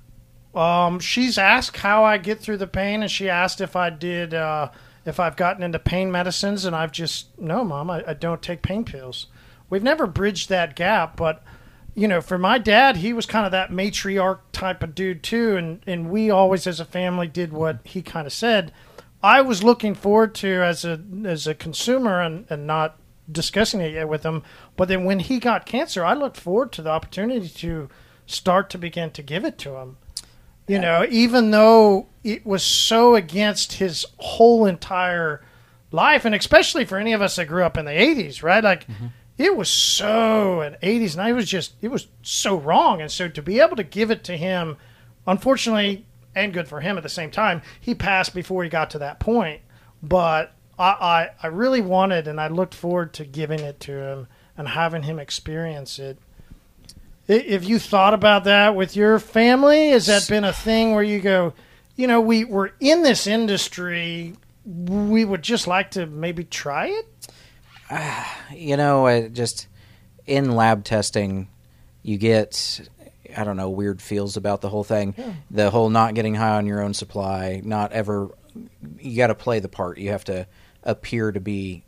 Um, 0.55 1.01
she's 1.01 1.37
asked 1.37 1.77
how 1.77 2.05
I 2.05 2.17
get 2.17 2.41
through 2.41 2.57
the 2.57 2.67
pain, 2.67 3.03
and 3.03 3.11
she 3.11 3.29
asked 3.29 3.61
if 3.61 3.77
I 3.77 3.91
did, 3.91 4.33
uh, 4.33 4.71
if 5.05 5.21
I've 5.21 5.37
gotten 5.37 5.63
into 5.63 5.79
pain 5.79 6.11
medicines, 6.11 6.65
and 6.65 6.75
I've 6.75 6.93
just 6.93 7.39
no, 7.39 7.63
mom, 7.63 7.91
I, 7.91 8.03
I 8.07 8.15
don't 8.15 8.41
take 8.41 8.63
pain 8.63 8.85
pills. 8.85 9.27
We've 9.69 9.83
never 9.83 10.07
bridged 10.07 10.49
that 10.49 10.77
gap, 10.77 11.17
but 11.17 11.43
you 11.95 12.07
know, 12.07 12.21
for 12.21 12.37
my 12.37 12.59
dad, 12.59 12.99
he 12.99 13.13
was 13.15 13.25
kind 13.25 13.47
of 13.47 13.53
that 13.53 13.71
matriarch 13.71 14.41
type 14.53 14.83
of 14.83 14.95
dude 14.95 15.23
too, 15.23 15.57
and 15.57 15.81
and 15.87 16.11
we 16.11 16.31
always, 16.31 16.67
as 16.67 16.79
a 16.79 16.85
family, 16.85 17.27
did 17.27 17.53
what 17.53 17.79
he 17.85 18.03
kind 18.03 18.27
of 18.27 18.33
said. 18.33 18.73
I 19.23 19.41
was 19.41 19.65
looking 19.65 19.95
forward 19.95 20.35
to 20.37 20.63
as 20.63 20.85
a 20.85 21.01
as 21.25 21.47
a 21.47 21.55
consumer 21.55 22.21
and, 22.21 22.47
and 22.51 22.67
not 22.67 22.99
discussing 23.31 23.81
it 23.81 23.95
yet 23.95 24.09
with 24.09 24.25
him. 24.25 24.43
But 24.77 24.89
then 24.89 25.05
when 25.05 25.21
he 25.21 25.39
got 25.39 25.67
cancer, 25.67 26.05
I 26.05 26.15
looked 26.15 26.37
forward 26.37 26.71
to 26.73 26.83
the 26.83 26.91
opportunity 26.91 27.49
to 27.49 27.89
start 28.27 28.71
to 28.71 28.79
begin 28.79 29.11
to 29.13 29.23
give 29.23 29.45
it 29.45 29.59
to 29.59 29.77
him. 29.77 29.97
You 30.69 30.81
know, 30.81 31.07
even 31.09 31.53
though 31.53 32.09
it 32.25 32.45
was 32.45 32.65
so 32.65 33.15
against 33.15 33.75
his 33.75 34.05
whole 34.19 34.67
entire 34.67 35.45
life, 35.93 36.25
and 36.25 36.35
especially 36.35 36.85
for 36.85 36.99
any 36.99 37.13
of 37.13 37.23
us 37.23 37.37
that 37.37 37.47
grew 37.47 37.63
up 37.63 37.79
in 37.79 37.85
the 37.85 37.93
'80s, 37.93 38.43
right? 38.43 38.65
Like, 38.65 38.87
mm-hmm. 38.89 39.07
It 39.39 39.57
was 39.57 39.69
so 39.69 40.61
an 40.61 40.77
'80s, 40.83 41.13
and 41.13 41.23
I 41.23 41.33
was 41.33 41.49
just 41.49 41.75
it 41.81 41.89
was 41.89 42.09
so 42.23 42.57
wrong. 42.57 43.01
And 43.01 43.11
so 43.11 43.29
to 43.29 43.43
be 43.43 43.61
able 43.61 43.77
to 43.77 43.85
give 43.85 44.11
it 44.11 44.25
to 44.25 44.37
him, 44.37 44.77
unfortunately, 45.27 46.07
and 46.35 46.53
good 46.53 46.69
for 46.69 46.81
him 46.81 46.97
at 46.97 47.03
the 47.03 47.09
same 47.09 47.31
time, 47.31 47.63
he 47.81 47.95
passed 47.95 48.35
before 48.35 48.63
he 48.63 48.71
got 48.71 48.91
to 48.91 48.99
that 48.99 49.19
point. 49.19 49.63
But 50.03 50.53
I, 50.79 50.91
I, 50.91 51.31
I 51.43 51.47
really 51.49 51.81
wanted, 51.81 52.29
and 52.29 52.41
I 52.41 52.49
looked 52.49 52.75
forward 52.75 53.13
to 53.15 53.25
giving 53.25 53.61
it 53.61 53.81
to 53.81 53.93
him 53.93 54.29
and 54.57 54.69
having 54.69 55.03
him 55.03 55.19
experience 55.19 55.99
it. 55.99 56.19
If 57.27 57.69
you 57.69 57.79
thought 57.79 58.15
about 58.15 58.45
that 58.45 58.77
with 58.77 58.95
your 58.95 59.19
family, 59.19 59.91
has 59.91 60.07
that 60.07 60.29
been 60.29 60.45
a 60.45 60.53
thing 60.53 60.93
where 60.93 61.03
you 61.03 61.21
go, 61.21 61.55
you 61.97 62.07
know, 62.07 62.21
we 62.21 62.45
we're 62.45 62.71
in 62.79 63.03
this 63.03 63.27
industry, 63.27 64.35
we 64.65 65.25
would 65.25 65.43
just 65.43 65.67
like 65.67 65.91
to 65.93 66.07
maybe 66.07 66.45
try 66.45 66.87
it? 66.87 67.07
you 68.55 68.77
know, 68.77 69.07
I 69.07 69.29
just 69.29 69.69
in 70.27 70.55
lab 70.57 70.85
testing, 70.85 71.49
you 72.03 72.19
get 72.19 72.89
I 73.37 73.45
don't 73.45 73.57
know 73.57 73.71
weird 73.71 74.01
feels 74.01 74.37
about 74.37 74.61
the 74.61 74.69
whole 74.69 74.85
thing. 74.85 75.15
The 75.51 75.71
whole 75.71 75.91
not 75.91 76.15
getting 76.15 76.35
high 76.35 76.57
on 76.57 76.67
your 76.67 76.83
own 76.83 76.95
supply, 76.95 77.61
not 77.65 77.93
ever. 77.93 78.31
You 79.01 79.17
got 79.17 79.27
to 79.29 79.35
play 79.35 79.59
the 79.61 79.69
part. 79.69 79.99
You 79.99 80.11
have 80.11 80.25
to 80.25 80.47
appear 80.83 81.33
to 81.33 81.41
be 81.41 81.85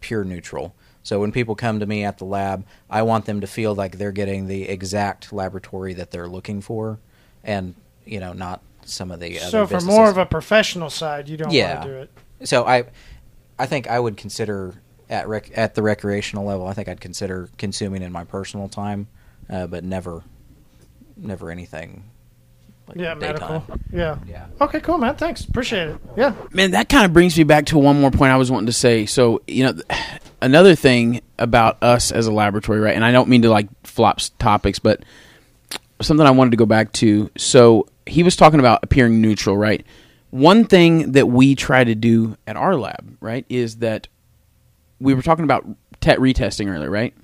pure 0.00 0.24
neutral. 0.24 0.74
So 1.02 1.20
when 1.20 1.32
people 1.32 1.54
come 1.54 1.80
to 1.80 1.86
me 1.86 2.02
at 2.04 2.16
the 2.18 2.24
lab, 2.24 2.64
I 2.88 3.02
want 3.02 3.26
them 3.26 3.42
to 3.42 3.46
feel 3.46 3.74
like 3.74 3.98
they're 3.98 4.10
getting 4.10 4.46
the 4.46 4.62
exact 4.68 5.32
laboratory 5.32 5.92
that 5.94 6.10
they're 6.10 6.28
looking 6.28 6.62
for, 6.62 6.98
and 7.44 7.74
you 8.06 8.20
know, 8.20 8.32
not 8.32 8.62
some 8.86 9.10
of 9.10 9.20
the 9.20 9.38
other. 9.38 9.50
So 9.50 9.66
for 9.66 9.74
businesses. 9.76 9.86
more 9.98 10.10
of 10.10 10.18
a 10.18 10.26
professional 10.26 10.90
side, 10.90 11.28
you 11.28 11.36
don't 11.36 11.50
Yeah. 11.52 11.74
want 11.74 11.82
to 11.86 11.88
do 11.88 11.98
it. 11.98 12.10
So 12.48 12.66
I, 12.66 12.84
I 13.58 13.66
think 13.66 13.86
I 13.86 14.00
would 14.00 14.16
consider 14.16 14.74
at 15.10 15.28
rec- 15.28 15.56
at 15.56 15.74
the 15.74 15.82
recreational 15.82 16.44
level. 16.44 16.66
I 16.66 16.72
think 16.74 16.88
I'd 16.88 17.00
consider 17.00 17.48
consuming 17.58 18.02
in 18.02 18.12
my 18.12 18.24
personal 18.24 18.68
time, 18.68 19.06
uh, 19.50 19.66
but 19.66 19.84
never, 19.84 20.22
never 21.16 21.50
anything. 21.50 22.04
Like 22.86 22.98
Yeah, 22.98 23.14
daytime. 23.14 23.62
medical. 23.62 23.64
Yeah. 23.92 24.18
Yeah. 24.28 24.46
Okay, 24.60 24.80
cool, 24.80 24.98
man. 24.98 25.14
Thanks. 25.16 25.44
Appreciate 25.44 25.88
it. 25.88 25.96
Yeah. 26.16 26.34
Man, 26.52 26.72
that 26.72 26.88
kind 26.90 27.06
of 27.06 27.12
brings 27.14 27.36
me 27.38 27.44
back 27.44 27.66
to 27.66 27.78
one 27.78 28.00
more 28.00 28.10
point 28.10 28.32
I 28.32 28.36
was 28.36 28.50
wanting 28.50 28.66
to 28.66 28.72
say. 28.74 29.06
So, 29.06 29.40
you 29.46 29.64
know, 29.64 29.74
another 30.42 30.74
thing 30.74 31.22
about 31.38 31.82
us 31.82 32.12
as 32.12 32.26
a 32.26 32.32
laboratory, 32.32 32.80
right? 32.80 32.94
And 32.94 33.04
I 33.04 33.10
don't 33.10 33.28
mean 33.30 33.42
to 33.42 33.48
like 33.50 33.68
flop 33.84 34.20
topics, 34.38 34.78
but 34.78 35.02
something 36.02 36.26
I 36.26 36.30
wanted 36.32 36.50
to 36.50 36.56
go 36.58 36.66
back 36.66 36.92
to. 36.94 37.30
So, 37.38 37.86
he 38.06 38.22
was 38.22 38.36
talking 38.36 38.60
about 38.60 38.80
appearing 38.82 39.22
neutral, 39.22 39.56
right? 39.56 39.84
One 40.28 40.66
thing 40.66 41.12
that 41.12 41.26
we 41.26 41.54
try 41.54 41.84
to 41.84 41.94
do 41.94 42.36
at 42.46 42.54
our 42.56 42.76
lab, 42.76 43.16
right, 43.20 43.46
is 43.48 43.76
that 43.76 44.08
we 45.00 45.14
were 45.14 45.22
talking 45.22 45.44
about 45.44 45.66
te- 46.00 46.12
retesting 46.12 46.68
earlier, 46.68 46.90
right? 46.90 47.14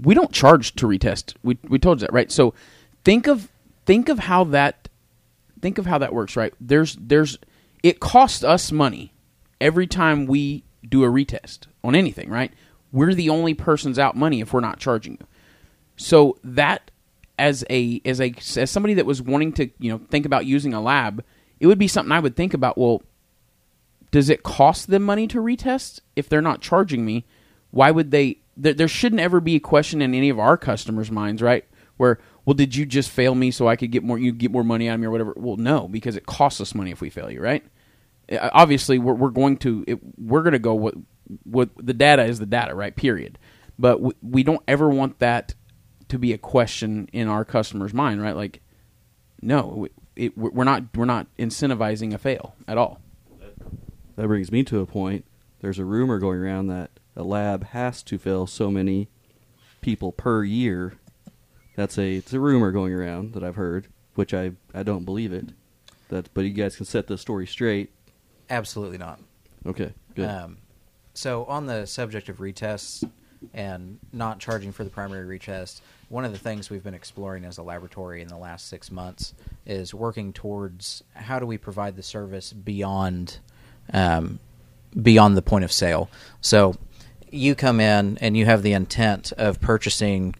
We 0.00 0.14
don't 0.14 0.32
charge 0.32 0.74
to 0.76 0.86
retest. 0.86 1.34
We 1.42 1.58
we 1.68 1.78
told 1.78 2.00
you 2.00 2.06
that, 2.06 2.12
right? 2.12 2.30
So, 2.30 2.54
think 3.04 3.26
of 3.26 3.50
think 3.86 4.08
of 4.08 4.20
how 4.20 4.44
that 4.44 4.88
think 5.60 5.78
of 5.78 5.86
how 5.86 5.98
that 5.98 6.12
works, 6.12 6.36
right? 6.36 6.54
There's 6.60 6.96
there's 6.96 7.38
it 7.82 8.00
costs 8.00 8.44
us 8.44 8.72
money 8.72 9.12
every 9.60 9.86
time 9.86 10.26
we 10.26 10.64
do 10.88 11.04
a 11.04 11.08
retest 11.08 11.66
on 11.84 11.94
anything, 11.94 12.30
right? 12.30 12.52
We're 12.92 13.14
the 13.14 13.28
only 13.30 13.54
persons 13.54 13.98
out 13.98 14.16
money 14.16 14.40
if 14.40 14.52
we're 14.52 14.60
not 14.60 14.78
charging 14.78 15.18
you. 15.20 15.26
So 15.96 16.38
that 16.42 16.90
as 17.38 17.64
a 17.70 18.00
as 18.04 18.20
a 18.20 18.34
as 18.56 18.70
somebody 18.70 18.94
that 18.94 19.06
was 19.06 19.22
wanting 19.22 19.52
to, 19.54 19.70
you 19.78 19.90
know, 19.90 20.00
think 20.10 20.26
about 20.26 20.46
using 20.46 20.74
a 20.74 20.80
lab, 20.80 21.24
it 21.58 21.66
would 21.66 21.78
be 21.78 21.88
something 21.88 22.12
I 22.12 22.20
would 22.20 22.36
think 22.36 22.54
about, 22.54 22.78
well, 22.78 23.02
does 24.10 24.28
it 24.28 24.42
cost 24.42 24.88
them 24.88 25.02
money 25.02 25.26
to 25.28 25.38
retest 25.38 26.00
if 26.16 26.28
they're 26.28 26.42
not 26.42 26.60
charging 26.60 27.04
me? 27.04 27.24
Why 27.70 27.90
would 27.90 28.10
they 28.10 28.40
there, 28.56 28.74
there 28.74 28.88
shouldn't 28.88 29.20
ever 29.20 29.40
be 29.40 29.56
a 29.56 29.60
question 29.60 30.02
in 30.02 30.14
any 30.14 30.28
of 30.28 30.38
our 30.38 30.56
customers' 30.56 31.10
minds, 31.10 31.40
right? 31.42 31.64
Where 31.96 32.18
well, 32.44 32.54
did 32.54 32.74
you 32.74 32.86
just 32.86 33.10
fail 33.10 33.34
me 33.34 33.50
so 33.50 33.68
I 33.68 33.76
could 33.76 33.90
get 33.90 34.02
more 34.02 34.18
you 34.18 34.32
get 34.32 34.50
more 34.50 34.64
money 34.64 34.88
out 34.88 34.94
of 34.94 35.00
me 35.00 35.06
or 35.06 35.10
whatever? 35.10 35.34
Well, 35.36 35.56
no, 35.56 35.88
because 35.88 36.16
it 36.16 36.26
costs 36.26 36.60
us 36.60 36.74
money 36.74 36.90
if 36.90 37.00
we 37.00 37.10
fail 37.10 37.30
you, 37.30 37.40
right? 37.40 37.64
Uh, 38.30 38.50
Obviously, 38.52 38.98
we're 38.98 39.14
we're 39.14 39.30
going 39.30 39.56
to 39.58 39.84
it, 39.86 39.98
we're 40.18 40.42
going 40.42 40.52
to 40.52 40.58
go 40.58 40.74
what 40.74 40.94
what 41.44 41.70
the 41.76 41.94
data 41.94 42.24
is 42.24 42.38
the 42.38 42.46
data, 42.46 42.74
right? 42.74 42.94
Period. 42.94 43.38
But 43.78 44.22
we, 44.22 44.42
don't 44.42 44.62
ever 44.68 44.90
want 44.90 45.20
that 45.20 45.54
to 46.08 46.18
be 46.18 46.34
a 46.34 46.38
question 46.38 47.08
in 47.14 47.28
our 47.28 47.46
customer's 47.46 47.94
mind, 47.94 48.20
right? 48.20 48.36
Like, 48.36 48.60
no, 49.40 49.88
it, 50.16 50.36
we're 50.36 50.64
not 50.64 50.94
we're 50.94 51.06
not 51.06 51.28
incentivizing 51.38 52.12
a 52.12 52.18
fail 52.18 52.54
at 52.68 52.76
all. 52.76 53.00
That 54.20 54.28
brings 54.28 54.52
me 54.52 54.62
to 54.64 54.80
a 54.80 54.86
point. 54.86 55.24
There's 55.62 55.78
a 55.78 55.84
rumor 55.86 56.18
going 56.18 56.40
around 56.40 56.66
that 56.66 56.90
a 57.16 57.22
lab 57.22 57.68
has 57.68 58.02
to 58.02 58.18
fill 58.18 58.46
so 58.46 58.70
many 58.70 59.08
people 59.80 60.12
per 60.12 60.44
year. 60.44 60.98
That's 61.74 61.96
a 61.96 62.16
it's 62.16 62.34
a 62.34 62.38
rumor 62.38 62.70
going 62.70 62.92
around 62.92 63.32
that 63.32 63.42
I've 63.42 63.56
heard, 63.56 63.88
which 64.16 64.34
I 64.34 64.52
I 64.74 64.82
don't 64.82 65.06
believe 65.06 65.32
it. 65.32 65.54
That 66.10 66.28
but 66.34 66.42
you 66.42 66.50
guys 66.50 66.76
can 66.76 66.84
set 66.84 67.06
the 67.06 67.16
story 67.16 67.46
straight. 67.46 67.94
Absolutely 68.50 68.98
not. 68.98 69.20
Okay, 69.64 69.94
good. 70.14 70.28
Um, 70.28 70.58
so 71.14 71.46
on 71.46 71.64
the 71.64 71.86
subject 71.86 72.28
of 72.28 72.40
retests 72.40 73.08
and 73.54 73.98
not 74.12 74.38
charging 74.38 74.70
for 74.70 74.84
the 74.84 74.90
primary 74.90 75.38
retest, 75.38 75.80
one 76.10 76.26
of 76.26 76.32
the 76.32 76.38
things 76.38 76.68
we've 76.68 76.84
been 76.84 76.92
exploring 76.92 77.46
as 77.46 77.56
a 77.56 77.62
laboratory 77.62 78.20
in 78.20 78.28
the 78.28 78.36
last 78.36 78.68
six 78.68 78.90
months 78.90 79.32
is 79.64 79.94
working 79.94 80.34
towards 80.34 81.02
how 81.14 81.38
do 81.38 81.46
we 81.46 81.56
provide 81.56 81.96
the 81.96 82.02
service 82.02 82.52
beyond 82.52 83.38
um, 83.92 84.38
beyond 85.00 85.36
the 85.36 85.42
point 85.42 85.64
of 85.64 85.72
sale. 85.72 86.10
So 86.40 86.74
you 87.30 87.54
come 87.54 87.80
in 87.80 88.18
and 88.18 88.36
you 88.36 88.44
have 88.46 88.62
the 88.62 88.72
intent 88.72 89.32
of 89.32 89.60
purchasing 89.60 90.34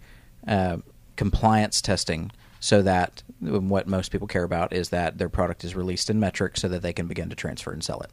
uh, 0.47 0.79
compliance 1.17 1.81
testing 1.81 2.33
so 2.59 2.83
that 2.83 3.23
what 3.41 3.87
most 3.87 4.11
people 4.11 4.27
care 4.27 4.45
about 4.45 4.73
is 4.73 4.91
that 4.91 5.19
their 5.19 5.29
product 5.29 5.65
is 5.65 5.75
released 5.75 6.11
in 6.11 6.21
Metrc 6.21 6.59
so 6.59 6.69
that 6.69 6.83
they 6.83 6.93
can 6.93 7.07
begin 7.07 7.31
to 7.31 7.37
transfer 7.37 7.73
and 7.73 7.83
sell 7.83 8.01
it. 8.01 8.11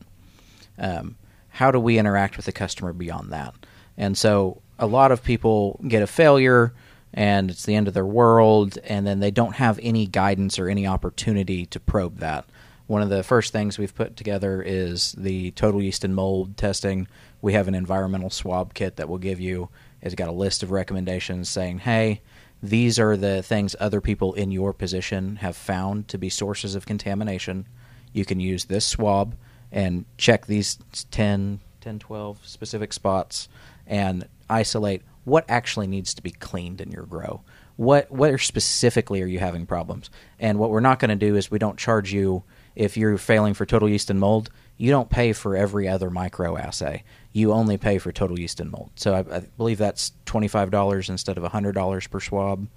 Um, 0.77 1.17
how 1.49 1.71
do 1.71 1.79
we 1.79 1.97
interact 1.97 2.37
with 2.37 2.45
the 2.45 2.51
customer 2.51 2.93
beyond 2.93 3.31
that? 3.31 3.53
And 3.97 4.17
so 4.17 4.61
a 4.77 4.85
lot 4.85 5.11
of 5.11 5.23
people 5.23 5.79
get 5.87 6.03
a 6.03 6.07
failure 6.07 6.73
and 7.13 7.49
it's 7.49 7.65
the 7.65 7.75
end 7.75 7.87
of 7.87 7.93
their 7.93 8.05
world, 8.05 8.77
and 8.83 9.07
then 9.07 9.21
they 9.21 9.31
don't 9.31 9.55
have 9.55 9.79
any 9.81 10.05
guidance 10.05 10.59
or 10.59 10.69
any 10.69 10.85
opportunity 10.85 11.65
to 11.65 11.79
probe 11.79 12.19
that. 12.19 12.45
One 12.87 13.01
of 13.01 13.09
the 13.09 13.23
first 13.23 13.51
things 13.51 13.77
we've 13.77 13.93
put 13.93 14.15
together 14.15 14.61
is 14.61 15.11
the 15.11 15.51
total 15.51 15.81
yeast 15.81 16.03
and 16.05 16.15
mold 16.15 16.55
testing. 16.55 17.07
We 17.41 17.53
have 17.53 17.67
an 17.67 17.75
environmental 17.75 18.29
swab 18.29 18.73
kit 18.73 18.95
that 18.95 19.09
will 19.09 19.17
give 19.17 19.39
you. 19.41 19.69
It's 20.01 20.15
got 20.15 20.29
a 20.29 20.33
list 20.33 20.63
of 20.63 20.71
recommendations 20.71 21.49
saying, 21.49 21.79
"Hey, 21.79 22.21
these 22.63 22.97
are 22.97 23.15
the 23.15 23.43
things 23.43 23.75
other 23.79 24.01
people 24.01 24.33
in 24.33 24.51
your 24.51 24.73
position 24.73 25.37
have 25.37 25.55
found 25.55 26.07
to 26.07 26.17
be 26.17 26.29
sources 26.29 26.75
of 26.75 26.85
contamination. 26.85 27.65
You 28.13 28.25
can 28.25 28.39
use 28.39 28.65
this 28.65 28.85
swab 28.85 29.35
and 29.71 30.05
check 30.17 30.45
these 30.45 30.79
10, 31.11 31.59
10 31.81 31.99
12 31.99 32.39
specific 32.45 32.93
spots 32.93 33.49
and 33.85 34.27
isolate 34.49 35.03
what 35.23 35.45
actually 35.49 35.87
needs 35.87 36.13
to 36.13 36.23
be 36.23 36.31
cleaned 36.31 36.79
in 36.79 36.91
your 36.91 37.05
grow. 37.05 37.41
What 37.75 38.09
where 38.11 38.37
specifically 38.37 39.21
are 39.21 39.27
you 39.27 39.39
having 39.39 39.65
problems? 39.65 40.09
And 40.39 40.57
what 40.57 40.71
we're 40.71 40.79
not 40.79 40.99
going 40.99 41.09
to 41.09 41.15
do 41.15 41.35
is 41.35 41.51
we 41.51 41.59
don't 41.59 41.77
charge 41.77 42.11
you 42.11 42.43
if 42.77 42.95
you're 42.95 43.17
failing 43.17 43.53
for 43.55 43.65
total 43.65 43.89
yeast 43.89 44.09
and 44.09 44.19
mold. 44.19 44.49
You 44.77 44.91
don't 44.91 45.09
pay 45.09 45.33
for 45.33 45.55
every 45.55 45.87
other 45.87 46.11
micro 46.11 46.55
assay. 46.55 47.03
You 47.33 47.51
only 47.51 47.77
pay 47.77 47.97
for 47.97 48.11
total 48.11 48.39
yeast 48.39 48.59
and 48.59 48.71
mold. 48.71 48.91
So 48.95 49.15
I, 49.15 49.35
I 49.35 49.39
believe 49.57 49.79
that's 49.79 50.11
twenty 50.25 50.47
five 50.47 50.69
dollars 50.69 51.09
instead 51.09 51.37
of 51.37 51.43
hundred 51.51 51.73
dollars 51.73 52.05
per 52.05 52.19
swab. 52.19 52.67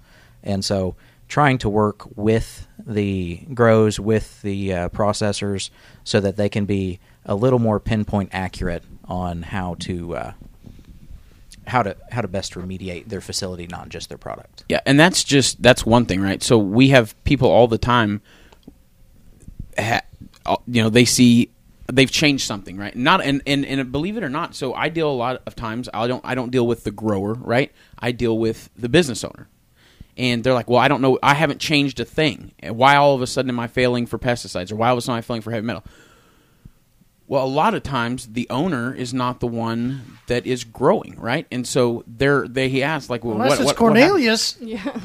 And 0.43 0.65
so 0.65 0.95
trying 1.27 1.59
to 1.59 1.69
work 1.69 2.17
with 2.17 2.67
the 2.83 3.45
grows 3.53 3.99
with 3.99 4.41
the 4.41 4.73
uh, 4.73 4.89
processors 4.89 5.69
so 6.03 6.19
that 6.19 6.35
they 6.37 6.49
can 6.49 6.65
be 6.65 6.99
a 7.23 7.35
little 7.35 7.59
more 7.59 7.79
pinpoint 7.79 8.29
accurate 8.33 8.83
on 9.05 9.43
how 9.43 9.75
to 9.75 10.15
uh, 10.15 10.33
how 11.67 11.83
to 11.83 11.95
how 12.11 12.21
to 12.21 12.27
best 12.27 12.55
remediate 12.55 13.09
their 13.09 13.21
facility, 13.21 13.67
not 13.67 13.89
just 13.89 14.09
their 14.09 14.17
product. 14.17 14.65
Yeah, 14.69 14.81
and 14.87 14.99
that's 14.99 15.23
just 15.23 15.61
that's 15.61 15.85
one 15.85 16.07
thing, 16.07 16.19
right? 16.19 16.41
So 16.41 16.57
we 16.57 16.89
have 16.89 17.13
people 17.23 17.49
all 17.49 17.67
the 17.67 17.77
time. 17.77 18.21
You 20.67 20.83
know, 20.83 20.89
they 20.89 21.05
see 21.05 21.51
they've 21.91 22.11
changed 22.11 22.45
something, 22.45 22.77
right? 22.77 22.95
Not 22.95 23.23
and, 23.23 23.41
and 23.45 23.65
and 23.65 23.91
believe 23.91 24.17
it 24.17 24.23
or 24.23 24.29
not, 24.29 24.55
so 24.55 24.73
I 24.73 24.89
deal 24.89 25.09
a 25.09 25.13
lot 25.13 25.41
of 25.45 25.55
times. 25.55 25.89
I 25.93 26.07
don't 26.07 26.23
I 26.25 26.35
don't 26.35 26.51
deal 26.51 26.65
with 26.65 26.83
the 26.83 26.91
grower, 26.91 27.33
right? 27.33 27.71
I 27.99 28.11
deal 28.11 28.37
with 28.37 28.69
the 28.75 28.89
business 28.89 29.23
owner, 29.23 29.47
and 30.17 30.43
they're 30.43 30.53
like, 30.53 30.69
"Well, 30.69 30.79
I 30.79 30.87
don't 30.87 31.01
know. 31.01 31.19
I 31.21 31.33
haven't 31.33 31.59
changed 31.59 31.99
a 31.99 32.05
thing. 32.05 32.51
Why 32.63 32.95
all 32.95 33.15
of 33.15 33.21
a 33.21 33.27
sudden 33.27 33.49
am 33.49 33.59
I 33.59 33.67
failing 33.67 34.05
for 34.05 34.17
pesticides, 34.17 34.71
or 34.71 34.75
why 34.75 34.87
all 34.87 34.93
of 34.93 34.99
a 34.99 35.01
sudden 35.01 35.15
am 35.15 35.19
I 35.19 35.21
failing 35.21 35.41
for 35.41 35.51
heavy 35.51 35.65
metal?" 35.65 35.83
Well, 37.31 37.45
a 37.45 37.47
lot 37.47 37.75
of 37.75 37.81
times 37.81 38.27
the 38.27 38.45
owner 38.49 38.93
is 38.93 39.13
not 39.13 39.39
the 39.39 39.47
one 39.47 40.17
that 40.27 40.45
is 40.45 40.65
growing, 40.65 41.15
right? 41.17 41.47
And 41.49 41.65
so 41.65 42.03
they're 42.05 42.45
they 42.45 42.67
he 42.67 42.83
asks 42.83 43.09
like, 43.09 43.23
well, 43.23 43.35
Unless 43.35 43.51
what, 43.51 43.59
it's 43.61 43.65
what, 43.67 43.79
what 43.79 43.95
hap- 43.95 44.09
Cornelius. 44.09 44.51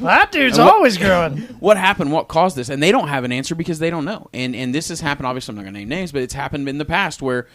That 0.01 0.33
dude's 0.33 0.57
what- 0.57 0.73
always 0.73 0.97
growing. 0.97 1.37
what 1.61 1.77
happened? 1.77 2.11
What 2.11 2.27
caused 2.27 2.57
this? 2.57 2.67
And 2.67 2.83
they 2.83 2.91
don't 2.91 3.07
have 3.07 3.23
an 3.23 3.31
answer 3.31 3.55
because 3.55 3.79
they 3.79 3.89
don't 3.89 4.03
know. 4.03 4.27
And 4.33 4.57
and 4.57 4.75
this 4.75 4.89
has 4.89 4.99
happened. 4.99 5.25
Obviously, 5.25 5.53
I'm 5.53 5.55
not 5.55 5.61
going 5.61 5.75
to 5.75 5.79
name 5.79 5.87
names, 5.87 6.11
but 6.11 6.21
it's 6.21 6.33
happened 6.33 6.67
in 6.67 6.79
the 6.79 6.83
past 6.83 7.21
where 7.21 7.47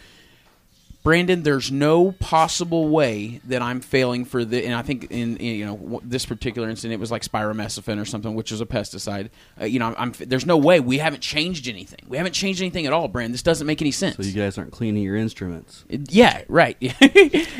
Brandon, 1.03 1.43
there's 1.43 1.69
no 1.69 2.13
possible 2.13 2.87
way 2.87 3.41
that 3.43 3.61
I'm 3.61 3.81
failing 3.81 4.23
for 4.23 4.45
the. 4.45 4.65
And 4.65 4.73
I 4.73 4.83
think 4.83 5.11
in, 5.11 5.35
in 5.35 5.55
you 5.57 5.65
know 5.65 5.75
w- 5.75 6.01
this 6.01 6.25
particular 6.25 6.69
incident, 6.69 6.93
it 6.93 6.99
was 6.99 7.11
like 7.11 7.23
spiromesifen 7.23 8.01
or 8.01 8.05
something, 8.05 8.33
which 8.35 8.53
is 8.53 8.61
a 8.61 8.65
pesticide. 8.65 9.29
Uh, 9.59 9.65
you 9.65 9.79
know, 9.79 9.87
I'm, 9.87 9.95
I'm 9.97 10.13
there's 10.17 10.45
no 10.45 10.55
way 10.55 10.79
we 10.79 10.99
haven't 10.99 11.19
changed 11.19 11.67
anything. 11.67 11.99
We 12.07 12.15
haven't 12.15 12.31
changed 12.31 12.61
anything 12.61 12.87
at 12.87 12.93
all, 12.93 13.09
Brandon. 13.09 13.33
This 13.33 13.43
doesn't 13.43 13.67
make 13.67 13.81
any 13.81 13.91
sense. 13.91 14.15
So 14.15 14.23
you 14.23 14.31
guys 14.31 14.57
aren't 14.57 14.71
cleaning 14.71 15.03
your 15.03 15.17
instruments. 15.17 15.83
Yeah, 15.89 16.43
right. 16.47 16.77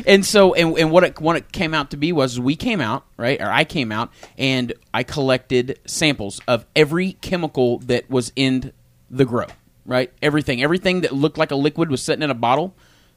and 0.06 0.24
so, 0.24 0.54
and, 0.54 0.78
and 0.78 0.90
what 0.90 1.04
it 1.04 1.20
what 1.20 1.36
it 1.36 1.52
came 1.52 1.74
out 1.74 1.90
to 1.90 1.98
be 1.98 2.12
was 2.12 2.40
we 2.40 2.56
came 2.56 2.80
out 2.80 3.04
right, 3.18 3.38
or 3.42 3.50
I 3.50 3.64
came 3.64 3.92
out 3.92 4.10
and 4.38 4.72
I 4.94 5.02
collected 5.02 5.78
samples 5.86 6.40
of 6.48 6.64
every 6.74 7.12
chemical 7.12 7.78
that 7.80 8.08
was 8.08 8.32
in 8.36 8.72
the 9.10 9.26
grow. 9.26 9.46
Right, 9.86 10.10
everything, 10.22 10.62
everything 10.62 11.02
that 11.02 11.12
looked 11.12 11.36
like 11.36 11.50
a 11.50 11.56
liquid 11.56 11.90
was 11.90 12.00
sitting 12.02 12.22
in 12.22 12.30
a 12.30 12.34
bottle. 12.34 12.74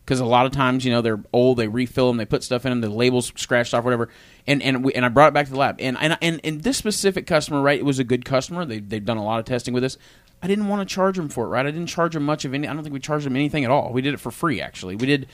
Because 0.08 0.22
a 0.22 0.26
lot 0.26 0.46
of 0.46 0.54
times, 0.54 0.86
you 0.86 0.92
know, 0.92 1.02
they're 1.02 1.20
old, 1.34 1.58
they 1.58 1.68
refill 1.68 2.08
them, 2.08 2.16
they 2.16 2.24
put 2.24 2.42
stuff 2.42 2.66
in 2.66 2.70
them, 2.70 2.80
the 2.80 2.90
labels 2.90 3.34
scratched 3.36 3.74
off, 3.74 3.84
whatever. 3.84 4.08
And 4.48 4.64
and 4.64 4.82
we, 4.86 4.94
and 4.94 5.06
I 5.06 5.10
brought 5.10 5.28
it 5.28 5.34
back 5.34 5.48
to 5.48 5.52
the 5.52 5.58
lab. 5.58 5.76
And 5.82 5.98
and 6.00 6.18
and, 6.22 6.40
and 6.46 6.64
this 6.64 6.78
specific 6.78 7.28
customer, 7.28 7.62
right, 7.62 7.78
it 7.78 7.84
was 7.84 8.00
a 8.00 8.06
good 8.06 8.24
customer. 8.24 8.64
They 8.64 8.80
they've 8.80 9.04
done 9.04 9.18
a 9.18 9.26
lot 9.26 9.40
of 9.40 9.46
testing 9.46 9.74
with 9.74 9.84
us. 9.84 9.98
I 10.42 10.48
didn't 10.48 10.70
want 10.70 10.88
to 10.88 10.96
charge 10.96 11.18
them 11.18 11.28
for 11.28 11.44
it, 11.44 11.50
right? 11.50 11.66
I 11.66 11.72
didn't 11.72 11.88
charge 11.88 12.14
them 12.14 12.24
much 12.24 12.46
of 12.46 12.54
any. 12.54 12.70
I 12.70 12.74
don't 12.74 12.84
think 12.84 12.94
we 12.94 13.02
charged 13.02 13.26
them 13.26 13.36
anything 13.36 13.66
at 13.66 13.72
all. 13.72 13.92
We 13.92 14.02
did 14.02 14.14
it 14.14 14.22
for 14.22 14.32
free, 14.32 14.62
actually. 14.62 14.96
We 14.96 15.08
did 15.08 15.28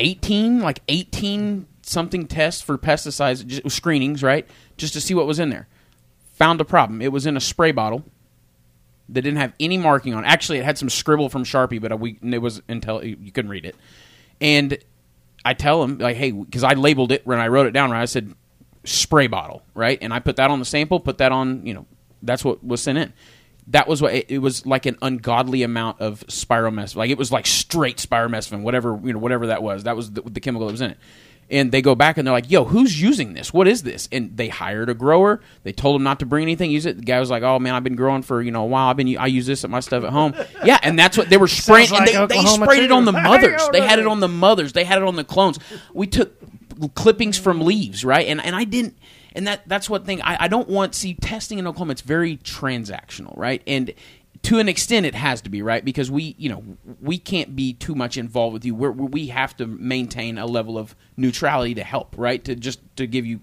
18 0.00 0.60
like 0.60 0.80
18 0.88 1.66
something 1.82 2.26
tests 2.26 2.60
for 2.62 2.76
pesticides 2.76 3.46
just, 3.46 3.68
screenings 3.70 4.22
right 4.22 4.46
just 4.76 4.92
to 4.92 5.00
see 5.00 5.14
what 5.14 5.26
was 5.26 5.38
in 5.38 5.50
there 5.50 5.66
found 6.34 6.60
a 6.60 6.64
problem 6.64 7.02
it 7.02 7.10
was 7.10 7.26
in 7.26 7.36
a 7.36 7.40
spray 7.40 7.72
bottle 7.72 8.04
that 9.12 9.22
didn't 9.22 9.38
have 9.38 9.52
any 9.60 9.78
marking 9.78 10.14
on 10.14 10.24
actually 10.24 10.58
it 10.58 10.64
had 10.64 10.78
some 10.78 10.88
scribble 10.88 11.28
from 11.28 11.44
sharpie 11.44 11.80
but 11.80 11.92
uh, 11.92 11.96
we, 11.96 12.18
it 12.22 12.38
was 12.38 12.62
until 12.68 13.04
you 13.04 13.30
couldn't 13.32 13.50
read 13.50 13.64
it 13.64 13.76
and 14.40 14.78
i 15.44 15.54
tell 15.54 15.82
him 15.82 15.98
like 15.98 16.16
hey 16.16 16.30
because 16.30 16.64
i 16.64 16.74
labeled 16.74 17.12
it 17.12 17.26
when 17.26 17.38
i 17.38 17.48
wrote 17.48 17.66
it 17.66 17.72
down 17.72 17.90
right 17.90 18.02
i 18.02 18.06
said 18.06 18.34
spray 18.84 19.26
bottle 19.26 19.62
right 19.74 19.98
and 20.00 20.12
i 20.12 20.18
put 20.18 20.36
that 20.36 20.50
on 20.50 20.58
the 20.58 20.64
sample 20.64 21.00
put 21.00 21.18
that 21.18 21.32
on 21.32 21.64
you 21.66 21.74
know 21.74 21.86
that's 22.22 22.44
what 22.44 22.64
was 22.64 22.82
sent 22.82 22.98
in 22.98 23.12
that 23.70 23.86
was 23.86 24.02
what 24.02 24.14
it, 24.14 24.30
it 24.30 24.38
was 24.38 24.66
like 24.66 24.86
an 24.86 24.96
ungodly 25.00 25.62
amount 25.62 26.00
of 26.00 26.26
spiromesifen. 26.26 26.96
Like 26.96 27.10
it 27.10 27.18
was 27.18 27.30
like 27.30 27.46
straight 27.46 27.98
spiromesifen, 27.98 28.62
whatever 28.62 28.98
you 29.02 29.12
know, 29.12 29.18
whatever 29.18 29.48
that 29.48 29.62
was. 29.62 29.84
That 29.84 29.96
was 29.96 30.10
the, 30.10 30.22
the 30.22 30.40
chemical 30.40 30.66
that 30.66 30.72
was 30.72 30.80
in 30.80 30.92
it. 30.92 30.98
And 31.50 31.72
they 31.72 31.82
go 31.82 31.94
back 31.94 32.16
and 32.16 32.26
they're 32.26 32.32
like, 32.32 32.50
"Yo, 32.50 32.64
who's 32.64 33.00
using 33.00 33.34
this? 33.34 33.52
What 33.52 33.66
is 33.66 33.82
this?" 33.82 34.08
And 34.12 34.36
they 34.36 34.48
hired 34.48 34.88
a 34.88 34.94
grower. 34.94 35.40
They 35.64 35.72
told 35.72 35.96
him 35.96 36.04
not 36.04 36.20
to 36.20 36.26
bring 36.26 36.42
anything. 36.42 36.70
Use 36.70 36.86
it. 36.86 36.96
The 36.98 37.02
guy 37.02 37.18
was 37.18 37.30
like, 37.30 37.42
"Oh 37.42 37.58
man, 37.58 37.74
I've 37.74 37.84
been 37.84 37.96
growing 37.96 38.22
for 38.22 38.40
you 38.40 38.50
know 38.50 38.62
a 38.62 38.66
while. 38.66 38.88
I've 38.88 38.96
been 38.96 39.16
I 39.16 39.26
use 39.26 39.46
this 39.46 39.64
at 39.64 39.70
my 39.70 39.80
stuff 39.80 40.04
at 40.04 40.10
home." 40.10 40.34
yeah, 40.64 40.78
and 40.82 40.98
that's 40.98 41.18
what 41.18 41.28
they 41.28 41.36
were 41.36 41.48
spraying. 41.48 41.90
like 41.90 42.14
and 42.14 42.30
they, 42.30 42.36
they 42.36 42.46
sprayed 42.46 42.84
it 42.84 42.92
on 42.92 43.04
the 43.04 43.12
mothers. 43.12 43.68
They 43.72 43.80
had 43.80 43.98
it 43.98 44.06
on 44.06 44.20
the 44.20 44.28
mothers. 44.28 44.72
They 44.72 44.84
had 44.84 44.98
it 44.98 45.04
on 45.04 45.16
the 45.16 45.24
clones. 45.24 45.58
We 45.92 46.06
took 46.06 46.32
clippings 46.94 47.38
from 47.38 47.60
leaves, 47.60 48.04
right? 48.04 48.26
And 48.26 48.40
and 48.40 48.54
I 48.54 48.64
didn't. 48.64 48.96
And 49.32 49.46
that 49.46 49.68
that's 49.68 49.88
what 49.88 50.06
thing 50.06 50.22
I, 50.22 50.44
I 50.44 50.48
don't 50.48 50.68
want. 50.68 50.94
See, 50.94 51.14
testing 51.14 51.58
in 51.58 51.66
Oklahoma, 51.66 51.92
it's 51.92 52.00
very 52.00 52.36
transactional, 52.38 53.36
right? 53.36 53.62
And 53.66 53.92
to 54.42 54.58
an 54.58 54.68
extent, 54.68 55.06
it 55.06 55.14
has 55.14 55.42
to 55.42 55.50
be 55.50 55.60
right 55.62 55.84
because 55.84 56.10
we, 56.10 56.34
you 56.38 56.48
know, 56.48 56.64
we 57.00 57.18
can't 57.18 57.54
be 57.54 57.74
too 57.74 57.94
much 57.94 58.16
involved 58.16 58.54
with 58.54 58.64
you. 58.64 58.74
We're, 58.74 58.90
we 58.90 59.26
have 59.28 59.56
to 59.58 59.66
maintain 59.66 60.38
a 60.38 60.46
level 60.46 60.78
of 60.78 60.96
neutrality 61.16 61.74
to 61.74 61.84
help, 61.84 62.14
right? 62.16 62.42
To 62.44 62.54
just 62.54 62.80
to 62.96 63.06
give 63.06 63.26
you 63.26 63.40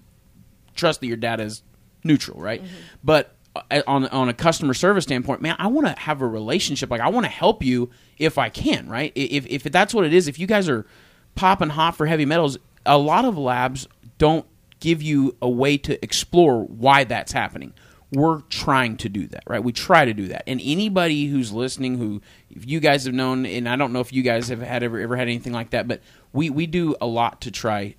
trust 0.74 1.00
that 1.00 1.06
your 1.06 1.16
data 1.16 1.44
is 1.44 1.62
neutral, 2.02 2.40
right? 2.40 2.62
But 3.04 3.34
uh, 3.54 3.82
on 3.86 4.06
on 4.08 4.28
a 4.28 4.34
customer 4.34 4.74
service 4.74 5.04
standpoint, 5.04 5.40
man, 5.40 5.56
I 5.58 5.68
want 5.68 5.86
to 5.86 6.00
have 6.00 6.20
a 6.20 6.26
relationship. 6.26 6.90
Like 6.90 7.00
I 7.00 7.08
want 7.08 7.26
to 7.26 7.32
help 7.32 7.62
you 7.62 7.90
if 8.18 8.38
I 8.38 8.48
can, 8.48 8.88
right? 8.88 9.12
If 9.14 9.46
if 9.46 9.62
that's 9.64 9.94
what 9.94 10.04
it 10.04 10.12
is, 10.12 10.26
if 10.26 10.38
you 10.38 10.46
guys 10.46 10.68
are 10.68 10.86
popping 11.34 11.70
hot 11.70 11.96
for 11.96 12.06
heavy 12.06 12.24
metals, 12.24 12.58
a 12.84 12.98
lot 12.98 13.24
of 13.24 13.38
labs 13.38 13.86
don't 14.18 14.46
give 14.80 15.02
you 15.02 15.36
a 15.40 15.48
way 15.48 15.76
to 15.76 16.02
explore 16.02 16.64
why 16.64 17.04
that's 17.04 17.32
happening. 17.32 17.72
We're 18.10 18.40
trying 18.48 18.96
to 18.98 19.08
do 19.10 19.26
that, 19.28 19.42
right? 19.46 19.62
We 19.62 19.72
try 19.72 20.06
to 20.06 20.14
do 20.14 20.28
that. 20.28 20.44
And 20.46 20.60
anybody 20.64 21.26
who's 21.26 21.52
listening, 21.52 21.98
who 21.98 22.22
if 22.50 22.66
you 22.66 22.80
guys 22.80 23.04
have 23.04 23.12
known, 23.14 23.44
and 23.44 23.68
I 23.68 23.76
don't 23.76 23.92
know 23.92 24.00
if 24.00 24.12
you 24.14 24.22
guys 24.22 24.48
have 24.48 24.60
had 24.62 24.82
ever 24.82 24.98
ever 24.98 25.14
had 25.16 25.28
anything 25.28 25.52
like 25.52 25.70
that, 25.70 25.86
but 25.86 26.00
we 26.32 26.48
we 26.48 26.66
do 26.66 26.96
a 27.02 27.06
lot 27.06 27.42
to 27.42 27.50
try 27.50 27.96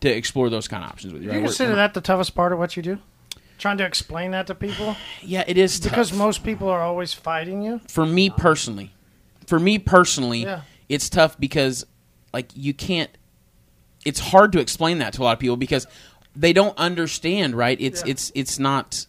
to 0.00 0.08
explore 0.08 0.48
those 0.48 0.68
kind 0.68 0.82
of 0.82 0.90
options 0.90 1.12
with 1.12 1.22
you. 1.22 1.28
Do 1.28 1.32
right? 1.32 1.36
you 1.36 1.42
We're- 1.42 1.48
consider 1.48 1.74
that 1.74 1.92
the 1.94 2.00
toughest 2.00 2.34
part 2.34 2.52
of 2.52 2.58
what 2.58 2.76
you 2.76 2.82
do? 2.82 2.98
Trying 3.58 3.76
to 3.78 3.84
explain 3.84 4.30
that 4.32 4.46
to 4.48 4.54
people 4.54 4.96
yeah, 5.22 5.44
it 5.46 5.58
is 5.58 5.78
because 5.80 6.08
tough. 6.08 6.18
most 6.18 6.44
people 6.44 6.68
are 6.68 6.80
always 6.80 7.12
fighting 7.12 7.62
you. 7.62 7.80
for 7.88 8.06
me 8.06 8.30
personally, 8.30 8.94
for 9.46 9.60
me 9.60 9.78
personally, 9.78 10.44
Yeah. 10.44 10.62
it's 10.88 11.10
tough 11.10 11.38
because 11.38 11.84
like 12.32 12.48
you 12.54 12.72
can't. 12.72 13.10
It's 14.06 14.18
hard 14.18 14.52
to 14.52 14.60
explain 14.60 14.98
that 14.98 15.12
to 15.12 15.22
a 15.22 15.24
lot 15.24 15.34
of 15.34 15.38
people 15.38 15.56
because 15.58 15.86
they 16.34 16.54
don't 16.54 16.76
understand. 16.78 17.54
Right? 17.54 17.78
It's 17.78 18.02
Yeah. 18.04 18.12
it's 18.12 18.32
it's 18.34 18.58
not. 18.58 19.06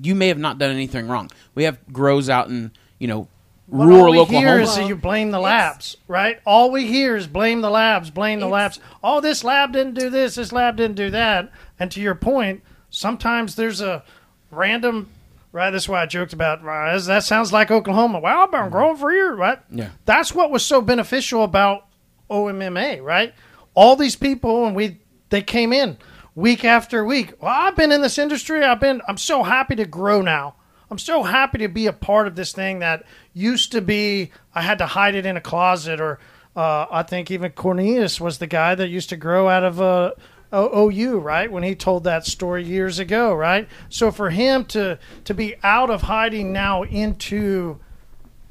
You 0.00 0.14
may 0.14 0.28
have 0.28 0.38
not 0.38 0.58
done 0.58 0.70
anything 0.70 1.08
wrong. 1.08 1.30
We 1.54 1.64
have 1.64 1.78
grows 1.92 2.28
out 2.28 2.48
in 2.48 2.72
you 2.98 3.08
know 3.08 3.28
But 3.68 3.78
all 3.78 3.86
rural 3.86 4.12
we 4.12 4.18
Oklahoma. 4.18 4.48
hear 4.48 4.60
is 4.60 4.76
that 4.76 4.86
you 4.88 4.96
blame 4.96 5.30
the 5.30 5.40
labs, 5.40 5.96
right? 6.08 6.40
All 6.46 6.70
we 6.70 6.86
hear 6.86 7.16
is 7.16 7.26
blame 7.26 7.60
the 7.60 7.70
labs, 7.70 8.10
blame 8.10 8.40
the 8.40 8.48
labs. 8.48 8.80
Oh, 9.02 9.20
this 9.20 9.44
lab 9.44 9.72
didn't 9.72 9.94
do 9.94 10.10
this, 10.10 10.34
this 10.36 10.52
lab 10.52 10.76
didn't 10.76 10.96
do 10.96 11.10
that. 11.10 11.50
And 11.78 11.90
to 11.92 12.00
your 12.00 12.14
point, 12.14 12.62
sometimes 12.90 13.56
there's 13.56 13.80
a 13.80 14.04
random, 14.50 15.08
right? 15.52 15.70
That's 15.70 15.88
why 15.88 16.02
I 16.02 16.06
joked 16.06 16.32
about, 16.32 16.60
uh, 16.60 16.64
right, 16.64 16.98
that 16.98 17.24
sounds 17.24 17.52
like 17.52 17.70
Oklahoma. 17.70 18.20
Well, 18.20 18.42
I've 18.42 18.50
been 18.50 18.60
mm-hmm. 18.60 18.70
growing 18.70 18.96
for 18.96 19.12
years, 19.12 19.38
right? 19.38 19.58
Yeah. 19.70 19.90
That's 20.04 20.34
what 20.34 20.50
was 20.50 20.64
so 20.64 20.80
beneficial 20.80 21.42
about 21.42 21.86
OMMA, 22.30 23.02
right? 23.02 23.34
all 23.74 23.96
these 23.96 24.16
people, 24.16 24.66
and 24.66 24.74
we 24.74 24.98
they 25.30 25.42
came 25.42 25.72
in 25.72 25.98
week 26.34 26.64
after 26.64 27.04
week. 27.04 27.34
Well, 27.40 27.52
I've 27.54 27.76
been 27.76 27.92
in 27.92 28.02
this 28.02 28.18
industry. 28.18 28.62
I've 28.62 28.80
been. 28.80 29.02
I'm 29.08 29.18
so 29.18 29.42
happy 29.42 29.76
to 29.76 29.84
grow 29.84 30.22
now. 30.22 30.56
I'm 30.90 30.98
so 30.98 31.22
happy 31.22 31.58
to 31.58 31.68
be 31.68 31.86
a 31.86 31.92
part 31.92 32.26
of 32.26 32.36
this 32.36 32.52
thing 32.52 32.78
that 32.80 33.04
used 33.32 33.72
to 33.72 33.80
be 33.80 34.30
I 34.54 34.62
had 34.62 34.78
to 34.78 34.86
hide 34.86 35.14
it 35.14 35.26
in 35.26 35.36
a 35.36 35.40
closet, 35.40 36.00
or 36.00 36.18
uh, 36.54 36.86
I 36.90 37.02
think 37.02 37.30
even 37.30 37.52
Cornelius 37.52 38.20
was 38.20 38.38
the 38.38 38.46
guy 38.46 38.74
that 38.74 38.88
used 38.88 39.08
to 39.08 39.16
grow 39.16 39.48
out 39.48 39.64
of 39.64 39.80
O- 39.80 40.12
OU, 40.88 41.18
right? 41.18 41.50
When 41.50 41.64
he 41.64 41.74
told 41.74 42.04
that 42.04 42.26
story 42.26 42.64
years 42.64 42.98
ago, 42.98 43.34
right? 43.34 43.66
So 43.88 44.10
for 44.10 44.30
him 44.30 44.64
to 44.66 44.98
to 45.24 45.34
be 45.34 45.56
out 45.62 45.90
of 45.90 46.02
hiding 46.02 46.52
now 46.52 46.82
into 46.84 47.80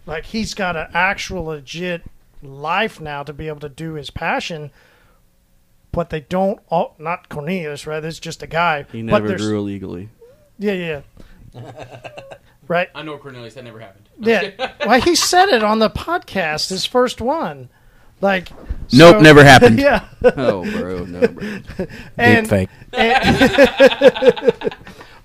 like 0.05 0.25
he's 0.25 0.53
got 0.53 0.75
an 0.75 0.87
actual 0.93 1.45
legit 1.45 2.03
life 2.41 2.99
now 2.99 3.23
to 3.23 3.31
be 3.31 3.47
able 3.47 3.61
to 3.61 3.69
do 3.69 3.93
his 3.93 4.09
passion. 4.09 4.71
But 5.93 6.09
they 6.09 6.19
don't 6.21 6.59
all 6.69 6.95
not 6.99 7.29
Cornelius, 7.29 7.87
right? 7.87 8.03
It's 8.03 8.19
just 8.19 8.43
a 8.43 8.47
guy. 8.47 8.85
He 8.91 9.01
but 9.03 9.13
never 9.13 9.27
there's- 9.29 9.41
grew 9.41 9.59
illegally. 9.59 10.09
Yeah, 10.59 11.01
yeah. 11.53 11.61
right. 12.67 12.89
I 12.93 13.01
know 13.03 13.17
Cornelius. 13.17 13.53
That 13.53 13.63
never 13.63 13.79
happened. 13.79 14.09
Yeah. 14.19 14.51
well, 14.85 14.99
he 15.01 15.15
said 15.15 15.49
it 15.49 15.63
on 15.63 15.79
the 15.79 15.89
podcast, 15.89 16.69
his 16.69 16.85
first 16.85 17.21
one. 17.21 17.69
Like, 18.21 18.49
Nope, 18.91 19.21
never 19.21 19.43
happened. 19.45 19.79
Yeah. 19.79 20.05
Oh, 20.23 20.63
bro, 20.79 21.05
no, 21.05 21.27
bro. 21.27 21.59
and, 22.17 22.47
fake. 22.49 22.69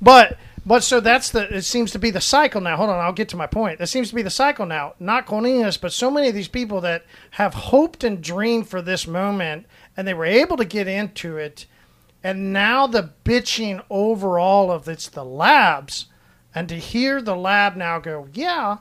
but 0.00 0.36
but 0.66 0.82
so 0.82 1.00
that's 1.00 1.30
the 1.30 1.54
it 1.56 1.62
seems 1.62 1.92
to 1.92 1.98
be 1.98 2.10
the 2.10 2.20
cycle 2.20 2.60
now. 2.60 2.76
Hold 2.76 2.90
on, 2.90 2.98
I'll 2.98 3.12
get 3.12 3.28
to 3.30 3.36
my 3.36 3.46
point. 3.46 3.78
That 3.78 3.86
seems 3.86 4.08
to 4.10 4.14
be 4.14 4.22
the 4.22 4.30
cycle 4.30 4.66
now. 4.66 4.94
Not 5.00 5.26
Cornelius, 5.26 5.76
but 5.76 5.92
so 5.92 6.10
many 6.10 6.28
of 6.28 6.34
these 6.34 6.48
people 6.48 6.80
that 6.82 7.04
have 7.32 7.54
hoped 7.54 8.04
and 8.04 8.22
dreamed 8.22 8.68
for 8.68 8.82
this 8.82 9.06
moment, 9.06 9.66
and 9.99 10.07
they 10.07 10.14
were 10.14 10.24
able 10.24 10.57
to 10.57 10.64
get 10.64 10.86
into 10.86 11.36
it, 11.36 11.66
and 12.22 12.53
now 12.53 12.86
the 12.86 13.11
bitching 13.24 13.82
overall 13.90 14.70
of 14.70 14.88
it's 14.88 15.09
the 15.09 15.24
labs, 15.24 16.07
and 16.55 16.68
to 16.68 16.76
hear 16.76 17.20
the 17.20 17.34
lab 17.34 17.74
now 17.74 17.99
go, 17.99 18.28
yeah, 18.32 18.78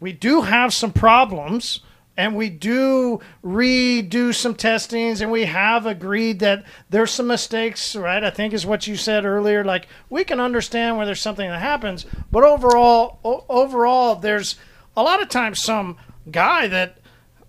we 0.00 0.12
do 0.12 0.42
have 0.42 0.74
some 0.74 0.92
problems 0.92 1.80
and 2.16 2.36
we 2.36 2.48
do 2.48 3.20
redo 3.44 4.34
some 4.34 4.54
testings 4.54 5.20
and 5.20 5.30
we 5.30 5.44
have 5.44 5.86
agreed 5.86 6.40
that 6.40 6.64
there's 6.90 7.10
some 7.10 7.26
mistakes 7.26 7.96
right? 7.96 8.22
I 8.22 8.30
think 8.30 8.52
is 8.52 8.66
what 8.66 8.86
you 8.86 8.96
said 8.96 9.24
earlier 9.24 9.64
like 9.64 9.88
we 10.10 10.22
can 10.22 10.40
understand 10.40 10.96
where 10.96 11.06
there's 11.06 11.20
something 11.20 11.48
that 11.48 11.60
happens 11.60 12.06
but 12.30 12.44
overall 12.44 13.18
o- 13.24 13.44
overall 13.48 14.14
there's 14.14 14.56
a 14.96 15.02
lot 15.02 15.22
of 15.22 15.28
times 15.28 15.58
some 15.58 15.96
guy 16.30 16.68
that 16.68 16.98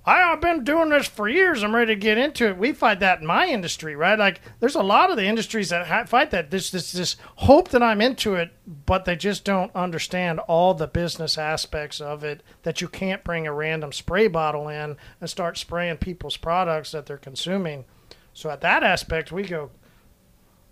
I've 0.08 0.42
been 0.42 0.64
doing 0.64 0.90
this 0.90 1.08
for 1.08 1.28
years. 1.28 1.64
I'm 1.64 1.76
ready 1.76 1.96
to 1.96 2.00
get 2.00 2.18
into 2.18 2.48
it. 2.48 2.58
We 2.58 2.74
fight 2.74 3.00
that 3.00 3.22
in 3.22 3.26
my 3.26 3.48
industry, 3.48 3.96
right? 3.96 4.20
Like, 4.20 4.40
there's 4.60 4.76
a 4.76 4.84
lot 4.84 5.10
of 5.10 5.18
the 5.18 5.26
industries 5.26 5.70
that 5.70 5.88
ha- 5.88 6.06
fight 6.06 6.30
that. 6.32 6.52
This, 6.52 6.70
this, 6.70 6.92
this 6.92 7.16
hope 7.38 7.70
that 7.70 7.82
I'm 7.82 8.02
into 8.02 8.36
it, 8.36 8.52
but 8.86 9.06
they 9.06 9.16
just 9.16 9.44
don't 9.44 9.76
understand 9.76 10.40
all 10.42 10.74
the 10.76 10.88
business 10.88 11.38
aspects 11.38 12.00
of 12.00 12.24
it. 12.24 12.44
That 12.64 12.82
you 12.82 12.88
can't 12.88 13.24
bring 13.24 13.48
a 13.48 13.54
random 13.54 13.92
spray 13.92 14.28
bottle 14.28 14.68
in 14.68 14.98
and 15.20 15.30
start 15.30 15.58
spraying 15.58 15.98
people's 15.98 16.38
products 16.38 16.92
that 16.92 17.08
they're 17.08 17.18
consuming. 17.18 17.86
So 18.34 18.52
at 18.52 18.62
that 18.62 18.84
aspect, 18.84 19.32
we 19.32 19.44
go. 19.44 19.72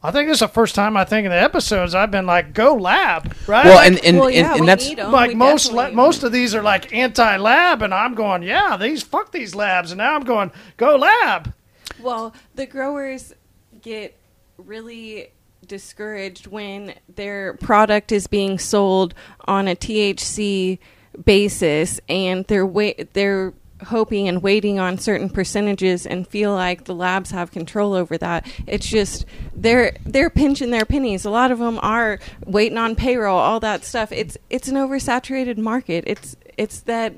I 0.05 0.11
think 0.11 0.27
this 0.27 0.35
is 0.35 0.39
the 0.41 0.49
first 0.49 0.75
time 0.75 0.97
I 0.97 1.05
think 1.05 1.25
in 1.25 1.31
the 1.31 1.41
episodes 1.41 1.95
I've 1.95 2.11
been 2.11 2.25
like, 2.25 2.53
"Go 2.53 2.75
lab," 2.75 3.33
right? 3.47 3.65
Well, 3.65 3.79
and 3.79 4.03
and, 4.03 4.17
well, 4.17 4.27
and, 4.27 4.35
yeah, 4.35 4.51
and 4.51 4.61
we 4.61 4.67
that's 4.67 4.93
like 4.93 5.29
We 5.29 5.35
most 5.35 5.71
la- 5.71 5.91
most 5.91 6.23
of 6.23 6.33
these 6.33 6.53
are 6.53 6.61
like 6.61 6.93
anti-lab 6.93 7.81
and 7.81 7.93
i'm 7.93 8.13
going 8.13 8.43
yeah 8.43 8.75
these 8.75 9.01
fuck 9.01 9.31
these 9.31 9.55
labs. 9.55 9.91
And 9.91 9.99
now 9.99 10.15
i'm 10.15 10.23
going 10.23 10.51
go 10.75 10.97
lab. 10.97 11.53
Well, 12.01 12.33
the 12.55 12.65
growers 12.65 13.33
get 13.81 14.19
really 14.57 15.31
discouraged 15.65 16.47
when 16.47 16.95
their 17.15 17.53
product 17.53 18.11
is 18.11 18.27
being 18.27 18.59
sold 18.59 19.13
on 19.45 19.67
a 19.69 19.75
THC 19.75 20.79
basis 21.23 22.01
and 22.09 22.45
they're 22.47 22.65
wait 22.65 23.13
they're 23.13 23.53
hoping 23.83 24.27
and 24.27 24.41
waiting 24.41 24.79
on 24.79 24.97
certain 24.97 25.29
percentages 25.29 26.05
and 26.05 26.27
feel 26.27 26.53
like 26.53 26.85
the 26.85 26.95
labs 26.95 27.31
have 27.31 27.51
control 27.51 27.93
over 27.93 28.17
that. 28.17 28.45
It's 28.67 28.87
just 28.87 29.25
they're 29.55 29.95
they're 30.05 30.29
pinching 30.29 30.71
their 30.71 30.85
pennies. 30.85 31.25
A 31.25 31.29
lot 31.29 31.51
of 31.51 31.59
them 31.59 31.79
are 31.81 32.19
waiting 32.45 32.77
on 32.77 32.95
payroll, 32.95 33.37
all 33.37 33.59
that 33.61 33.83
stuff. 33.85 34.11
It's 34.11 34.37
it's 34.49 34.67
an 34.67 34.75
oversaturated 34.75 35.57
market. 35.57 36.03
It's 36.07 36.35
it's 36.57 36.79
that 36.81 37.13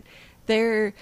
they're 0.45 0.93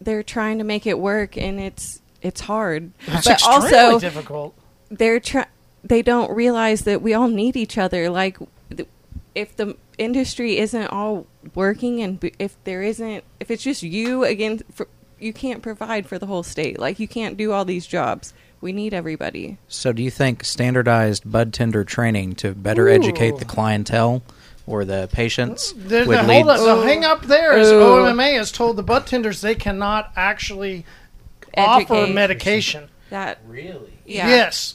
they're 0.00 0.22
trying 0.22 0.58
to 0.58 0.64
make 0.64 0.86
it 0.86 0.98
work 0.98 1.36
and 1.36 1.60
it's 1.60 2.00
it's 2.20 2.42
hard. 2.42 2.92
it's 3.06 3.26
but 3.26 3.42
also 3.44 3.98
difficult 3.98 4.54
they're 4.90 5.20
try- 5.20 5.46
they 5.82 6.02
don't 6.02 6.30
realize 6.30 6.82
that 6.82 7.02
we 7.02 7.14
all 7.14 7.28
need 7.28 7.56
each 7.56 7.78
other 7.78 8.10
like 8.10 8.36
if 9.34 9.56
the 9.56 9.76
industry 9.98 10.58
isn't 10.58 10.86
all 10.88 11.26
working 11.54 12.00
and 12.02 12.18
if 12.38 12.56
there 12.64 12.82
isn't 12.82 13.24
if 13.40 13.50
it's 13.50 13.62
just 13.62 13.82
you 13.82 14.24
again 14.24 14.60
for, 14.72 14.86
you 15.18 15.32
can't 15.32 15.62
provide 15.62 16.06
for 16.06 16.18
the 16.18 16.26
whole 16.26 16.42
state 16.42 16.78
like 16.78 16.98
you 17.00 17.08
can't 17.08 17.36
do 17.36 17.52
all 17.52 17.64
these 17.64 17.86
jobs 17.86 18.32
we 18.60 18.72
need 18.72 18.94
everybody 18.94 19.58
So, 19.66 19.92
do 19.92 20.02
you 20.02 20.10
think 20.10 20.44
standardized 20.44 21.30
bud 21.30 21.52
tender 21.52 21.82
training 21.84 22.34
to 22.36 22.54
better 22.54 22.86
Ooh. 22.88 22.92
educate 22.94 23.38
the 23.38 23.44
clientele 23.44 24.22
or 24.66 24.84
the 24.84 25.08
patients 25.12 25.72
the, 25.72 26.04
would 26.06 26.18
the, 26.18 26.22
lead? 26.22 26.44
hold 26.44 26.48
up, 26.48 26.58
the 26.60 26.86
hang 26.86 27.04
up 27.04 27.22
there 27.22 27.58
is 27.58 27.68
Oh. 27.68 28.04
OMMA 28.04 28.36
has 28.38 28.52
told 28.52 28.76
the 28.76 28.82
butt 28.84 29.06
tenders 29.08 29.40
they 29.40 29.56
cannot 29.56 30.12
actually 30.16 30.84
offer 31.56 32.06
medication. 32.06 32.88
that 33.10 33.38
Really? 33.46 33.92
yeah 34.06 34.28
Yes, 34.28 34.74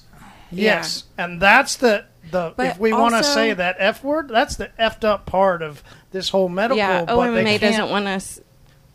yes, 0.51 1.03
and 1.17 1.41
that's 1.41 1.75
the 1.77 2.05
the 2.31 2.53
But 2.55 2.65
if 2.67 2.79
we 2.79 2.93
want 2.93 3.15
to 3.15 3.23
say 3.23 3.53
that 3.53 3.75
f 3.79 4.03
word, 4.03 4.29
that's 4.29 4.55
the 4.55 4.69
effed 4.79 5.03
up 5.03 5.25
part 5.25 5.61
of 5.61 5.83
this 6.11 6.29
whole 6.29 6.49
medical. 6.49 6.77
yeah 6.77 7.05
but 7.05 7.15
OMMA 7.15 7.59
doesn't 7.59 7.89
want 7.89 8.07
us 8.07 8.39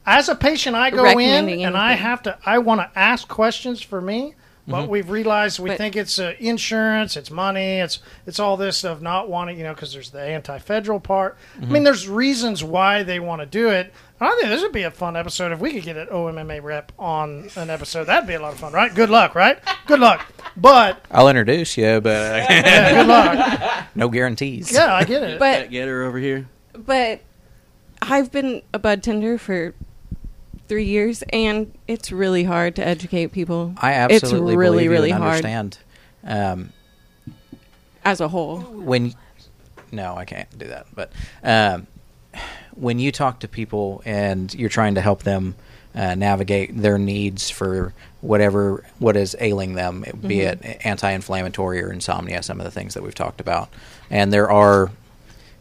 as 0.07 0.29
a 0.29 0.35
patient, 0.35 0.77
I 0.77 0.91
go 0.91 1.19
in 1.19 1.49
and 1.49 1.77
I 1.77 1.93
have 1.93 2.23
to. 2.23 2.37
I 2.45 2.59
want 2.59 2.81
to 2.81 2.99
ask 2.99 3.29
questions 3.29 3.81
for 3.81 4.01
me, 4.01 4.35
but 4.67 4.83
mm-hmm. 4.83 4.91
we've 4.91 5.11
realized 5.11 5.59
we 5.59 5.71
But- 5.71 5.79
think 5.79 5.97
it's 5.97 6.19
uh, 6.19 6.35
insurance, 6.39 7.17
it's 7.17 7.31
money, 7.31 7.81
it's 7.81 7.99
it's 8.27 8.39
all 8.39 8.57
this 8.57 8.85
of 8.85 9.03
not 9.03 9.29
wanting, 9.29 9.59
you 9.59 9.65
know, 9.65 9.75
because 9.75 9.93
there's 9.93 10.11
the 10.11 10.23
anti-federal 10.23 11.01
part. 11.01 11.37
I 11.57 11.61
mean, 11.61 11.71
mm-hmm. 11.71 11.85
there's 11.85 12.09
reasons 12.09 12.63
why 12.63 13.03
they 13.03 13.19
want 13.19 13.41
to 13.41 13.47
do 13.47 13.71
it. 13.71 13.93
And 14.21 14.29
I 14.29 14.33
think 14.37 14.49
this 14.49 14.63
would 14.63 14.73
be 14.73 14.85
a 14.85 14.91
fun 14.93 15.17
episode 15.17 15.51
if 15.51 15.59
we 15.59 15.73
could 15.73 15.83
get 15.83 15.97
an 15.97 16.07
OMMA 16.07 16.63
rep 16.63 16.93
on 16.97 17.51
an 17.57 17.71
episode. 17.71 18.05
That'd 18.05 18.29
be 18.29 18.35
a 18.35 18.41
lot 18.41 18.53
of 18.53 18.61
fun, 18.61 18.73
right? 18.73 18.95
Good 18.95 19.11
luck, 19.11 19.35
right? 19.35 19.59
Good 19.87 19.99
luck. 19.99 20.25
But 20.57 21.05
I'll 21.11 21.29
introduce 21.29 21.77
you, 21.77 22.01
but 22.01 22.33
uh, 22.33 22.37
yeah, 22.51 22.95
good 22.95 23.07
luck. 23.09 23.87
no 23.97 24.09
guarantees. 24.09 24.71
Yeah, 24.73 24.95
I 24.95 25.03
get 25.03 25.25
it. 25.25 25.39
but 25.41 25.71
Get 25.71 25.89
her 25.89 26.05
over 26.05 26.19
here. 26.19 26.47
but 26.73 27.21
I've 28.01 28.31
been 28.31 28.63
a 28.73 28.79
bud 28.79 29.03
tender 29.03 29.39
for 29.39 29.75
three 30.73 30.87
years, 30.87 31.23
and 31.35 31.71
it's 31.87 32.11
really 32.11 32.45
hard 32.45 32.77
to 32.77 32.87
educate 32.87 33.27
people. 33.27 33.75
I 33.77 33.93
absolutely 33.93 34.55
it's 34.55 34.57
really, 34.57 34.71
believe 34.71 34.85
you 34.85 34.91
really 34.91 35.11
hard 35.11 35.45
understand. 35.45 35.79
Um, 36.25 36.73
as 38.07 38.23
a 38.23 38.29
whole. 38.29 38.61
when 38.61 39.15
no, 39.93 40.17
I 40.17 40.25
can't 40.25 40.49
do 40.59 40.69
that. 40.69 40.87
But 40.95 41.13
um, 41.45 41.87
when 42.75 42.99
you 42.99 43.13
talk 43.13 43.41
to 43.41 43.49
people 43.49 44.01
and 44.07 44.55
you're 44.55 44.71
trying 44.71 44.95
to 44.95 45.03
help 45.03 45.25
them 45.25 45.57
uh, 45.95 46.15
navigate 46.15 46.75
their 46.75 46.97
needs 46.97 47.51
for 47.51 47.93
whatever 48.23 48.83
what 48.99 49.15
is 49.15 49.37
ailing 49.41 49.75
them, 49.75 50.01
be 50.01 50.39
Mm-hmm. 50.39 50.65
it 50.65 50.87
anti-inflammatory 50.87 51.83
or 51.83 51.93
insomnia, 51.93 52.43
some 52.43 52.61
of 52.61 52.65
the 52.65 52.71
things 52.71 52.95
that 52.95 53.03
we've 53.03 53.15
talked 53.15 53.43
about, 53.43 53.69
and 54.09 54.33
there 54.33 54.51
are 54.51 54.91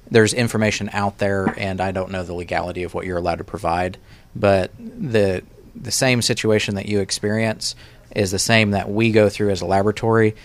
there's 0.09 0.33
information 0.33 0.89
out 0.93 1.17
there, 1.17 1.53
and 1.57 1.81
I 1.81 1.91
don't 1.91 2.11
know 2.11 2.23
the 2.23 2.33
legality 2.33 2.83
of 2.83 2.93
what 2.93 3.05
you're 3.05 3.17
allowed 3.17 3.39
to 3.39 3.45
provide, 3.45 3.97
but 4.35 4.71
the 4.77 5.43
the 5.75 5.91
same 5.91 6.21
situation 6.21 6.75
that 6.75 6.87
you 6.87 6.99
experience 6.99 7.75
is 8.15 8.31
the 8.31 8.39
same 8.39 8.71
that 8.71 8.89
we 8.89 9.11
go 9.11 9.29
through 9.29 9.49
as 9.49 9.61
a 9.61 9.65
laboratory 9.65 10.35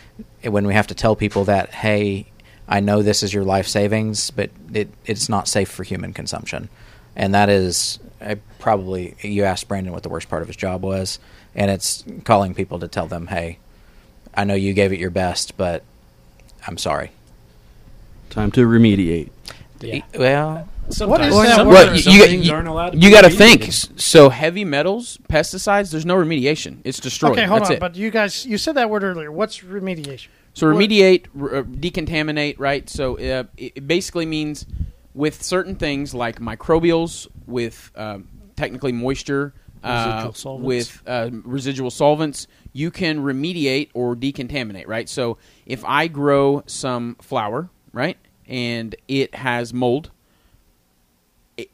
when 0.43 0.67
we 0.67 0.75
have 0.75 0.87
to 0.87 0.95
tell 0.95 1.17
people 1.17 1.45
that 1.45 1.71
hey 1.71 2.27
i 2.69 2.81
know 2.81 3.03
this 3.03 3.23
is 3.23 3.35
your 3.35 3.45
life 3.45 3.67
savings 3.67 4.31
but 4.31 4.51
it, 4.73 4.89
it's 5.05 5.29
not 5.29 5.49
safe 5.49 5.69
for 5.69 5.83
human 5.83 6.13
consumption 6.13 6.69
and 7.17 7.35
that 7.35 7.49
is 7.49 7.99
I 8.21 8.37
probably 8.59 9.17
you 9.21 9.45
asked 9.45 9.69
brandon 9.69 9.93
what 9.93 10.03
the 10.03 10.09
worst 10.09 10.29
part 10.29 10.43
of 10.43 10.49
his 10.49 10.57
job 10.57 10.83
was 10.83 11.19
and 11.55 11.71
it's 11.71 12.05
calling 12.25 12.55
people 12.55 12.79
to 12.79 12.89
tell 12.89 13.09
them 13.09 13.27
hey 13.27 13.59
i 14.35 14.45
know 14.45 14.55
you 14.55 14.73
gave 14.73 14.93
it 14.93 15.01
your 15.01 15.11
best 15.11 15.57
but 15.57 15.83
i'm 16.67 16.79
sorry 16.79 17.11
Time 18.31 18.51
to 18.53 18.67
remediate. 18.67 19.31
Yeah. 19.81 20.01
well 20.19 20.69
What 20.87 21.21
is 21.21 21.35
Sometimes 21.35 21.35
that 21.35 21.57
some- 21.57 21.67
word? 21.69 21.75
Well, 21.75 21.97
you, 21.97 22.25
you, 22.25 22.41
you, 22.43 22.53
aren't 22.53 22.69
allowed 22.69 22.91
to 22.91 22.99
you 22.99 23.09
be 23.09 23.15
got 23.15 23.23
to 23.23 23.31
think. 23.31 23.69
So 23.71 24.29
heavy 24.29 24.65
metals, 24.65 25.19
pesticides. 25.29 25.91
There's 25.91 26.07
no 26.07 26.17
remediation. 26.17 26.79
It's 26.85 27.01
destroyed. 27.01 27.33
okay, 27.33 27.45
hold 27.45 27.61
That's 27.63 27.71
on. 27.71 27.77
it. 27.77 27.81
But 27.81 27.97
you 27.97 28.11
guys, 28.11 28.47
you 28.47 28.57
said 28.59 28.77
that 28.77 28.89
word 28.89 29.03
earlier. 29.03 29.31
What's 29.33 29.59
remediation? 29.61 30.29
So 30.55 30.67
remediate, 30.67 31.27
r- 31.39 31.57
uh, 31.57 31.63
decontaminate, 31.65 32.57
right? 32.59 32.89
So 32.89 33.15
uh, 33.19 33.45
it 33.57 33.73
it 33.77 33.87
basically 33.89 34.27
means 34.27 34.65
with 35.13 35.43
certain 35.43 35.75
things 35.77 36.15
like 36.15 36.41
microbials, 36.41 37.27
with 37.47 37.91
um, 37.97 38.29
technically 38.57 38.93
moisture, 38.93 39.55
uh, 39.83 40.07
Residual 40.15 40.33
solvents. 40.35 40.67
with 40.67 41.03
uh, 41.07 41.31
residual 41.45 41.91
solvents, 41.91 42.47
you 42.73 42.91
can 42.91 43.19
remediate 43.23 43.91
or 43.95 44.15
decontaminate, 44.17 44.87
right? 44.87 45.09
So 45.09 45.39
if 45.67 45.85
I 45.85 46.07
grow 46.09 46.63
some 46.67 47.17
flower, 47.21 47.69
right, 47.93 48.17
and 48.47 48.95
it 49.09 49.35
has 49.35 49.73
mold, 49.75 50.11
i- 50.11 50.16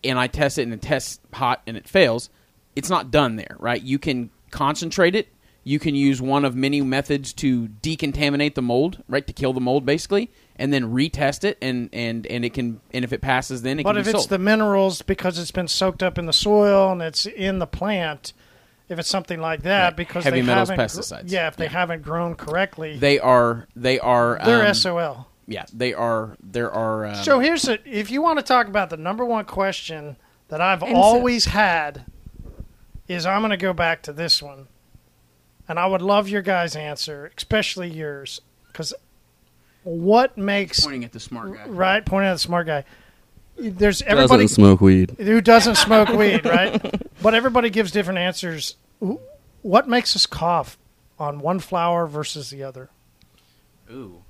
and 0.05 0.19
I 0.19 0.27
test 0.27 0.59
it 0.59 0.63
and 0.63 0.73
it 0.73 0.83
tests 0.83 1.21
hot 1.33 1.63
and 1.67 1.77
it 1.77 1.89
fails, 1.89 2.31
it's 2.77 2.91
not 2.91 3.11
done 3.11 3.37
there, 3.37 3.57
right? 3.59 3.83
You 3.83 3.99
can 3.99 4.31
concentrate 4.51 5.15
it. 5.15 5.29
You 5.65 5.79
can 5.79 5.95
use 5.95 6.21
one 6.21 6.45
of 6.45 6.57
many 6.57 6.81
methods 6.81 7.33
to 7.35 7.69
decontaminate 7.69 8.55
the 8.55 8.63
mold, 8.63 9.03
right, 9.09 9.25
to 9.27 9.33
kill 9.33 9.53
the 9.53 9.61
mold 9.61 9.87
basically, 9.87 10.29
and 10.57 10.73
then 10.73 10.93
retest 10.93 11.45
it, 11.45 11.57
and 11.63 11.89
and 11.93 12.27
and 12.27 12.45
it 12.45 12.53
can, 12.53 12.81
and 12.93 13.05
if 13.05 13.13
it 13.13 13.21
passes, 13.21 13.63
then 13.63 13.79
it 13.79 13.85
But 13.85 13.93
can 13.93 13.99
if 14.01 14.07
be 14.07 14.11
it's 14.11 14.19
sold. 14.21 14.31
the 14.31 14.39
minerals 14.41 15.03
because 15.03 15.39
it's 15.39 15.53
been 15.53 15.69
soaked 15.69 16.03
up 16.03 16.19
in 16.19 16.27
the 16.27 16.33
soil 16.33 16.91
and 16.91 17.01
it's 17.01 17.27
in 17.27 17.61
the 17.61 17.69
plant, 17.69 18.33
if 18.89 18.99
it's 18.99 19.09
something 19.09 19.41
like 19.41 19.63
that, 19.63 19.85
Right. 19.85 19.97
because 19.97 20.25
Heavy 20.25 20.41
they 20.41 20.47
metals, 20.47 20.69
haven't, 20.71 20.85
pesticides. 20.85 21.31
yeah, 21.31 21.47
if 21.47 21.55
they 21.57 21.65
Yeah. 21.67 21.71
haven't 21.71 22.03
grown 22.03 22.35
correctly, 22.35 22.97
they 22.99 23.21
are 23.21 23.69
they 23.77 24.01
are 24.01 24.41
they're 24.45 24.67
um, 24.67 24.75
SOL. 24.75 25.29
Yeah, 25.47 25.65
they 25.73 25.93
are. 25.95 26.37
There 26.43 26.71
are. 26.71 27.07
Um, 27.07 27.15
So 27.17 27.41
here's 27.41 27.69
a, 27.69 27.79
if 27.89 28.11
you 28.11 28.23
want 28.23 28.39
to 28.39 28.45
talk 28.45 28.69
about 28.69 28.91
the 28.91 28.97
number 28.97 29.25
one 29.25 29.45
question 29.45 30.17
that 30.49 30.61
I've 30.61 30.83
And 30.83 30.93
so- 30.93 30.97
always 31.03 31.47
had 31.47 32.05
is 33.09 33.27
I'm 33.27 33.41
going 33.43 33.51
to 33.51 33.57
go 33.57 33.73
back 33.73 34.03
to 34.03 34.13
this 34.13 34.41
one, 34.43 34.69
and 35.69 35.79
I 35.79 35.87
would 35.87 36.01
love 36.03 36.29
your 36.29 36.43
guys' 36.43 36.77
answer, 36.77 37.31
especially 37.37 37.91
yours, 37.91 38.41
because 38.69 38.95
what 39.83 40.39
makes 40.39 40.81
pointing 40.81 41.05
at 41.05 41.13
the 41.13 41.21
smart 41.21 41.53
guy. 41.55 41.67
right 41.67 42.07
pointing 42.07 42.29
at 42.31 42.35
the 42.35 42.39
smart 42.39 42.67
guy. 42.69 42.85
There's 43.59 44.01
everybody 44.03 44.45
Doesn't 44.45 44.55
smoke 44.55 44.81
weed. 44.81 45.15
who 45.19 45.41
doesn't 45.41 45.75
smoke 45.75 46.09
weed, 46.11 46.45
right? 46.47 46.81
But 47.21 47.35
everybody 47.35 47.69
gives 47.69 47.91
different 47.91 48.19
answers. 48.19 48.77
What 49.63 49.89
makes 49.89 50.17
us 50.17 50.25
cough 50.27 50.79
on 51.19 51.41
one 51.41 51.59
flower 51.59 52.07
versus 52.07 52.51
the 52.51 52.63
other? 52.63 52.89
Ooh. 53.91 54.22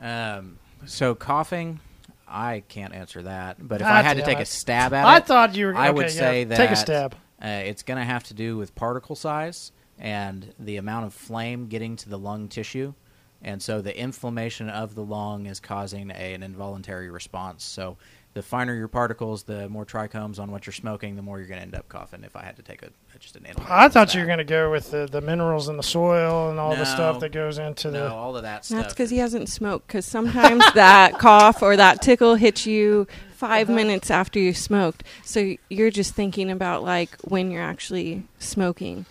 Um, 0.00 0.58
so 0.86 1.14
coughing, 1.14 1.80
I 2.26 2.62
can't 2.68 2.94
answer 2.94 3.22
that. 3.22 3.56
But 3.66 3.80
if 3.80 3.86
Ah, 3.86 3.96
I 3.96 4.02
had 4.02 4.16
to 4.16 4.22
take 4.22 4.38
it. 4.38 4.42
a 4.42 4.46
stab 4.46 4.92
at 4.92 5.04
I 5.06 5.14
it, 5.14 5.16
I 5.16 5.20
thought 5.20 5.54
you 5.56 5.66
were. 5.66 5.74
I 5.76 5.88
okay, 5.88 5.92
would 5.96 6.04
yeah, 6.06 6.10
say 6.10 6.44
that 6.44 6.56
take 6.56 6.70
a 6.70 6.76
stab. 6.76 7.14
Uh, 7.42 7.46
it's 7.64 7.82
going 7.82 7.98
to 7.98 8.04
have 8.04 8.24
to 8.24 8.34
do 8.34 8.56
with 8.56 8.74
particle 8.74 9.16
size 9.16 9.72
and 9.98 10.52
the 10.58 10.76
amount 10.76 11.06
of 11.06 11.14
flame 11.14 11.66
getting 11.68 11.96
to 11.96 12.08
the 12.08 12.18
lung 12.18 12.48
tissue, 12.48 12.94
and 13.42 13.62
so 13.62 13.80
the 13.80 13.96
inflammation 13.98 14.68
of 14.68 14.94
the 14.94 15.02
lung 15.04 15.46
is 15.46 15.58
causing 15.60 16.10
a, 16.10 16.34
an 16.34 16.42
involuntary 16.42 17.10
response. 17.10 17.64
So 17.64 17.96
the 18.38 18.42
finer 18.44 18.72
your 18.72 18.86
particles, 18.86 19.42
the 19.42 19.68
more 19.68 19.84
trichomes 19.84 20.38
on 20.38 20.52
what 20.52 20.64
you're 20.64 20.72
smoking, 20.72 21.16
the 21.16 21.22
more 21.22 21.38
you're 21.40 21.48
going 21.48 21.58
to 21.58 21.62
end 21.64 21.74
up 21.74 21.88
coughing. 21.88 22.22
If 22.22 22.36
I 22.36 22.44
had 22.44 22.54
to 22.54 22.62
take 22.62 22.84
a 22.84 22.90
just 23.18 23.34
an 23.34 23.44
analytical 23.46 23.74
I 23.74 23.88
thought 23.88 24.14
you 24.14 24.20
were 24.20 24.26
going 24.26 24.38
to 24.38 24.44
go 24.44 24.70
with 24.70 24.92
the, 24.92 25.08
the 25.10 25.20
minerals 25.20 25.68
in 25.68 25.76
the 25.76 25.82
soil 25.82 26.50
and 26.50 26.60
all 26.60 26.76
the 26.76 26.84
stuff 26.84 27.18
that 27.18 27.32
goes 27.32 27.58
into 27.58 27.90
no 27.90 28.04
the. 28.04 28.12
all 28.12 28.36
of 28.36 28.44
that 28.44 28.64
stuff. 28.64 28.82
That's 28.82 28.94
because 28.94 29.10
he 29.10 29.18
hasn't 29.18 29.48
smoked. 29.48 29.88
Because 29.88 30.06
sometimes 30.06 30.62
that 30.74 31.14
cough 31.18 31.62
or 31.62 31.76
that 31.76 32.00
tickle 32.00 32.36
hits 32.36 32.64
you 32.64 33.08
5 33.32 33.68
uh-huh. 33.68 33.74
minutes 33.74 34.08
after 34.08 34.38
you 34.38 34.54
smoked. 34.54 35.02
So 35.24 35.56
you're 35.68 35.90
just 35.90 36.14
thinking 36.14 36.48
about 36.48 36.84
like 36.84 37.16
when 37.22 37.50
you're 37.50 37.60
actually 37.60 38.22
smoking. 38.38 39.04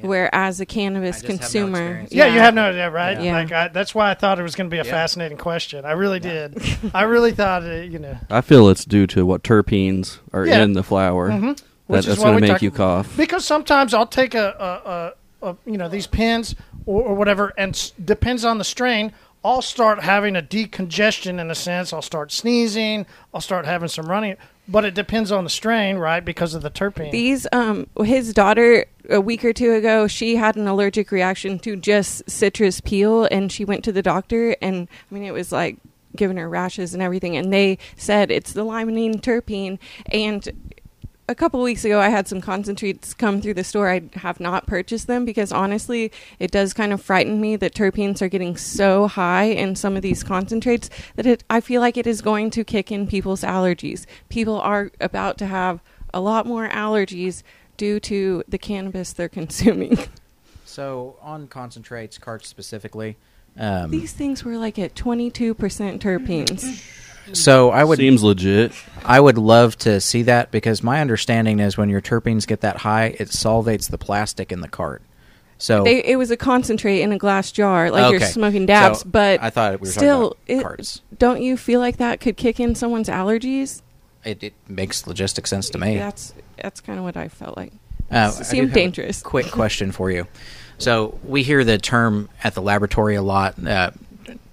Yeah. 0.00 0.06
Whereas 0.06 0.60
a 0.60 0.66
cannabis 0.66 1.16
just 1.20 1.22
have 1.22 1.30
no 1.30 1.36
consumer. 1.38 2.06
Yeah, 2.10 2.26
you 2.26 2.38
have 2.40 2.54
no 2.54 2.68
idea, 2.70 2.90
right? 2.90 3.20
Yeah. 3.20 3.32
Like 3.32 3.52
I, 3.52 3.68
that's 3.68 3.94
why 3.94 4.10
I 4.10 4.14
thought 4.14 4.38
it 4.38 4.42
was 4.42 4.54
going 4.54 4.68
to 4.70 4.74
be 4.74 4.78
a 4.80 4.84
Yeah. 4.84 4.90
fascinating 4.90 5.38
question. 5.38 5.84
I 5.84 5.92
really 5.92 6.20
did. 6.20 6.60
I 6.94 7.02
really 7.02 7.32
thought, 7.32 7.62
it, 7.64 7.90
you 7.90 7.98
know, 7.98 8.16
I 8.30 8.40
feel 8.40 8.68
it's 8.68 8.84
due 8.84 9.06
to 9.08 9.24
what 9.26 9.42
terpenes 9.42 10.18
are 10.32 10.46
Yeah. 10.46 10.62
in 10.62 10.72
the 10.74 10.82
flower. 10.82 11.30
Mhm. 11.30 11.56
That, 11.56 11.62
Which 11.86 12.06
that's 12.06 12.18
why 12.18 12.24
going 12.30 12.36
to 12.36 12.40
make 12.42 12.50
talk- 12.52 12.62
you 12.62 12.70
cough. 12.72 13.16
because 13.16 13.44
sometimes 13.44 13.94
I'll 13.94 14.08
take 14.08 14.34
a, 14.34 15.12
a, 15.40 15.46
a, 15.46 15.50
a 15.50 15.56
you 15.66 15.78
know 15.78 15.88
these 15.88 16.06
pins 16.08 16.56
or, 16.84 17.02
or 17.02 17.14
whatever, 17.14 17.52
and 17.56 17.74
s- 17.74 17.92
depends 18.04 18.44
on 18.44 18.58
the 18.58 18.64
strain. 18.64 19.12
I'll 19.44 19.62
start 19.62 20.02
having 20.02 20.34
a 20.34 20.42
decongestion 20.42 21.38
in 21.40 21.48
a 21.50 21.54
sense. 21.54 21.92
I'll 21.92 22.02
start 22.02 22.32
sneezing. 22.32 23.06
I'll 23.32 23.40
start 23.40 23.64
having 23.66 23.86
some 23.88 24.06
running. 24.06 24.36
But 24.68 24.84
it 24.84 24.94
depends 24.94 25.30
on 25.30 25.44
the 25.44 25.50
strain, 25.50 25.96
right? 25.96 26.24
Because 26.24 26.54
of 26.54 26.62
the 26.62 26.70
terpene. 26.70 27.12
These, 27.12 27.46
um, 27.52 27.86
his 28.02 28.32
daughter 28.34 28.86
a 29.08 29.20
week 29.20 29.44
or 29.44 29.52
two 29.52 29.72
ago, 29.72 30.06
she 30.08 30.36
had 30.36 30.56
an 30.56 30.66
allergic 30.66 31.12
reaction 31.12 31.58
to 31.60 31.76
just 31.76 32.28
citrus 32.28 32.80
peel, 32.80 33.24
and 33.30 33.52
she 33.52 33.64
went 33.64 33.84
to 33.84 33.92
the 33.92 34.02
doctor, 34.02 34.56
and 34.60 34.88
I 35.10 35.14
mean, 35.14 35.24
it 35.24 35.32
was 35.32 35.52
like 35.52 35.76
giving 36.16 36.36
her 36.36 36.48
rashes 36.48 36.94
and 36.94 37.02
everything, 37.02 37.36
and 37.36 37.52
they 37.52 37.78
said 37.96 38.30
it's 38.30 38.52
the 38.52 38.64
limonene 38.64 39.20
terpene, 39.20 39.78
and 40.06 40.75
a 41.28 41.34
couple 41.34 41.60
weeks 41.62 41.84
ago 41.84 42.00
I 42.00 42.08
had 42.08 42.28
some 42.28 42.40
concentrates 42.40 43.14
come 43.14 43.40
through 43.40 43.54
the 43.54 43.64
store. 43.64 43.88
I 43.88 44.02
have 44.14 44.40
not 44.40 44.66
purchased 44.66 45.06
them 45.06 45.24
because 45.24 45.52
honestly, 45.52 46.12
it 46.38 46.50
does 46.50 46.72
kind 46.72 46.92
of 46.92 47.02
frighten 47.02 47.40
me 47.40 47.56
that 47.56 47.74
terpenes 47.74 48.22
are 48.22 48.28
getting 48.28 48.56
so 48.56 49.08
high 49.08 49.44
in 49.44 49.76
some 49.76 49.96
of 49.96 50.02
these 50.02 50.22
concentrates 50.22 50.88
that 51.16 51.26
it 51.26 51.44
I 51.50 51.60
feel 51.60 51.80
like 51.80 51.96
it 51.96 52.06
is 52.06 52.22
going 52.22 52.50
to 52.50 52.64
kick 52.64 52.92
in 52.92 53.06
people's 53.06 53.42
allergies. 53.42 54.06
People 54.28 54.60
are 54.60 54.90
about 55.00 55.38
to 55.38 55.46
have 55.46 55.80
a 56.14 56.20
lot 56.20 56.46
more 56.46 56.68
allergies 56.68 57.42
due 57.76 58.00
to 58.00 58.42
the 58.48 58.58
cannabis 58.58 59.12
they're 59.12 59.28
consuming. 59.40 59.98
So 60.64 61.16
on 61.20 61.48
concentrates, 61.48 62.18
carts 62.18 62.48
specifically. 62.48 63.16
Um, 63.58 63.90
These 63.90 64.12
things 64.12 64.44
were 64.44 64.58
like 64.58 64.78
at 64.78 64.94
22% 64.94 65.54
terpenes. 65.98 66.82
so 67.32 67.70
I 67.70 67.82
would 67.84 67.98
Seems 67.98 68.22
legit. 68.22 68.72
I 69.04 69.20
would 69.20 69.38
love 69.38 69.76
to 69.78 70.00
see 70.00 70.22
that 70.22 70.50
because 70.50 70.82
my 70.82 71.00
understanding 71.00 71.60
is 71.60 71.76
when 71.76 71.88
your 71.88 72.00
terpenes 72.00 72.46
get 72.46 72.60
that 72.62 72.78
high, 72.78 73.16
it 73.18 73.28
solvates 73.28 73.90
the 73.90 73.98
plastic 73.98 74.50
in 74.52 74.60
the 74.60 74.68
cart. 74.68 75.02
So 75.58 75.84
They, 75.84 76.04
it 76.04 76.16
was 76.16 76.30
a 76.30 76.36
concentrate 76.36 77.00
in 77.00 77.12
a 77.12 77.18
glass 77.18 77.50
jar, 77.52 77.90
like 77.90 78.10
you're 78.10 78.20
smoking 78.20 78.66
dabs, 78.66 79.00
So, 79.00 79.08
but 79.08 79.42
I 79.42 79.48
thought 79.50 79.80
we 79.80 79.86
were 79.88 79.92
still, 79.92 80.30
talking 80.30 80.56
about 80.56 80.60
it- 80.60 80.62
carts. 80.62 81.00
don't 81.18 81.40
you 81.42 81.56
feel 81.56 81.80
like 81.80 81.96
that 81.96 82.20
could 82.20 82.36
kick 82.36 82.60
in 82.60 82.74
someone's 82.74 83.08
allergies? 83.08 83.80
It, 84.24 84.42
it 84.42 84.54
makes 84.68 85.02
logistic 85.04 85.46
sense 85.46 85.70
to 85.70 85.78
me. 85.78 85.96
That's 85.98 86.34
that's 86.62 86.80
kind 86.80 86.98
of 86.98 87.04
what 87.04 87.16
I 87.16 87.28
felt 87.28 87.56
like. 87.56 87.72
Uh, 88.10 88.32
It 88.34 88.40
I 88.40 88.42
seemed 88.42 88.50
do 88.50 88.68
have 88.68 88.70
a 88.76 88.80
dangerous. 88.80 89.22
Quick 89.22 89.46
question 89.50 89.92
for 89.92 90.10
you. 90.10 90.26
So 90.78 91.18
we 91.24 91.42
hear 91.42 91.64
the 91.64 91.78
term 91.78 92.28
at 92.44 92.54
the 92.54 92.60
laboratory 92.60 93.14
a 93.14 93.22
lot, 93.22 93.54
uh, 93.66 93.92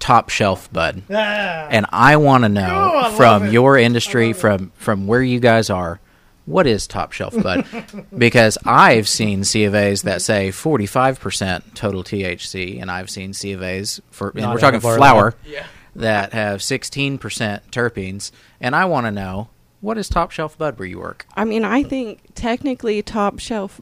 top 0.04 0.28
shelf 0.28 0.70
bud, 0.70 1.02
Ah. 1.10 1.66
and 1.70 1.86
I 1.90 2.16
want 2.18 2.44
to 2.44 2.50
know 2.50 2.90
Oh, 3.04 3.10
from 3.16 3.50
your 3.50 3.78
industry, 3.78 4.34
from 4.34 4.70
from 4.76 5.06
where 5.06 5.22
you 5.22 5.40
guys 5.40 5.70
are, 5.70 5.98
what 6.44 6.66
is 6.66 6.86
top 6.86 7.12
shelf 7.12 7.34
bud? 7.42 7.64
because 8.18 8.58
I've 8.66 9.08
seen 9.08 9.44
C 9.44 9.64
of 9.64 9.74
A's 9.74 10.02
that 10.02 10.20
say 10.20 10.50
forty 10.50 10.84
five 10.84 11.18
percent 11.18 11.74
total 11.74 12.04
THC, 12.04 12.80
and 12.82 12.90
I've 12.90 13.08
seen 13.08 13.32
C 13.32 13.52
of 13.52 13.62
A's 13.62 14.00
for 14.10 14.28
and 14.28 14.42
Not 14.42 14.54
we're 14.54 14.60
talking 14.60 14.76
of 14.76 14.84
our 14.84 14.96
flower 14.98 15.34
lab. 15.50 15.64
that 15.96 16.32
have 16.34 16.62
sixteen 16.62 17.16
percent 17.16 17.70
terpenes, 17.70 18.30
and 18.60 18.76
I 18.76 18.84
want 18.84 19.06
to 19.06 19.10
know 19.10 19.48
what 19.80 19.96
is 19.96 20.08
top 20.10 20.30
shelf 20.32 20.58
bud 20.58 20.78
where 20.78 20.86
you 20.86 20.98
work. 20.98 21.26
I 21.34 21.44
mean, 21.46 21.64
I 21.64 21.82
think 21.82 22.20
technically 22.34 23.00
top 23.02 23.38
shelf 23.38 23.80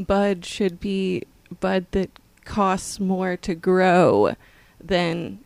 bud 0.00 0.46
should 0.46 0.80
be 0.80 1.24
bud 1.60 1.84
that 1.90 2.10
costs 2.46 2.98
more 2.98 3.36
to 3.36 3.54
grow 3.54 4.34
than 4.82 5.40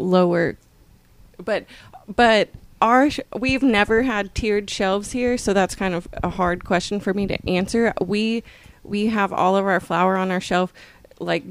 lower 0.00 0.56
but 1.42 1.64
but 2.14 2.48
our 2.82 3.10
sh- 3.10 3.20
we've 3.38 3.62
never 3.62 4.02
had 4.02 4.34
tiered 4.34 4.68
shelves 4.70 5.12
here 5.12 5.36
so 5.38 5.52
that's 5.52 5.74
kind 5.74 5.94
of 5.94 6.08
a 6.22 6.30
hard 6.30 6.64
question 6.64 7.00
for 7.00 7.12
me 7.14 7.26
to 7.26 7.48
answer 7.48 7.92
we 8.00 8.42
we 8.84 9.06
have 9.06 9.32
all 9.32 9.56
of 9.56 9.64
our 9.66 9.80
flower 9.80 10.16
on 10.16 10.30
our 10.30 10.40
shelf 10.40 10.72
like 11.18 11.44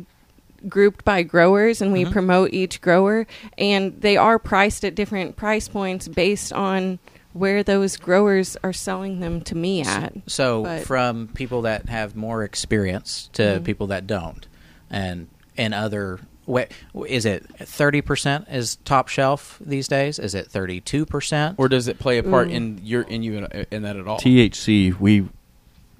grouped 0.68 1.06
by 1.06 1.24
growers 1.24 1.82
and 1.82 1.94
we 1.94 2.04
Mhm. 2.04 2.12
promote 2.12 2.54
each 2.54 2.82
grower 2.82 3.26
and 3.58 4.02
they 4.02 4.18
are 4.18 4.38
priced 4.38 4.84
at 4.84 4.94
different 4.96 5.36
price 5.38 5.68
points 5.70 6.08
based 6.08 6.52
on 6.52 7.00
where 7.34 7.62
those 7.64 7.96
growers 7.96 8.58
are 8.64 8.74
selling 8.74 9.20
them 9.20 9.40
to 9.42 9.56
me 9.56 9.84
at 9.84 10.12
So 10.28 10.64
But- 10.64 10.84
from 10.86 11.30
people 11.34 11.62
that 11.62 11.88
have 11.88 12.16
more 12.16 12.44
experience 12.44 13.30
to 13.34 13.44
Mhm. 13.44 13.64
people 13.64 13.88
that 13.88 14.08
don't, 14.08 14.48
and 14.90 15.28
and 15.56 15.74
other. 15.74 16.20
What, 16.50 16.72
is 17.08 17.26
it 17.26 17.46
thirty 17.60 18.02
percent 18.02 18.48
is 18.50 18.78
top 18.78 19.08
shelf 19.08 19.60
these 19.64 19.88
days? 19.88 20.18
Is 20.18 20.34
it 20.34 20.48
thirty 20.48 20.82
two 20.82 21.06
percent? 21.06 21.56
Or 21.60 21.70
does 21.70 21.88
it 21.88 22.00
play 22.00 22.18
a 22.18 22.24
part 22.24 22.48
Mm. 22.48 22.54
in 22.54 22.82
your 22.84 23.02
in 23.04 23.22
you 23.22 23.38
in, 23.38 23.66
in 23.70 23.82
that 23.84 23.96
at 23.98 24.08
all? 24.08 24.18
THC, 24.20 25.00
we 25.00 25.30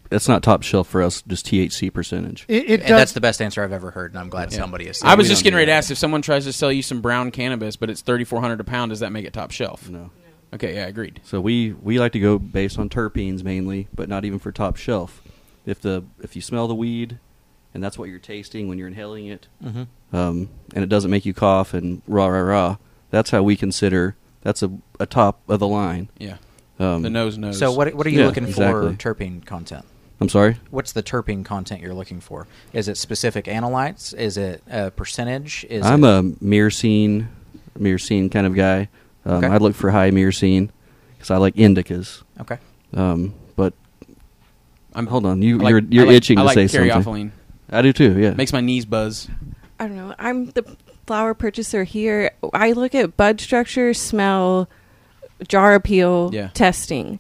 that's 0.10 0.28
not 0.28 0.42
top 0.42 0.64
shelf 0.64 0.88
for 0.88 1.04
us. 1.04 1.22
Just 1.22 1.46
THC 1.46 1.94
percentage. 1.94 2.46
it, 2.48 2.68
it 2.68 2.80
And 2.82 2.90
that's 2.98 3.12
the 3.14 3.22
best 3.22 3.44
answer 3.44 3.64
I've 3.64 3.72
ever 3.72 3.92
heard, 3.92 4.12
and 4.12 4.20
I'm 4.20 4.30
glad 4.30 4.52
Yeah. 4.52 4.58
somebody 4.58 4.88
is. 4.88 5.04
I 5.04 5.14
was 5.14 5.28
just 5.28 5.44
getting 5.44 5.56
ready 5.56 5.68
to 5.68 5.72
ask 5.72 5.92
if 5.92 6.00
someone 6.00 6.24
tries 6.24 6.46
to 6.46 6.54
sell 6.54 6.72
you 6.72 6.82
some 6.82 7.00
brown 7.00 7.30
cannabis, 7.30 7.76
but 7.76 7.92
it's 7.92 8.02
thirty 8.02 8.24
four 8.24 8.42
hundred 8.42 8.60
a 8.60 8.64
pound. 8.64 8.90
Does 8.90 9.02
that 9.02 9.12
make 9.12 9.26
it 9.26 9.34
top 9.34 9.52
shelf? 9.52 9.88
No. 9.88 10.10
Okay, 10.52 10.74
yeah, 10.74 10.88
agreed. 10.88 11.22
So 11.26 11.40
we 11.40 11.74
we 11.74 12.00
like 12.00 12.14
to 12.14 12.20
go 12.20 12.40
based 12.40 12.80
on 12.80 12.90
terpenes 12.90 13.44
mainly, 13.44 13.88
but 13.94 14.10
not 14.10 14.26
even 14.26 14.40
for 14.40 14.52
top 14.52 14.78
shelf. 14.78 15.22
If 15.68 15.80
the 15.82 16.06
if 16.24 16.36
you 16.36 16.42
smell 16.42 16.68
the 16.68 16.74
weed, 16.74 17.20
and 17.74 17.84
that's 17.84 17.98
what 17.98 18.10
you're 18.10 18.20
tasting 18.20 18.68
when 18.68 18.78
you're 18.78 18.88
inhaling 18.88 19.28
it, 19.28 19.48
Mhm. 19.64 19.88
um, 20.14 20.50
and 20.74 20.84
it 20.84 20.88
doesn't 20.90 21.12
make 21.12 21.26
you 21.26 21.34
cough 21.34 21.74
and 21.74 22.02
rah 22.08 22.28
rah 22.28 22.40
rah, 22.42 22.78
that's 23.12 23.30
how 23.32 23.44
we 23.44 23.56
consider 23.56 24.16
that's 24.42 24.64
a, 24.64 24.72
a 25.00 25.06
top 25.06 25.42
of 25.50 25.60
the 25.60 25.68
line. 25.68 26.08
Yeah. 26.18 26.38
Um, 26.80 27.02
The 27.02 27.10
nose 27.10 27.38
knows. 27.38 27.60
So 27.60 27.72
what 27.74 27.94
what 27.94 28.08
are 28.08 28.10
you 28.10 28.20
Yeah, 28.22 28.26
looking 28.28 28.46
exactly. 28.46 28.96
for 28.96 29.16
terpene 29.16 29.46
content? 29.46 29.84
I'm 30.22 30.30
sorry. 30.30 30.58
What's 30.72 30.92
the 30.94 31.04
terpene 31.04 31.44
content 31.46 31.82
you're 31.82 31.94
looking 31.94 32.20
for? 32.22 32.48
Is 32.74 32.88
it 32.88 32.98
specific 32.98 33.46
analytes? 33.46 34.14
Is 34.18 34.38
it 34.38 34.64
a 34.70 34.92
percentage? 34.92 35.66
Is 35.70 35.86
I'm 35.86 36.04
it, 36.04 36.08
a 36.08 36.22
myrcene, 36.44 37.28
myrcene 37.78 38.30
kind 38.32 38.46
of 38.48 38.56
guy. 38.56 38.88
Um, 39.26 39.44
Okay. 39.44 39.48
I 39.48 39.58
look 39.58 39.76
for 39.76 39.92
high 39.92 40.12
myrcene 40.12 40.70
because 41.18 41.32
I 41.32 41.38
like 41.38 41.56
indicas. 41.56 42.24
okay. 42.42 42.58
Um, 42.94 43.34
but 43.56 43.74
I'm 44.96 45.06
hold 45.08 45.26
on, 45.26 45.42
you 45.42 45.60
I 45.60 45.64
like- 45.64 45.72
you're, 45.72 45.82
you're 45.90 46.04
I 46.04 46.08
like- 46.08 46.16
itching 46.18 46.38
I 46.38 46.42
to 46.42 46.46
like 46.48 46.56
say 46.56 46.68
something. 46.68 47.32
Caryophyllene. 47.72 47.78
I 47.78 47.82
do 47.82 47.94
too. 47.94 48.20
Yeah. 48.20 48.32
Makes 48.32 48.54
my 48.54 48.62
knees 48.62 48.86
buzz. 48.86 49.28
I 49.80 49.88
don't 49.88 49.96
know. 49.96 50.14
I'm 50.20 50.48
the 50.52 50.64
flower 51.08 51.34
purchaser 51.34 51.84
here. 51.84 52.32
I 52.54 52.72
look 52.74 52.94
at 52.94 53.16
bud 53.18 53.40
structure, 53.42 53.94
smell, 53.94 54.68
jar 55.48 55.74
appeal, 55.76 56.30
Yeah. 56.34 56.50
testing. 56.54 57.20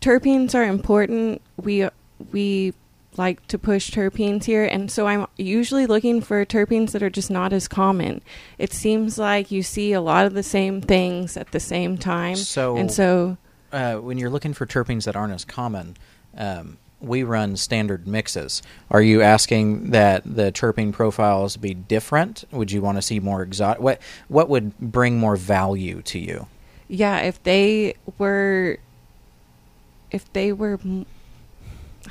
Terpenes 0.00 0.54
are 0.54 0.64
important. 0.64 1.40
We 1.56 1.88
we 2.32 2.74
like 3.16 3.44
to 3.48 3.58
push 3.58 3.90
terpenes 3.90 4.44
here, 4.44 4.64
and 4.64 4.90
so 4.90 5.06
I'm 5.06 5.26
usually 5.36 5.86
looking 5.86 6.20
for 6.20 6.44
terpenes 6.46 6.92
that 6.92 7.02
are 7.02 7.10
just 7.10 7.30
not 7.30 7.52
as 7.52 7.66
common. 7.68 8.22
It 8.56 8.72
seems 8.72 9.18
like 9.18 9.50
you 9.50 9.62
see 9.62 9.92
a 9.92 10.00
lot 10.00 10.26
of 10.26 10.32
the 10.34 10.42
same 10.42 10.80
things 10.80 11.36
at 11.36 11.50
the 11.52 11.60
same 11.60 11.98
time, 11.98 12.36
So- 12.36 12.76
and 12.76 12.90
so 12.90 13.36
uh, 13.72 13.96
when 13.96 14.16
you're 14.18 14.30
looking 14.30 14.52
for 14.54 14.64
terpenes 14.66 15.04
that 15.04 15.16
aren't 15.16 15.32
as 15.34 15.44
common, 15.44 15.96
um, 16.36 16.78
we 17.00 17.22
run 17.22 17.56
standard 17.56 18.06
mixes. 18.06 18.62
Are 18.90 19.00
you 19.02 19.22
asking 19.22 19.90
that 19.90 20.22
the 20.24 20.52
terpene 20.52 20.92
profiles 20.92 21.56
be 21.56 21.72
different? 21.74 22.44
Would 22.52 22.70
you 22.72 22.82
want 22.82 22.98
to 22.98 23.02
see 23.02 23.20
more 23.20 23.42
exotic? 23.42 23.82
What 23.82 24.00
what 24.28 24.48
would 24.48 24.78
bring 24.78 25.18
more 25.18 25.36
value 25.36 26.02
to 26.02 26.18
you? 26.18 26.46
yeah, 26.88 27.18
if 27.20 27.40
they 27.44 27.94
were, 28.18 28.78
if 30.10 30.30
they 30.32 30.52
were, 30.52 30.78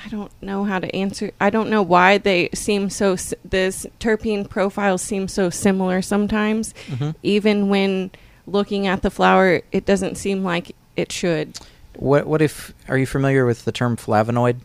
I 0.06 0.07
don't 0.10 0.32
know 0.41 0.64
how 0.64 0.80
to 0.80 0.95
answer. 0.95 1.32
I 1.41 1.49
don't 1.49 1.70
know 1.70 1.82
why 1.82 2.18
they 2.18 2.49
seem 2.53 2.90
so. 2.90 3.18
This 3.44 3.86
terpene 3.99 4.49
profiles 4.49 5.02
seem 5.02 5.28
so 5.28 5.49
similar 5.49 6.02
sometimes, 6.02 6.74
Mm-hmm. 6.88 7.10
even 7.24 7.70
when 7.70 8.11
looking 8.48 8.88
at 8.88 9.02
the 9.02 9.11
flower, 9.11 9.61
it 9.72 9.86
doesn't 9.86 10.16
seem 10.16 10.44
like 10.44 10.76
it 10.95 11.11
should. 11.11 11.60
What 11.95 12.26
what 12.28 12.41
if? 12.41 12.74
Are 12.88 12.98
you 12.98 13.06
familiar 13.06 13.45
with 13.45 13.66
the 13.66 13.72
term 13.74 13.98
flavonoid? 13.98 14.60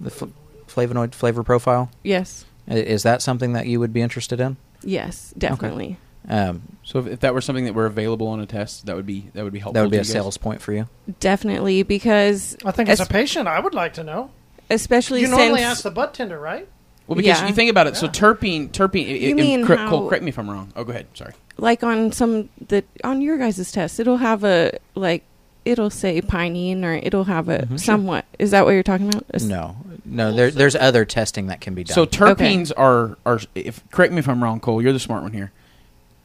The 0.00 0.10
fl- 0.10 0.24
flavonoid 0.68 1.14
flavor 1.14 1.42
profile. 1.42 1.90
Yes, 2.02 2.44
I- 2.68 2.74
Is 2.74 3.02
that 3.04 3.22
something 3.22 3.52
that 3.54 3.66
you 3.66 3.80
would 3.80 3.92
be 3.92 4.02
interested 4.02 4.40
in? 4.40 4.56
yes, 4.82 5.32
definitely. 5.38 5.98
Um, 6.28 6.62
So 6.82 6.98
if, 6.98 7.06
if 7.06 7.20
that 7.20 7.34
were 7.34 7.40
something 7.40 7.64
that 7.66 7.74
were 7.74 7.86
available 7.86 8.26
on 8.26 8.40
a 8.40 8.46
test, 8.46 8.86
that 8.86 8.96
would 8.96 9.06
be 9.06 9.30
that 9.34 9.44
would 9.44 9.52
be 9.52 9.60
helpful. 9.60 9.74
that 9.74 9.82
would 9.82 9.90
be 9.92 9.96
to 9.96 10.00
a 10.00 10.04
you 10.04 10.08
guys. 10.08 10.12
sales 10.12 10.36
point 10.36 10.60
for 10.60 10.72
you. 10.72 10.88
Definitely, 11.20 11.82
because 11.84 12.56
I 12.64 12.72
think 12.72 12.88
as 12.88 13.00
a 13.00 13.06
patient, 13.06 13.46
I 13.48 13.60
would 13.60 13.74
like 13.74 13.94
to 13.94 14.04
know. 14.04 14.30
especially 14.68 15.20
You 15.20 15.28
normally 15.28 15.60
since 15.60 15.70
ask 15.70 15.82
the 15.84 15.90
butt 15.92 16.12
tender, 16.14 16.38
right? 16.40 16.66
Well, 17.06 17.14
because 17.14 17.40
Yeah. 17.40 17.46
you 17.46 17.54
think 17.54 17.70
about 17.70 17.86
it, 17.86 17.96
so 17.96 18.06
Yeah. 18.06 18.12
terpene, 18.12 18.68
terpene. 18.70 19.06
You 19.20 19.28
i- 19.28 19.30
i- 19.30 19.34
mean 19.34 19.64
cor- 19.64 19.76
how- 19.76 19.88
Cole, 19.88 20.08
correct 20.08 20.24
me 20.24 20.30
if 20.30 20.38
I'm 20.40 20.50
wrong. 20.50 20.72
Oh, 20.74 20.82
go 20.82 20.90
ahead. 20.90 21.06
Sorry. 21.14 21.32
like 21.58 21.82
on 21.84 22.10
some 22.12 22.48
the 22.68 22.82
on 23.04 23.22
your 23.22 23.38
guys' 23.38 23.70
test, 23.72 23.98
it'll 24.00 24.16
have 24.18 24.42
a 24.44 24.72
like 24.96 25.22
it'll 25.64 25.88
say 25.90 26.20
pinene 26.20 26.82
or 26.84 26.94
it'll 26.94 27.24
have 27.24 27.48
a 27.48 27.60
Mhm. 27.60 27.68
Sure. 27.70 27.78
somewhat. 27.78 28.24
Is 28.40 28.50
that 28.50 28.64
what 28.64 28.72
you're 28.72 28.82
talking 28.82 29.08
about? 29.08 29.24
A 29.32 29.36
s- 29.36 29.42
No, 29.44 29.76
no. 30.06 30.32
There, 30.32 30.50
there's 30.50 30.76
other 30.76 31.04
testing 31.04 31.48
that 31.48 31.60
can 31.60 31.74
be 31.74 31.84
done. 31.84 31.94
So 31.94 32.06
terpenes 32.06 32.72
are 32.76 33.18
are. 33.26 33.40
If 33.54 33.88
correct 33.90 34.12
me 34.12 34.18
if 34.20 34.28
I'm 34.28 34.42
wrong, 34.42 34.60
Cole. 34.60 34.80
You're 34.80 34.92
the 34.92 34.98
smart 35.00 35.22
one 35.22 35.32
here. 35.32 35.52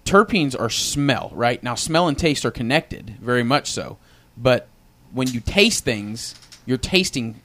Terpenes 0.06 0.60
are 0.60 0.70
smell, 0.70 1.32
right? 1.34 1.62
Now, 1.62 1.76
smell 1.76 2.08
and 2.08 2.18
taste 2.18 2.44
are 2.46 2.52
connected, 2.52 3.18
very 3.22 3.44
much 3.44 3.70
so. 3.72 3.98
But 4.36 4.68
when 5.12 5.28
you 5.28 5.40
taste 5.40 5.84
things, 5.84 6.36
you're 6.66 6.78
tasting 6.78 7.40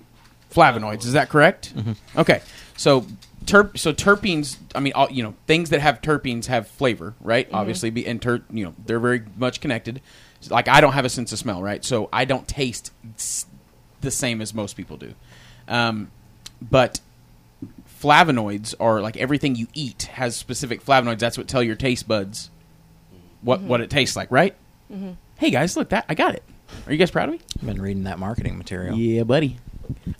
flavonoids. 0.53 1.05
Is 1.05 1.13
that 1.13 1.29
correct? 1.29 1.75
Okay. 2.17 2.41
So 2.77 3.07
terp 3.45 3.79
so 3.79 3.93
terpenes. 3.93 4.57
I 4.75 4.81
mean, 4.81 4.93
all, 4.95 5.11
you 5.11 5.23
know, 5.23 5.35
things 5.47 5.71
that 5.71 5.81
have 5.81 6.01
terpenes 6.01 6.47
have 6.47 6.67
flavor, 6.67 7.15
right? 7.21 7.49
Obviously, 7.53 7.91
be 7.91 8.07
and 8.07 8.21
ter, 8.21 8.43
you 8.51 8.65
know, 8.65 8.75
they're 8.87 9.01
very 9.01 9.23
much 9.37 9.61
connected. 9.61 10.01
Like 10.49 10.69
I 10.69 10.81
don't 10.81 10.93
have 10.93 11.05
a 11.05 11.09
sense 11.11 11.33
of 11.33 11.39
smell, 11.39 11.63
right? 11.63 11.85
So 11.85 12.09
I 12.13 12.25
don't 12.25 12.47
taste 12.49 12.93
the 14.01 14.11
same 14.11 14.41
as 14.41 14.55
most 14.55 14.77
people 14.77 14.97
do. 14.97 15.15
Um, 15.69 16.11
but 16.61 17.01
flavonoids 18.01 18.75
are 18.79 19.01
like 19.01 19.17
everything 19.17 19.57
you 19.57 19.67
eat 19.75 20.05
has 20.05 20.37
specific 20.37 20.85
flavonoids. 20.85 21.19
That's 21.19 21.39
what 21.39 21.49
tell 21.49 21.63
your 21.63 21.77
taste 21.77 22.07
buds 22.09 22.51
what 23.43 23.61
what 23.63 23.81
it 23.81 23.91
tastes 23.91 24.17
like, 24.17 24.31
right? 24.31 24.55
Hey 25.39 25.51
guys, 25.51 25.77
look 25.77 25.91
that 25.91 26.05
I 26.09 26.15
got 26.15 26.35
it. 26.35 26.43
Are 26.87 26.93
you 26.93 26.99
guys 26.99 27.11
proud 27.11 27.29
of 27.29 27.35
me? 27.35 27.41
I've 27.61 27.67
been 27.67 27.81
reading 27.81 28.05
that 28.05 28.19
marketing 28.19 28.59
material. 28.59 28.97
Yeah, 28.97 29.23
buddy. 29.25 29.57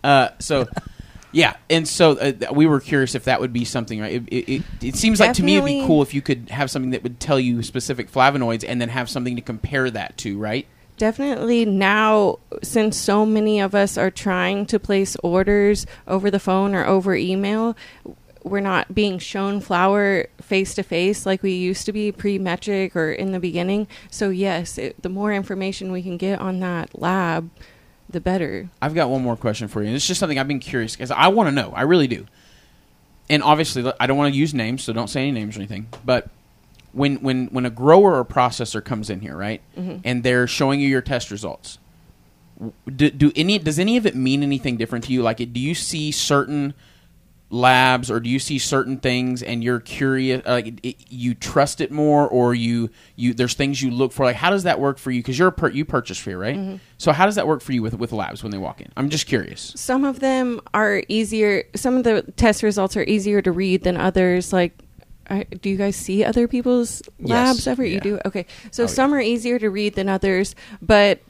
Uh, 0.05 0.29
so 0.39 0.67
yeah, 1.33 1.57
and 1.69 1.87
so 1.89 2.13
uh, 2.13 2.33
we 2.53 2.67
were 2.67 2.81
curious 2.81 3.15
if 3.15 3.25
that 3.25 3.41
would 3.41 3.53
be 3.53 3.65
something. 3.65 4.01
Right? 4.01 4.13
It, 4.15 4.29
it, 4.29 4.53
it, 4.53 4.63
it 4.83 4.97
seems 4.97 5.21
like 5.21 5.35
to 5.35 5.43
me 5.43 5.57
it'd 5.57 5.67
be 5.67 5.87
cool 5.87 6.03
if 6.03 6.15
you 6.15 6.23
could 6.23 6.51
have 6.51 6.71
something 6.71 6.91
that 6.91 7.03
would 7.03 7.19
tell 7.19 7.41
you 7.41 7.63
specific 7.63 8.11
flavonoids, 8.11 8.65
and 8.67 8.81
then 8.81 8.89
have 8.91 9.11
something 9.11 9.37
to 9.37 9.43
compare 9.43 9.91
that 9.91 10.17
to, 10.19 10.39
right? 10.39 10.67
Definitely 10.97 11.67
now, 11.67 12.39
since 12.63 12.97
so 12.97 13.27
many 13.27 13.61
of 13.61 13.75
us 13.75 13.99
are 13.99 14.11
trying 14.11 14.65
to 14.67 14.79
place 14.79 15.17
orders 15.23 15.87
over 16.07 16.31
the 16.31 16.39
phone 16.39 16.75
or 16.75 16.87
over 16.87 17.15
email, 17.15 17.77
we're 18.43 18.61
not 18.61 18.95
being 18.95 19.19
shown 19.19 19.61
flower 19.61 20.27
face 20.41 20.75
to 20.75 20.83
face 20.83 21.27
like 21.27 21.43
we 21.43 21.53
used 21.53 21.85
to 21.87 21.93
be 21.93 22.13
pre 22.13 22.39
Metrc 22.39 22.95
or 22.97 23.13
in 23.13 23.33
the 23.33 23.41
beginning. 23.41 23.89
So, 24.11 24.31
yes, 24.31 24.79
it, 24.79 25.03
the 25.03 25.09
more 25.09 25.33
information 25.33 25.93
we 25.93 26.03
can 26.03 26.17
get 26.17 26.41
on 26.41 26.61
that 26.61 26.99
lab, 26.99 27.51
the 28.09 28.21
better. 28.21 28.71
I've 28.81 28.95
got 28.95 29.11
one 29.11 29.23
more 29.23 29.37
question 29.37 29.69
for 29.69 29.83
you. 29.83 29.89
And 29.89 29.97
it's 29.97 30.07
just 30.07 30.21
something 30.21 30.39
I've 30.39 30.49
been 30.49 30.61
curious 30.61 30.95
because 30.95 31.11
I 31.11 31.29
want 31.29 31.49
to 31.49 31.53
know. 31.53 31.73
I 31.73 31.83
really 31.83 32.07
do. 32.07 32.27
And 33.29 33.43
obviously, 33.43 33.93
I 33.99 34.07
don't 34.07 34.17
want 34.17 34.33
to 34.33 34.39
use 34.39 34.55
names, 34.55 34.85
so 34.85 34.93
don't 34.93 35.09
say 35.09 35.23
any 35.23 35.33
names 35.33 35.57
or 35.57 35.61
anything. 35.61 35.89
But 36.05 36.29
when 36.97 37.17
when 37.17 37.47
when 37.49 37.67
a 37.67 37.71
grower 37.71 38.19
or 38.19 38.25
processor 38.25 38.83
comes 38.83 39.11
in 39.11 39.21
here, 39.21 39.37
right, 39.37 39.61
mm-hmm. 39.77 39.99
and 40.05 40.23
they're 40.23 40.47
showing 40.47 40.81
you 40.81 40.89
your 40.89 41.03
test 41.03 41.31
results, 41.31 41.79
do, 42.95 43.11
do 43.11 43.33
any 43.37 43.59
does 43.59 43.79
any 43.79 43.97
of 43.97 44.07
it 44.07 44.15
mean 44.15 44.43
anything 44.43 44.77
different 44.77 45.05
to 45.05 45.13
you? 45.13 45.23
Like, 45.23 45.37
do 45.37 45.61
you 45.61 45.75
see 45.75 46.11
certain 46.11 46.75
labs 47.49 48.11
or 48.11 48.19
do 48.19 48.29
you 48.29 48.41
see 48.41 48.59
certain 48.59 48.97
things 48.99 49.41
and 49.41 49.63
you're 49.63 49.79
curious 49.79 50.43
uh, 50.47 50.51
like 50.51 50.67
it, 50.67 50.81
it- 50.83 50.97
you 51.09 51.33
trust 51.33 51.81
it 51.81 51.93
more 51.93 52.27
or 52.29 52.57
you 52.57 52.91
you 53.15 53.33
there's 53.33 53.55
things 53.55 53.83
you 53.83 53.91
look 53.91 54.13
for? 54.13 54.25
Like 54.25 54.37
how 54.37 54.51
does 54.51 54.65
that 54.65 54.81
work 54.81 54.99
for 54.99 55.11
you? 55.11 55.21
Because 55.21 55.39
you're 55.39 55.49
a 55.49 55.53
per, 55.53 55.69
you 55.69 55.85
purchase 55.85 56.23
here 56.25 56.39
right? 56.39 56.57
Mm-hmm. 56.57 56.77
So 56.99 57.13
how 57.13 57.27
does 57.27 57.37
that 57.37 57.47
work 57.47 57.61
for 57.61 57.73
you 57.73 57.83
with 57.83 57.95
with 57.95 58.13
labs 58.13 58.43
when 58.43 58.53
they 58.53 58.59
walk 58.59 58.81
in? 58.81 58.91
I'm 58.97 59.11
just 59.11 59.27
curious. 59.27 59.73
Some 59.77 60.05
of 60.05 60.21
them 60.21 60.61
are 60.75 61.03
easier, 61.09 61.65
some 61.77 61.97
of 61.97 62.05
the 62.05 62.23
test 62.37 62.63
results 62.63 62.97
are 62.97 63.05
easier 63.05 63.43
to 63.43 63.53
read 63.53 63.85
than 63.85 63.97
others. 63.97 64.53
Like, 64.53 64.73
I, 65.29 65.43
do 65.45 65.69
you 65.71 65.77
guys 65.77 65.97
see 65.97 66.25
other 66.25 66.47
people's 66.49 67.03
labs 67.21 67.59
Yes. 67.61 67.67
ever? 67.67 67.85
Yeah. 67.85 67.95
You 67.95 68.01
do? 68.01 68.19
Okay. 68.25 68.47
So 68.71 68.85
Oh, 68.85 68.87
some 68.87 69.13
are 69.15 69.21
easier 69.21 69.59
to 69.59 69.69
read 69.71 69.95
than 69.95 70.09
others, 70.09 70.55
but 70.81 71.21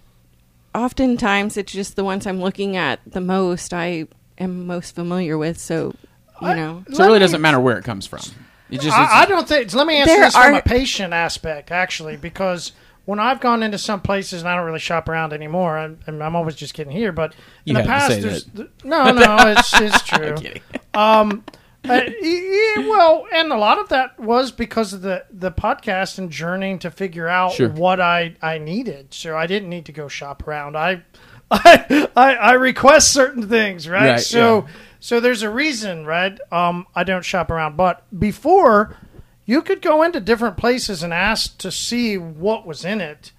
oftentimes 0.75 1.57
it's 1.57 1.73
just 1.73 1.97
the 1.97 2.05
ones 2.05 2.27
I'm 2.27 2.41
looking 2.41 2.77
at 2.77 3.01
the 3.07 3.21
most, 3.21 3.73
I 3.73 4.07
am 4.39 4.67
most 4.67 4.95
familiar 4.95 5.39
with. 5.39 5.59
So, 5.59 5.95
you 6.43 6.49
I- 6.49 6.55
know. 6.55 6.85
so 6.93 7.03
it 7.03 7.07
really 7.07 7.19
me- 7.19 7.25
doesn't 7.25 7.41
matter 7.41 7.61
where 7.61 7.79
it 7.79 7.85
comes 7.85 8.07
from 8.07 8.21
it 8.69 8.81
just 8.81 8.97
I, 8.99 9.23
I 9.23 9.27
don't 9.27 9.47
think. 9.47 9.73
Let 9.75 9.87
me 9.87 9.95
answer 9.97 10.13
There 10.13 10.25
this 10.25 10.35
from 10.37 10.55
a 10.55 10.61
patient 10.61 11.15
aspect, 11.15 11.71
actually, 11.71 12.17
because 12.17 12.73
when 13.05 13.21
I've 13.21 13.39
gone 13.39 13.63
into 13.63 13.79
some 13.79 14.01
places 14.01 14.43
and 14.43 14.49
I 14.49 14.57
don't 14.57 14.67
really 14.67 14.81
shop 14.81 15.09
around 15.09 15.33
anymore, 15.33 15.79
I'm, 15.79 16.01
and 16.09 16.21
I'm 16.21 16.35
always 16.35 16.57
just 16.57 16.75
getting 16.75 16.93
here. 16.93 17.13
But 17.13 17.33
in 17.65 17.77
You 17.77 17.83
the 17.83 17.87
past, 17.87 18.21
there's 18.21 18.45
that. 18.45 18.85
no, 18.85 19.13
no, 19.13 19.37
it's 19.57 19.73
it's 19.81 20.03
true. 20.09 20.27
I'm 20.31 20.37
kidding. 20.39 20.63
Um, 20.95 21.45
uh, 21.91 22.03
y- 22.23 22.75
y- 22.77 22.87
well, 22.89 23.27
and 23.33 23.53
a 23.53 23.57
lot 23.57 23.79
of 23.79 23.89
that 23.91 24.19
was 24.19 24.53
because 24.53 24.93
of 24.93 25.03
the 25.03 25.25
the 25.31 25.51
podcast 25.53 26.19
and 26.19 26.31
journeying 26.31 26.79
to 26.81 26.91
figure 26.91 27.29
out 27.29 27.53
Sure. 27.53 27.69
what 27.69 28.01
I 28.01 28.37
I 28.43 28.59
needed. 28.59 29.13
So 29.15 29.37
I 29.37 29.47
didn't 29.47 29.69
need 29.69 29.87
to 29.87 29.93
go 29.93 30.09
shop 30.09 30.47
around. 30.47 30.77
I 30.77 31.03
I 31.51 32.09
I, 32.17 32.35
I 32.35 32.53
request 32.53 33.13
certain 33.13 33.49
things, 33.49 33.89
right? 33.89 34.11
Right, 34.13 34.21
so 34.21 34.65
yeah. 34.67 34.73
so 35.01 35.21
there's 35.21 35.43
a 35.43 35.51
reason, 35.51 36.05
right? 36.07 36.39
Um, 36.53 36.87
I 36.95 37.05
don't 37.05 37.25
shop 37.25 37.51
around, 37.51 37.77
but 37.77 38.05
before 38.19 38.97
you 39.45 39.63
could 39.63 39.81
go 39.81 40.03
into 40.03 40.19
different 40.21 40.57
places 40.57 41.03
and 41.05 41.13
ask 41.15 41.57
to 41.59 41.71
see 41.71 42.19
what 42.19 42.67
was 42.67 42.85
in 42.85 43.01
it. 43.01 43.31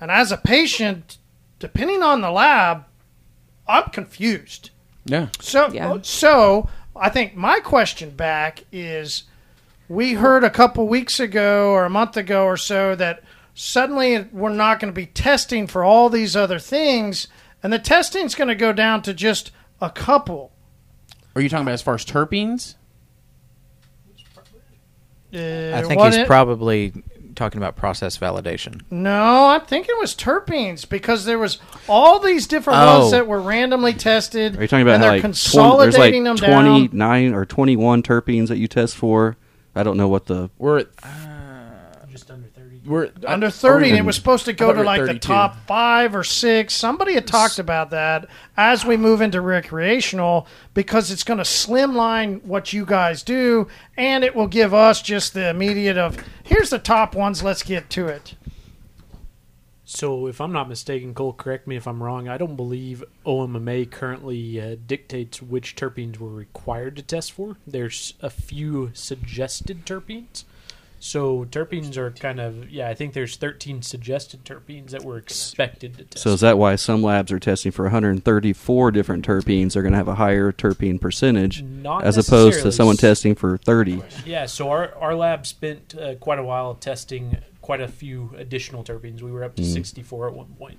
And 0.00 0.10
as 0.10 0.32
a 0.32 0.38
patient, 0.38 1.18
depending 1.58 2.02
on 2.02 2.22
the 2.22 2.30
lab, 2.30 2.84
I'm 3.68 3.90
confused. 3.90 4.70
yeah 5.04 5.28
So, 5.38 5.68
Yeah. 5.70 5.98
so 6.02 6.68
I 6.94 7.08
think 7.08 7.34
my 7.34 7.60
question 7.60 8.10
back 8.10 8.64
is: 8.72 9.24
We 9.88 10.14
heard 10.14 10.44
a 10.44 10.50
couple 10.50 10.86
weeks 10.88 11.18
ago 11.20 11.70
or 11.70 11.84
a 11.84 11.90
month 11.90 12.16
ago 12.16 12.44
or 12.44 12.56
so 12.56 12.94
that 12.96 13.22
suddenly 13.54 14.26
we're 14.32 14.50
not 14.52 14.80
going 14.80 14.92
to 14.92 14.96
be 14.98 15.06
testing 15.06 15.66
for 15.66 15.84
all 15.84 16.08
these 16.08 16.36
other 16.36 16.58
things, 16.58 17.28
and 17.62 17.72
the 17.72 17.78
testing's 17.78 18.34
going 18.34 18.48
to 18.48 18.54
go 18.54 18.72
down 18.72 19.02
to 19.02 19.14
just 19.14 19.50
a 19.80 19.90
couple. 19.90 20.52
are 21.34 21.40
you 21.42 21.48
talking 21.48 21.62
about 21.64 21.72
as 21.74 21.82
far 21.82 21.94
as 21.94 22.04
terpenes 22.04 22.74
Uh, 25.34 25.74
I 25.74 25.82
think 25.82 26.00
he's 26.02 26.16
it- 26.16 26.26
probably 26.26 26.92
talking 27.34 27.58
about 27.58 27.76
process 27.76 28.18
validation? 28.18 28.82
No, 28.90 29.46
I 29.46 29.58
think 29.58 29.88
it 29.88 29.98
was 29.98 30.14
terpenes 30.14 30.88
because 30.88 31.24
there 31.24 31.38
was 31.38 31.58
all 31.88 32.18
these 32.18 32.46
different 32.46 32.78
Oh. 32.80 33.00
ones 33.00 33.10
that 33.12 33.26
were 33.26 33.40
randomly 33.40 33.92
tested. 33.94 34.56
Are 34.58 34.62
you 34.62 34.68
talking 34.68 34.82
about 34.82 34.94
and 34.96 35.02
how, 35.04 35.10
they're 35.10 35.16
like 35.16 35.22
20, 35.22 35.32
consolidating 35.32 36.24
there's 36.24 36.34
like 36.36 36.38
them 36.40 36.50
down? 36.50 36.62
29 36.88 37.34
or 37.34 37.44
21 37.46 38.02
terpenes 38.02 38.48
that 38.48 38.58
you 38.58 38.68
test 38.68 38.96
for? 38.96 39.36
I 39.74 39.82
don't 39.82 39.96
know 39.96 40.08
what 40.08 40.26
the 40.26 40.50
We're 40.58 40.80
at, 40.80 40.88
Just 40.96 41.06
under 41.06 41.16
30. 41.18 41.21
We're 42.84 43.10
under 43.26 43.48
30 43.50 43.90
and 43.90 43.98
it 43.98 44.04
was 44.04 44.16
supposed 44.16 44.44
to 44.44 44.52
go 44.52 44.68
to 44.68 44.72
we 44.72 44.78
were 44.78 44.84
like 44.84 45.00
the 45.02 45.06
32. 45.08 45.18
top 45.28 45.56
five 45.66 46.14
or 46.16 46.24
six 46.24 46.74
somebody 46.74 47.14
had 47.14 47.26
talked 47.26 47.58
about 47.58 47.90
that 47.90 48.26
as 48.56 48.84
we 48.84 48.96
move 48.96 49.20
into 49.20 49.40
recreational 49.40 50.46
because 50.74 51.10
it's 51.10 51.22
going 51.22 51.38
to 51.38 51.44
slimline 51.44 52.42
what 52.44 52.72
you 52.72 52.84
guys 52.84 53.22
do 53.22 53.68
and 53.96 54.24
it 54.24 54.34
will 54.34 54.48
give 54.48 54.74
us 54.74 55.00
just 55.00 55.32
the 55.34 55.48
immediate 55.48 55.96
of 55.98 56.16
here's 56.42 56.70
the 56.70 56.78
top 56.78 57.14
ones 57.14 57.42
let's 57.42 57.62
get 57.62 57.88
to 57.90 58.06
it 58.08 58.34
So, 59.84 60.26
if 60.26 60.40
I'm 60.40 60.52
not 60.52 60.68
mistaken, 60.70 61.12
Cole, 61.12 61.34
correct 61.34 61.66
me 61.66 61.76
if 61.76 61.86
I'm 61.86 62.02
wrong. 62.02 62.26
I 62.26 62.38
don't 62.38 62.56
believe 62.56 63.04
OMMA 63.26 63.90
currently 63.90 64.58
uh, 64.60 64.76
dictates 64.86 65.42
which 65.42 65.76
terpenes 65.76 66.18
we're 66.18 66.28
required 66.30 66.96
to 66.96 67.02
test 67.02 67.32
for. 67.32 67.58
There's 67.66 68.14
a 68.22 68.30
few 68.30 68.90
suggested 68.94 69.84
terpenes. 69.84 70.44
So, 71.04 71.44
terpenes 71.46 71.96
are 71.96 72.12
kind 72.12 72.38
of, 72.38 72.70
yeah, 72.70 72.88
I 72.88 72.94
think 72.94 73.12
there's 73.12 73.34
13 73.34 73.82
suggested 73.82 74.44
terpenes 74.44 74.90
that 74.90 75.02
we're 75.02 75.16
expected 75.16 75.98
to 75.98 76.04
test. 76.04 76.22
So 76.22 76.30
is 76.30 76.40
that 76.42 76.58
why 76.58 76.76
some 76.76 77.02
labs 77.02 77.32
are 77.32 77.40
testing 77.40 77.72
for 77.72 77.86
134 77.86 78.92
different 78.92 79.26
terpenes? 79.26 79.72
They're 79.72 79.82
going 79.82 79.94
to 79.94 79.98
have 79.98 80.06
a 80.06 80.14
higher 80.14 80.52
terpene 80.52 81.00
percentage 81.00 81.60
Not 81.60 82.04
as 82.04 82.18
opposed 82.18 82.62
to 82.62 82.70
someone 82.70 82.96
testing 82.96 83.34
for 83.34 83.58
30. 83.58 84.00
Yeah, 84.24 84.46
so 84.46 84.70
our, 84.70 84.94
our 84.94 85.16
lab 85.16 85.44
spent 85.44 85.96
uh, 85.98 86.14
quite 86.14 86.38
a 86.38 86.44
while 86.44 86.76
testing 86.76 87.36
quite 87.62 87.80
a 87.80 87.88
few 87.88 88.32
additional 88.36 88.84
terpenes. 88.84 89.22
We 89.22 89.32
were 89.32 89.42
up 89.42 89.56
to 89.56 89.64
64 89.64 90.28
at 90.28 90.34
one 90.34 90.54
point. 90.54 90.78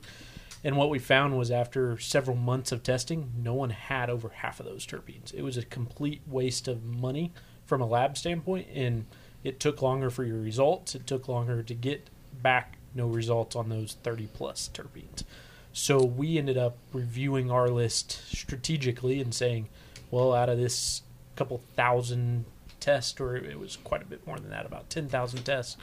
And 0.63 0.77
what 0.77 0.89
we 0.89 0.99
found 0.99 1.37
was 1.37 1.51
after 1.51 1.97
several 1.97 2.37
months 2.37 2.71
of 2.71 2.81
testing, 2.81 3.33
no 3.35 3.53
one 3.53 3.71
had 3.71 4.09
over 4.09 4.29
half 4.29 4.61
of 4.61 4.65
those 4.65 4.87
terpenes. 4.87 5.33
It 5.33 5.41
was 5.41 5.57
a 5.57 5.65
complete 5.65 6.21
waste 6.25 6.69
of 6.69 6.81
money 6.81 7.33
from 7.65 7.81
a 7.81 7.85
lab 7.85 8.17
standpoint, 8.17 8.67
and 8.73 9.05
it 9.43 9.59
took 9.59 9.81
longer 9.81 10.09
for 10.09 10.23
your 10.23 10.39
results. 10.39 10.95
It 10.95 11.05
took 11.07 11.27
longer 11.27 11.63
to 11.63 11.73
get 11.73 12.09
back 12.41 12.77
no 12.95 13.07
results 13.07 13.55
on 13.55 13.69
those 13.69 13.97
30 14.03 14.27
plus 14.33 14.69
terpenes. 14.73 15.23
So 15.71 16.03
we 16.03 16.37
ended 16.37 16.57
up 16.57 16.77
reviewing 16.93 17.49
our 17.49 17.67
list 17.69 18.21
strategically 18.27 19.19
and 19.19 19.33
saying, 19.33 19.69
well, 20.11 20.33
out 20.33 20.49
of 20.49 20.57
this 20.59 21.01
couple 21.35 21.61
thousand 21.75 22.45
tests, 22.79 23.19
or 23.19 23.35
it 23.35 23.57
was 23.59 23.77
quite 23.77 24.01
a 24.03 24.05
bit 24.05 24.25
more 24.27 24.37
than 24.37 24.51
that, 24.51 24.65
about 24.65 24.89
10,000 24.91 25.43
tests, 25.43 25.77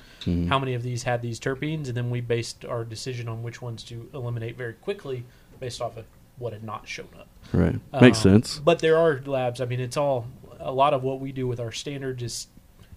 how 0.49 0.59
many 0.59 0.75
of 0.75 0.83
these 0.85 1.03
had 1.03 1.23
these 1.23 1.41
terpenes? 1.41 1.89
And 1.89 1.97
then 1.97 2.11
we 2.11 2.21
based 2.21 2.65
our 2.65 2.85
decision 2.85 3.29
on 3.29 3.43
which 3.43 3.61
ones 3.61 3.83
to 3.85 4.09
eliminate 4.15 4.57
very 4.57 4.75
quickly 4.75 5.25
based 5.59 5.81
off 5.81 5.97
of 5.97 6.05
what 6.39 6.53
had 6.53 6.63
not 6.63 6.87
shown 6.87 7.09
up. 7.19 7.27
Right. 7.53 7.81
Makes 8.01 8.19
Um, 8.25 8.33
sense. 8.35 8.59
But 8.61 8.79
there 8.79 8.97
are 8.97 9.21
labs. 9.27 9.61
I 9.61 9.65
mean, 9.65 9.81
it's 9.81 9.97
all 9.97 10.27
a 10.61 10.73
lot 10.73 10.95
of 10.95 11.03
what 11.03 11.21
we 11.21 11.33
do 11.33 11.47
with 11.49 11.59
our 11.59 11.73
standards 11.73 12.23
is 12.23 12.47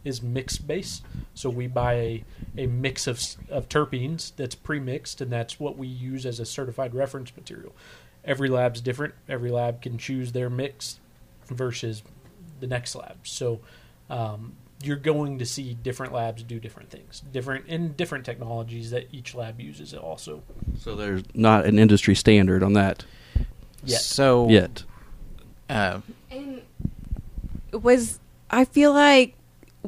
is 0.04 0.22
mixed 0.22 0.68
base. 0.68 1.02
So 1.34 1.50
we 1.50 1.68
buy 1.68 1.94
a, 1.94 2.24
a 2.58 2.68
mix 2.68 3.08
of 3.08 3.22
of 3.50 3.70
terpenes 3.70 4.36
that's 4.36 4.56
pre 4.56 4.80
mixed, 4.80 5.22
and 5.22 5.32
that's 5.32 5.60
what 5.60 5.78
we 5.78 5.88
use 5.88 6.26
as 6.26 6.40
a 6.40 6.46
certified 6.46 6.94
reference 6.94 7.36
material. 7.36 7.76
Every 8.24 8.50
lab's 8.50 8.82
different. 8.82 9.16
Every 9.28 9.52
lab 9.52 9.82
can 9.82 9.98
choose 9.98 10.32
their 10.32 10.50
mix 10.50 11.00
versus 11.48 12.04
the 12.60 12.68
next 12.68 12.96
lab. 12.96 13.18
So 13.24 13.60
um, 14.10 14.54
you're 14.82 14.96
going 14.96 15.40
to 15.40 15.46
see 15.46 15.74
different 15.74 16.14
labs 16.14 16.44
do 16.44 16.60
different 16.60 16.90
things, 16.90 17.22
different 17.32 17.68
in 17.68 17.94
different 17.94 18.26
technologies 18.26 18.92
that 18.92 19.08
each 19.12 19.36
lab 19.36 19.60
uses. 19.60 19.94
Also, 19.94 20.44
So 20.78 20.96
there's 20.96 21.24
not 21.34 21.66
an 21.66 21.80
industry 21.80 22.16
standard 22.16 22.64
on 22.64 22.74
that 22.74 23.06
Yet. 23.86 24.02
So 24.02 24.50
yet. 24.50 24.84
Uh, 25.70 26.02
And 26.32 26.62
was 27.72 28.20
I 28.50 28.66
feel 28.66 28.94
like 28.94 29.36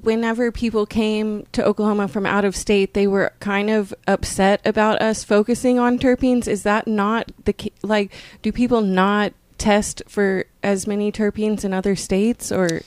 whenever 0.02 0.52
people 0.52 0.86
came 0.86 1.46
to 1.52 1.66
Oklahoma 1.66 2.08
from 2.08 2.26
out 2.26 2.46
of 2.46 2.56
state, 2.56 2.94
they 2.94 3.08
were 3.08 3.32
kind 3.40 3.70
of 3.70 3.94
upset 4.08 4.62
about 4.66 5.02
us 5.02 5.24
focusing 5.24 5.80
on 5.80 5.98
terpenes. 6.00 6.48
Is 6.48 6.64
that 6.64 6.88
not 6.88 7.32
the 7.46 7.56
like? 7.82 8.12
Do 8.42 8.52
people 8.52 8.82
not 8.82 9.34
test 9.58 10.02
for 10.08 10.46
as 10.62 10.86
many 10.86 11.12
terpenes 11.12 11.64
in 11.64 11.74
other 11.74 11.96
states, 11.96 12.52
or 12.52 12.82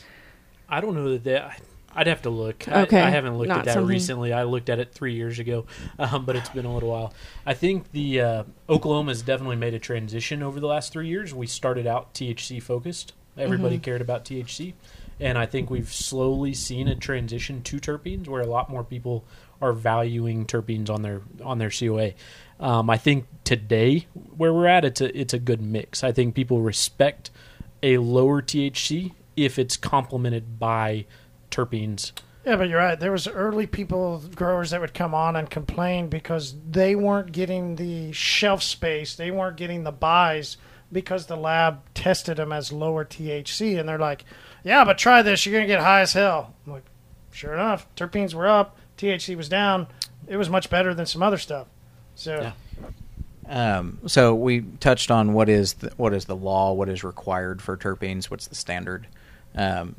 I 0.69 0.81
don't 0.81 0.95
know 0.95 1.11
that 1.13 1.25
that. 1.25 1.61
I'd 1.95 2.07
have 2.07 2.23
to 2.23 2.31
look. 2.31 2.69
Okay, 2.69 3.01
I, 3.01 3.09
I 3.09 3.11
haven't 3.11 3.39
looked 3.39 3.49
not 3.49 3.61
at 3.61 3.65
that 3.65 3.75
something- 3.75 3.89
recently. 3.89 4.33
I 4.33 4.45
looked 4.45 4.69
at 4.69 4.79
it 4.79 4.93
three 4.93 5.15
years 5.15 5.41
ago, 5.41 5.67
um, 5.99 6.25
but 6.27 6.37
it's 6.37 6.51
been 6.51 6.65
a 6.67 6.73
little 6.73 6.91
while. 6.91 7.13
I 7.45 7.55
think 7.55 7.91
the 7.91 8.21
uh, 8.21 8.45
Oklahoma 8.69 9.11
has 9.11 9.23
definitely 9.23 9.57
made 9.57 9.75
a 9.75 9.81
transition 9.81 10.43
over 10.43 10.61
the 10.61 10.69
last 10.69 10.93
three 10.93 11.09
years. 11.09 11.35
We 11.35 11.49
started 11.49 11.89
out 11.89 12.15
THC 12.15 12.63
focused. 12.63 13.15
Everybody 13.37 13.77
Mm-hmm. 13.77 13.83
cared 13.85 14.01
about 14.01 14.25
THC, 14.25 14.75
and 15.21 15.39
I 15.39 15.47
think 15.47 15.71
we've 15.71 15.93
slowly 15.93 16.55
seen 16.55 16.89
a 16.89 16.95
transition 16.95 17.63
to 17.63 17.79
terpenes, 17.79 18.29
where 18.29 18.43
a 18.43 18.47
lot 18.47 18.71
more 18.71 18.85
people 18.85 19.25
are 19.61 19.73
valuing 19.73 20.47
terpenes 20.47 20.89
on 20.89 21.03
their 21.03 21.23
on 21.43 21.59
their 21.59 21.71
COA. 21.71 22.13
Um, 22.61 22.91
I 22.91 22.97
think 22.97 23.27
today 23.45 24.07
where 24.37 24.53
we're 24.53 24.67
at, 24.67 24.85
it's 24.85 25.01
a 25.01 25.19
it's 25.19 25.35
a 25.35 25.39
good 25.39 25.61
mix. 25.61 26.05
I 26.05 26.13
think 26.13 26.35
people 26.35 26.61
respect 26.61 27.31
a 27.83 27.99
lower 27.99 28.43
THC 28.43 29.13
if 29.37 29.59
it's 29.59 29.77
complemented 29.77 30.59
by 30.59 31.07
terpenes. 31.51 32.13
Yeah, 32.45 32.57
but 32.57 32.69
you're 32.69 32.79
right. 32.79 32.99
There 32.99 33.13
was 33.13 33.29
early 33.29 33.67
people, 33.67 34.23
growers 34.35 34.71
that 34.71 34.81
would 34.81 34.95
come 34.95 35.15
on 35.15 35.37
and 35.37 35.51
complain 35.51 36.09
because 36.09 36.55
they 36.69 36.97
weren't 36.97 37.31
getting 37.31 37.77
the 37.77 38.13
shelf 38.13 38.63
space. 38.63 39.17
They 39.17 39.31
weren't 39.31 39.57
getting 39.57 39.85
the 39.85 39.93
buys 39.93 40.57
because 40.91 41.27
the 41.27 41.37
lab 41.37 41.83
tested 41.93 42.39
them 42.39 42.53
as 42.53 42.73
lower 42.73 43.05
THC. 43.05 43.79
And 43.79 43.87
they're 43.87 43.99
like, 43.99 44.25
yeah, 44.65 44.85
but 44.85 44.99
try 44.99 45.23
this. 45.23 45.45
You're 45.45 45.55
going 45.55 45.67
to 45.67 45.73
get 45.73 45.81
high 45.81 46.01
as 46.01 46.13
hell. 46.13 46.55
I'm 46.67 46.73
like, 46.73 46.85
sure 47.33 47.55
enough, 47.55 47.87
terpenes 47.97 48.35
were 48.35 48.49
up. 48.49 48.77
THC 48.97 49.37
was 49.37 49.49
down. 49.49 49.87
It 50.27 50.37
was 50.37 50.51
much 50.51 50.69
better 50.71 50.95
than 50.95 51.07
some 51.07 51.23
other 51.23 51.39
stuff. 51.39 51.69
So, 52.15 52.41
Yeah. 52.41 52.53
Um, 53.49 54.01
so 54.07 54.35
we 54.35 54.61
touched 54.81 55.11
on 55.11 55.33
what 55.33 55.49
is 55.49 55.75
the, 55.75 55.91
what 55.97 56.13
is 56.13 56.27
the 56.27 56.37
law, 56.37 56.75
what 56.75 56.91
is 56.91 57.03
required 57.03 57.63
for 57.63 57.77
terpenes, 57.79 58.27
what's 58.27 58.47
the 58.47 58.55
standard. 58.55 59.07
Um, 59.55 59.97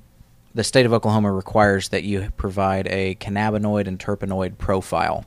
the 0.53 0.64
state 0.64 0.86
of 0.86 0.94
Oklahoma 0.94 1.31
requires 1.31 1.90
that 1.90 2.03
you 2.03 2.31
provide 2.38 2.88
a 2.88 3.15
cannabinoid 3.15 3.88
and 3.88 3.99
terpenoid 3.99 4.57
profile. 4.57 5.26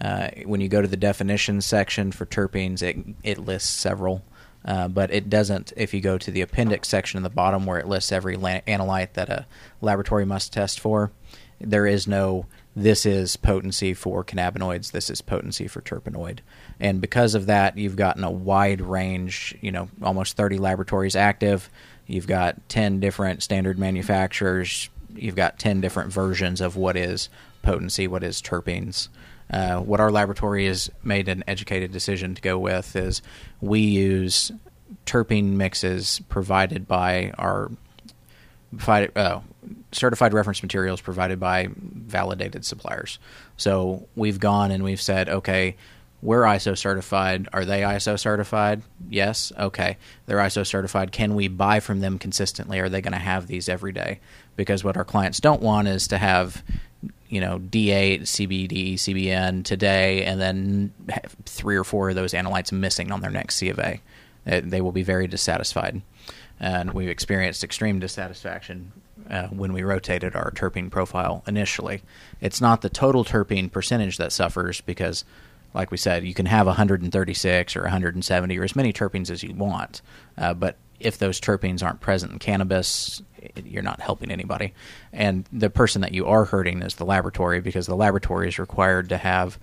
Uh, 0.00 0.28
when 0.44 0.60
you 0.60 0.68
go 0.68 0.80
to 0.80 0.88
the 0.88 0.96
definitions 0.96 1.66
section 1.66 2.12
for 2.12 2.24
terpenes, 2.24 2.82
it 2.82 2.96
it 3.22 3.38
lists 3.38 3.70
several, 3.70 4.22
uh, 4.64 4.88
but 4.88 5.10
it 5.12 5.30
doesn't. 5.30 5.72
If 5.76 5.94
you 5.94 6.00
go 6.00 6.18
to 6.18 6.30
the 6.30 6.40
appendix 6.40 6.88
section 6.88 7.16
in 7.16 7.22
the 7.22 7.30
bottom 7.30 7.66
where 7.66 7.78
it 7.78 7.88
lists 7.88 8.12
every 8.12 8.36
la- 8.36 8.60
analyte 8.66 9.14
that 9.14 9.28
a 9.28 9.46
laboratory 9.80 10.24
must 10.24 10.52
test 10.52 10.80
for, 10.80 11.12
there 11.60 11.86
is 11.86 12.06
no 12.06 12.46
this 12.78 13.04
is 13.04 13.36
potency 13.36 13.92
for 13.92 14.22
cannabinoids, 14.22 14.92
this 14.92 15.10
is 15.10 15.20
potency 15.20 15.66
for 15.66 15.80
terpenoid. 15.80 16.38
And 16.78 17.00
because 17.00 17.34
of 17.34 17.46
that, 17.46 17.76
you've 17.76 17.96
gotten 17.96 18.22
a 18.22 18.30
wide 18.30 18.80
range, 18.80 19.56
you 19.60 19.72
know, 19.72 19.88
almost 20.00 20.36
30 20.36 20.58
laboratories 20.58 21.16
active. 21.16 21.70
You've 22.06 22.28
got 22.28 22.68
10 22.68 23.00
different 23.00 23.42
standard 23.42 23.80
manufacturers. 23.80 24.90
You've 25.12 25.34
got 25.34 25.58
10 25.58 25.80
different 25.80 26.12
versions 26.12 26.60
of 26.60 26.76
what 26.76 26.96
is 26.96 27.28
potency, 27.62 28.06
what 28.06 28.22
is 28.22 28.40
terpenes. 28.40 29.08
Uh, 29.50 29.78
what 29.78 30.00
our 30.00 30.10
laboratory 30.10 30.66
has 30.66 30.90
made 31.02 31.28
an 31.28 31.42
educated 31.46 31.90
decision 31.92 32.34
to 32.34 32.42
go 32.42 32.58
with 32.58 32.94
is 32.96 33.22
we 33.60 33.80
use 33.80 34.52
terpene 35.06 35.52
mixes 35.52 36.20
provided 36.28 36.86
by 36.86 37.32
our 37.38 37.70
uh, 38.86 39.40
certified 39.92 40.34
reference 40.34 40.62
materials 40.62 41.00
provided 41.00 41.40
by 41.40 41.68
validated 41.74 42.64
suppliers. 42.64 43.18
So 43.56 44.06
we've 44.14 44.38
gone 44.38 44.70
and 44.70 44.84
we've 44.84 45.00
said, 45.00 45.28
okay, 45.28 45.76
we're 46.20 46.42
ISO 46.42 46.76
certified. 46.76 47.48
Are 47.52 47.64
they 47.64 47.82
ISO 47.82 48.18
certified? 48.18 48.82
Yes. 49.08 49.52
Okay. 49.58 49.96
They're 50.26 50.38
ISO 50.38 50.66
certified. 50.66 51.12
Can 51.12 51.34
we 51.34 51.48
buy 51.48 51.80
from 51.80 52.00
them 52.00 52.18
consistently? 52.18 52.80
Are 52.80 52.88
they 52.88 53.00
going 53.00 53.12
to 53.12 53.18
have 53.18 53.46
these 53.46 53.68
every 53.68 53.92
day? 53.92 54.20
Because 54.56 54.82
what 54.82 54.96
our 54.96 55.04
clients 55.04 55.40
don't 55.40 55.62
want 55.62 55.86
is 55.88 56.08
to 56.08 56.18
have, 56.18 56.64
you 57.28 57.40
know, 57.40 57.58
D8, 57.58 58.22
CBD, 58.22 58.94
CBN 58.94 59.64
today, 59.64 60.24
and 60.24 60.40
then 60.40 60.92
three 61.44 61.76
or 61.76 61.84
four 61.84 62.10
of 62.10 62.16
those 62.16 62.32
analytes 62.32 62.72
missing 62.72 63.12
on 63.12 63.20
their 63.20 63.30
next 63.30 63.56
C 63.56 63.68
of 63.68 63.78
A. 63.78 64.00
They 64.44 64.80
will 64.80 64.92
be 64.92 65.02
very 65.02 65.28
dissatisfied 65.28 66.02
and 66.60 66.92
we've 66.92 67.08
experienced 67.08 67.62
extreme 67.62 68.00
dissatisfaction 68.00 68.92
uh, 69.30 69.48
when 69.48 69.72
we 69.72 69.82
rotated 69.82 70.34
our 70.34 70.50
terpene 70.50 70.90
profile 70.90 71.42
initially. 71.46 72.02
It's 72.40 72.60
not 72.60 72.80
the 72.82 72.88
total 72.88 73.24
terpene 73.24 73.70
percentage 73.70 74.16
that 74.16 74.32
suffers 74.32 74.80
because, 74.80 75.24
like 75.74 75.90
we 75.90 75.96
said, 75.96 76.24
you 76.24 76.34
can 76.34 76.46
have 76.46 76.66
136 76.66 77.76
or 77.76 77.82
170 77.82 78.58
or 78.58 78.64
as 78.64 78.76
many 78.76 78.92
terpenes 78.92 79.30
as 79.30 79.42
you 79.42 79.54
want, 79.54 80.02
uh, 80.36 80.54
but 80.54 80.76
if 81.00 81.18
those 81.18 81.40
terpenes 81.40 81.82
aren't 81.82 82.00
present 82.00 82.32
in 82.32 82.38
cannabis, 82.38 83.22
you're 83.64 83.82
not 83.82 84.00
helping 84.00 84.30
anybody. 84.30 84.74
And 85.12 85.46
the 85.52 85.70
person 85.70 86.02
that 86.02 86.12
you 86.12 86.26
are 86.26 86.46
hurting 86.46 86.82
is 86.82 86.96
the 86.96 87.04
laboratory 87.04 87.60
because 87.60 87.86
the 87.86 87.96
laboratory 87.96 88.48
is 88.48 88.58
required 88.58 89.08
to 89.10 89.16
have 89.16 89.58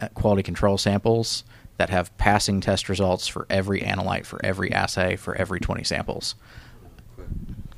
uh, 0.00 0.08
quality 0.08 0.42
control 0.42 0.78
samples 0.78 1.44
that 1.76 1.90
have 1.90 2.16
passing 2.18 2.60
test 2.60 2.88
results 2.88 3.28
for 3.28 3.46
every 3.50 3.80
analyte, 3.80 4.24
for 4.24 4.44
every 4.44 4.72
assay, 4.72 5.16
for 5.16 5.34
every 5.36 5.60
20 5.60 5.84
samples. 5.84 6.34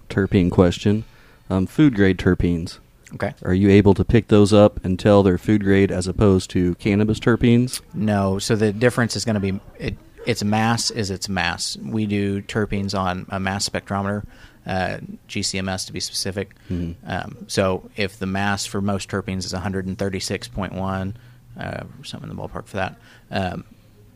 Terpene 0.08 0.50
question. 0.50 1.04
Um, 1.48 1.66
food 1.66 1.94
grade 1.94 2.18
terpenes. 2.18 2.78
Okay. 3.14 3.34
Are 3.44 3.54
you 3.54 3.70
able 3.70 3.94
to 3.94 4.04
pick 4.04 4.28
those 4.28 4.52
up 4.52 4.84
and 4.84 4.98
tell 4.98 5.22
they're 5.22 5.38
food 5.38 5.64
grade 5.64 5.90
as 5.90 6.06
opposed 6.06 6.50
to 6.50 6.74
cannabis 6.76 7.18
terpenes? 7.18 7.80
No, 7.94 8.38
so 8.38 8.56
the 8.56 8.72
difference 8.72 9.16
is 9.16 9.24
going 9.24 9.34
to 9.34 9.40
be 9.40 9.60
it, 9.78 9.96
its 10.26 10.44
mass 10.44 10.90
is 10.90 11.10
its 11.10 11.28
mass. 11.28 11.76
We 11.78 12.06
do 12.06 12.42
terpenes 12.42 12.98
on 12.98 13.26
a 13.30 13.40
mass 13.40 13.68
spectrometer, 13.68 14.24
uh, 14.66 14.98
GCMS 15.28 15.86
to 15.86 15.92
be 15.92 16.00
specific. 16.00 16.54
Um, 16.70 17.46
so 17.48 17.90
if 17.96 18.18
the 18.18 18.26
mass 18.26 18.66
for 18.66 18.80
most 18.80 19.08
terpenes 19.08 19.44
is 19.44 19.52
136.1, 19.54 21.14
uh, 21.58 21.84
something 22.04 22.30
in 22.30 22.36
the 22.36 22.40
ballpark 22.42 22.66
for 22.66 22.76
that, 22.76 22.96
um, 23.30 23.64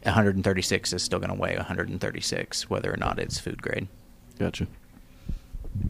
136 0.03 0.93
is 0.93 1.03
still 1.03 1.19
going 1.19 1.31
to 1.31 1.35
weigh 1.41 1.57
136, 1.57 2.69
whether 2.71 2.93
or 2.93 2.97
not 2.97 3.19
it's 3.19 3.39
food 3.39 3.63
grade. 3.63 3.89
Gotcha. 4.39 4.67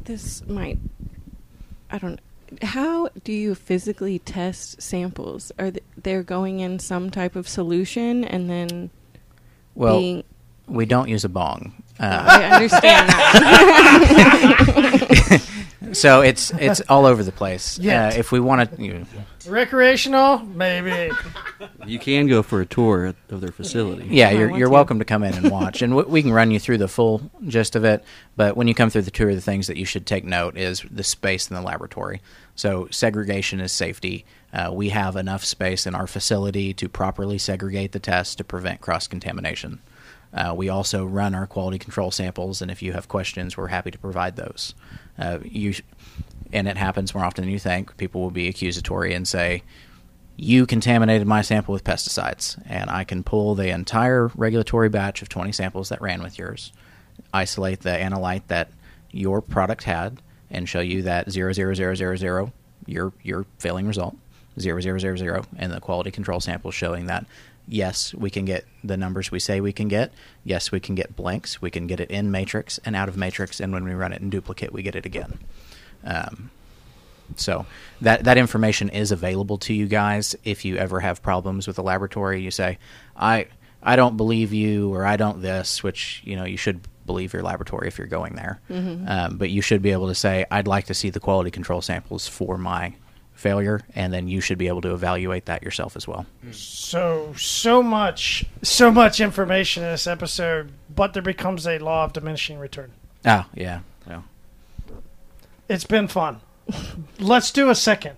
This 0.05 0.47
might. 0.47 0.79
I 1.91 1.99
don't. 1.99 2.21
How 2.63 3.09
do 3.25 3.33
you 3.33 3.55
physically 3.55 4.19
test 4.19 4.81
samples? 4.83 5.51
Are 5.59 5.71
th- 5.71 5.85
they're 5.97 6.23
going 6.23 6.61
in 6.61 6.79
some 6.79 7.11
type 7.11 7.37
of 7.37 7.49
solution 7.49 8.25
and 8.25 8.49
then 8.51 8.91
Well, 9.75 9.99
being? 9.99 10.25
we 10.67 10.85
don't 10.87 11.09
use 11.09 11.25
a 11.25 11.29
bong. 11.29 11.75
Uh, 12.01 12.25
I 12.27 12.45
understand 12.57 13.09
that. 13.09 14.35
so 15.95 16.21
it's 16.21 16.51
it's 16.53 16.81
all 16.89 17.07
over 17.07 17.23
the 17.23 17.33
place. 17.33 17.79
Yeah. 17.79 18.09
Uh, 18.09 18.13
if 18.17 18.31
we 18.33 18.41
want 18.41 18.77
to, 18.77 18.83
you 18.83 18.95
know, 18.95 19.07
Recreational, 19.47 20.39
maybe. 20.39 21.15
You 21.87 21.99
can 21.99 22.27
go 22.27 22.43
for 22.43 22.61
a 22.61 22.67
tour 22.67 23.15
of 23.29 23.41
their 23.41 23.53
facility. 23.53 24.07
Yeah, 24.11 24.29
I 24.29 24.33
you're 24.33 24.49
want 24.49 24.59
you're 24.59 24.69
to. 24.69 24.73
welcome 24.73 24.99
to 24.99 25.05
come 25.05 25.23
in 25.23 25.35
and 25.35 25.51
watch, 25.51 25.83
and 25.83 25.93
w- 25.93 26.09
we 26.09 26.23
can 26.23 26.33
run 26.33 26.51
you 26.51 26.59
through 26.59 26.79
the 26.79 26.89
full 26.89 27.31
gist 27.47 27.77
of 27.77 27.85
it. 27.85 28.03
But 28.37 28.57
when 28.57 28.69
you 28.69 28.75
come 28.75 28.91
through 28.91 29.03
the 29.03 29.11
tour, 29.11 29.35
the 29.35 29.41
things 29.41 29.67
that 29.67 29.77
you 29.77 29.85
should 29.85 30.07
take 30.07 30.25
note 30.25 30.57
is 30.57 30.83
the 30.91 31.05
space 31.05 31.49
in 31.51 31.55
the 31.57 31.63
laboratory. 31.63 32.21
So 32.57 32.89
segregation 32.91 33.61
is 33.61 33.71
safety. 33.73 34.25
Uh, 34.53 34.71
we 34.73 34.89
have 34.91 35.17
enough 35.17 35.45
space 35.45 35.87
in 35.87 35.95
our 35.95 36.07
facility 36.07 36.73
to 36.75 36.89
properly 36.89 37.39
segregate 37.39 37.93
the 37.93 37.99
tests 38.01 38.35
to 38.37 38.45
prevent 38.45 38.81
cross 38.81 39.07
contamination. 39.07 39.81
Uh, 40.33 40.53
we 40.57 40.69
also 40.69 41.05
run 41.05 41.35
our 41.35 41.47
quality 41.47 41.79
control 41.79 42.11
samples, 42.11 42.61
and 42.61 42.71
if 42.71 42.83
you 42.83 42.93
have 42.93 43.09
questions, 43.09 43.57
we're 43.57 43.69
happy 43.69 43.91
to 43.91 43.99
provide 43.99 44.37
those. 44.37 44.75
Uh, 45.19 45.39
you, 45.45 45.75
and 46.53 46.69
it 46.69 46.77
happens 46.77 47.15
more 47.15 47.25
often 47.25 47.45
than 47.45 47.53
you 47.53 47.59
think. 47.59 47.97
People 47.97 48.21
will 48.21 48.31
be 48.31 48.49
accusatory 48.49 49.15
and 49.15 49.27
say, 49.27 49.63
you 50.37 50.67
contaminated 50.67 51.27
my 51.27 51.43
sample 51.43 51.73
with 51.73 51.85
pesticides, 51.85 52.61
and 52.67 52.91
I 52.91 53.05
can 53.05 53.23
pull 53.23 53.55
the 53.55 53.69
entire 53.69 54.29
regulatory 54.35 54.89
batch 54.89 55.23
of 55.23 55.29
20 55.29 55.53
samples 55.53 55.91
that 55.91 56.01
ran 56.01 56.23
with 56.23 56.39
yours, 56.39 56.73
isolate 57.33 57.81
the 57.81 57.91
analyte 57.91 58.43
that 58.49 58.71
your 59.13 59.41
product 59.41 59.85
had, 59.85 60.21
and 60.51 60.69
show 60.69 60.81
you 60.81 61.03
that 61.03 61.31
00000, 61.31 62.53
your, 62.87 63.13
your 63.23 63.47
failing 63.59 63.87
result, 63.87 64.17
0000, 64.59 65.47
and 65.57 65.73
the 65.73 65.81
quality 65.81 66.11
control 66.11 66.41
sample 66.41 66.73
showing 66.73 67.07
that, 67.07 67.27
yes, 67.67 68.15
we 68.15 68.31
can 68.31 68.45
get 68.45 68.65
the 68.83 68.97
numbers 68.97 69.31
we 69.31 69.41
say 69.41 69.61
we 69.61 69.73
can 69.73 69.89
get. 69.89 70.13
Yes, 70.45 70.71
we 70.71 70.81
can 70.81 70.95
get 70.95 71.17
blanks. 71.17 71.61
We 71.63 71.71
can 71.71 71.87
get 71.87 72.01
it 72.01 72.11
in 72.11 72.31
matrix 72.31 72.79
and 72.85 72.95
out 72.95 73.09
of 73.09 73.17
matrix, 73.17 73.61
and 73.61 73.73
when 73.73 73.85
we 73.85 73.93
run 73.95 74.13
it 74.13 74.21
in 74.21 74.31
duplicate, 74.31 74.73
we 74.73 74.83
get 74.83 74.97
it 74.97 75.07
again. 75.07 75.39
Um, 76.05 76.51
so 77.37 77.67
that 78.01 78.25
that 78.25 78.37
information 78.37 78.91
is 78.91 79.11
available 79.11 79.59
to 79.59 79.73
you 79.73 79.87
guys 79.87 80.37
if 80.45 80.65
you 80.65 80.77
ever 80.77 81.01
have 81.01 81.23
problems 81.23 81.67
with 81.67 81.77
the 81.77 81.83
laboratory. 81.83 82.43
You 82.43 82.51
say, 82.51 82.79
I 83.17 83.47
I 83.83 83.97
don't 83.97 84.17
believe 84.17 84.53
you 84.53 84.93
or 84.95 85.07
I 85.07 85.17
don't 85.17 85.41
this, 85.43 85.83
which 85.83 86.23
you 86.25 86.37
know 86.37 86.45
you 86.45 86.57
should 86.57 86.81
believe 87.07 87.33
your 87.33 87.43
laboratory 87.43 87.89
if 87.89 87.99
you're 87.99 88.07
going 88.07 88.35
there. 88.35 88.61
Um, 89.09 89.37
but 89.37 89.51
you 89.51 89.61
should 89.61 89.83
be 89.83 89.93
able 89.93 90.09
to 90.09 90.15
say, 90.15 90.47
I'd 90.51 90.67
like 90.67 90.87
to 90.87 90.95
see 90.95 91.11
the 91.11 91.21
quality 91.21 91.51
control 91.51 91.83
samples 91.83 92.27
for 92.27 92.57
my 92.57 92.95
failure, 93.35 93.81
and 93.95 94.13
then 94.13 94.29
you 94.29 94.41
should 94.41 94.59
be 94.59 94.69
able 94.69 94.81
to 94.81 94.95
evaluate 94.95 95.45
that 95.47 95.63
yourself 95.63 95.97
as 95.97 96.09
well. 96.09 96.27
So 96.53 97.35
so 97.37 97.83
much 97.83 98.45
so 98.63 98.91
much 98.91 99.21
information 99.21 99.83
in 99.83 99.91
this 99.91 100.07
episode, 100.07 100.73
but 100.95 101.13
there 101.13 101.23
becomes 101.23 101.67
a 101.67 101.79
law 101.79 102.05
of 102.05 102.13
diminishing 102.13 102.59
return. 102.59 102.93
Oh 103.25 103.45
yeah. 103.55 103.81
yeah. 104.07 104.23
It's 105.69 105.85
been 105.85 106.09
fun. 106.09 106.41
Let's 107.19 107.51
do 107.51 107.71
a 107.71 107.75
second. 107.75 108.17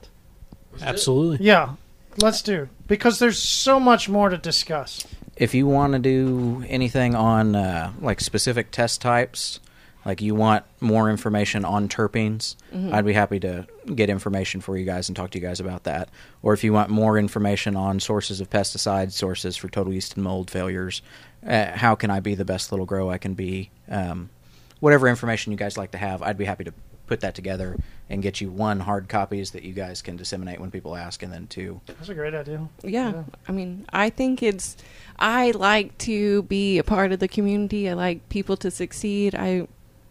Absolutely. 0.83 1.45
Yeah, 1.47 1.75
let's 2.21 2.43
do 2.43 2.69
because 2.87 3.19
there's 3.19 3.39
so 3.39 3.81
much 3.81 4.09
more 4.09 4.29
to 4.29 4.37
discuss. 4.39 5.07
if 5.37 5.55
you 5.55 5.67
want 5.67 5.93
to 5.95 5.99
do 5.99 6.65
anything 6.69 7.15
on 7.15 7.55
uh, 7.57 7.93
like 8.01 8.21
specific 8.21 8.71
test 8.71 9.01
types, 9.01 9.61
like 10.07 10.23
you 10.23 10.37
want 10.37 10.65
more 10.81 11.11
information 11.11 11.65
on 11.65 11.89
terpenes, 11.89 12.55
I'd 12.93 13.05
be 13.05 13.13
happy 13.13 13.41
to 13.41 13.67
get 13.93 14.09
information 14.09 14.61
for 14.61 14.77
you 14.77 14.85
guys 14.85 15.09
and 15.09 15.17
talk 15.17 15.31
to 15.31 15.39
you 15.39 15.45
guys 15.45 15.59
about 15.59 15.83
that. 15.85 16.11
Or 16.43 16.55
if 16.55 16.63
you 16.63 16.73
want 16.73 16.91
more 16.91 17.19
information 17.19 17.75
on 17.75 17.99
sources 17.99 18.41
of 18.41 18.49
pesticides, 18.49 19.13
sources 19.13 19.57
for 19.57 19.69
total 19.69 19.93
yeast 19.93 20.15
and 20.15 20.23
mold 20.23 20.49
failures, 20.49 21.03
uh, 21.45 21.73
how 21.73 21.97
can 21.97 22.11
I 22.11 22.21
be 22.21 22.37
the 22.37 22.45
best 22.45 22.71
little 22.71 22.87
grow 22.87 23.11
I 23.11 23.19
can 23.19 23.35
be? 23.35 23.71
Um, 23.89 24.31
whatever 24.79 25.09
information 25.09 25.51
you 25.51 25.59
guys 25.59 25.77
like 25.77 25.91
to 25.91 25.99
have, 25.99 26.23
I'd 26.23 26.39
be 26.39 26.45
happy 26.45 26.63
to 26.65 26.73
put 27.09 27.21
that 27.21 27.35
together 27.35 27.77
and 28.09 28.23
get 28.23 28.41
you 28.41 28.51
one 28.51 28.81
hard 28.81 29.09
copies 29.09 29.53
that 29.53 29.65
you 29.65 29.73
guys 29.73 30.03
can 30.03 30.17
disseminate 30.17 30.61
when 30.61 30.71
people 30.71 30.95
ask, 30.95 31.23
and 31.23 31.33
then 31.33 31.47
two 31.49 31.81
That's 31.87 32.09
a 32.09 32.15
great 32.15 32.35
idea. 32.35 32.69
Yeah, 32.85 33.25
I 33.49 33.53
mean, 33.53 33.87
I 33.93 34.11
think 34.11 34.43
it's. 34.43 34.77
I 35.19 35.51
like 35.53 35.97
to 35.99 36.43
be 36.45 36.79
a 36.79 36.85
part 36.85 37.11
of 37.11 37.19
the 37.19 37.29
community. 37.29 37.89
I 37.89 37.95
like 37.95 38.29
people 38.29 38.57
to 38.59 38.71
succeed. 38.71 39.35
I 39.35 39.67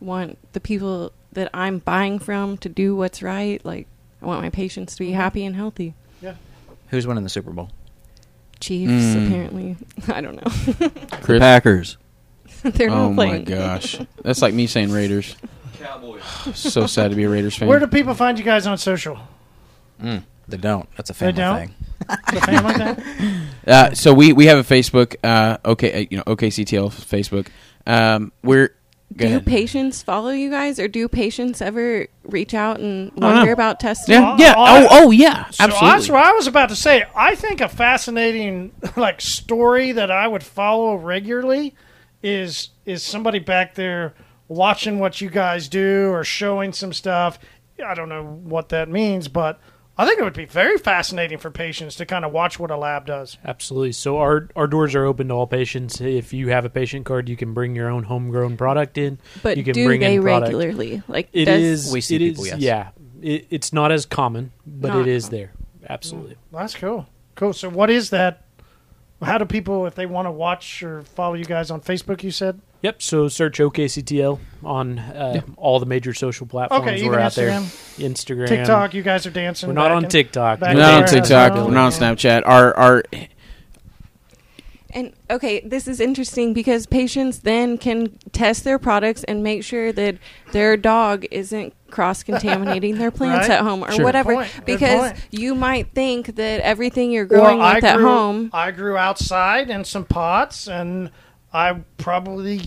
want 0.06 0.38
the 0.54 0.60
people 0.60 1.12
that 1.34 1.50
I'm 1.54 1.80
buying 1.80 2.20
from 2.20 2.58
to 2.60 2.70
do 2.70 2.96
what's 2.96 3.22
right. 3.22 3.64
Like, 3.66 3.88
I 4.22 4.26
want 4.26 4.42
my 4.42 4.50
patients 4.50 4.96
to 4.96 5.00
be 5.04 5.12
happy 5.12 5.44
and 5.46 5.56
healthy. 5.56 5.94
Yeah. 6.22 6.36
Who's 6.90 7.06
winning 7.08 7.24
the 7.24 7.30
Super 7.30 7.52
Bowl? 7.52 7.70
Chiefs, 8.60 8.92
Mm. 8.92 9.28
apparently. 9.28 9.78
I 10.08 10.22
don't 10.22 10.36
know. 10.36 10.50
The 10.50 11.18
Chris? 11.22 11.40
Packers. 11.40 11.98
They're 12.64 12.90
not 12.90 13.16
playing. 13.16 13.34
oh 13.34 13.38
my 13.38 13.40
gosh, 13.44 14.00
that's 14.24 14.42
like 14.42 14.54
me 14.54 14.66
saying 14.68 14.92
Raiders. 14.92 15.36
Cowboys. 15.78 16.22
So 16.56 16.88
sad 16.88 17.10
to 17.12 17.16
be 17.18 17.24
a 17.26 17.30
Raiders 17.30 17.56
fan. 17.56 17.68
Where 17.68 17.80
do 17.80 17.88
people 17.88 18.14
find 18.14 18.38
you 18.40 18.46
guys 18.46 18.66
on 18.66 18.78
social? 18.78 19.20
They 20.00 20.58
don't. 20.58 20.88
That's 20.96 21.10
a 21.10 21.14
family 21.14 21.34
They 21.34 21.42
don't? 21.42 21.58
thing. 21.58 21.76
The 22.34 22.42
family 22.42 22.74
thing? 22.74 23.48
Uh, 23.68 23.94
so 23.94 24.14
we 24.14 24.32
we 24.34 24.46
have 24.46 24.58
a 24.60 24.64
Facebook. 24.64 25.16
Uh, 25.24 25.58
okay, 25.66 26.04
uh, 26.04 26.08
you 26.10 26.18
know, 26.18 26.24
OKCTL 26.24 26.92
Facebook. 26.92 27.48
Um, 27.88 28.32
we're 28.44 28.74
go 29.16 29.26
Do 29.26 29.28
ahead. 29.28 29.46
patients 29.46 30.02
follow 30.04 30.30
you 30.32 30.50
guys, 30.50 30.80
or 30.80 30.88
do 30.88 31.08
patients 31.08 31.62
ever 31.62 32.08
reach 32.24 32.54
out 32.54 32.80
and 32.80 33.16
no. 33.16 33.28
wonder 33.28 33.52
about 33.52 33.80
testing? 33.80 34.14
Yeah, 34.14 34.36
yeah. 34.38 34.54
Oh, 34.58 34.88
oh, 34.90 35.12
yeah. 35.12 35.50
So 35.50 35.64
Absolutely. 35.64 35.90
that's 35.90 36.10
what 36.10 36.24
I 36.24 36.32
was 36.32 36.48
about 36.48 36.70
to 36.70 36.76
say. 36.76 37.06
I 37.16 37.36
think 37.36 37.62
a 37.62 37.70
fascinating 37.70 38.72
like 38.96 39.22
story 39.22 39.92
that 39.94 40.12
I 40.12 40.28
would 40.28 40.44
follow 40.44 40.96
regularly 40.96 41.76
is 42.24 42.70
is 42.86 43.04
somebody 43.04 43.40
back 43.40 43.76
there 43.76 44.14
watching 44.48 45.00
what 45.00 45.22
you 45.22 45.30
guys 45.30 45.68
do 45.68 46.10
or 46.12 46.24
showing 46.24 46.74
some 46.74 46.94
stuff. 46.94 47.40
I 47.86 47.94
don't 47.94 48.10
know 48.10 48.24
what 48.24 48.70
that 48.70 48.90
means, 48.90 49.28
but 49.28 49.60
I 49.98 50.06
think 50.06 50.20
it 50.20 50.24
would 50.24 50.34
be 50.34 50.46
very 50.46 50.78
fascinating 50.78 51.38
for 51.38 51.50
patients 51.50 51.96
to 51.96 52.06
kind 52.06 52.26
of 52.26 52.32
watch 52.34 52.60
what 52.60 52.70
a 52.70 52.76
lab 52.76 53.06
does. 53.06 53.38
Absolutely. 53.46 53.94
So 53.94 54.18
our 54.18 54.50
our 54.56 54.68
doors 54.68 54.94
are 54.96 55.06
open 55.06 55.30
to 55.30 55.34
all 55.34 55.48
patients. 55.48 56.02
If 56.02 56.34
you 56.34 56.50
have 56.50 56.66
a 56.66 56.70
patient 56.70 57.06
card, 57.06 57.30
you 57.30 57.38
can 57.38 57.54
bring 57.54 57.76
your 57.76 57.90
own 57.90 58.04
homegrown 58.04 58.58
product 58.58 58.98
in. 58.98 59.20
But 59.42 59.56
you 59.58 59.64
can 59.64 59.74
do 59.74 59.86
bring 59.86 60.02
they 60.02 60.16
in 60.16 60.22
product. 60.22 60.54
regularly? 60.54 61.02
Like, 61.08 61.30
It 61.32 61.46
does, 61.46 61.62
is. 61.88 61.94
We 61.94 62.02
see 62.02 62.18
it 62.18 62.20
people, 62.20 62.44
is- 62.44 62.52
yes. 62.52 62.60
Yeah. 62.60 62.90
It, 63.22 63.48
it's 63.50 63.72
not 63.72 63.92
as 63.94 64.06
common, 64.06 64.52
but 64.68 64.90
Not 64.90 65.02
it 65.02 65.08
is 65.08 65.26
common. 65.26 65.40
there. 65.40 65.52
Absolutely. 65.90 66.36
That's 66.52 66.76
cool. 66.76 67.08
Cool. 67.36 67.54
So 67.54 67.70
what 67.70 67.90
is 67.90 68.10
that? 68.10 68.42
How 69.22 69.38
do 69.38 69.46
people, 69.46 69.86
if 69.86 69.96
they 69.96 70.06
want 70.06 70.26
to 70.26 70.32
watch 70.32 70.84
or 70.84 71.04
follow 71.04 71.36
you 71.36 71.46
guys 71.46 71.72
on 71.72 71.80
Facebook? 71.80 72.22
You 72.22 72.32
said 72.32 72.60
Yep. 72.86 73.02
So 73.02 73.28
search 73.28 73.58
OKCTL 73.58 74.40
on 74.64 75.00
uh, 75.00 75.42
all 75.58 75.80
the 75.80 75.86
major 75.88 76.14
social 76.14 76.46
platforms. 76.46 76.84
okay. 76.88 77.02
We're 77.02 77.08
Even 77.14 77.20
out 77.20 77.34
there. 77.34 77.50
Instagram, 77.50 78.14
Instagram, 78.14 78.48
TikTok. 78.48 78.94
You 78.94 79.02
guys 79.02 79.26
are 79.26 79.32
dancing. 79.32 79.68
We're 79.70 79.74
not 79.74 79.92
on 79.92 80.08
TikTok. 80.08 80.62
We're 80.62 80.74
not 80.76 80.94
on 80.94 81.00
Yeah. 81.02 81.06
TikTok. 81.08 81.52
Oh, 81.54 81.66
We're 81.66 81.72
not 81.72 81.86
on. 81.86 81.92
Snapchat. 81.92 82.44
Our 82.46 82.78
our 82.78 83.04
And 84.92 85.12
okay, 85.30 85.60
this 85.66 85.88
is 85.88 86.00
interesting 86.00 86.54
because 86.54 86.86
patients 86.86 87.40
then 87.40 87.78
can 87.78 88.18
test 88.32 88.64
their 88.64 88.80
products 88.80 89.24
and 89.26 89.44
make 89.44 89.64
sure 89.64 89.92
that 89.92 90.18
their 90.54 90.78
dog 90.78 91.26
isn't 91.32 91.74
cross 91.92 92.24
contaminating 92.24 92.98
their 92.98 93.12
plants 93.20 93.50
Right. 93.50 93.58
at 93.58 93.64
home 93.64 93.84
or 93.84 93.92
Sure. 93.92 94.06
whatever. 94.06 94.36
Point. 94.36 94.52
Because 94.66 95.12
you 95.32 95.54
might 95.54 95.94
think 95.94 96.36
that 96.36 96.62
everything 96.62 97.12
you're 97.12 97.26
growing 97.26 97.60
I 97.62 97.76
with 97.76 97.84
at 97.84 97.98
grew, 97.98 98.06
home. 98.08 98.50
I 98.54 98.72
grew 98.72 98.96
outside 98.96 99.70
in 99.70 99.84
some 99.84 100.06
pots, 100.06 100.68
and 100.68 101.10
I 101.56 101.80
probably 101.98 102.60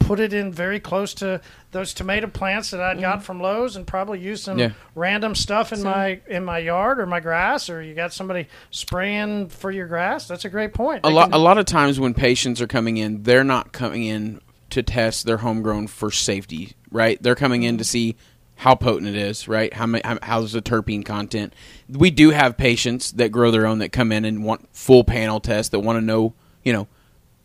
put 0.00 0.20
it 0.20 0.34
in 0.34 0.52
very 0.52 0.78
close 0.78 1.14
to 1.14 1.40
those 1.70 1.94
tomato 1.94 2.26
plants 2.26 2.72
that 2.72 2.80
I 2.80 2.94
got 2.94 3.16
mm-hmm. 3.16 3.24
from 3.24 3.40
Lowe's, 3.40 3.74
and 3.74 3.86
probably 3.86 4.20
use 4.20 4.42
some 4.42 4.58
Yeah. 4.58 4.70
random 4.94 5.34
stuff 5.34 5.72
in 5.72 5.78
So- 5.78 5.84
my 5.84 6.20
in 6.28 6.44
my 6.44 6.58
yard 6.58 7.00
or 7.00 7.06
my 7.06 7.20
grass, 7.20 7.70
or 7.70 7.82
you 7.82 7.94
got 7.94 8.12
somebody 8.12 8.48
spraying 8.70 9.48
for 9.48 9.70
your 9.70 9.86
grass. 9.86 10.28
That's 10.28 10.44
a 10.44 10.50
great 10.50 10.74
point. 10.74 11.00
a 11.04 11.10
lot 11.10 11.30
can- 11.30 11.34
a 11.34 11.38
lot 11.38 11.56
of 11.56 11.64
times 11.64 11.98
when 11.98 12.12
patients 12.12 12.60
are 12.60 12.66
coming 12.66 12.98
in, 12.98 13.22
they're 13.22 13.44
not 13.44 13.72
coming 13.72 14.04
in 14.04 14.40
to 14.70 14.82
test 14.82 15.24
their 15.24 15.38
homegrown 15.38 15.86
for 15.86 16.10
safety, 16.10 16.74
right? 16.90 17.22
They're 17.22 17.34
coming 17.34 17.62
in 17.62 17.78
to 17.78 17.84
mm-hmm. 17.84 17.88
see 17.88 18.16
how 18.56 18.74
potent 18.74 19.08
it 19.08 19.16
is, 19.16 19.48
right? 19.48 19.72
How 19.72 19.86
many, 19.86 20.02
how, 20.04 20.18
how's 20.22 20.52
the 20.52 20.60
terpene 20.62 21.04
content? 21.04 21.54
We 21.88 22.10
do 22.10 22.30
have 22.30 22.56
patients 22.56 23.12
that 23.12 23.32
grow 23.32 23.50
their 23.50 23.66
own 23.66 23.78
that 23.78 23.90
come 23.90 24.12
in 24.12 24.24
and 24.24 24.44
want 24.44 24.68
full 24.72 25.02
panel 25.02 25.40
tests 25.40 25.70
that 25.70 25.80
want 25.80 25.96
to 25.96 26.04
know, 26.04 26.34
you 26.62 26.72
know, 26.72 26.88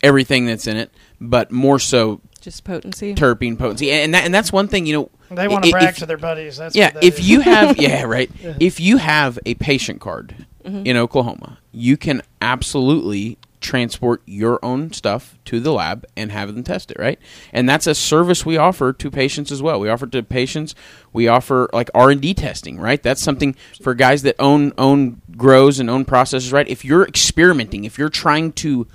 everything 0.04 0.46
that's 0.46 0.68
in 0.68 0.78
it, 0.78 0.92
but 1.20 1.52
more 1.52 1.80
so 1.80 2.22
Just 2.42 2.64
potency. 2.64 3.16
terpene 3.16 3.58
potency, 3.58 3.92
and 3.92 4.14
that, 4.14 4.26
and 4.26 4.34
that's 4.34 4.52
one 4.52 4.68
thing, 4.68 4.86
you 4.86 4.94
know. 4.94 5.10
they 5.32 5.48
want 5.48 5.66
to 5.66 5.72
brag 5.72 5.90
if- 5.90 5.98
to 5.98 6.06
their 6.06 6.18
buddies. 6.18 6.58
That's 6.58 6.76
yeah, 6.76 6.92
if 7.02 7.20
is. 7.20 7.30
you 7.30 7.42
have 7.42 7.78
yeah, 7.82 8.04
right. 8.04 8.32
If 8.60 8.80
you 8.80 8.98
have 8.98 9.40
a 9.46 9.56
patient 9.56 10.02
card 10.02 10.46
mm-hmm. 10.64 10.86
in 10.86 10.98
Oklahoma, 10.98 11.60
you 11.72 11.98
can 11.98 12.22
absolutely 12.42 13.38
transport 13.62 14.22
your 14.26 14.64
own 14.64 14.92
stuff 14.92 15.38
to 15.46 15.60
the 15.60 15.72
lab 15.72 16.06
and 16.16 16.32
have 16.32 16.54
them 16.54 16.64
test 16.64 16.92
it, 16.92 17.00
right? 17.00 17.20
And 17.52 17.68
that's 17.68 17.88
a 17.88 17.96
service 17.96 18.46
we 18.46 18.58
offer 18.58 18.94
to 18.94 19.12
patients 19.12 19.52
as 19.52 19.62
well. 19.62 19.80
We 19.80 19.90
offer 19.90 20.08
to 20.08 20.24
patients, 20.24 20.76
we 21.12 21.28
offer 21.28 21.70
like 21.74 21.90
R&D 21.94 22.34
testing, 22.36 22.80
right? 22.80 23.02
That's 23.02 23.22
something 23.22 23.56
for 23.82 23.94
guys 23.94 24.22
that 24.24 24.36
own 24.40 24.74
own 24.78 25.22
grows 25.36 25.80
and 25.80 25.90
own 25.90 26.06
processes, 26.06 26.52
right? 26.52 26.68
If 26.68 26.86
you're 26.86 27.06
experimenting, 27.06 27.84
if 27.84 27.98
you're 27.98 28.10
trying 28.10 28.54
to 28.54 28.88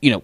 you 0.00 0.10
know, 0.10 0.22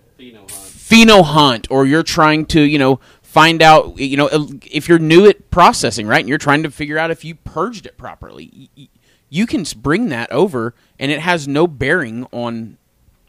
pheno 0.49 1.23
hunt 1.25 1.67
or 1.71 1.85
you're 1.87 2.03
trying 2.03 2.47
to, 2.47 2.61
you 2.61 2.79
know, 2.79 3.01
find 3.23 3.61
out, 3.63 3.99
you 3.99 4.17
know, 4.17 4.29
if 4.71 4.89
you're 4.89 4.99
new 4.99 5.27
at 5.27 5.51
processing, 5.51 6.07
right? 6.07 6.21
And 6.21 6.29
you're 6.29 6.39
trying 6.39 6.63
to 6.63 6.71
figure 6.71 6.97
out 6.99 7.11
if 7.11 7.25
you 7.25 7.35
purged 7.35 7.87
it 7.87 7.97
properly. 7.99 8.51
y- 8.57 8.69
y- 8.79 8.89
You 9.29 9.47
can 9.47 9.65
bring 9.83 10.09
that 10.11 10.31
over 10.33 10.75
and 10.99 11.11
it 11.11 11.21
has 11.21 11.47
no 11.49 11.67
bearing 11.67 12.27
on 12.33 12.79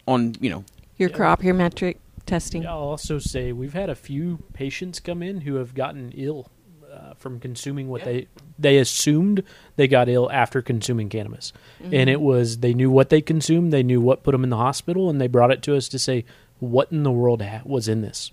on, 0.08 0.36
you 0.40 0.50
know, 0.50 0.64
Your 0.98 1.10
crop, 1.10 1.44
your 1.44 1.54
Metrc 1.56 1.98
testing. 2.26 2.66
I'll 2.66 2.78
also 2.78 3.20
say 3.20 3.52
we've 3.52 3.74
had 3.74 3.90
a 3.90 3.96
few 3.96 4.44
patients 4.54 5.00
come 5.02 5.22
in 5.22 5.42
who 5.42 5.56
have 5.56 5.74
gotten 5.74 6.12
ill 6.16 6.48
uh, 6.98 7.14
from 7.16 7.40
consuming 7.40 7.88
what 7.90 8.04
they 8.04 8.28
they 8.58 8.78
assumed 8.78 9.44
they 9.76 9.88
got 9.88 10.10
ill 10.10 10.32
after 10.32 10.62
consuming 10.62 11.10
cannabis, 11.10 11.54
and 11.84 12.10
it 12.10 12.20
was 12.22 12.58
they 12.60 12.74
knew 12.74 12.90
what 12.90 13.10
they 13.10 13.22
consumed, 13.22 13.72
they 13.72 13.84
knew 13.84 14.02
what 14.02 14.24
put 14.24 14.32
them 14.32 14.44
in 14.44 14.50
the 14.50 14.58
hospital, 14.58 15.10
and 15.10 15.22
they 15.22 15.28
brought 15.28 15.52
it 15.52 15.62
to 15.64 15.76
us 15.76 15.88
to 15.90 16.00
say, 16.00 16.26
"What 16.60 16.92
in 16.92 17.04
the 17.04 17.12
world 17.12 17.42
ha- 17.42 17.62
was 17.66 17.88
in 17.88 18.02
this? 18.02 18.32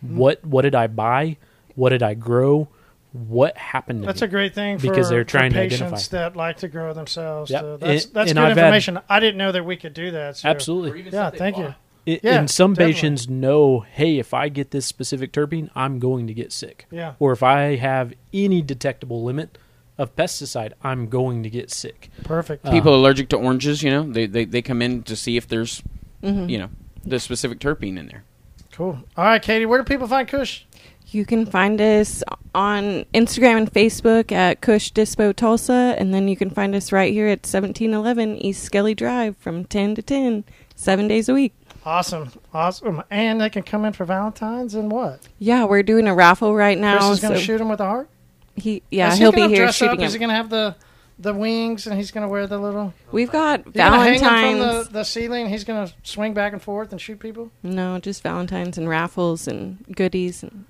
What 0.00 0.44
what 0.44 0.62
did 0.62 0.74
I 0.74 0.86
buy? 0.86 1.36
What 1.74 1.90
did 1.90 2.02
I 2.02 2.14
grow? 2.14 2.68
What 3.12 3.56
happened 3.56 4.02
to 4.02 4.06
That's 4.06 4.20
me?" 4.20 4.26
a 4.26 4.30
great 4.30 4.54
thing 4.54 4.78
for, 4.78 4.88
Because 4.88 5.08
they're 5.08 5.24
for 5.24 5.30
trying 5.30 5.52
to 5.52 5.58
patients 5.58 5.82
identify. 5.82 6.16
that 6.18 6.36
like 6.36 6.58
to 6.58 6.68
grow 6.68 6.92
themselves. 6.92 7.50
Yep. 7.50 7.60
So 7.60 7.76
that's 7.78 8.04
And- 8.04 8.14
that's 8.14 8.30
and 8.30 8.36
good 8.38 8.44
I've 8.44 8.56
had- 8.56 8.64
information. 8.66 8.98
I 9.08 9.20
didn't 9.20 9.38
know 9.38 9.52
that 9.52 9.64
we 9.64 9.76
could 9.76 9.94
do 9.94 10.10
that. 10.12 10.36
So. 10.36 10.48
Absolutely. 10.48 11.10
Yeah, 11.10 11.30
thank 11.30 11.56
you. 11.56 11.74
I- 12.06 12.20
Yeah, 12.22 12.38
and 12.38 12.50
some 12.50 12.72
definitely. 12.74 12.92
patients 12.94 13.28
know, 13.28 13.80
hey, 13.80 14.18
if 14.18 14.32
I 14.34 14.48
get 14.48 14.70
this 14.70 14.86
specific 14.86 15.32
terpene, 15.32 15.70
I'm 15.74 15.98
going 15.98 16.26
to 16.28 16.34
get 16.34 16.52
sick. 16.52 16.86
Yeah. 16.90 17.14
Or 17.18 17.32
if 17.32 17.42
I 17.42 17.76
have 17.76 18.12
any 18.32 18.62
detectable 18.62 19.22
limit 19.24 19.58
of 19.98 20.14
pesticide, 20.14 20.72
I'm 20.82 21.08
going 21.08 21.42
to 21.42 21.50
get 21.50 21.70
sick. 21.70 22.10
Perfect. 22.22 22.66
Uh, 22.66 22.70
people 22.70 22.94
allergic 22.94 23.28
to 23.30 23.36
oranges, 23.36 23.82
you 23.82 23.90
know, 23.90 24.02
they, 24.10 24.26
they 24.26 24.44
they 24.44 24.62
come 24.62 24.82
in 24.82 25.02
to 25.04 25.16
see 25.16 25.36
if 25.36 25.48
there's 25.48 25.82
you 26.22 26.58
know, 26.58 26.70
the 27.04 27.20
specific 27.20 27.60
terpene 27.60 27.96
in 27.98 28.06
there. 28.08 28.24
cool. 28.72 28.98
All 29.16 29.24
right, 29.24 29.40
Katie, 29.40 29.64
where 29.66 29.78
do 29.78 29.84
people 29.84 30.08
find 30.08 30.26
Kush? 30.26 30.62
You 31.08 31.24
can 31.24 31.46
find 31.46 31.80
us 31.80 32.24
on 32.52 33.04
Instagram 33.14 33.58
and 33.58 33.72
Facebook 33.72 34.32
at 34.32 34.60
Kush 34.60 34.92
Dispo 34.92 35.32
Tulsa, 35.34 35.94
and 35.98 36.12
then 36.12 36.26
you 36.26 36.36
can 36.36 36.50
find 36.50 36.74
us 36.74 36.90
right 36.90 37.12
here 37.12 37.26
at 37.28 37.46
1711 37.46 38.36
East 38.38 38.64
Skelly 38.64 38.92
Drive 38.94 39.36
from 39.36 39.64
10 39.66 39.94
to 39.94 40.02
10, 40.02 40.42
seven 40.74 41.06
days 41.06 41.28
a 41.28 41.34
week. 41.34 41.54
Awesome, 41.86 42.32
awesome. 42.52 43.02
And 43.12 43.40
they 43.40 43.48
can 43.48 43.62
come 43.62 43.84
in 43.84 43.92
for 43.92 44.04
Valentine's 44.04 44.74
and 44.74 44.90
what? 44.90 45.28
Yeah, 45.38 45.64
we're 45.64 45.84
doing 45.84 46.08
a 46.08 46.14
raffle 46.14 46.52
right 46.52 46.76
now. 46.76 46.98
Chris 46.98 47.10
is 47.10 47.20
going 47.20 47.34
to 47.34 47.38
so 47.38 47.44
shoot 47.44 47.60
him 47.60 47.68
with 47.68 47.80
a 47.80 47.84
heart. 47.84 48.08
He, 48.56 48.82
yeah, 48.90 49.12
Is 49.12 49.18
he'll 49.18 49.30
be 49.30 49.46
here 49.46 49.66
dress 49.66 49.80
up? 49.80 49.90
shooting 49.90 50.04
Is 50.04 50.12
he 50.12 50.18
going 50.18 50.30
to 50.30 50.34
have 50.34 50.50
the 50.50 50.74
the 51.18 51.32
wings 51.32 51.86
and 51.86 51.96
he's 51.96 52.10
going 52.10 52.22
to 52.22 52.28
wear 52.28 52.46
the 52.48 52.58
little? 52.58 52.92
We've 53.12 53.30
got 53.30 53.66
You 53.66 53.72
gonna 53.72 54.02
hang 54.02 54.18
him 54.20 54.58
from 54.58 54.58
the, 54.58 54.88
the 54.90 55.04
ceiling. 55.04 55.48
He's 55.48 55.62
going 55.62 55.86
to 55.86 55.94
swing 56.02 56.34
back 56.34 56.52
and 56.52 56.60
forth 56.60 56.90
and 56.90 57.00
shoot 57.00 57.20
people. 57.20 57.52
No, 57.62 57.98
just 58.00 58.22
Valentine's 58.22 58.76
and 58.76 58.88
raffles 58.88 59.46
and 59.46 59.84
goodies 59.94 60.42
and 60.42 60.64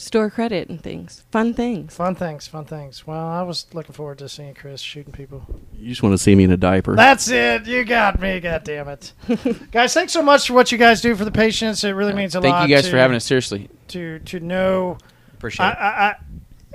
store 0.00 0.30
credit 0.30 0.68
and 0.68 0.82
things. 0.82 1.24
Fun 1.30 1.54
things. 1.54 1.94
Fun 1.94 2.14
things, 2.14 2.46
fun 2.46 2.64
things. 2.64 3.06
Well, 3.06 3.26
I 3.26 3.42
was 3.42 3.66
looking 3.72 3.92
forward 3.92 4.18
to 4.18 4.28
seeing 4.28 4.54
Chris 4.54 4.80
shooting 4.80 5.12
people. 5.12 5.44
You 5.78 5.88
just 5.88 6.02
want 6.02 6.14
to 6.14 6.18
see 6.18 6.34
me 6.34 6.44
in 6.44 6.50
a 6.50 6.56
diaper. 6.56 6.96
That's 6.96 7.28
it. 7.28 7.66
You 7.66 7.84
got 7.84 8.20
me. 8.20 8.40
God 8.40 8.64
damn 8.64 8.88
it, 8.88 9.12
guys! 9.70 9.94
Thanks 9.94 10.12
so 10.12 10.22
much 10.22 10.46
for 10.46 10.54
what 10.54 10.72
you 10.72 10.78
guys 10.78 11.00
do 11.00 11.14
for 11.14 11.24
the 11.24 11.30
patients. 11.30 11.84
It 11.84 11.90
really 11.90 12.14
means 12.14 12.34
a 12.34 12.40
Thank 12.40 12.52
lot. 12.52 12.58
Thank 12.60 12.70
you 12.70 12.76
guys 12.76 12.84
to, 12.84 12.90
for 12.90 12.96
having 12.96 13.16
us 13.16 13.24
seriously. 13.24 13.68
to 13.88 14.18
to 14.20 14.40
know. 14.40 14.98
Appreciate 15.34 15.66
I. 15.66 15.70
I, 15.70 16.06
I, 16.08 16.14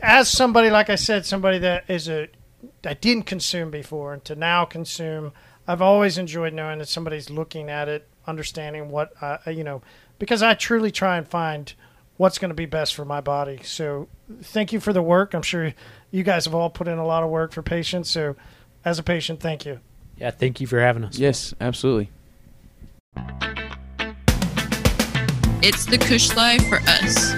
as 0.01 0.29
somebody, 0.29 0.69
like 0.69 0.89
I 0.89 0.95
said, 0.95 1.25
somebody 1.25 1.57
that 1.59 1.89
is 1.89 2.07
a 2.07 2.27
that 2.83 3.01
didn't 3.01 3.23
consume 3.23 3.71
before 3.71 4.13
and 4.13 4.23
to 4.25 4.35
now 4.35 4.65
consume, 4.65 5.31
I've 5.67 5.81
always 5.81 6.17
enjoyed 6.17 6.53
knowing 6.53 6.79
that 6.79 6.87
somebody's 6.87 7.29
looking 7.29 7.69
at 7.69 7.87
it, 7.87 8.07
understanding 8.27 8.89
what 8.89 9.13
uh, 9.21 9.37
you 9.47 9.63
know, 9.63 9.81
because 10.19 10.43
I 10.43 10.53
truly 10.53 10.91
try 10.91 11.17
and 11.17 11.27
find 11.27 11.73
what's 12.17 12.37
going 12.37 12.49
to 12.49 12.55
be 12.55 12.65
best 12.65 12.95
for 12.95 13.05
my 13.05 13.21
body. 13.21 13.59
So, 13.63 14.07
thank 14.41 14.73
you 14.73 14.79
for 14.79 14.93
the 14.93 15.01
work. 15.01 15.33
I'm 15.33 15.41
sure 15.41 15.73
you 16.11 16.23
guys 16.23 16.45
have 16.45 16.55
all 16.55 16.69
put 16.69 16.87
in 16.87 16.97
a 16.97 17.05
lot 17.05 17.23
of 17.23 17.29
work 17.29 17.51
for 17.51 17.61
patients. 17.61 18.09
So, 18.09 18.35
as 18.83 18.99
a 18.99 19.03
patient, 19.03 19.39
thank 19.39 19.65
you. 19.65 19.79
Yeah, 20.17 20.31
thank 20.31 20.61
you 20.61 20.67
for 20.67 20.79
having 20.79 21.03
us. 21.03 21.17
Yes, 21.17 21.53
absolutely. 21.59 22.09
It's 25.67 25.85
the 25.85 25.97
Kush 25.97 26.35
Life 26.35 26.65
for 26.67 26.77
us. 26.87 27.33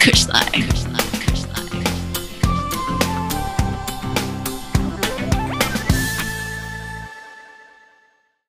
Kush 0.00 0.26
Life. 0.28 0.87